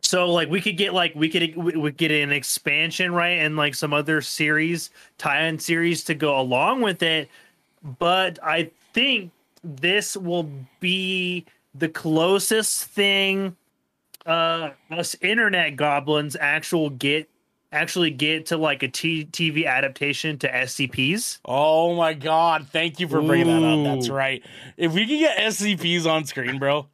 So 0.01 0.29
like 0.29 0.49
we 0.49 0.61
could 0.61 0.77
get 0.77 0.93
like 0.93 1.15
we 1.15 1.29
could 1.29 1.55
we 1.55 1.91
get 1.91 2.11
an 2.11 2.31
expansion 2.31 3.13
right 3.13 3.39
and 3.39 3.55
like 3.55 3.73
some 3.73 3.93
other 3.93 4.21
series 4.21 4.91
tie-in 5.17 5.57
series 5.57 6.03
to 6.05 6.13
go 6.13 6.39
along 6.39 6.81
with 6.81 7.01
it, 7.01 7.29
but 7.99 8.37
I 8.43 8.69
think 8.93 9.31
this 9.63 10.15
will 10.15 10.49
be 10.79 11.45
the 11.73 11.89
closest 11.89 12.85
thing 12.85 13.55
uh 14.25 14.69
us 14.91 15.15
internet 15.21 15.75
goblins 15.75 16.37
actual 16.39 16.91
get 16.91 17.29
actually 17.73 18.11
get 18.11 18.47
to 18.47 18.57
like 18.57 18.83
a 18.83 18.87
T- 18.87 19.25
TV 19.25 19.65
adaptation 19.65 20.37
to 20.39 20.49
SCPs. 20.49 21.39
Oh 21.43 21.95
my 21.95 22.13
god, 22.13 22.67
thank 22.69 22.99
you 22.99 23.07
for 23.07 23.21
bringing 23.21 23.47
that 23.47 23.63
up. 23.63 23.83
That's 23.83 24.09
right. 24.09 24.43
If 24.77 24.93
we 24.93 25.05
can 25.05 25.19
get 25.19 25.37
SCPs 25.37 26.05
on 26.05 26.25
screen, 26.25 26.59
bro. 26.59 26.87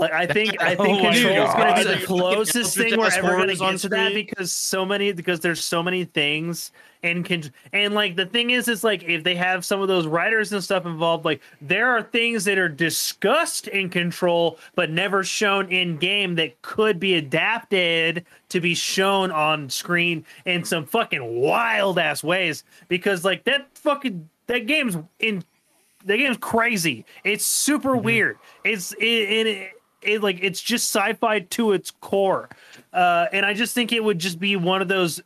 Like 0.00 0.12
I 0.12 0.26
think 0.26 0.60
I 0.62 0.74
Oh 0.78 0.84
think 0.84 1.02
my 1.02 1.12
Control 1.12 1.44
is 1.46 1.54
going 1.54 1.84
to 1.84 1.90
be 1.90 1.94
the 1.94 2.06
closest 2.06 2.76
thing 2.76 2.98
we're 2.98 3.12
ever 3.12 3.36
going 3.36 3.48
to 3.48 3.56
get 3.56 3.78
to 3.80 3.88
that 3.90 4.14
because 4.14 4.50
so 4.50 4.86
many 4.86 5.12
because 5.12 5.40
there's 5.40 5.62
so 5.62 5.82
many 5.82 6.04
things 6.06 6.72
and 7.02 7.24
can 7.24 7.42
and 7.74 7.94
like 7.94 8.16
the 8.16 8.24
thing 8.24 8.50
is 8.50 8.66
is 8.66 8.82
like 8.82 9.02
if 9.02 9.22
they 9.24 9.34
have 9.34 9.64
some 9.64 9.82
of 9.82 9.88
those 9.88 10.06
writers 10.06 10.52
and 10.52 10.64
stuff 10.64 10.86
involved 10.86 11.26
like 11.26 11.42
there 11.60 11.90
are 11.90 12.02
things 12.02 12.44
that 12.46 12.56
are 12.56 12.68
discussed 12.68 13.68
in 13.68 13.90
Control 13.90 14.58
but 14.74 14.90
never 14.90 15.22
shown 15.22 15.70
in 15.70 15.98
game 15.98 16.34
that 16.36 16.60
could 16.62 16.98
be 16.98 17.14
adapted 17.14 18.24
to 18.48 18.58
be 18.58 18.74
shown 18.74 19.30
on 19.30 19.68
screen 19.68 20.24
in 20.46 20.64
some 20.64 20.86
fucking 20.86 21.40
wild 21.40 21.98
ass 21.98 22.24
ways 22.24 22.64
because 22.88 23.22
like 23.22 23.44
that 23.44 23.68
fucking 23.74 24.28
that 24.46 24.66
game's 24.66 24.96
in 25.18 25.44
the 26.04 26.16
game's 26.16 26.38
crazy. 26.38 27.04
It's 27.24 27.44
super 27.44 27.96
weird. 27.96 28.38
It's 28.64 28.92
it, 28.92 29.04
it, 29.04 29.46
it, 29.46 29.72
it 30.02 30.22
like 30.22 30.38
it's 30.42 30.60
just 30.60 30.94
sci-fi 30.94 31.40
to 31.40 31.72
its 31.72 31.90
core, 31.90 32.48
uh, 32.92 33.26
and 33.32 33.44
I 33.46 33.54
just 33.54 33.74
think 33.74 33.92
it 33.92 34.02
would 34.02 34.18
just 34.18 34.38
be 34.40 34.56
one 34.56 34.82
of 34.82 34.88
those 34.88 35.20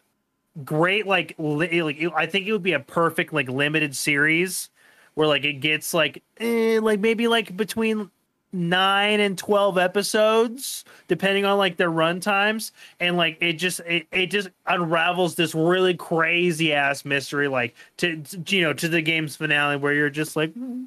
great 0.64 1.06
like 1.06 1.34
li- 1.38 1.82
like 1.82 2.00
it- 2.00 2.12
I 2.14 2.26
think 2.26 2.46
it 2.46 2.52
would 2.52 2.62
be 2.62 2.72
a 2.72 2.80
perfect 2.80 3.32
like 3.32 3.48
limited 3.48 3.96
series 3.96 4.70
where 5.14 5.26
like 5.26 5.44
it 5.44 5.54
gets 5.54 5.92
like 5.94 6.22
eh, 6.38 6.78
like 6.82 7.00
maybe 7.00 7.26
like 7.28 7.56
between 7.56 8.10
nine 8.52 9.18
and 9.18 9.36
12 9.36 9.76
episodes 9.78 10.84
depending 11.08 11.44
on 11.44 11.58
like 11.58 11.76
their 11.76 11.90
run 11.90 12.20
times. 12.20 12.70
And 13.00 13.16
like 13.16 13.36
it 13.40 13.54
just 13.54 13.80
it, 13.80 14.06
it 14.12 14.26
just 14.26 14.48
unravels 14.66 15.34
this 15.34 15.56
really 15.56 15.94
crazy 15.94 16.72
ass 16.72 17.04
mystery 17.04 17.48
like 17.48 17.74
to, 17.96 18.22
to, 18.22 18.56
you 18.56 18.62
know 18.62 18.72
to 18.74 18.88
the 18.88 19.02
game's 19.02 19.34
finale 19.34 19.76
where 19.76 19.92
you're 19.92 20.08
just 20.10 20.36
like 20.36 20.52
"Hmm, 20.54 20.84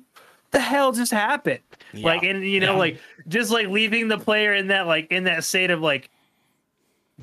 the 0.51 0.59
hell 0.61 0.93
just 0.93 1.11
happened 1.11 1.59
like 1.93 2.23
and 2.23 2.43
you 2.43 2.59
know 2.59 2.73
Yeah. 2.73 2.79
like 2.79 3.01
just 3.27 3.51
like 3.51 3.67
leaving 3.67 4.07
the 4.07 4.17
player 4.17 4.53
in 4.53 4.67
that 4.67 4.87
like 4.87 5.11
in 5.11 5.23
that 5.25 5.43
state 5.43 5.71
of 5.71 5.81
like 5.81 6.09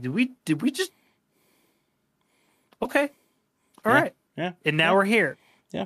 did 0.01 0.13
we 0.13 0.33
did 0.45 0.63
we 0.63 0.71
just 0.71 0.91
okay 2.83 3.11
all 3.85 3.93
Yeah. 3.93 4.01
right 4.01 4.15
Yeah. 4.37 4.53
and 4.65 4.77
now 4.77 4.91
Yeah. 4.93 4.97
we're 4.97 5.05
here 5.05 5.37
Yeah. 5.73 5.85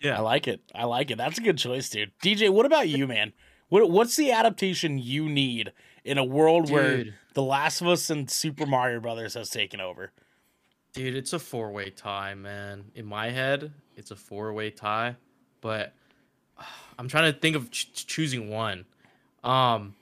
Yeah. 0.00 0.16
I 0.16 0.20
like 0.22 0.48
it. 0.48 0.60
I 0.74 0.84
like 0.84 1.10
it. 1.10 1.18
That's 1.18 1.36
a 1.38 1.42
good 1.42 1.58
choice, 1.58 1.90
dude. 1.90 2.10
DJ, 2.22 2.48
what 2.50 2.64
about 2.66 2.88
you, 2.88 3.06
man? 3.06 3.32
What 3.68 3.90
what's 3.90 4.16
the 4.16 4.32
adaptation 4.32 4.98
you 4.98 5.28
need 5.28 5.72
in 6.04 6.16
a 6.18 6.24
world 6.24 6.70
where 6.70 7.04
The 7.34 7.42
Last 7.42 7.80
of 7.82 7.86
Us 7.88 8.08
and 8.10 8.30
Super 8.30 8.64
Mario 8.66 8.98
Brothers 9.00 9.34
has 9.34 9.50
taken 9.50 9.78
over? 9.80 10.10
Dude, 10.94 11.14
it's 11.14 11.32
a 11.34 11.38
four 11.38 11.70
way 11.70 11.90
tie, 11.90 12.34
man. 12.34 12.86
In 12.94 13.04
my 13.06 13.30
head, 13.30 13.72
it's 13.96 14.10
a 14.10 14.16
four 14.16 14.52
way 14.54 14.70
tie, 14.70 15.16
but 15.60 15.92
uh, 16.58 16.62
I'm 17.00 17.08
trying 17.08 17.32
to 17.32 17.38
think 17.38 17.56
of 17.56 17.70
ch- 17.70 18.06
choosing 18.06 18.50
one. 18.50 18.84
Um, 19.42 19.94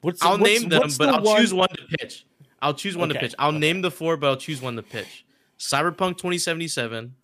What's 0.00 0.22
I'll 0.22 0.38
what's- 0.38 0.60
name 0.60 0.68
them, 0.68 0.82
but 0.96 1.06
the 1.06 1.12
I'll 1.14 1.22
one- 1.22 1.40
choose 1.40 1.52
one 1.52 1.68
to 1.70 1.96
pitch. 1.98 2.24
I'll 2.62 2.74
choose 2.74 2.96
one 2.96 3.10
Okay, 3.10 3.18
to 3.18 3.26
pitch. 3.26 3.34
I'll 3.38 3.48
okay. 3.50 3.58
name 3.58 3.82
the 3.82 3.90
four, 3.90 4.16
but 4.16 4.28
I'll 4.28 4.36
choose 4.36 4.62
one 4.62 4.76
to 4.76 4.82
pitch. 4.82 5.24
Cyberpunk 5.58 6.18
2077, 6.18 7.16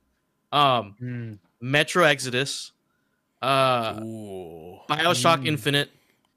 um, 0.51 0.95
Hmm. 0.99 1.33
Metro 1.61 2.03
Exodus, 2.05 2.73
uh, 3.41 4.01
Ooh. 4.03 4.81
Bioshock 4.89 5.43
Mm. 5.43 5.47
Infinite, 5.47 5.91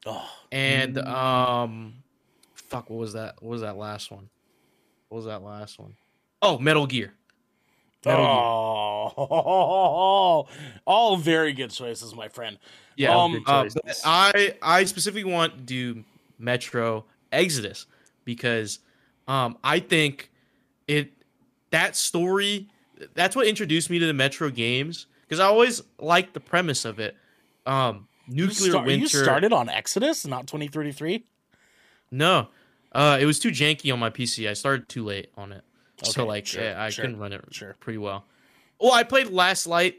Oh, 0.05 0.29
and 0.51 0.95
Mm. 0.97 1.07
um, 1.07 1.93
fuck, 2.53 2.89
what 2.91 2.99
was 2.99 3.13
that? 3.13 3.41
What 3.41 3.49
was 3.49 3.61
that 3.61 3.75
last 3.77 4.11
one? 4.11 4.29
What 5.09 5.17
was 5.17 5.25
that 5.25 5.41
last 5.41 5.79
one? 5.79 5.95
Oh, 6.43 6.59
Metal 6.59 6.85
Gear. 6.85 7.13
Metal 8.05 8.25
oh, 9.17 10.47
all 10.85 11.17
very 11.17 11.53
good 11.53 11.71
choices, 11.71 12.15
my 12.15 12.27
friend. 12.27 12.57
Yeah, 12.95 13.15
Um, 13.17 13.43
uh, 13.47 13.67
I 14.05 14.55
I 14.61 14.83
specifically 14.85 15.31
want 15.31 15.55
to 15.57 15.61
do 15.63 16.03
Metro 16.39 17.05
Exodus 17.31 17.85
because 18.23 18.79
um 19.27 19.57
I 19.63 19.79
think 19.79 20.31
it 20.87 21.11
that 21.71 21.95
story 21.95 22.67
that's 23.13 23.35
what 23.35 23.47
introduced 23.47 23.89
me 23.89 23.99
to 23.99 24.05
the 24.05 24.13
Metro 24.13 24.49
games 24.49 25.07
because 25.23 25.39
I 25.39 25.45
always 25.45 25.81
liked 25.99 26.33
the 26.33 26.39
premise 26.39 26.85
of 26.85 26.99
it. 26.99 27.15
Um 27.65 28.07
You, 28.27 28.47
nuclear 28.47 28.71
start- 28.71 28.85
winter. 28.87 29.01
you 29.01 29.07
started 29.23 29.51
on 29.53 29.69
Exodus, 29.69 30.25
not 30.25 30.47
2033. 30.47 31.23
No, 32.11 32.47
uh, 32.93 33.17
it 33.19 33.25
was 33.25 33.39
too 33.39 33.49
janky 33.49 33.91
on 33.91 33.99
my 33.99 34.09
PC. 34.09 34.47
I 34.47 34.53
started 34.53 34.87
too 34.87 35.03
late 35.03 35.29
on 35.35 35.51
it, 35.51 35.63
so 36.03 36.25
like 36.25 36.45
sure, 36.45 36.63
yeah, 36.63 36.81
I 36.81 36.89
sure, 36.89 37.03
couldn't 37.05 37.19
run 37.19 37.33
it 37.33 37.43
sure. 37.51 37.75
pretty 37.79 37.97
well. 37.97 38.25
Well, 38.79 38.91
I 38.91 39.03
played 39.03 39.27
Last 39.27 39.67
Light 39.67 39.95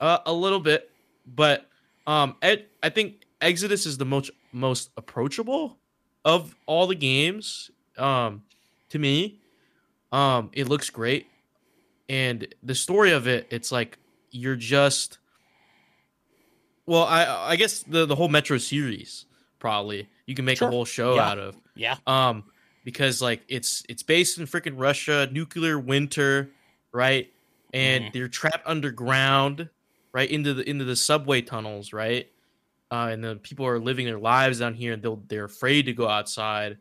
uh, 0.00 0.18
a 0.26 0.32
little 0.32 0.60
bit, 0.60 0.90
but 1.26 1.68
um, 2.06 2.36
Ed, 2.42 2.66
I 2.82 2.88
think 2.90 3.24
Exodus 3.40 3.86
is 3.86 3.98
the 3.98 4.04
most 4.04 4.30
most 4.52 4.90
approachable 4.96 5.78
of 6.24 6.54
all 6.66 6.86
the 6.86 6.94
games. 6.94 7.70
Um, 7.96 8.42
to 8.90 8.98
me, 8.98 9.40
um, 10.12 10.50
it 10.52 10.68
looks 10.68 10.90
great, 10.90 11.26
and 12.08 12.46
the 12.62 12.74
story 12.74 13.12
of 13.12 13.26
it, 13.26 13.46
it's 13.50 13.70
like 13.72 13.98
you're 14.30 14.56
just. 14.56 15.18
Well, 16.86 17.04
I 17.04 17.52
I 17.52 17.56
guess 17.56 17.82
the 17.82 18.06
the 18.06 18.14
whole 18.16 18.28
Metro 18.28 18.58
series 18.58 19.26
probably 19.58 20.08
you 20.26 20.34
can 20.34 20.44
make 20.44 20.58
Sure. 20.58 20.68
a 20.68 20.70
whole 20.70 20.84
show 20.84 21.14
Yeah. 21.16 21.28
out 21.28 21.38
of 21.38 21.56
Yeah, 21.74 21.96
um 22.06 22.44
because 22.86 23.20
like 23.20 23.42
it's 23.48 23.82
it's 23.88 24.04
based 24.04 24.38
in 24.38 24.46
freaking 24.46 24.74
russia 24.76 25.28
nuclear 25.32 25.76
winter 25.78 26.48
right? 26.92 27.30
And 27.74 28.06
Mhm. 28.06 28.12
they're 28.12 28.28
trapped 28.28 28.62
underground 28.64 29.68
right 30.12 30.30
into 30.30 30.54
the 30.54 30.66
into 30.70 30.84
the 30.84 30.96
subway 30.96 31.42
tunnels 31.42 31.92
right? 31.92 32.30
Uh, 32.90 33.08
and 33.10 33.22
the 33.22 33.34
people 33.36 33.66
are 33.66 33.80
living 33.80 34.06
their 34.06 34.20
lives 34.20 34.60
down 34.60 34.72
here 34.72 34.92
and 34.92 35.02
they'll, 35.02 35.20
they're 35.26 35.44
afraid 35.44 35.86
to 35.86 35.92
go 35.92 36.08
outside 36.08 36.78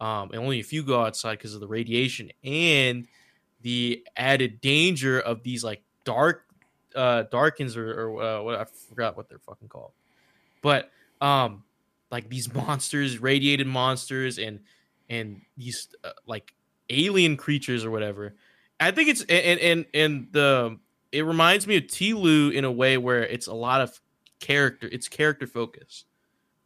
um 0.00 0.30
and 0.30 0.40
only 0.40 0.60
a 0.60 0.62
few 0.62 0.84
go 0.84 1.02
outside 1.02 1.32
because 1.32 1.54
of 1.54 1.60
the 1.60 1.66
radiation 1.66 2.30
and 2.44 3.08
the 3.62 4.06
added 4.16 4.60
danger 4.60 5.18
of 5.18 5.42
these 5.42 5.64
like 5.64 5.82
dark 6.04 6.44
uh 6.94 7.24
darkens 7.24 7.76
or, 7.76 7.90
or 8.00 8.22
uh, 8.22 8.42
what 8.42 8.54
i 8.54 8.64
forgot 8.88 9.16
what 9.16 9.28
they're 9.28 9.40
fucking 9.40 9.68
called. 9.68 9.90
But 10.62 10.92
um 11.20 11.64
like 12.12 12.28
these 12.30 12.54
monsters 12.54 13.18
radiated 13.18 13.66
monsters 13.66 14.38
and 14.38 14.60
and 15.08 15.40
these 15.56 15.88
uh, 16.04 16.10
like 16.26 16.52
alien 16.90 17.36
creatures 17.36 17.84
or 17.84 17.90
whatever. 17.90 18.34
I 18.80 18.90
think 18.90 19.08
it's 19.08 19.22
and 19.22 19.60
and 19.60 19.86
and 19.92 20.28
the 20.32 20.78
it 21.12 21.22
reminds 21.22 21.66
me 21.66 21.76
of 21.76 21.84
Tilu 21.84 22.50
in 22.52 22.64
a 22.64 22.72
way 22.72 22.98
where 22.98 23.24
it's 23.24 23.46
a 23.46 23.54
lot 23.54 23.80
of 23.80 24.00
character 24.40 24.88
it's 24.92 25.08
character 25.08 25.46
focused 25.48 26.04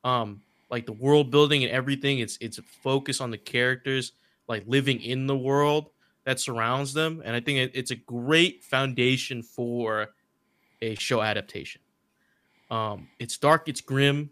um 0.05 0.43
like 0.71 0.85
the 0.85 0.93
world 0.93 1.31
building 1.31 1.65
and 1.65 1.73
everything 1.73 2.19
it's 2.19 2.37
it's 2.41 2.59
focused 2.83 3.21
on 3.21 3.31
the 3.31 3.39
characters 3.39 4.13
like 4.47 4.63
living 4.67 5.01
in 5.01 5.27
the 5.27 5.37
world 5.37 5.89
that 6.25 6.39
surrounds 6.39 6.93
them 6.93 7.23
and 7.25 7.35
i 7.35 7.41
think 7.41 7.59
it, 7.59 7.71
it's 7.75 7.91
a 7.91 7.97
great 7.97 8.63
foundation 8.63 9.43
for 9.43 10.09
a 10.83 10.95
show 10.97 11.23
adaptation. 11.23 11.81
Um 12.71 13.09
it's 13.19 13.39
dark 13.39 13.69
it's 13.69 13.81
grim 13.81 14.31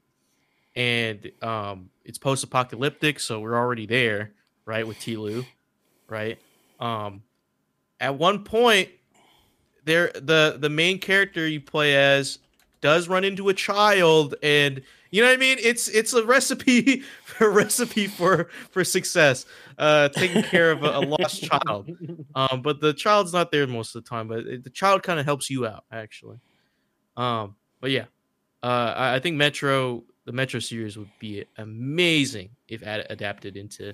and 0.77 1.31
um 1.43 1.91
it's 2.11 2.19
post-apocalyptic 2.19 3.21
so 3.21 3.39
we're 3.39 3.57
already 3.57 3.87
there 3.87 4.33
right 4.67 4.85
with 4.85 4.99
Tilu 4.99 5.45
right? 6.09 6.39
Um 6.81 7.23
at 8.01 8.19
one 8.19 8.43
point 8.45 8.89
there 9.85 10.11
the 10.15 10.57
the 10.59 10.69
main 10.69 10.99
character 10.99 11.47
you 11.47 11.61
play 11.61 11.95
as 11.95 12.41
does 12.81 13.09
run 13.09 13.23
into 13.23 13.49
a 13.49 13.55
child 13.55 14.35
and 14.43 14.83
you 15.13 15.23
know 15.23 15.29
what 15.29 15.35
I 15.35 15.39
mean? 15.39 15.59
It's 15.61 15.89
it's 15.89 16.13
a 16.13 16.25
recipe 16.27 17.05
a 17.41 17.49
recipe 17.49 18.09
for 18.09 18.49
for 18.73 18.83
success 18.83 19.47
uh 19.79 20.09
taking 20.09 20.43
care 20.43 20.73
of 20.73 20.83
a, 20.83 20.99
a 20.99 21.01
lost 21.01 21.45
child. 21.45 21.91
Um 22.35 22.61
but 22.63 22.81
the 22.81 22.93
child's 22.93 23.33
not 23.33 23.53
there 23.53 23.69
most 23.69 23.95
of 23.95 24.03
the 24.03 24.11
time 24.11 24.27
but 24.27 24.41
it, 24.41 24.65
the 24.65 24.71
child 24.71 25.05
kind 25.05 25.21
of 25.21 25.27
helps 25.27 25.49
you 25.49 25.65
out 25.65 25.85
actually. 25.93 26.41
Um 27.17 27.55
but 27.81 27.93
yeah 27.93 28.07
uh 28.65 28.95
I, 28.97 29.15
I 29.15 29.21
think 29.21 29.37
Metro 29.37 30.03
the 30.31 30.37
Metro 30.37 30.61
series 30.61 30.97
would 30.97 31.11
be 31.19 31.45
amazing 31.59 32.51
if 32.69 32.85
ad- 32.85 33.07
adapted 33.11 33.57
into 33.57 33.93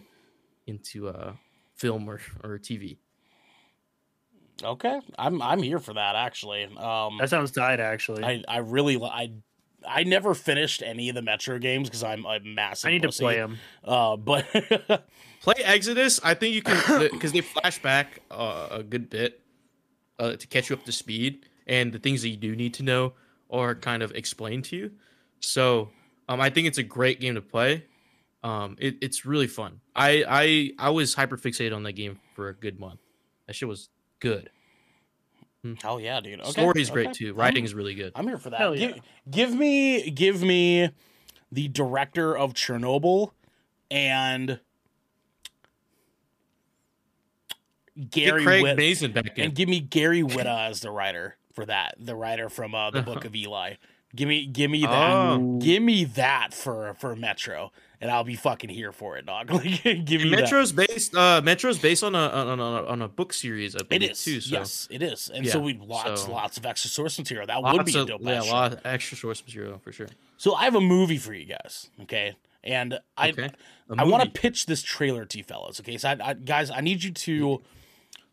into 0.67 1.09
uh 1.09 1.33
film 1.75 2.11
or, 2.11 2.21
or 2.45 2.59
TV 2.59 2.99
okay, 4.63 5.01
I'm 5.19 5.41
I'm 5.43 5.63
here 5.63 5.79
for 5.79 5.95
that 5.95 6.15
actually. 6.17 6.65
Um, 6.65 7.19
That 7.19 7.31
sounds 7.31 7.51
tight, 7.51 7.81
actually. 7.81 8.25
I, 8.25 8.43
I 8.49 8.57
I 8.57 8.59
really 8.59 9.01
I 9.03 9.33
I 9.87 10.05
never 10.05 10.35
finished 10.35 10.83
any 10.83 11.09
of 11.09 11.15
the 11.15 11.23
Metro 11.23 11.59
games 11.59 11.89
because 11.89 12.03
I'm 12.03 12.25
a 12.27 12.41
massive. 12.41 12.89
I 12.89 12.93
need 12.93 13.03
to 13.03 13.09
play 13.11 13.37
them. 13.37 13.59
Uh, 13.85 14.17
but 14.17 14.47
play 15.41 15.63
Exodus. 15.63 16.21
I 16.23 16.35
think 16.35 16.55
you 16.55 16.63
can 16.63 17.09
because 17.11 17.33
they 17.33 17.41
flash 17.41 17.81
back 17.81 18.21
uh, 18.31 18.69
a 18.71 18.83
good 18.83 19.09
bit 19.11 19.41
uh, 20.19 20.37
to 20.37 20.47
catch 20.47 20.71
you 20.71 20.77
up 20.77 20.85
to 20.85 20.93
speed, 20.93 21.47
and 21.67 21.93
the 21.93 21.99
things 21.99 22.23
that 22.23 22.29
you 22.29 22.37
do 22.37 22.57
need 22.57 22.75
to 22.75 22.83
know 22.83 23.13
are 23.51 23.75
kind 23.75 24.03
of 24.03 24.11
explained 24.13 24.65
to 24.67 24.77
you. 24.77 24.91
So 25.41 25.91
um, 26.29 26.41
I 26.41 26.51
think 26.51 26.67
it's 26.67 26.79
a 26.79 26.83
great 26.83 27.21
game 27.21 27.35
to 27.35 27.43
play. 27.43 27.85
Um, 28.43 28.77
it, 28.79 28.97
it's 29.01 29.25
really 29.25 29.47
fun. 29.47 29.81
I, 29.95 30.25
I 30.29 30.87
I 30.87 30.91
was 30.91 31.15
hyper 31.15 31.37
fixated 31.37 31.75
on 31.75 31.83
that 31.85 31.93
game 31.93 32.21
for 32.35 32.49
a 32.49 32.55
good 32.55 32.79
month. 32.79 33.01
That 33.47 33.55
shit 33.55 33.69
was 33.69 33.89
good. 34.21 34.51
oh 35.85 35.99
yeah, 35.99 36.21
dude. 36.21 36.41
Okay, 36.41 36.51
Story's 36.51 36.91
great 36.91 37.13
too. 37.13 37.35
Writing 37.35 37.65
is 37.65 37.75
really 37.75 37.95
good. 37.95 38.13
I'm 38.15 38.27
here 38.27 38.39
for 38.39 38.51
that. 38.51 38.61
Hell 38.61 38.75
Give, 38.75 38.97
yeah. 38.97 39.03
give 39.29 39.55
me 39.55 40.11
give 40.11 40.43
me 40.43 40.91
the 41.51 41.69
director 41.69 42.37
of 42.37 42.53
Chernobyl 42.55 43.33
and 43.91 44.61
Gary 48.11 48.41
Get 48.41 48.47
Craig 48.47 48.63
Whit- 48.63 48.77
Mazin 48.77 49.13
back 49.13 49.39
and 49.39 49.55
give 49.55 49.69
me 49.69 49.81
Gary 49.81 50.23
Whitta 50.23 50.69
as 50.69 50.81
the 50.81 50.91
writer 50.91 51.37
for 51.55 51.65
that. 51.67 51.95
The 51.99 52.15
writer 52.15 52.49
from 52.49 52.75
uh, 52.75 52.91
the 52.91 53.03
Book 53.03 53.25
of 53.25 53.35
Eli. 53.35 53.75
Give 54.15 54.29
me 54.29 54.47
give 54.47 54.71
me 54.71 54.83
that. 54.83 55.13
Oh. 55.13 55.59
Give 55.61 55.83
me 55.83 56.05
that 56.05 56.55
for 56.55 56.95
for 56.95 57.15
Metro, 57.17 57.73
and 58.01 58.11
I'll 58.11 58.25
be 58.25 58.37
fucking 58.37 58.71
here 58.71 58.93
for 58.93 59.17
it, 59.19 59.27
dog. 59.27 59.51
Like, 59.53 59.83
give 59.83 60.23
me 60.23 60.31
that. 60.31 60.43
Metro's 60.43 60.73
based. 60.73 61.15
Uh, 61.15 61.41
Metro's 61.43 61.79
based 61.79 62.03
on 62.05 62.15
a 62.15 62.19
on 62.29 62.59
a, 62.61 62.63
on 62.87 63.03
a 63.03 63.09
book 63.09 63.33
series. 63.35 63.75
I 63.77 63.81
believe, 63.83 64.13
is 64.13 64.25
too. 64.25 64.41
So. 64.41 64.57
yes, 64.57 64.89
it 64.91 65.03
is, 65.03 65.31
and 65.35 65.45
Yeah, 65.45 65.53
so 65.53 65.61
we 65.61 65.75
lots 65.75 66.23
so- 66.23 66.31
lots 66.33 66.57
of 66.57 66.65
extra 66.65 66.89
source 66.89 67.19
material. 67.19 67.47
That 67.47 67.61
Lots 67.61 67.77
would 67.77 67.87
be 67.87 67.99
a 67.99 68.05
dope 68.07 68.21
yeah, 68.23 68.41
lot 68.43 68.73
of 68.75 68.81
extra 68.87 69.19
source 69.19 69.43
material 69.45 69.79
for 69.79 69.93
sure. 69.93 70.09
So 70.39 70.55
I 70.55 70.65
have 70.65 70.77
a 70.77 70.81
movie 70.81 71.19
for 71.19 71.35
you 71.35 71.45
guys, 71.47 71.91
okay? 72.03 72.37
And 72.65 72.99
I 73.19 73.31
Okay. 73.31 73.51
I 73.99 74.05
want 74.05 74.23
to 74.25 74.31
pitch 74.31 74.67
this 74.67 74.83
trailer 74.83 75.25
to 75.25 75.39
you 75.39 75.45
fellas, 75.45 75.79
okay? 75.81 75.99
So 75.99 76.09
I, 76.11 76.17
I, 76.31 76.35
guys, 76.35 76.71
I 76.71 76.81
need 76.81 77.03
you 77.03 77.11
to 77.13 77.63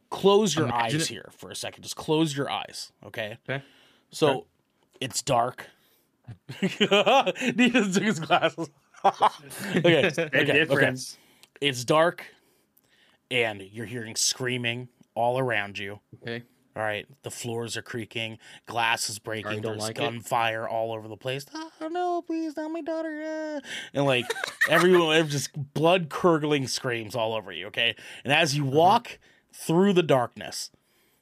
close 0.10 0.56
your 0.56 0.66
Imagine 0.66 0.86
eyes 0.98 1.02
it. 1.04 1.08
here 1.08 1.30
for 1.38 1.50
a 1.52 1.56
second. 1.56 1.84
Just 1.84 1.96
close 1.96 2.36
your 2.38 2.50
eyes, 2.50 2.92
okay? 3.06 3.38
Okay. 3.50 3.64
So 4.12 4.30
Okay. 4.30 4.48
It's 5.04 5.22
dark. 5.22 5.68
Nathan 6.62 7.92
took 7.92 8.04
his 8.04 8.20
glasses. 8.20 8.70
okay, 9.06 10.12
okay, 10.18 10.66
okay. 10.70 10.94
It's 11.62 11.84
dark, 11.84 12.26
and 13.30 13.62
you're 13.62 13.86
hearing 13.86 14.16
screaming 14.16 14.88
all 15.16 15.38
around 15.40 15.78
you. 15.78 16.00
Okay. 16.22 16.44
All 16.76 16.82
right, 16.82 17.06
the 17.22 17.30
floors 17.30 17.78
are 17.78 17.84
creaking, 17.84 18.40
glass 18.66 19.08
is 19.08 19.20
breaking, 19.20 19.46
Alright, 19.46 19.62
don't 19.62 19.74
there's 19.74 19.84
like 19.84 19.98
it. 19.98 20.02
gunfire 20.02 20.68
all 20.68 20.92
over 20.92 21.08
the 21.08 21.16
place. 21.18 21.46
Oh 21.54 21.88
no, 21.88 22.24
please, 22.24 22.58
not 22.58 22.72
my 22.72 22.82
daughter! 22.82 23.22
ah." 23.24 23.60
And 23.94 24.06
like 24.06 24.26
everyone, 24.70 25.16
it 25.18 25.28
just 25.28 25.52
blood 25.76 26.10
curdling 26.10 26.68
screams 26.68 27.14
all 27.16 27.36
over 27.36 27.52
you. 27.52 27.68
Okay, 27.68 27.96
and 28.24 28.34
as 28.34 28.54
Uh-huh. 28.56 28.64
you 28.66 28.72
walk 28.72 29.20
through 29.54 29.94
the 29.94 30.02
darkness, 30.02 30.72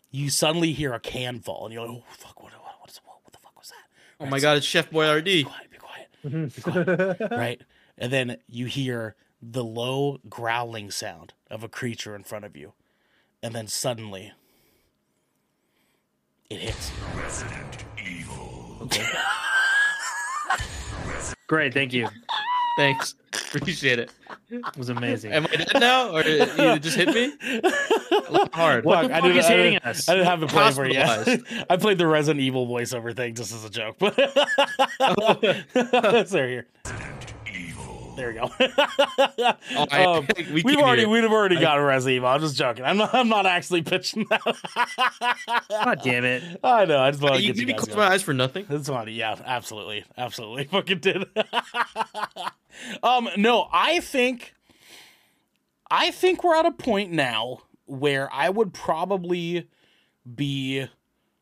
you 0.10 0.30
suddenly 0.30 0.72
hear 0.72 0.94
a 0.94 1.02
can 1.02 1.40
fall, 1.42 1.66
and 1.66 1.74
you're 1.74 1.86
like, 1.86 1.98
"Oh 1.98 2.04
fuck! 2.12 2.42
What? 2.42 2.54
What? 2.54 2.80
What, 2.80 2.90
is, 2.90 3.02
what, 3.04 3.18
what 3.24 3.34
the 3.34 3.40
fuck 3.40 3.58
was 3.58 3.74
that?" 4.22 4.28
Oh 4.28 4.30
my 4.30 4.40
god, 4.40 4.58
it's 4.58 4.66
Chef 4.66 4.90
Boyardee. 4.90 5.24
Be 5.24 5.44
quiet! 5.44 5.72
Be 5.72 5.78
quiet! 5.78 6.08
Mm-hmm. 6.26 7.16
That's 7.20 7.32
right? 7.32 7.62
And 7.98 8.12
then 8.12 8.38
you 8.48 8.66
hear 8.66 9.16
the 9.42 9.64
low 9.64 10.20
growling 10.30 10.92
sound 10.92 11.34
of 11.50 11.64
a 11.64 11.68
creature 11.68 12.16
in 12.16 12.24
front 12.24 12.46
of 12.46 12.56
you, 12.56 12.74
and 13.42 13.54
then 13.54 13.68
suddenly 13.68 14.34
it 16.50 16.60
hits 16.60 16.92
you. 16.92 18.26
Okay. 18.82 19.06
Great, 21.48 21.74
thank 21.74 21.94
you. 21.94 22.08
Thanks. 22.82 23.16
Appreciate 23.56 24.00
it. 24.00 24.12
It 24.50 24.78
was 24.78 24.90
amazing. 24.90 25.32
Am 25.34 25.46
I 25.46 25.56
dead 25.56 25.68
now, 25.80 26.16
or 26.16 26.24
you 26.24 26.46
just 26.80 26.98
hit 26.98 27.10
me? 27.10 27.32
Hard. 28.54 28.86
What 28.86 29.04
Fuck, 29.04 29.12
I 29.12 29.22
didn't, 29.22 29.38
is 29.38 29.46
I 29.46 29.50
hating 29.50 29.74
didn't- 29.74 29.86
us? 29.86 30.10
I 30.10 30.14
didn't 30.16 30.28
have 30.28 30.44
a 30.44 30.48
play 30.48 30.72
for 30.72 30.86
you. 30.88 31.00
I 31.70 31.78
played 31.78 31.98
the 32.00 32.08
Resident 32.08 32.42
Evil 32.42 32.68
voiceover 32.68 33.16
thing 33.16 33.36
just 33.36 33.54
as 33.54 33.64
a 33.64 33.70
joke, 33.70 33.98
but 34.00 34.16
there 36.30 36.48
here. 36.50 36.68
There 38.16 38.28
we 38.28 38.34
go. 38.34 38.50
Oh, 39.74 39.88
I- 39.92 40.04
Um, 40.06 40.28
we 40.54 40.62
we've 40.64 40.78
already 40.78 41.02
hear 41.04 41.10
we've 41.10 41.32
already 41.32 41.60
got 41.60 41.78
a 41.78 41.82
Resident 41.82 42.18
Evil. 42.18 42.30
I'm 42.30 42.42
just 42.42 42.56
joking. 42.58 42.84
I'm 42.84 42.98
not 42.98 43.14
I'm 43.14 43.30
not 43.30 43.46
actually 43.46 43.82
pitching 43.84 44.26
that. 44.30 44.42
God 45.70 46.02
damn 46.04 46.26
it. 46.26 46.60
I 46.64 46.86
know. 46.86 47.00
I 47.00 47.12
just 47.12 47.24
want 47.24 47.36
to 47.36 47.42
You 47.42 47.48
get 47.54 47.60
you 47.60 47.66
did 47.66 47.74
guys 47.78 47.86
close 47.86 47.96
my 47.98 48.08
eyes 48.08 48.22
for 48.24 48.34
nothing. 48.34 48.66
That's 48.70 48.88
funny. 48.90 49.14
Yeah, 49.14 49.36
absolutely, 49.46 50.04
absolutely. 50.18 50.64
Fucking 50.72 51.00
did. 51.00 51.26
um, 53.04 53.30
no, 53.38 53.68
I 53.72 54.00
think, 54.02 54.54
I 55.90 56.12
think 56.12 56.44
we're 56.44 56.56
at 56.56 56.66
a 56.66 56.72
point 56.72 57.12
now 57.12 57.60
where 57.86 58.30
I 58.34 58.50
would 58.50 58.74
probably 58.74 59.68
be 60.36 60.88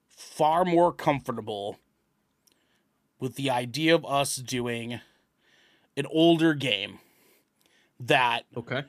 far 0.07 0.65
more 0.65 0.93
comfortable 0.93 1.77
with 3.19 3.35
the 3.35 3.49
idea 3.49 3.93
of 3.95 4.05
us 4.05 4.35
doing 4.37 5.01
an 5.99 6.05
older 6.09 6.53
game 6.53 6.99
that 7.99 8.45
Okay. 8.57 8.83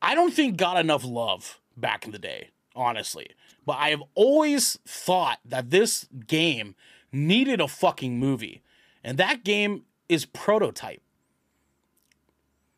I 0.00 0.14
don't 0.14 0.32
think 0.32 0.56
got 0.56 0.76
enough 0.78 1.04
love 1.04 1.58
back 1.76 2.04
in 2.04 2.10
the 2.12 2.18
day, 2.18 2.50
honestly. 2.76 3.30
But 3.64 3.78
I 3.78 3.90
have 3.90 4.02
always 4.14 4.78
thought 4.86 5.38
that 5.44 5.70
this 5.70 6.06
game 6.26 6.74
needed 7.12 7.60
a 7.60 7.68
fucking 7.68 8.18
movie. 8.18 8.62
And 9.04 9.16
that 9.18 9.44
game 9.44 9.84
is 10.08 10.24
Prototype. 10.26 11.00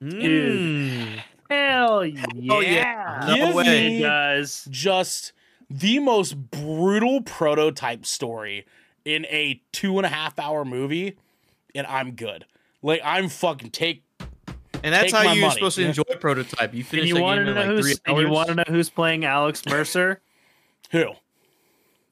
Mm. 0.02 1.20
Hell 1.50 2.04
yeah. 2.04 2.24
Oh, 2.50 2.60
yeah. 2.60 3.24
No 3.26 3.34
Give 3.46 3.54
way. 3.54 3.64
me 3.64 3.98
It 3.98 4.02
does. 4.02 4.68
just 4.70 5.32
the 5.70 5.98
most 5.98 6.50
brutal 6.50 7.22
prototype 7.22 8.04
story 8.04 8.66
in 9.04 9.24
a 9.26 9.62
two 9.72 9.98
and 9.98 10.06
a 10.06 10.08
half 10.10 10.38
hour 10.38 10.64
movie, 10.64 11.16
and 11.74 11.86
I'm 11.86 12.12
good. 12.12 12.44
Like 12.84 13.00
I'm 13.04 13.28
fucking 13.28 13.70
take 13.70 14.04
And 14.84 14.92
that's 14.92 15.04
Take 15.10 15.14
how 15.14 15.32
you're 15.32 15.40
money. 15.40 15.54
supposed 15.54 15.76
to 15.76 15.82
Yeah. 15.82 15.88
enjoy 15.88 16.02
prototype. 16.20 16.74
You 16.74 16.80
And 16.80 16.86
finish 16.86 17.08
you 17.08 17.16
want 17.20 17.38
game 17.38 17.46
to 17.46 17.50
in 17.52 17.56
know 17.56 17.60
like 17.62 17.70
who's 17.70 17.98
three 17.98 18.12
and 18.14 18.20
you 18.22 18.28
want 18.30 18.48
to 18.48 18.54
know 18.54 18.64
who's 18.68 18.90
playing 18.90 19.24
Alex 19.24 19.64
Mercer? 19.68 20.20
who. 20.90 21.06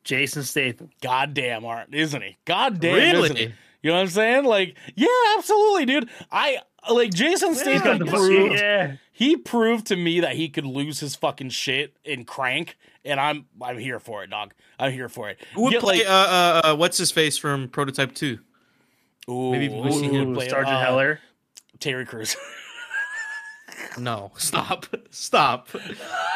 Jason 0.05 0.43
Statham. 0.43 0.91
Goddamn, 1.01 1.65
Art, 1.65 1.89
isn't 1.93 2.23
he? 2.23 2.37
Goddamn, 2.45 2.95
Really? 2.95 3.25
isn't 3.25 3.37
he? 3.37 3.53
You 3.83 3.91
know 3.91 3.95
what 3.97 4.01
I'm 4.03 4.09
saying? 4.09 4.45
Like, 4.45 4.77
yeah, 4.97 5.09
absolutely, 5.37 5.87
dude. 5.87 6.09
I 6.31 6.59
like 6.91 7.13
Jason 7.13 7.55
Statham 7.55 7.99
got 7.99 7.99
the 7.99 8.07
proved 8.07 8.55
yeah. 8.55 8.97
he 9.13 9.37
proved 9.37 9.87
to 9.89 9.97
me 9.97 10.21
that 10.21 10.35
he 10.37 10.49
could 10.49 10.65
lose 10.67 10.99
his 11.01 11.15
fucking 11.15 11.51
shit 11.51 11.95
in 12.05 12.25
Crank, 12.25 12.77
and 13.05 13.21
I'm 13.21 13.47
I'm 13.61 13.79
here 13.79 14.01
for 14.01 14.25
it, 14.25 14.31
dog. 14.31 14.55
I'm 14.79 14.93
here 14.93 15.09
for 15.09 15.29
it. 15.31 15.39
Who 15.55 15.63
would 15.65 15.73
Get, 15.73 15.81
play 15.83 15.99
like- 15.99 16.07
uh, 16.09 16.11
uh, 16.11 16.61
uh, 16.65 16.77
what's 16.77 16.97
his 16.99 17.11
face 17.13 17.37
from 17.39 17.69
Prototype 17.69 18.15
2? 18.15 18.39
Ooh, 19.29 19.51
maybe 19.53 19.69
we 19.69 19.93
see 19.93 20.09
him 20.09 20.35
play, 20.35 20.49
Sergeant 20.49 20.77
uh, 20.77 20.81
Heller. 20.81 21.21
Terry 21.79 22.05
Crews. 22.07 22.37
No, 23.99 24.33
stop. 24.37 24.87
Stop. 25.11 25.69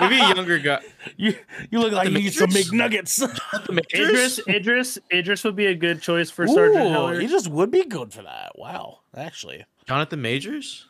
Maybe 0.01 0.17
a 0.17 0.35
younger 0.35 0.59
guy. 0.59 0.81
you 1.17 1.35
you 1.71 1.79
look 1.79 1.93
like 1.93 2.13
The 2.13 2.21
you 2.21 2.29
eat 2.29 2.35
some 2.35 2.51
Matrix? 2.51 2.71
McNuggets. 2.71 3.95
Idris, 3.95 4.41
Idris, 4.49 4.99
Idris 5.13 5.45
would 5.45 5.57
be 5.57 5.67
a 5.67 5.75
good 5.75 6.03
choice 6.03 6.31
for 6.31 6.47
Sergeant 6.47 6.91
Heller. 6.91 7.19
he 7.21 7.27
just 7.27 7.49
would 7.49 7.71
be 7.71 7.85
good 7.85 8.13
for 8.13 8.23
that. 8.23 8.59
Wow, 8.59 9.01
actually. 9.15 9.65
Jonathan 9.87 10.21
Majors? 10.21 10.87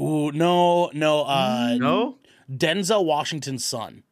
Ooh, 0.00 0.30
no, 0.32 0.90
no. 0.92 1.22
Uh, 1.22 1.76
No? 1.78 2.18
Denzel 2.50 3.04
Washington's 3.04 3.64
son. 3.64 4.02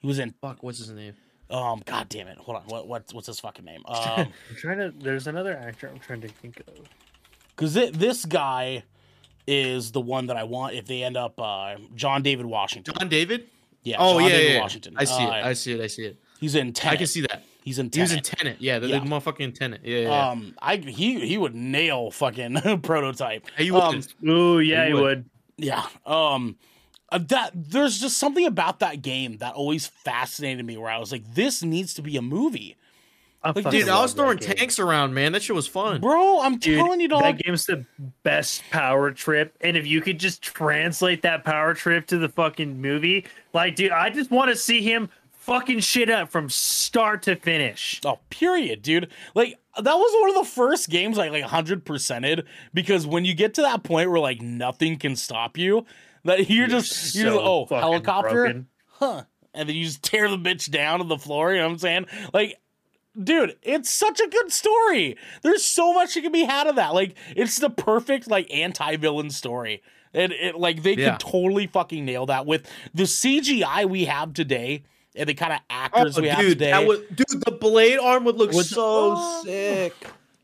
He 0.00 0.06
was 0.06 0.18
in. 0.18 0.34
Fuck, 0.42 0.62
what's 0.62 0.78
his 0.78 0.90
name? 0.90 1.14
Um, 1.52 1.82
god 1.84 2.08
damn 2.08 2.26
it. 2.28 2.38
Hold 2.38 2.56
on. 2.56 2.62
What 2.64 2.88
what's 2.88 3.12
what's 3.14 3.26
his 3.26 3.38
fucking 3.40 3.64
name? 3.64 3.82
Um, 3.88 4.28
I'm 4.50 4.56
trying 4.56 4.78
to. 4.78 4.90
There's 4.98 5.26
another 5.26 5.54
actor 5.56 5.88
I'm 5.88 5.98
trying 6.00 6.22
to 6.22 6.28
think 6.28 6.60
of. 6.66 6.74
because 7.54 7.74
this 7.74 8.24
guy 8.24 8.84
is 9.46 9.92
the 9.92 10.00
one 10.00 10.26
that 10.26 10.36
I 10.36 10.44
want. 10.44 10.74
If 10.74 10.86
they 10.86 11.02
end 11.02 11.16
up, 11.16 11.38
uh, 11.40 11.76
John 11.94 12.22
David 12.22 12.46
Washington. 12.46 12.94
John 12.98 13.08
David? 13.08 13.48
Yeah. 13.82 13.96
Oh, 13.98 14.14
John 14.20 14.22
yeah, 14.22 14.28
David 14.30 14.46
yeah, 14.48 14.54
yeah. 14.54 14.60
Washington. 14.60 14.94
I 14.96 15.04
see 15.04 15.14
Uh, 15.24 15.26
it. 15.30 15.44
I 15.44 15.52
see 15.52 15.72
it. 15.72 15.80
I 15.80 15.86
see 15.88 16.04
it. 16.06 16.16
he's 16.40 16.54
in 16.54 16.72
Tenet. 16.72 16.94
I 16.94 16.96
can 16.96 17.06
see 17.06 17.20
that. 17.22 17.44
He's 17.64 17.78
in 17.78 17.90
He 17.92 18.00
was 18.00 18.10
Tenet. 18.10 18.28
in 18.32 18.36
Tenet. 18.38 18.56
Yeah, 18.60 18.78
the, 18.78 18.88
Yeah. 18.88 18.98
the 19.00 19.06
motherfucking 19.06 19.54
Tenet. 19.56 19.80
Yeah, 19.84 19.98
yeah. 19.98 20.08
yeah. 20.08 20.28
Um, 20.30 20.54
I 20.62 20.76
he 20.76 21.20
he 21.26 21.36
would 21.38 21.54
nail 21.54 22.10
fucking 22.10 22.80
prototype. 22.82 23.46
Hey, 23.56 23.64
you 23.64 23.76
um, 23.76 23.88
wouldn't. 23.96 24.14
Ooh, 24.26 24.58
yeah, 24.60 24.82
He 24.84 24.88
he 24.88 24.94
would. 24.94 25.02
would. 25.02 25.24
Yeah. 25.58 25.84
Um 26.06 26.56
uh, 27.12 27.18
that 27.28 27.52
there's 27.54 28.00
just 28.00 28.18
something 28.18 28.46
about 28.46 28.80
that 28.80 29.02
game 29.02 29.36
that 29.38 29.54
always 29.54 29.86
fascinated 29.86 30.64
me 30.64 30.76
where 30.76 30.90
I 30.90 30.98
was 30.98 31.12
like, 31.12 31.34
this 31.34 31.62
needs 31.62 31.94
to 31.94 32.02
be 32.02 32.16
a 32.16 32.22
movie. 32.22 32.76
I 33.44 33.50
Like, 33.50 33.70
Dude, 33.70 33.88
I 33.88 34.00
was 34.00 34.12
throwing 34.12 34.38
tanks 34.38 34.78
around, 34.78 35.14
man. 35.14 35.32
That 35.32 35.42
shit 35.42 35.56
was 35.56 35.66
fun. 35.66 36.00
Bro, 36.00 36.40
I'm 36.42 36.58
Dude, 36.58 36.78
telling 36.78 37.00
you, 37.00 37.08
dog. 37.08 37.22
that 37.22 37.38
game's 37.38 37.66
the 37.66 37.84
best 38.22 38.62
power 38.70 39.10
trip. 39.10 39.56
And 39.60 39.76
if 39.76 39.86
you 39.86 40.00
could 40.00 40.20
just 40.20 40.42
translate 40.42 41.22
that 41.22 41.44
power 41.44 41.74
trip 41.74 42.06
to 42.08 42.18
the 42.18 42.28
fucking 42.28 42.80
movie, 42.80 43.26
like, 43.52 43.74
dude, 43.74 43.90
I 43.90 44.10
just 44.10 44.30
want 44.30 44.50
to 44.50 44.56
see 44.56 44.80
him 44.80 45.10
fucking 45.42 45.80
shit 45.80 46.08
up 46.08 46.30
from 46.30 46.48
start 46.48 47.22
to 47.22 47.34
finish. 47.34 48.00
Oh, 48.04 48.20
period, 48.30 48.80
dude. 48.80 49.08
Like 49.34 49.58
that 49.76 49.94
was 49.94 50.20
one 50.20 50.30
of 50.30 50.36
the 50.36 50.50
first 50.50 50.88
games 50.88 51.18
I 51.18 51.28
like 51.28 51.42
hundred 51.42 51.84
percented 51.84 52.44
because 52.72 53.06
when 53.06 53.24
you 53.24 53.34
get 53.34 53.54
to 53.54 53.62
that 53.62 53.82
point 53.82 54.10
where 54.10 54.20
like 54.20 54.40
nothing 54.40 54.98
can 54.98 55.16
stop 55.16 55.58
you, 55.58 55.84
that 56.24 56.48
you're, 56.50 56.68
just 56.68 57.14
you're 57.14 57.30
so 57.30 57.36
just, 57.36 57.44
oh 57.44 57.66
helicopter, 57.80 58.30
broken. 58.30 58.66
huh? 58.88 59.22
And 59.54 59.68
then 59.68 59.76
you 59.76 59.84
just 59.84 60.02
tear 60.02 60.28
the 60.28 60.38
bitch 60.38 60.70
down 60.70 61.00
to 61.00 61.04
the 61.04 61.18
floor. 61.18 61.52
You 61.52 61.58
know 61.58 61.66
what 61.66 61.72
I'm 61.72 61.78
saying? 61.78 62.06
Like, 62.32 62.58
dude, 63.22 63.56
it's 63.62 63.90
such 63.90 64.18
a 64.20 64.28
good 64.28 64.50
story. 64.52 65.16
There's 65.42 65.62
so 65.64 65.92
much 65.92 66.14
that 66.14 66.22
can 66.22 66.32
be 66.32 66.44
had 66.44 66.66
of 66.66 66.76
that. 66.76 66.94
Like, 66.94 67.16
it's 67.36 67.58
the 67.58 67.68
perfect 67.70 68.28
like 68.30 68.50
anti-villain 68.52 69.30
story. 69.30 69.82
And 70.14 70.32
it 70.32 70.54
like 70.56 70.82
they 70.82 70.94
Yeah. 70.94 71.12
could 71.12 71.20
totally 71.20 71.66
fucking 71.66 72.04
nail 72.04 72.26
that 72.26 72.46
with 72.46 72.66
the 72.94 73.04
CGI 73.04 73.84
we 73.86 74.04
have 74.06 74.32
today 74.34 74.84
and 75.14 75.28
the 75.28 75.34
kind 75.34 75.52
of 75.52 75.58
Oh, 75.68 75.74
actors 75.74 76.18
we 76.20 76.28
have 76.28 76.38
dude, 76.40 76.58
today. 76.58 76.70
that 76.70 76.86
would, 76.86 77.14
dude, 77.14 77.42
the 77.44 77.50
blade 77.52 77.98
arm 77.98 78.24
would 78.24 78.36
look 78.36 78.52
What's- 78.52 78.70
so 78.70 79.14
Oh. 79.16 79.42
sick. 79.44 79.94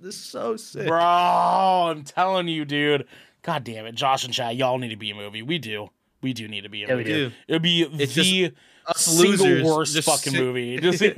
This 0.01 0.15
is 0.17 0.25
so 0.25 0.57
sick. 0.57 0.87
Bro, 0.87 1.01
I'm 1.01 2.05
telling 2.05 2.47
you, 2.49 2.65
dude. 2.65 3.07
God 3.43 3.65
damn 3.65 3.87
it, 3.87 3.95
Josh 3.95 4.25
and 4.25 4.33
Chad, 4.35 4.57
y'all 4.57 4.79
need 4.79 4.89
to 4.89 4.97
be 4.97 5.11
a 5.11 5.15
movie. 5.15 5.43
We 5.43 5.59
do. 5.59 5.91
We 6.21 6.33
do 6.33 6.49
need 6.49 6.63
to 6.63 6.69
be 6.69 6.83
a 6.85 6.89
Yeah, 6.89 6.95
we 6.97 7.05
movie. 7.05 7.13
do. 7.15 7.31
It 7.47 7.53
would 7.53 7.63
be 7.63 7.83
It's 7.83 8.15
the 8.15 8.53
Us 8.87 9.01
single 9.05 9.31
losers 9.47 9.65
worst 9.65 9.95
just 9.95 10.09
fucking 10.09 10.33
sit- 10.33 10.41
movie. 10.43 10.79
Just, 10.81 11.03
It'd 11.03 11.15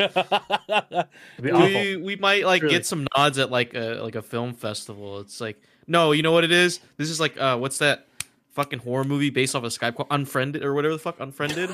be 1.43 1.51
awful. 1.53 1.67
We 1.69 1.97
we 1.97 2.17
might 2.17 2.45
like 2.45 2.63
Really. 2.63 2.75
get 2.75 2.87
some 2.87 3.07
nods 3.17 3.39
at 3.39 3.51
like 3.51 3.75
a 3.75 4.01
like 4.03 4.15
a 4.17 4.23
film 4.23 4.55
festival. 4.55 5.21
It's 5.21 5.41
like 5.41 5.63
no, 5.87 6.13
you 6.13 6.23
know 6.23 6.33
what 6.33 6.45
it 6.45 6.53
is? 6.53 6.81
This 6.97 7.11
is 7.11 7.21
like 7.21 7.39
uh 7.41 7.57
what's 7.59 7.79
that 7.79 8.07
fucking 8.51 8.81
horror 8.81 9.05
movie 9.05 9.31
based 9.31 9.55
off 9.55 9.63
of 9.65 9.73
Skype 9.73 9.95
called 9.95 10.09
Unfriended 10.11 10.65
or 10.65 10.75
whatever 10.75 10.95
the 10.95 10.99
fuck 10.99 11.21
Unfriended 11.21 11.71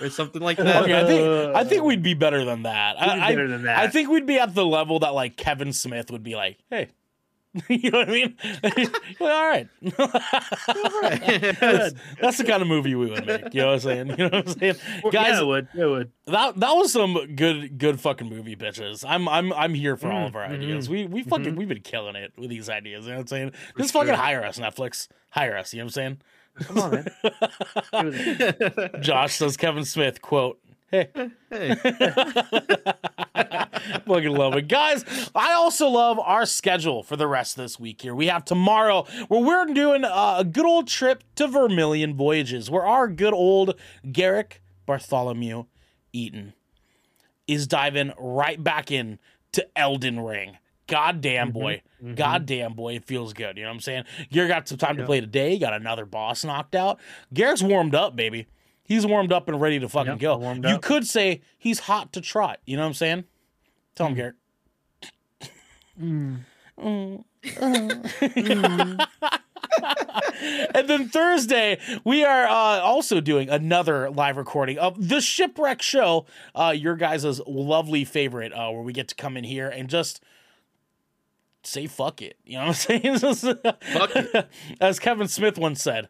or 0.00 0.10
something 0.10 0.42
like 0.42 0.56
that. 0.56 0.82
okay, 0.82 1.00
I 1.00 1.04
think 1.06 1.56
I 1.56 1.64
think 1.64 1.84
we'd 1.84 2.02
be 2.02 2.14
better 2.14 2.44
than 2.44 2.64
that. 2.64 2.96
Be 2.96 3.02
I, 3.02 3.26
I- 3.26 3.30
better 3.30 3.48
than 3.48 3.62
that. 3.62 3.78
I 3.78 3.88
think 3.88 4.10
we'd 4.10 4.26
be 4.26 4.38
at 4.38 4.54
the 4.54 4.66
level 4.66 4.98
that 5.00 5.14
like 5.14 5.36
Kevin 5.36 5.72
Smith 5.72 6.10
would 6.10 6.22
be 6.24 6.34
like, 6.34 6.58
hey. 6.70 6.88
you 7.68 7.90
know 7.90 7.98
what 7.98 8.08
I 8.08 8.12
mean? 8.12 8.36
Well, 9.20 9.36
all 9.36 9.48
right. 9.50 9.68
that's, 9.82 11.94
that's 12.20 12.38
the 12.38 12.44
kind 12.46 12.62
of 12.62 12.68
movie 12.68 12.94
we 12.94 13.10
would 13.10 13.26
make. 13.26 13.52
You 13.52 13.62
know 13.62 13.66
what 13.68 13.72
I'm 13.74 13.80
saying? 13.80 14.06
You 14.10 14.16
know 14.16 14.24
what 14.28 14.34
I'm 14.34 14.46
saying? 14.58 14.74
Guys, 15.10 15.32
yeah, 15.34 15.40
it 15.40 15.46
would. 15.46 15.68
It 15.74 15.84
would. 15.84 16.12
that 16.26 16.58
that 16.60 16.72
was 16.72 16.92
some 16.92 17.34
good 17.34 17.76
good 17.78 18.00
fucking 18.00 18.28
movie 18.28 18.56
bitches. 18.56 19.04
I'm 19.06 19.28
I'm 19.28 19.52
I'm 19.52 19.74
here 19.74 19.96
for 19.96 20.10
all 20.12 20.26
of 20.26 20.36
our 20.36 20.46
Mhm, 20.46 20.52
ideas. 20.54 20.88
We 20.88 21.06
we 21.06 21.22
fucking 21.22 21.56
we've 21.56 21.68
been 21.68 21.80
killing 21.82 22.16
it 22.16 22.32
with 22.38 22.48
these 22.50 22.68
ideas. 22.70 23.04
You 23.04 23.10
know 23.12 23.16
what 23.18 23.22
I'm 23.22 23.26
saying? 23.26 23.52
Just 23.78 23.92
sure. 23.92 24.02
fucking 24.02 24.14
hire 24.18 24.44
us, 24.44 24.58
Netflix. 24.58 25.08
Hire 25.30 25.56
us. 25.56 25.74
You 25.74 25.80
know 25.80 25.84
what 25.86 25.88
I'm 25.88 25.92
saying? 25.92 26.18
Come 26.62 26.78
on, 26.78 26.90
man. 26.92 27.08
It 27.24 28.04
was- 28.04 28.16
saying? 28.16 29.02
Josh 29.02 29.34
says 29.34 29.56
Kevin 29.56 29.84
Smith 29.84 30.22
quote. 30.22 30.58
Hey, 30.90 31.08
Hey. 31.50 31.74
fucking 34.06 34.32
love 34.32 34.56
it, 34.56 34.68
guys. 34.68 35.04
I 35.34 35.52
also 35.52 35.88
love 35.88 36.18
our 36.18 36.46
schedule 36.46 37.02
for 37.02 37.16
the 37.16 37.26
rest 37.26 37.56
of 37.56 37.64
this 37.64 37.78
week. 37.78 38.02
Here 38.02 38.14
we 38.14 38.26
have 38.26 38.44
tomorrow 38.44 39.06
where 39.28 39.40
we're 39.40 39.66
doing 39.72 40.04
a 40.04 40.44
good 40.44 40.66
old 40.66 40.88
trip 40.88 41.22
to 41.36 41.46
Vermilion 41.46 42.14
Voyages, 42.14 42.70
where 42.70 42.84
our 42.84 43.08
good 43.08 43.32
old 43.32 43.76
Garrick 44.10 44.62
Bartholomew 44.86 45.66
Eaton 46.12 46.54
is 47.46 47.66
diving 47.66 48.12
right 48.18 48.62
back 48.62 48.90
in 48.90 49.18
to 49.52 49.66
Elden 49.76 50.20
Ring. 50.20 50.58
God 50.86 51.20
damn 51.20 51.48
mm-hmm. 51.48 51.58
boy. 51.58 51.82
Mm-hmm. 52.02 52.14
God 52.14 52.46
damn 52.46 52.74
boy, 52.74 52.96
it 52.96 53.04
feels 53.04 53.32
good. 53.32 53.56
You 53.56 53.62
know 53.62 53.70
what 53.70 53.74
I'm 53.74 53.80
saying? 53.80 54.04
Garrett 54.32 54.50
got 54.50 54.68
some 54.68 54.78
time 54.78 54.96
to 54.96 55.06
play 55.06 55.20
today, 55.20 55.56
got 55.58 55.72
another 55.72 56.04
boss 56.04 56.44
knocked 56.44 56.74
out. 56.74 56.98
Garrett's 57.32 57.62
warmed 57.62 57.94
up, 57.94 58.16
baby. 58.16 58.48
He's 58.90 59.06
warmed 59.06 59.32
up 59.32 59.46
and 59.46 59.60
ready 59.60 59.78
to 59.78 59.88
fucking 59.88 60.14
Yep, 60.14 60.18
go. 60.18 60.52
You 60.52 60.74
up. 60.74 60.82
could 60.82 61.06
say 61.06 61.42
he's 61.56 61.78
hot 61.78 62.12
to 62.14 62.20
trot. 62.20 62.58
You 62.66 62.76
know 62.76 62.82
what 62.82 62.88
I'm 62.88 62.94
saying? 62.94 63.22
Tell 63.94 64.08
him, 64.08 64.14
Garrett. 64.16 64.34
and 70.74 70.88
then 70.88 71.08
Thursday, 71.08 71.78
we 72.02 72.24
are 72.24 72.46
uh, 72.46 72.80
also 72.80 73.20
doing 73.20 73.48
another 73.48 74.10
live 74.10 74.36
recording 74.36 74.76
of 74.76 75.08
the 75.08 75.20
Shipwreck 75.20 75.82
Show, 75.82 76.26
uh, 76.56 76.74
your 76.76 76.96
guys' 76.96 77.40
lovely 77.46 78.04
favorite, 78.04 78.52
uh, 78.52 78.70
where 78.70 78.82
we 78.82 78.92
get 78.92 79.06
to 79.06 79.14
come 79.14 79.36
in 79.36 79.44
here 79.44 79.68
and 79.68 79.88
just 79.88 80.20
say 81.62 81.86
fuck 81.86 82.20
it. 82.22 82.38
You 82.44 82.58
know 82.58 82.66
what 82.66 82.90
I'm 82.90 83.00
saying? 83.22 83.62
Fuck 83.82 84.16
it. 84.16 84.48
As 84.80 84.98
Kevin 84.98 85.28
Smith 85.28 85.58
once 85.58 85.80
said, 85.80 86.08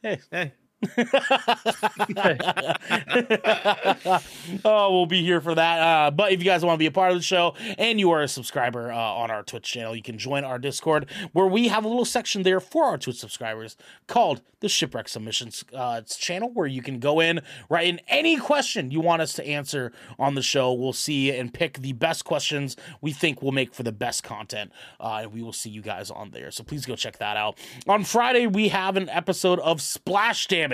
hey, 0.00 0.20
hey. 0.30 0.52
oh, 4.64 4.92
we'll 4.92 5.06
be 5.06 5.22
here 5.22 5.40
for 5.40 5.54
that. 5.54 5.80
Uh, 5.80 6.10
but 6.10 6.32
if 6.32 6.40
you 6.40 6.44
guys 6.44 6.64
want 6.64 6.74
to 6.74 6.78
be 6.78 6.86
a 6.86 6.90
part 6.90 7.12
of 7.12 7.18
the 7.18 7.22
show 7.22 7.54
and 7.78 8.00
you 8.00 8.10
are 8.10 8.22
a 8.22 8.28
subscriber 8.28 8.92
uh, 8.92 8.96
on 8.96 9.30
our 9.30 9.42
Twitch 9.42 9.64
channel, 9.64 9.94
you 9.94 10.02
can 10.02 10.18
join 10.18 10.44
our 10.44 10.58
Discord 10.58 11.08
where 11.32 11.46
we 11.46 11.68
have 11.68 11.84
a 11.84 11.88
little 11.88 12.04
section 12.04 12.42
there 12.42 12.60
for 12.60 12.84
our 12.84 12.98
Twitch 12.98 13.18
subscribers 13.18 13.76
called 14.06 14.42
the 14.60 14.68
Shipwreck 14.68 15.08
Submissions 15.08 15.64
uh, 15.74 16.00
channel 16.02 16.50
where 16.50 16.66
you 16.66 16.80
can 16.80 16.98
go 16.98 17.20
in, 17.20 17.40
write 17.68 17.86
in 17.86 18.00
any 18.08 18.38
question 18.38 18.90
you 18.90 19.00
want 19.00 19.20
us 19.20 19.34
to 19.34 19.46
answer 19.46 19.92
on 20.18 20.34
the 20.34 20.42
show. 20.42 20.72
We'll 20.72 20.94
see 20.94 21.30
and 21.30 21.52
pick 21.52 21.78
the 21.78 21.92
best 21.92 22.24
questions 22.24 22.76
we 23.00 23.12
think 23.12 23.42
will 23.42 23.52
make 23.52 23.74
for 23.74 23.82
the 23.82 23.92
best 23.92 24.22
content. 24.22 24.72
Uh, 24.98 25.20
and 25.22 25.32
we 25.32 25.42
will 25.42 25.52
see 25.52 25.68
you 25.68 25.82
guys 25.82 26.10
on 26.10 26.30
there. 26.30 26.50
So 26.50 26.64
please 26.64 26.86
go 26.86 26.96
check 26.96 27.18
that 27.18 27.36
out. 27.36 27.58
On 27.86 28.04
Friday, 28.04 28.46
we 28.46 28.68
have 28.68 28.96
an 28.96 29.10
episode 29.10 29.58
of 29.60 29.82
Splash 29.82 30.46
Damage, 30.46 30.73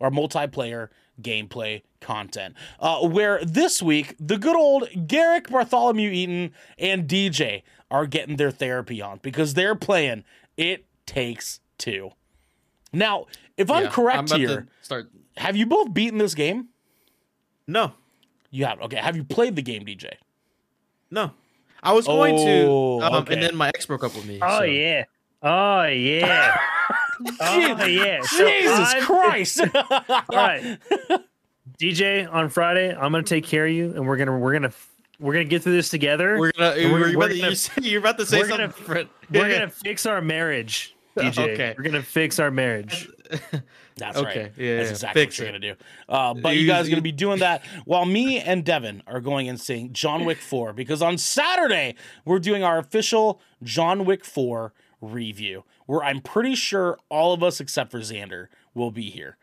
our 0.00 0.10
multiplayer 0.10 0.88
gameplay 1.20 1.82
content. 2.00 2.54
Uh, 2.78 3.06
where 3.06 3.44
this 3.44 3.82
week, 3.82 4.14
the 4.18 4.38
good 4.38 4.56
old 4.56 4.88
Garrick 5.06 5.48
Bartholomew 5.48 6.10
Eaton 6.10 6.52
and 6.78 7.06
DJ 7.08 7.62
are 7.90 8.06
getting 8.06 8.36
their 8.36 8.50
therapy 8.50 9.02
on 9.02 9.18
because 9.22 9.54
they're 9.54 9.74
playing 9.74 10.24
It 10.56 10.86
Takes 11.06 11.60
Two. 11.78 12.10
Now, 12.92 13.26
if 13.56 13.70
I'm 13.70 13.88
correct 13.88 14.30
about 14.30 14.36
to 14.36 14.38
here, 14.38 14.66
start. 14.82 15.10
have 15.36 15.56
you 15.56 15.66
both 15.66 15.92
beaten 15.94 16.18
this 16.18 16.34
game? 16.34 16.68
No, 17.66 17.92
You 18.50 18.64
have. 18.64 18.80
Okay. 18.82 18.96
Have 18.96 19.16
you 19.16 19.22
played 19.24 19.54
the 19.56 19.62
game, 19.62 19.84
DJ? 19.84 20.12
no. 21.10 21.32
I 21.82 21.94
was 21.94 22.04
going 22.06 22.34
Oh, 22.38 23.00
to, 23.00 23.06
um, 23.06 23.14
okay. 23.22 23.32
and 23.34 23.42
then 23.42 23.56
my 23.56 23.68
ex 23.68 23.86
broke 23.86 24.04
up 24.04 24.14
with 24.14 24.26
me. 24.26 24.38
Oh 24.42 24.58
so- 24.58 24.64
yeah. 24.64 25.04
Oh 25.42 25.84
yeah. 25.84 26.58
oh 27.40 27.84
yeah. 27.86 28.20
So 28.22 28.46
Jesus 28.48 28.78
I'm- 28.94 29.02
Christ! 29.02 29.60
All 29.90 30.22
right. 30.30 30.78
DJ, 31.78 32.30
on 32.30 32.48
Friday, 32.48 32.90
I'm 32.94 33.12
gonna 33.12 33.22
take 33.22 33.46
care 33.46 33.66
of 33.66 33.72
you, 33.72 33.92
and 33.94 34.06
we're 34.06 34.16
gonna 34.16 34.38
we're 34.38 34.52
gonna 34.52 34.72
we're 35.18 35.32
gonna 35.32 35.44
get 35.44 35.62
through 35.62 35.72
this 35.74 35.88
together. 35.88 36.38
We're 36.38 36.52
gonna. 36.52 36.74
We're, 36.76 36.92
we're- 36.92 37.10
about 37.14 37.18
we're 37.18 37.28
gonna- 37.38 37.48
you 37.50 37.54
said- 37.54 37.84
you're 37.84 38.00
about 38.00 38.18
to 38.18 38.26
say 38.26 38.38
we're 38.40 38.48
something 38.48 38.66
gonna- 38.66 38.78
different. 38.78 39.10
We're 39.30 39.50
gonna 39.50 39.70
fix 39.70 40.04
our 40.06 40.20
marriage, 40.20 40.94
DJ. 41.16 41.54
Okay. 41.54 41.74
We're 41.76 41.84
gonna 41.84 42.02
fix 42.02 42.38
our 42.38 42.50
marriage. 42.50 43.08
That's 43.96 44.16
Okay, 44.16 44.42
right. 44.44 44.52
yeah, 44.56 44.76
That's 44.78 44.86
yeah. 44.88 44.90
exactly 44.92 45.22
Fix 45.22 45.38
what 45.38 45.46
you're 45.46 45.56
it. 45.56 45.60
gonna 45.60 45.74
do. 45.74 45.80
Uh, 46.08 46.34
but 46.34 46.54
you 46.54 46.62
You- 46.62 46.66
guys 46.66 46.86
are 46.86 46.90
gonna 46.90 47.02
be 47.02 47.12
doing 47.12 47.38
that 47.40 47.62
while 47.84 48.04
me 48.06 48.40
and 48.40 48.64
Devin 48.64 49.02
are 49.06 49.20
going 49.20 49.48
and 49.48 49.60
seeing 49.60 49.92
John 49.92 50.24
Wick 50.24 50.38
4 50.38 50.72
because 50.72 51.00
on 51.02 51.16
Saturday 51.18 51.94
we're 52.24 52.38
doing 52.38 52.64
our 52.64 52.78
official 52.78 53.40
John 53.62 54.04
Wick 54.06 54.24
4 54.24 54.72
review, 55.00 55.64
where 55.86 56.02
I'm 56.02 56.20
pretty 56.20 56.54
sure 56.54 56.98
all 57.08 57.32
of 57.32 57.42
us 57.42 57.60
except 57.60 57.90
for 57.90 58.00
Xander 58.00 58.46
will 58.74 58.90
be 58.90 59.10
here. 59.10 59.36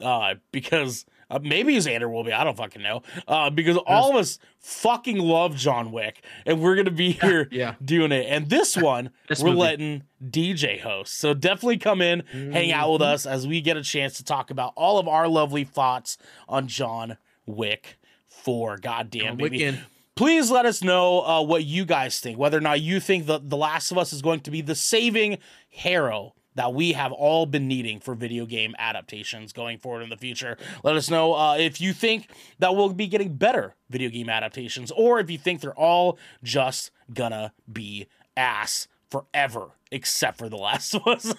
Uh, 0.00 0.34
because 0.50 1.04
uh, 1.30 1.38
maybe 1.40 1.76
Xander 1.76 2.10
will 2.12 2.24
be. 2.24 2.32
I 2.32 2.42
don't 2.42 2.56
fucking 2.56 2.82
know. 2.82 3.02
Uh, 3.28 3.50
because 3.50 3.76
all 3.76 4.10
of 4.10 4.16
us 4.16 4.38
fucking 4.58 5.18
love 5.18 5.54
John 5.54 5.92
Wick, 5.92 6.24
and 6.44 6.60
we're 6.60 6.74
gonna 6.74 6.90
be 6.90 7.12
here 7.12 7.46
yeah. 7.52 7.74
doing 7.84 8.10
it. 8.10 8.26
And 8.28 8.48
this 8.50 8.76
one, 8.76 9.10
This 9.28 9.40
we're 9.40 9.50
movie. 9.50 9.60
letting 9.60 10.02
DJ 10.24 10.80
host. 10.80 11.14
So 11.18 11.34
definitely 11.34 11.78
come 11.78 12.00
in, 12.02 12.20
hang 12.32 12.72
out 12.72 12.84
Mm-hmm. 12.86 12.92
with 12.94 13.02
us 13.02 13.26
as 13.26 13.46
we 13.46 13.60
get 13.60 13.76
a 13.76 13.82
chance 13.82 14.16
to 14.16 14.24
talk 14.24 14.50
about 14.50 14.72
all 14.76 14.98
of 14.98 15.06
our 15.06 15.28
lovely 15.28 15.62
thoughts 15.64 16.18
on 16.48 16.66
John 16.66 17.16
Wick 17.46 17.98
4. 18.28 18.78
Goddamn, 18.78 19.36
baby. 19.36 19.78
Please 20.14 20.50
let 20.50 20.66
us 20.66 20.82
know 20.82 21.22
uh, 21.22 21.42
what 21.42 21.64
you 21.64 21.86
guys 21.86 22.20
think, 22.20 22.38
whether 22.38 22.58
or 22.58 22.60
not 22.60 22.80
you 22.82 23.00
think 23.00 23.26
that 23.26 23.48
The 23.48 23.56
Last 23.56 23.90
of 23.90 23.96
Us 23.96 24.12
is 24.12 24.20
going 24.20 24.40
to 24.40 24.50
be 24.50 24.60
the 24.60 24.74
saving 24.74 25.38
hero 25.68 26.34
that 26.54 26.74
we 26.74 26.92
have 26.92 27.12
all 27.12 27.46
been 27.46 27.66
needing 27.66 27.98
for 27.98 28.14
video 28.14 28.44
game 28.44 28.74
adaptations 28.78 29.54
going 29.54 29.78
forward 29.78 30.02
in 30.02 30.10
the 30.10 30.18
future. 30.18 30.58
Let 30.84 30.96
us 30.96 31.08
know 31.08 31.34
uh, 31.34 31.56
if 31.56 31.80
you 31.80 31.94
think 31.94 32.28
that 32.58 32.76
we'll 32.76 32.92
be 32.92 33.06
getting 33.06 33.36
better 33.36 33.74
video 33.88 34.10
game 34.10 34.28
adaptations, 34.28 34.90
or 34.90 35.18
if 35.18 35.30
you 35.30 35.38
think 35.38 35.62
they're 35.62 35.72
all 35.78 36.18
just 36.42 36.90
gonna 37.14 37.54
be 37.72 38.06
ass 38.36 38.88
forever, 39.10 39.70
except 39.92 40.38
for 40.38 40.48
The 40.48 40.56
Last 40.56 40.94
of 40.94 41.06
Us. 41.06 41.34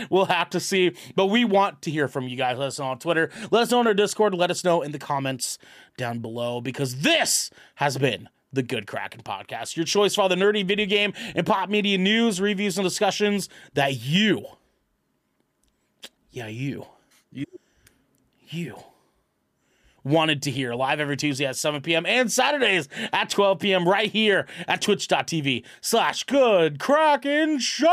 we'll 0.10 0.24
have 0.26 0.50
to 0.50 0.60
see. 0.60 0.92
But 1.14 1.26
we 1.26 1.44
want 1.44 1.82
to 1.82 1.90
hear 1.90 2.08
from 2.08 2.26
you 2.28 2.36
guys. 2.36 2.58
Let 2.58 2.68
us 2.68 2.78
know 2.78 2.86
on 2.86 2.98
Twitter. 2.98 3.30
Let 3.50 3.62
us 3.62 3.70
know 3.70 3.80
on 3.80 3.86
our 3.86 3.94
Discord. 3.94 4.34
Let 4.34 4.50
us 4.50 4.64
know 4.64 4.82
in 4.82 4.92
the 4.92 4.98
comments 4.98 5.58
down 5.96 6.18
below 6.20 6.60
because 6.60 7.00
this 7.00 7.50
has 7.76 7.96
been 7.98 8.28
the 8.52 8.62
Good 8.62 8.86
Kraken 8.86 9.20
Podcast, 9.22 9.76
your 9.76 9.84
choice 9.84 10.14
for 10.14 10.22
all 10.22 10.28
the 10.28 10.34
nerdy 10.34 10.66
video 10.66 10.86
game 10.86 11.12
and 11.34 11.46
pop 11.46 11.68
media 11.68 11.98
news, 11.98 12.40
reviews, 12.40 12.78
and 12.78 12.84
discussions 12.84 13.48
that 13.74 14.00
you, 14.00 14.44
yeah, 16.30 16.46
you, 16.46 16.86
You. 17.32 17.44
you 18.48 18.76
wanted 20.06 20.40
to 20.42 20.50
hear 20.52 20.74
live 20.74 21.00
every 21.00 21.16
Tuesday 21.16 21.44
at 21.44 21.56
7 21.56 21.82
p.m. 21.82 22.06
and 22.06 22.30
Saturdays 22.30 22.88
at 23.12 23.28
12 23.28 23.58
p.m. 23.58 23.88
right 23.88 24.10
here 24.10 24.46
at 24.68 24.80
twitch.tv 24.80 25.64
slash 25.80 26.22
good 26.24 26.78
Kraken 26.78 27.58
show. 27.58 27.86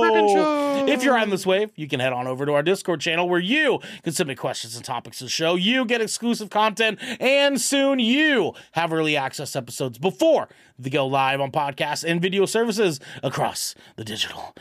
Show. 0.00 0.86
If 0.88 1.04
you're 1.04 1.18
on 1.18 1.28
this 1.30 1.44
wave, 1.44 1.70
you 1.76 1.86
can 1.86 2.00
head 2.00 2.12
on 2.12 2.26
over 2.26 2.46
to 2.46 2.54
our 2.54 2.62
Discord 2.62 3.00
channel 3.00 3.28
where 3.28 3.38
you 3.40 3.80
can 4.02 4.12
submit 4.12 4.38
questions 4.38 4.76
and 4.76 4.84
topics 4.84 5.18
to 5.18 5.24
the 5.24 5.30
show. 5.30 5.54
You 5.56 5.84
get 5.84 6.00
exclusive 6.00 6.48
content, 6.50 6.98
and 7.20 7.60
soon 7.60 7.98
you 7.98 8.54
have 8.72 8.92
early 8.92 9.16
access 9.16 9.54
episodes 9.54 9.98
before 9.98 10.48
they 10.78 10.90
go 10.90 11.06
live 11.06 11.40
on 11.40 11.52
podcasts 11.52 12.02
and 12.04 12.22
video 12.22 12.46
services 12.46 12.98
across 13.22 13.74
the 13.96 14.04
digital. 14.04 14.54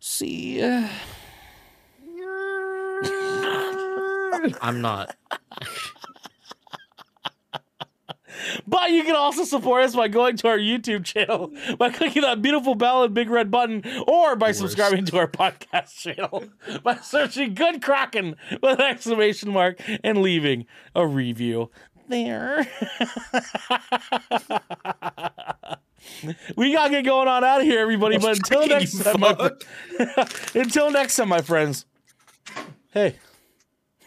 See 0.00 0.60
ya. 0.60 0.88
I'm 4.60 4.80
not. 4.80 5.16
But 8.66 8.90
you 8.90 9.02
can 9.04 9.16
also 9.16 9.44
support 9.44 9.84
us 9.84 9.94
by 9.94 10.08
going 10.08 10.36
to 10.38 10.48
our 10.48 10.58
YouTube 10.58 11.04
channel, 11.04 11.52
by 11.76 11.90
clicking 11.90 12.22
that 12.22 12.42
beautiful 12.42 12.74
bell 12.74 13.02
and 13.02 13.14
big 13.14 13.30
red 13.30 13.50
button, 13.50 13.82
or 14.06 14.36
by 14.36 14.52
subscribing 14.52 15.04
to 15.06 15.18
our 15.18 15.28
podcast 15.28 15.96
channel 15.96 16.44
by 16.82 16.96
searching 16.96 17.54
Good 17.54 17.82
Kraken 17.82 18.36
with 18.62 18.78
an 18.78 18.82
exclamation 18.82 19.50
mark 19.50 19.80
and 20.04 20.22
leaving 20.22 20.66
a 20.94 21.06
review 21.06 21.70
there. 22.08 22.66
we 26.56 26.72
gotta 26.72 26.90
get 26.90 27.04
going 27.04 27.28
on 27.28 27.44
out 27.44 27.60
of 27.60 27.66
here, 27.66 27.80
everybody. 27.80 28.18
But 28.18 28.38
until 28.38 28.66
next 28.66 29.02
time, 29.02 29.20
my, 29.20 29.50
until 30.54 30.90
next 30.90 31.16
time, 31.16 31.28
my 31.28 31.42
friends. 31.42 31.84
Hey. 32.90 33.16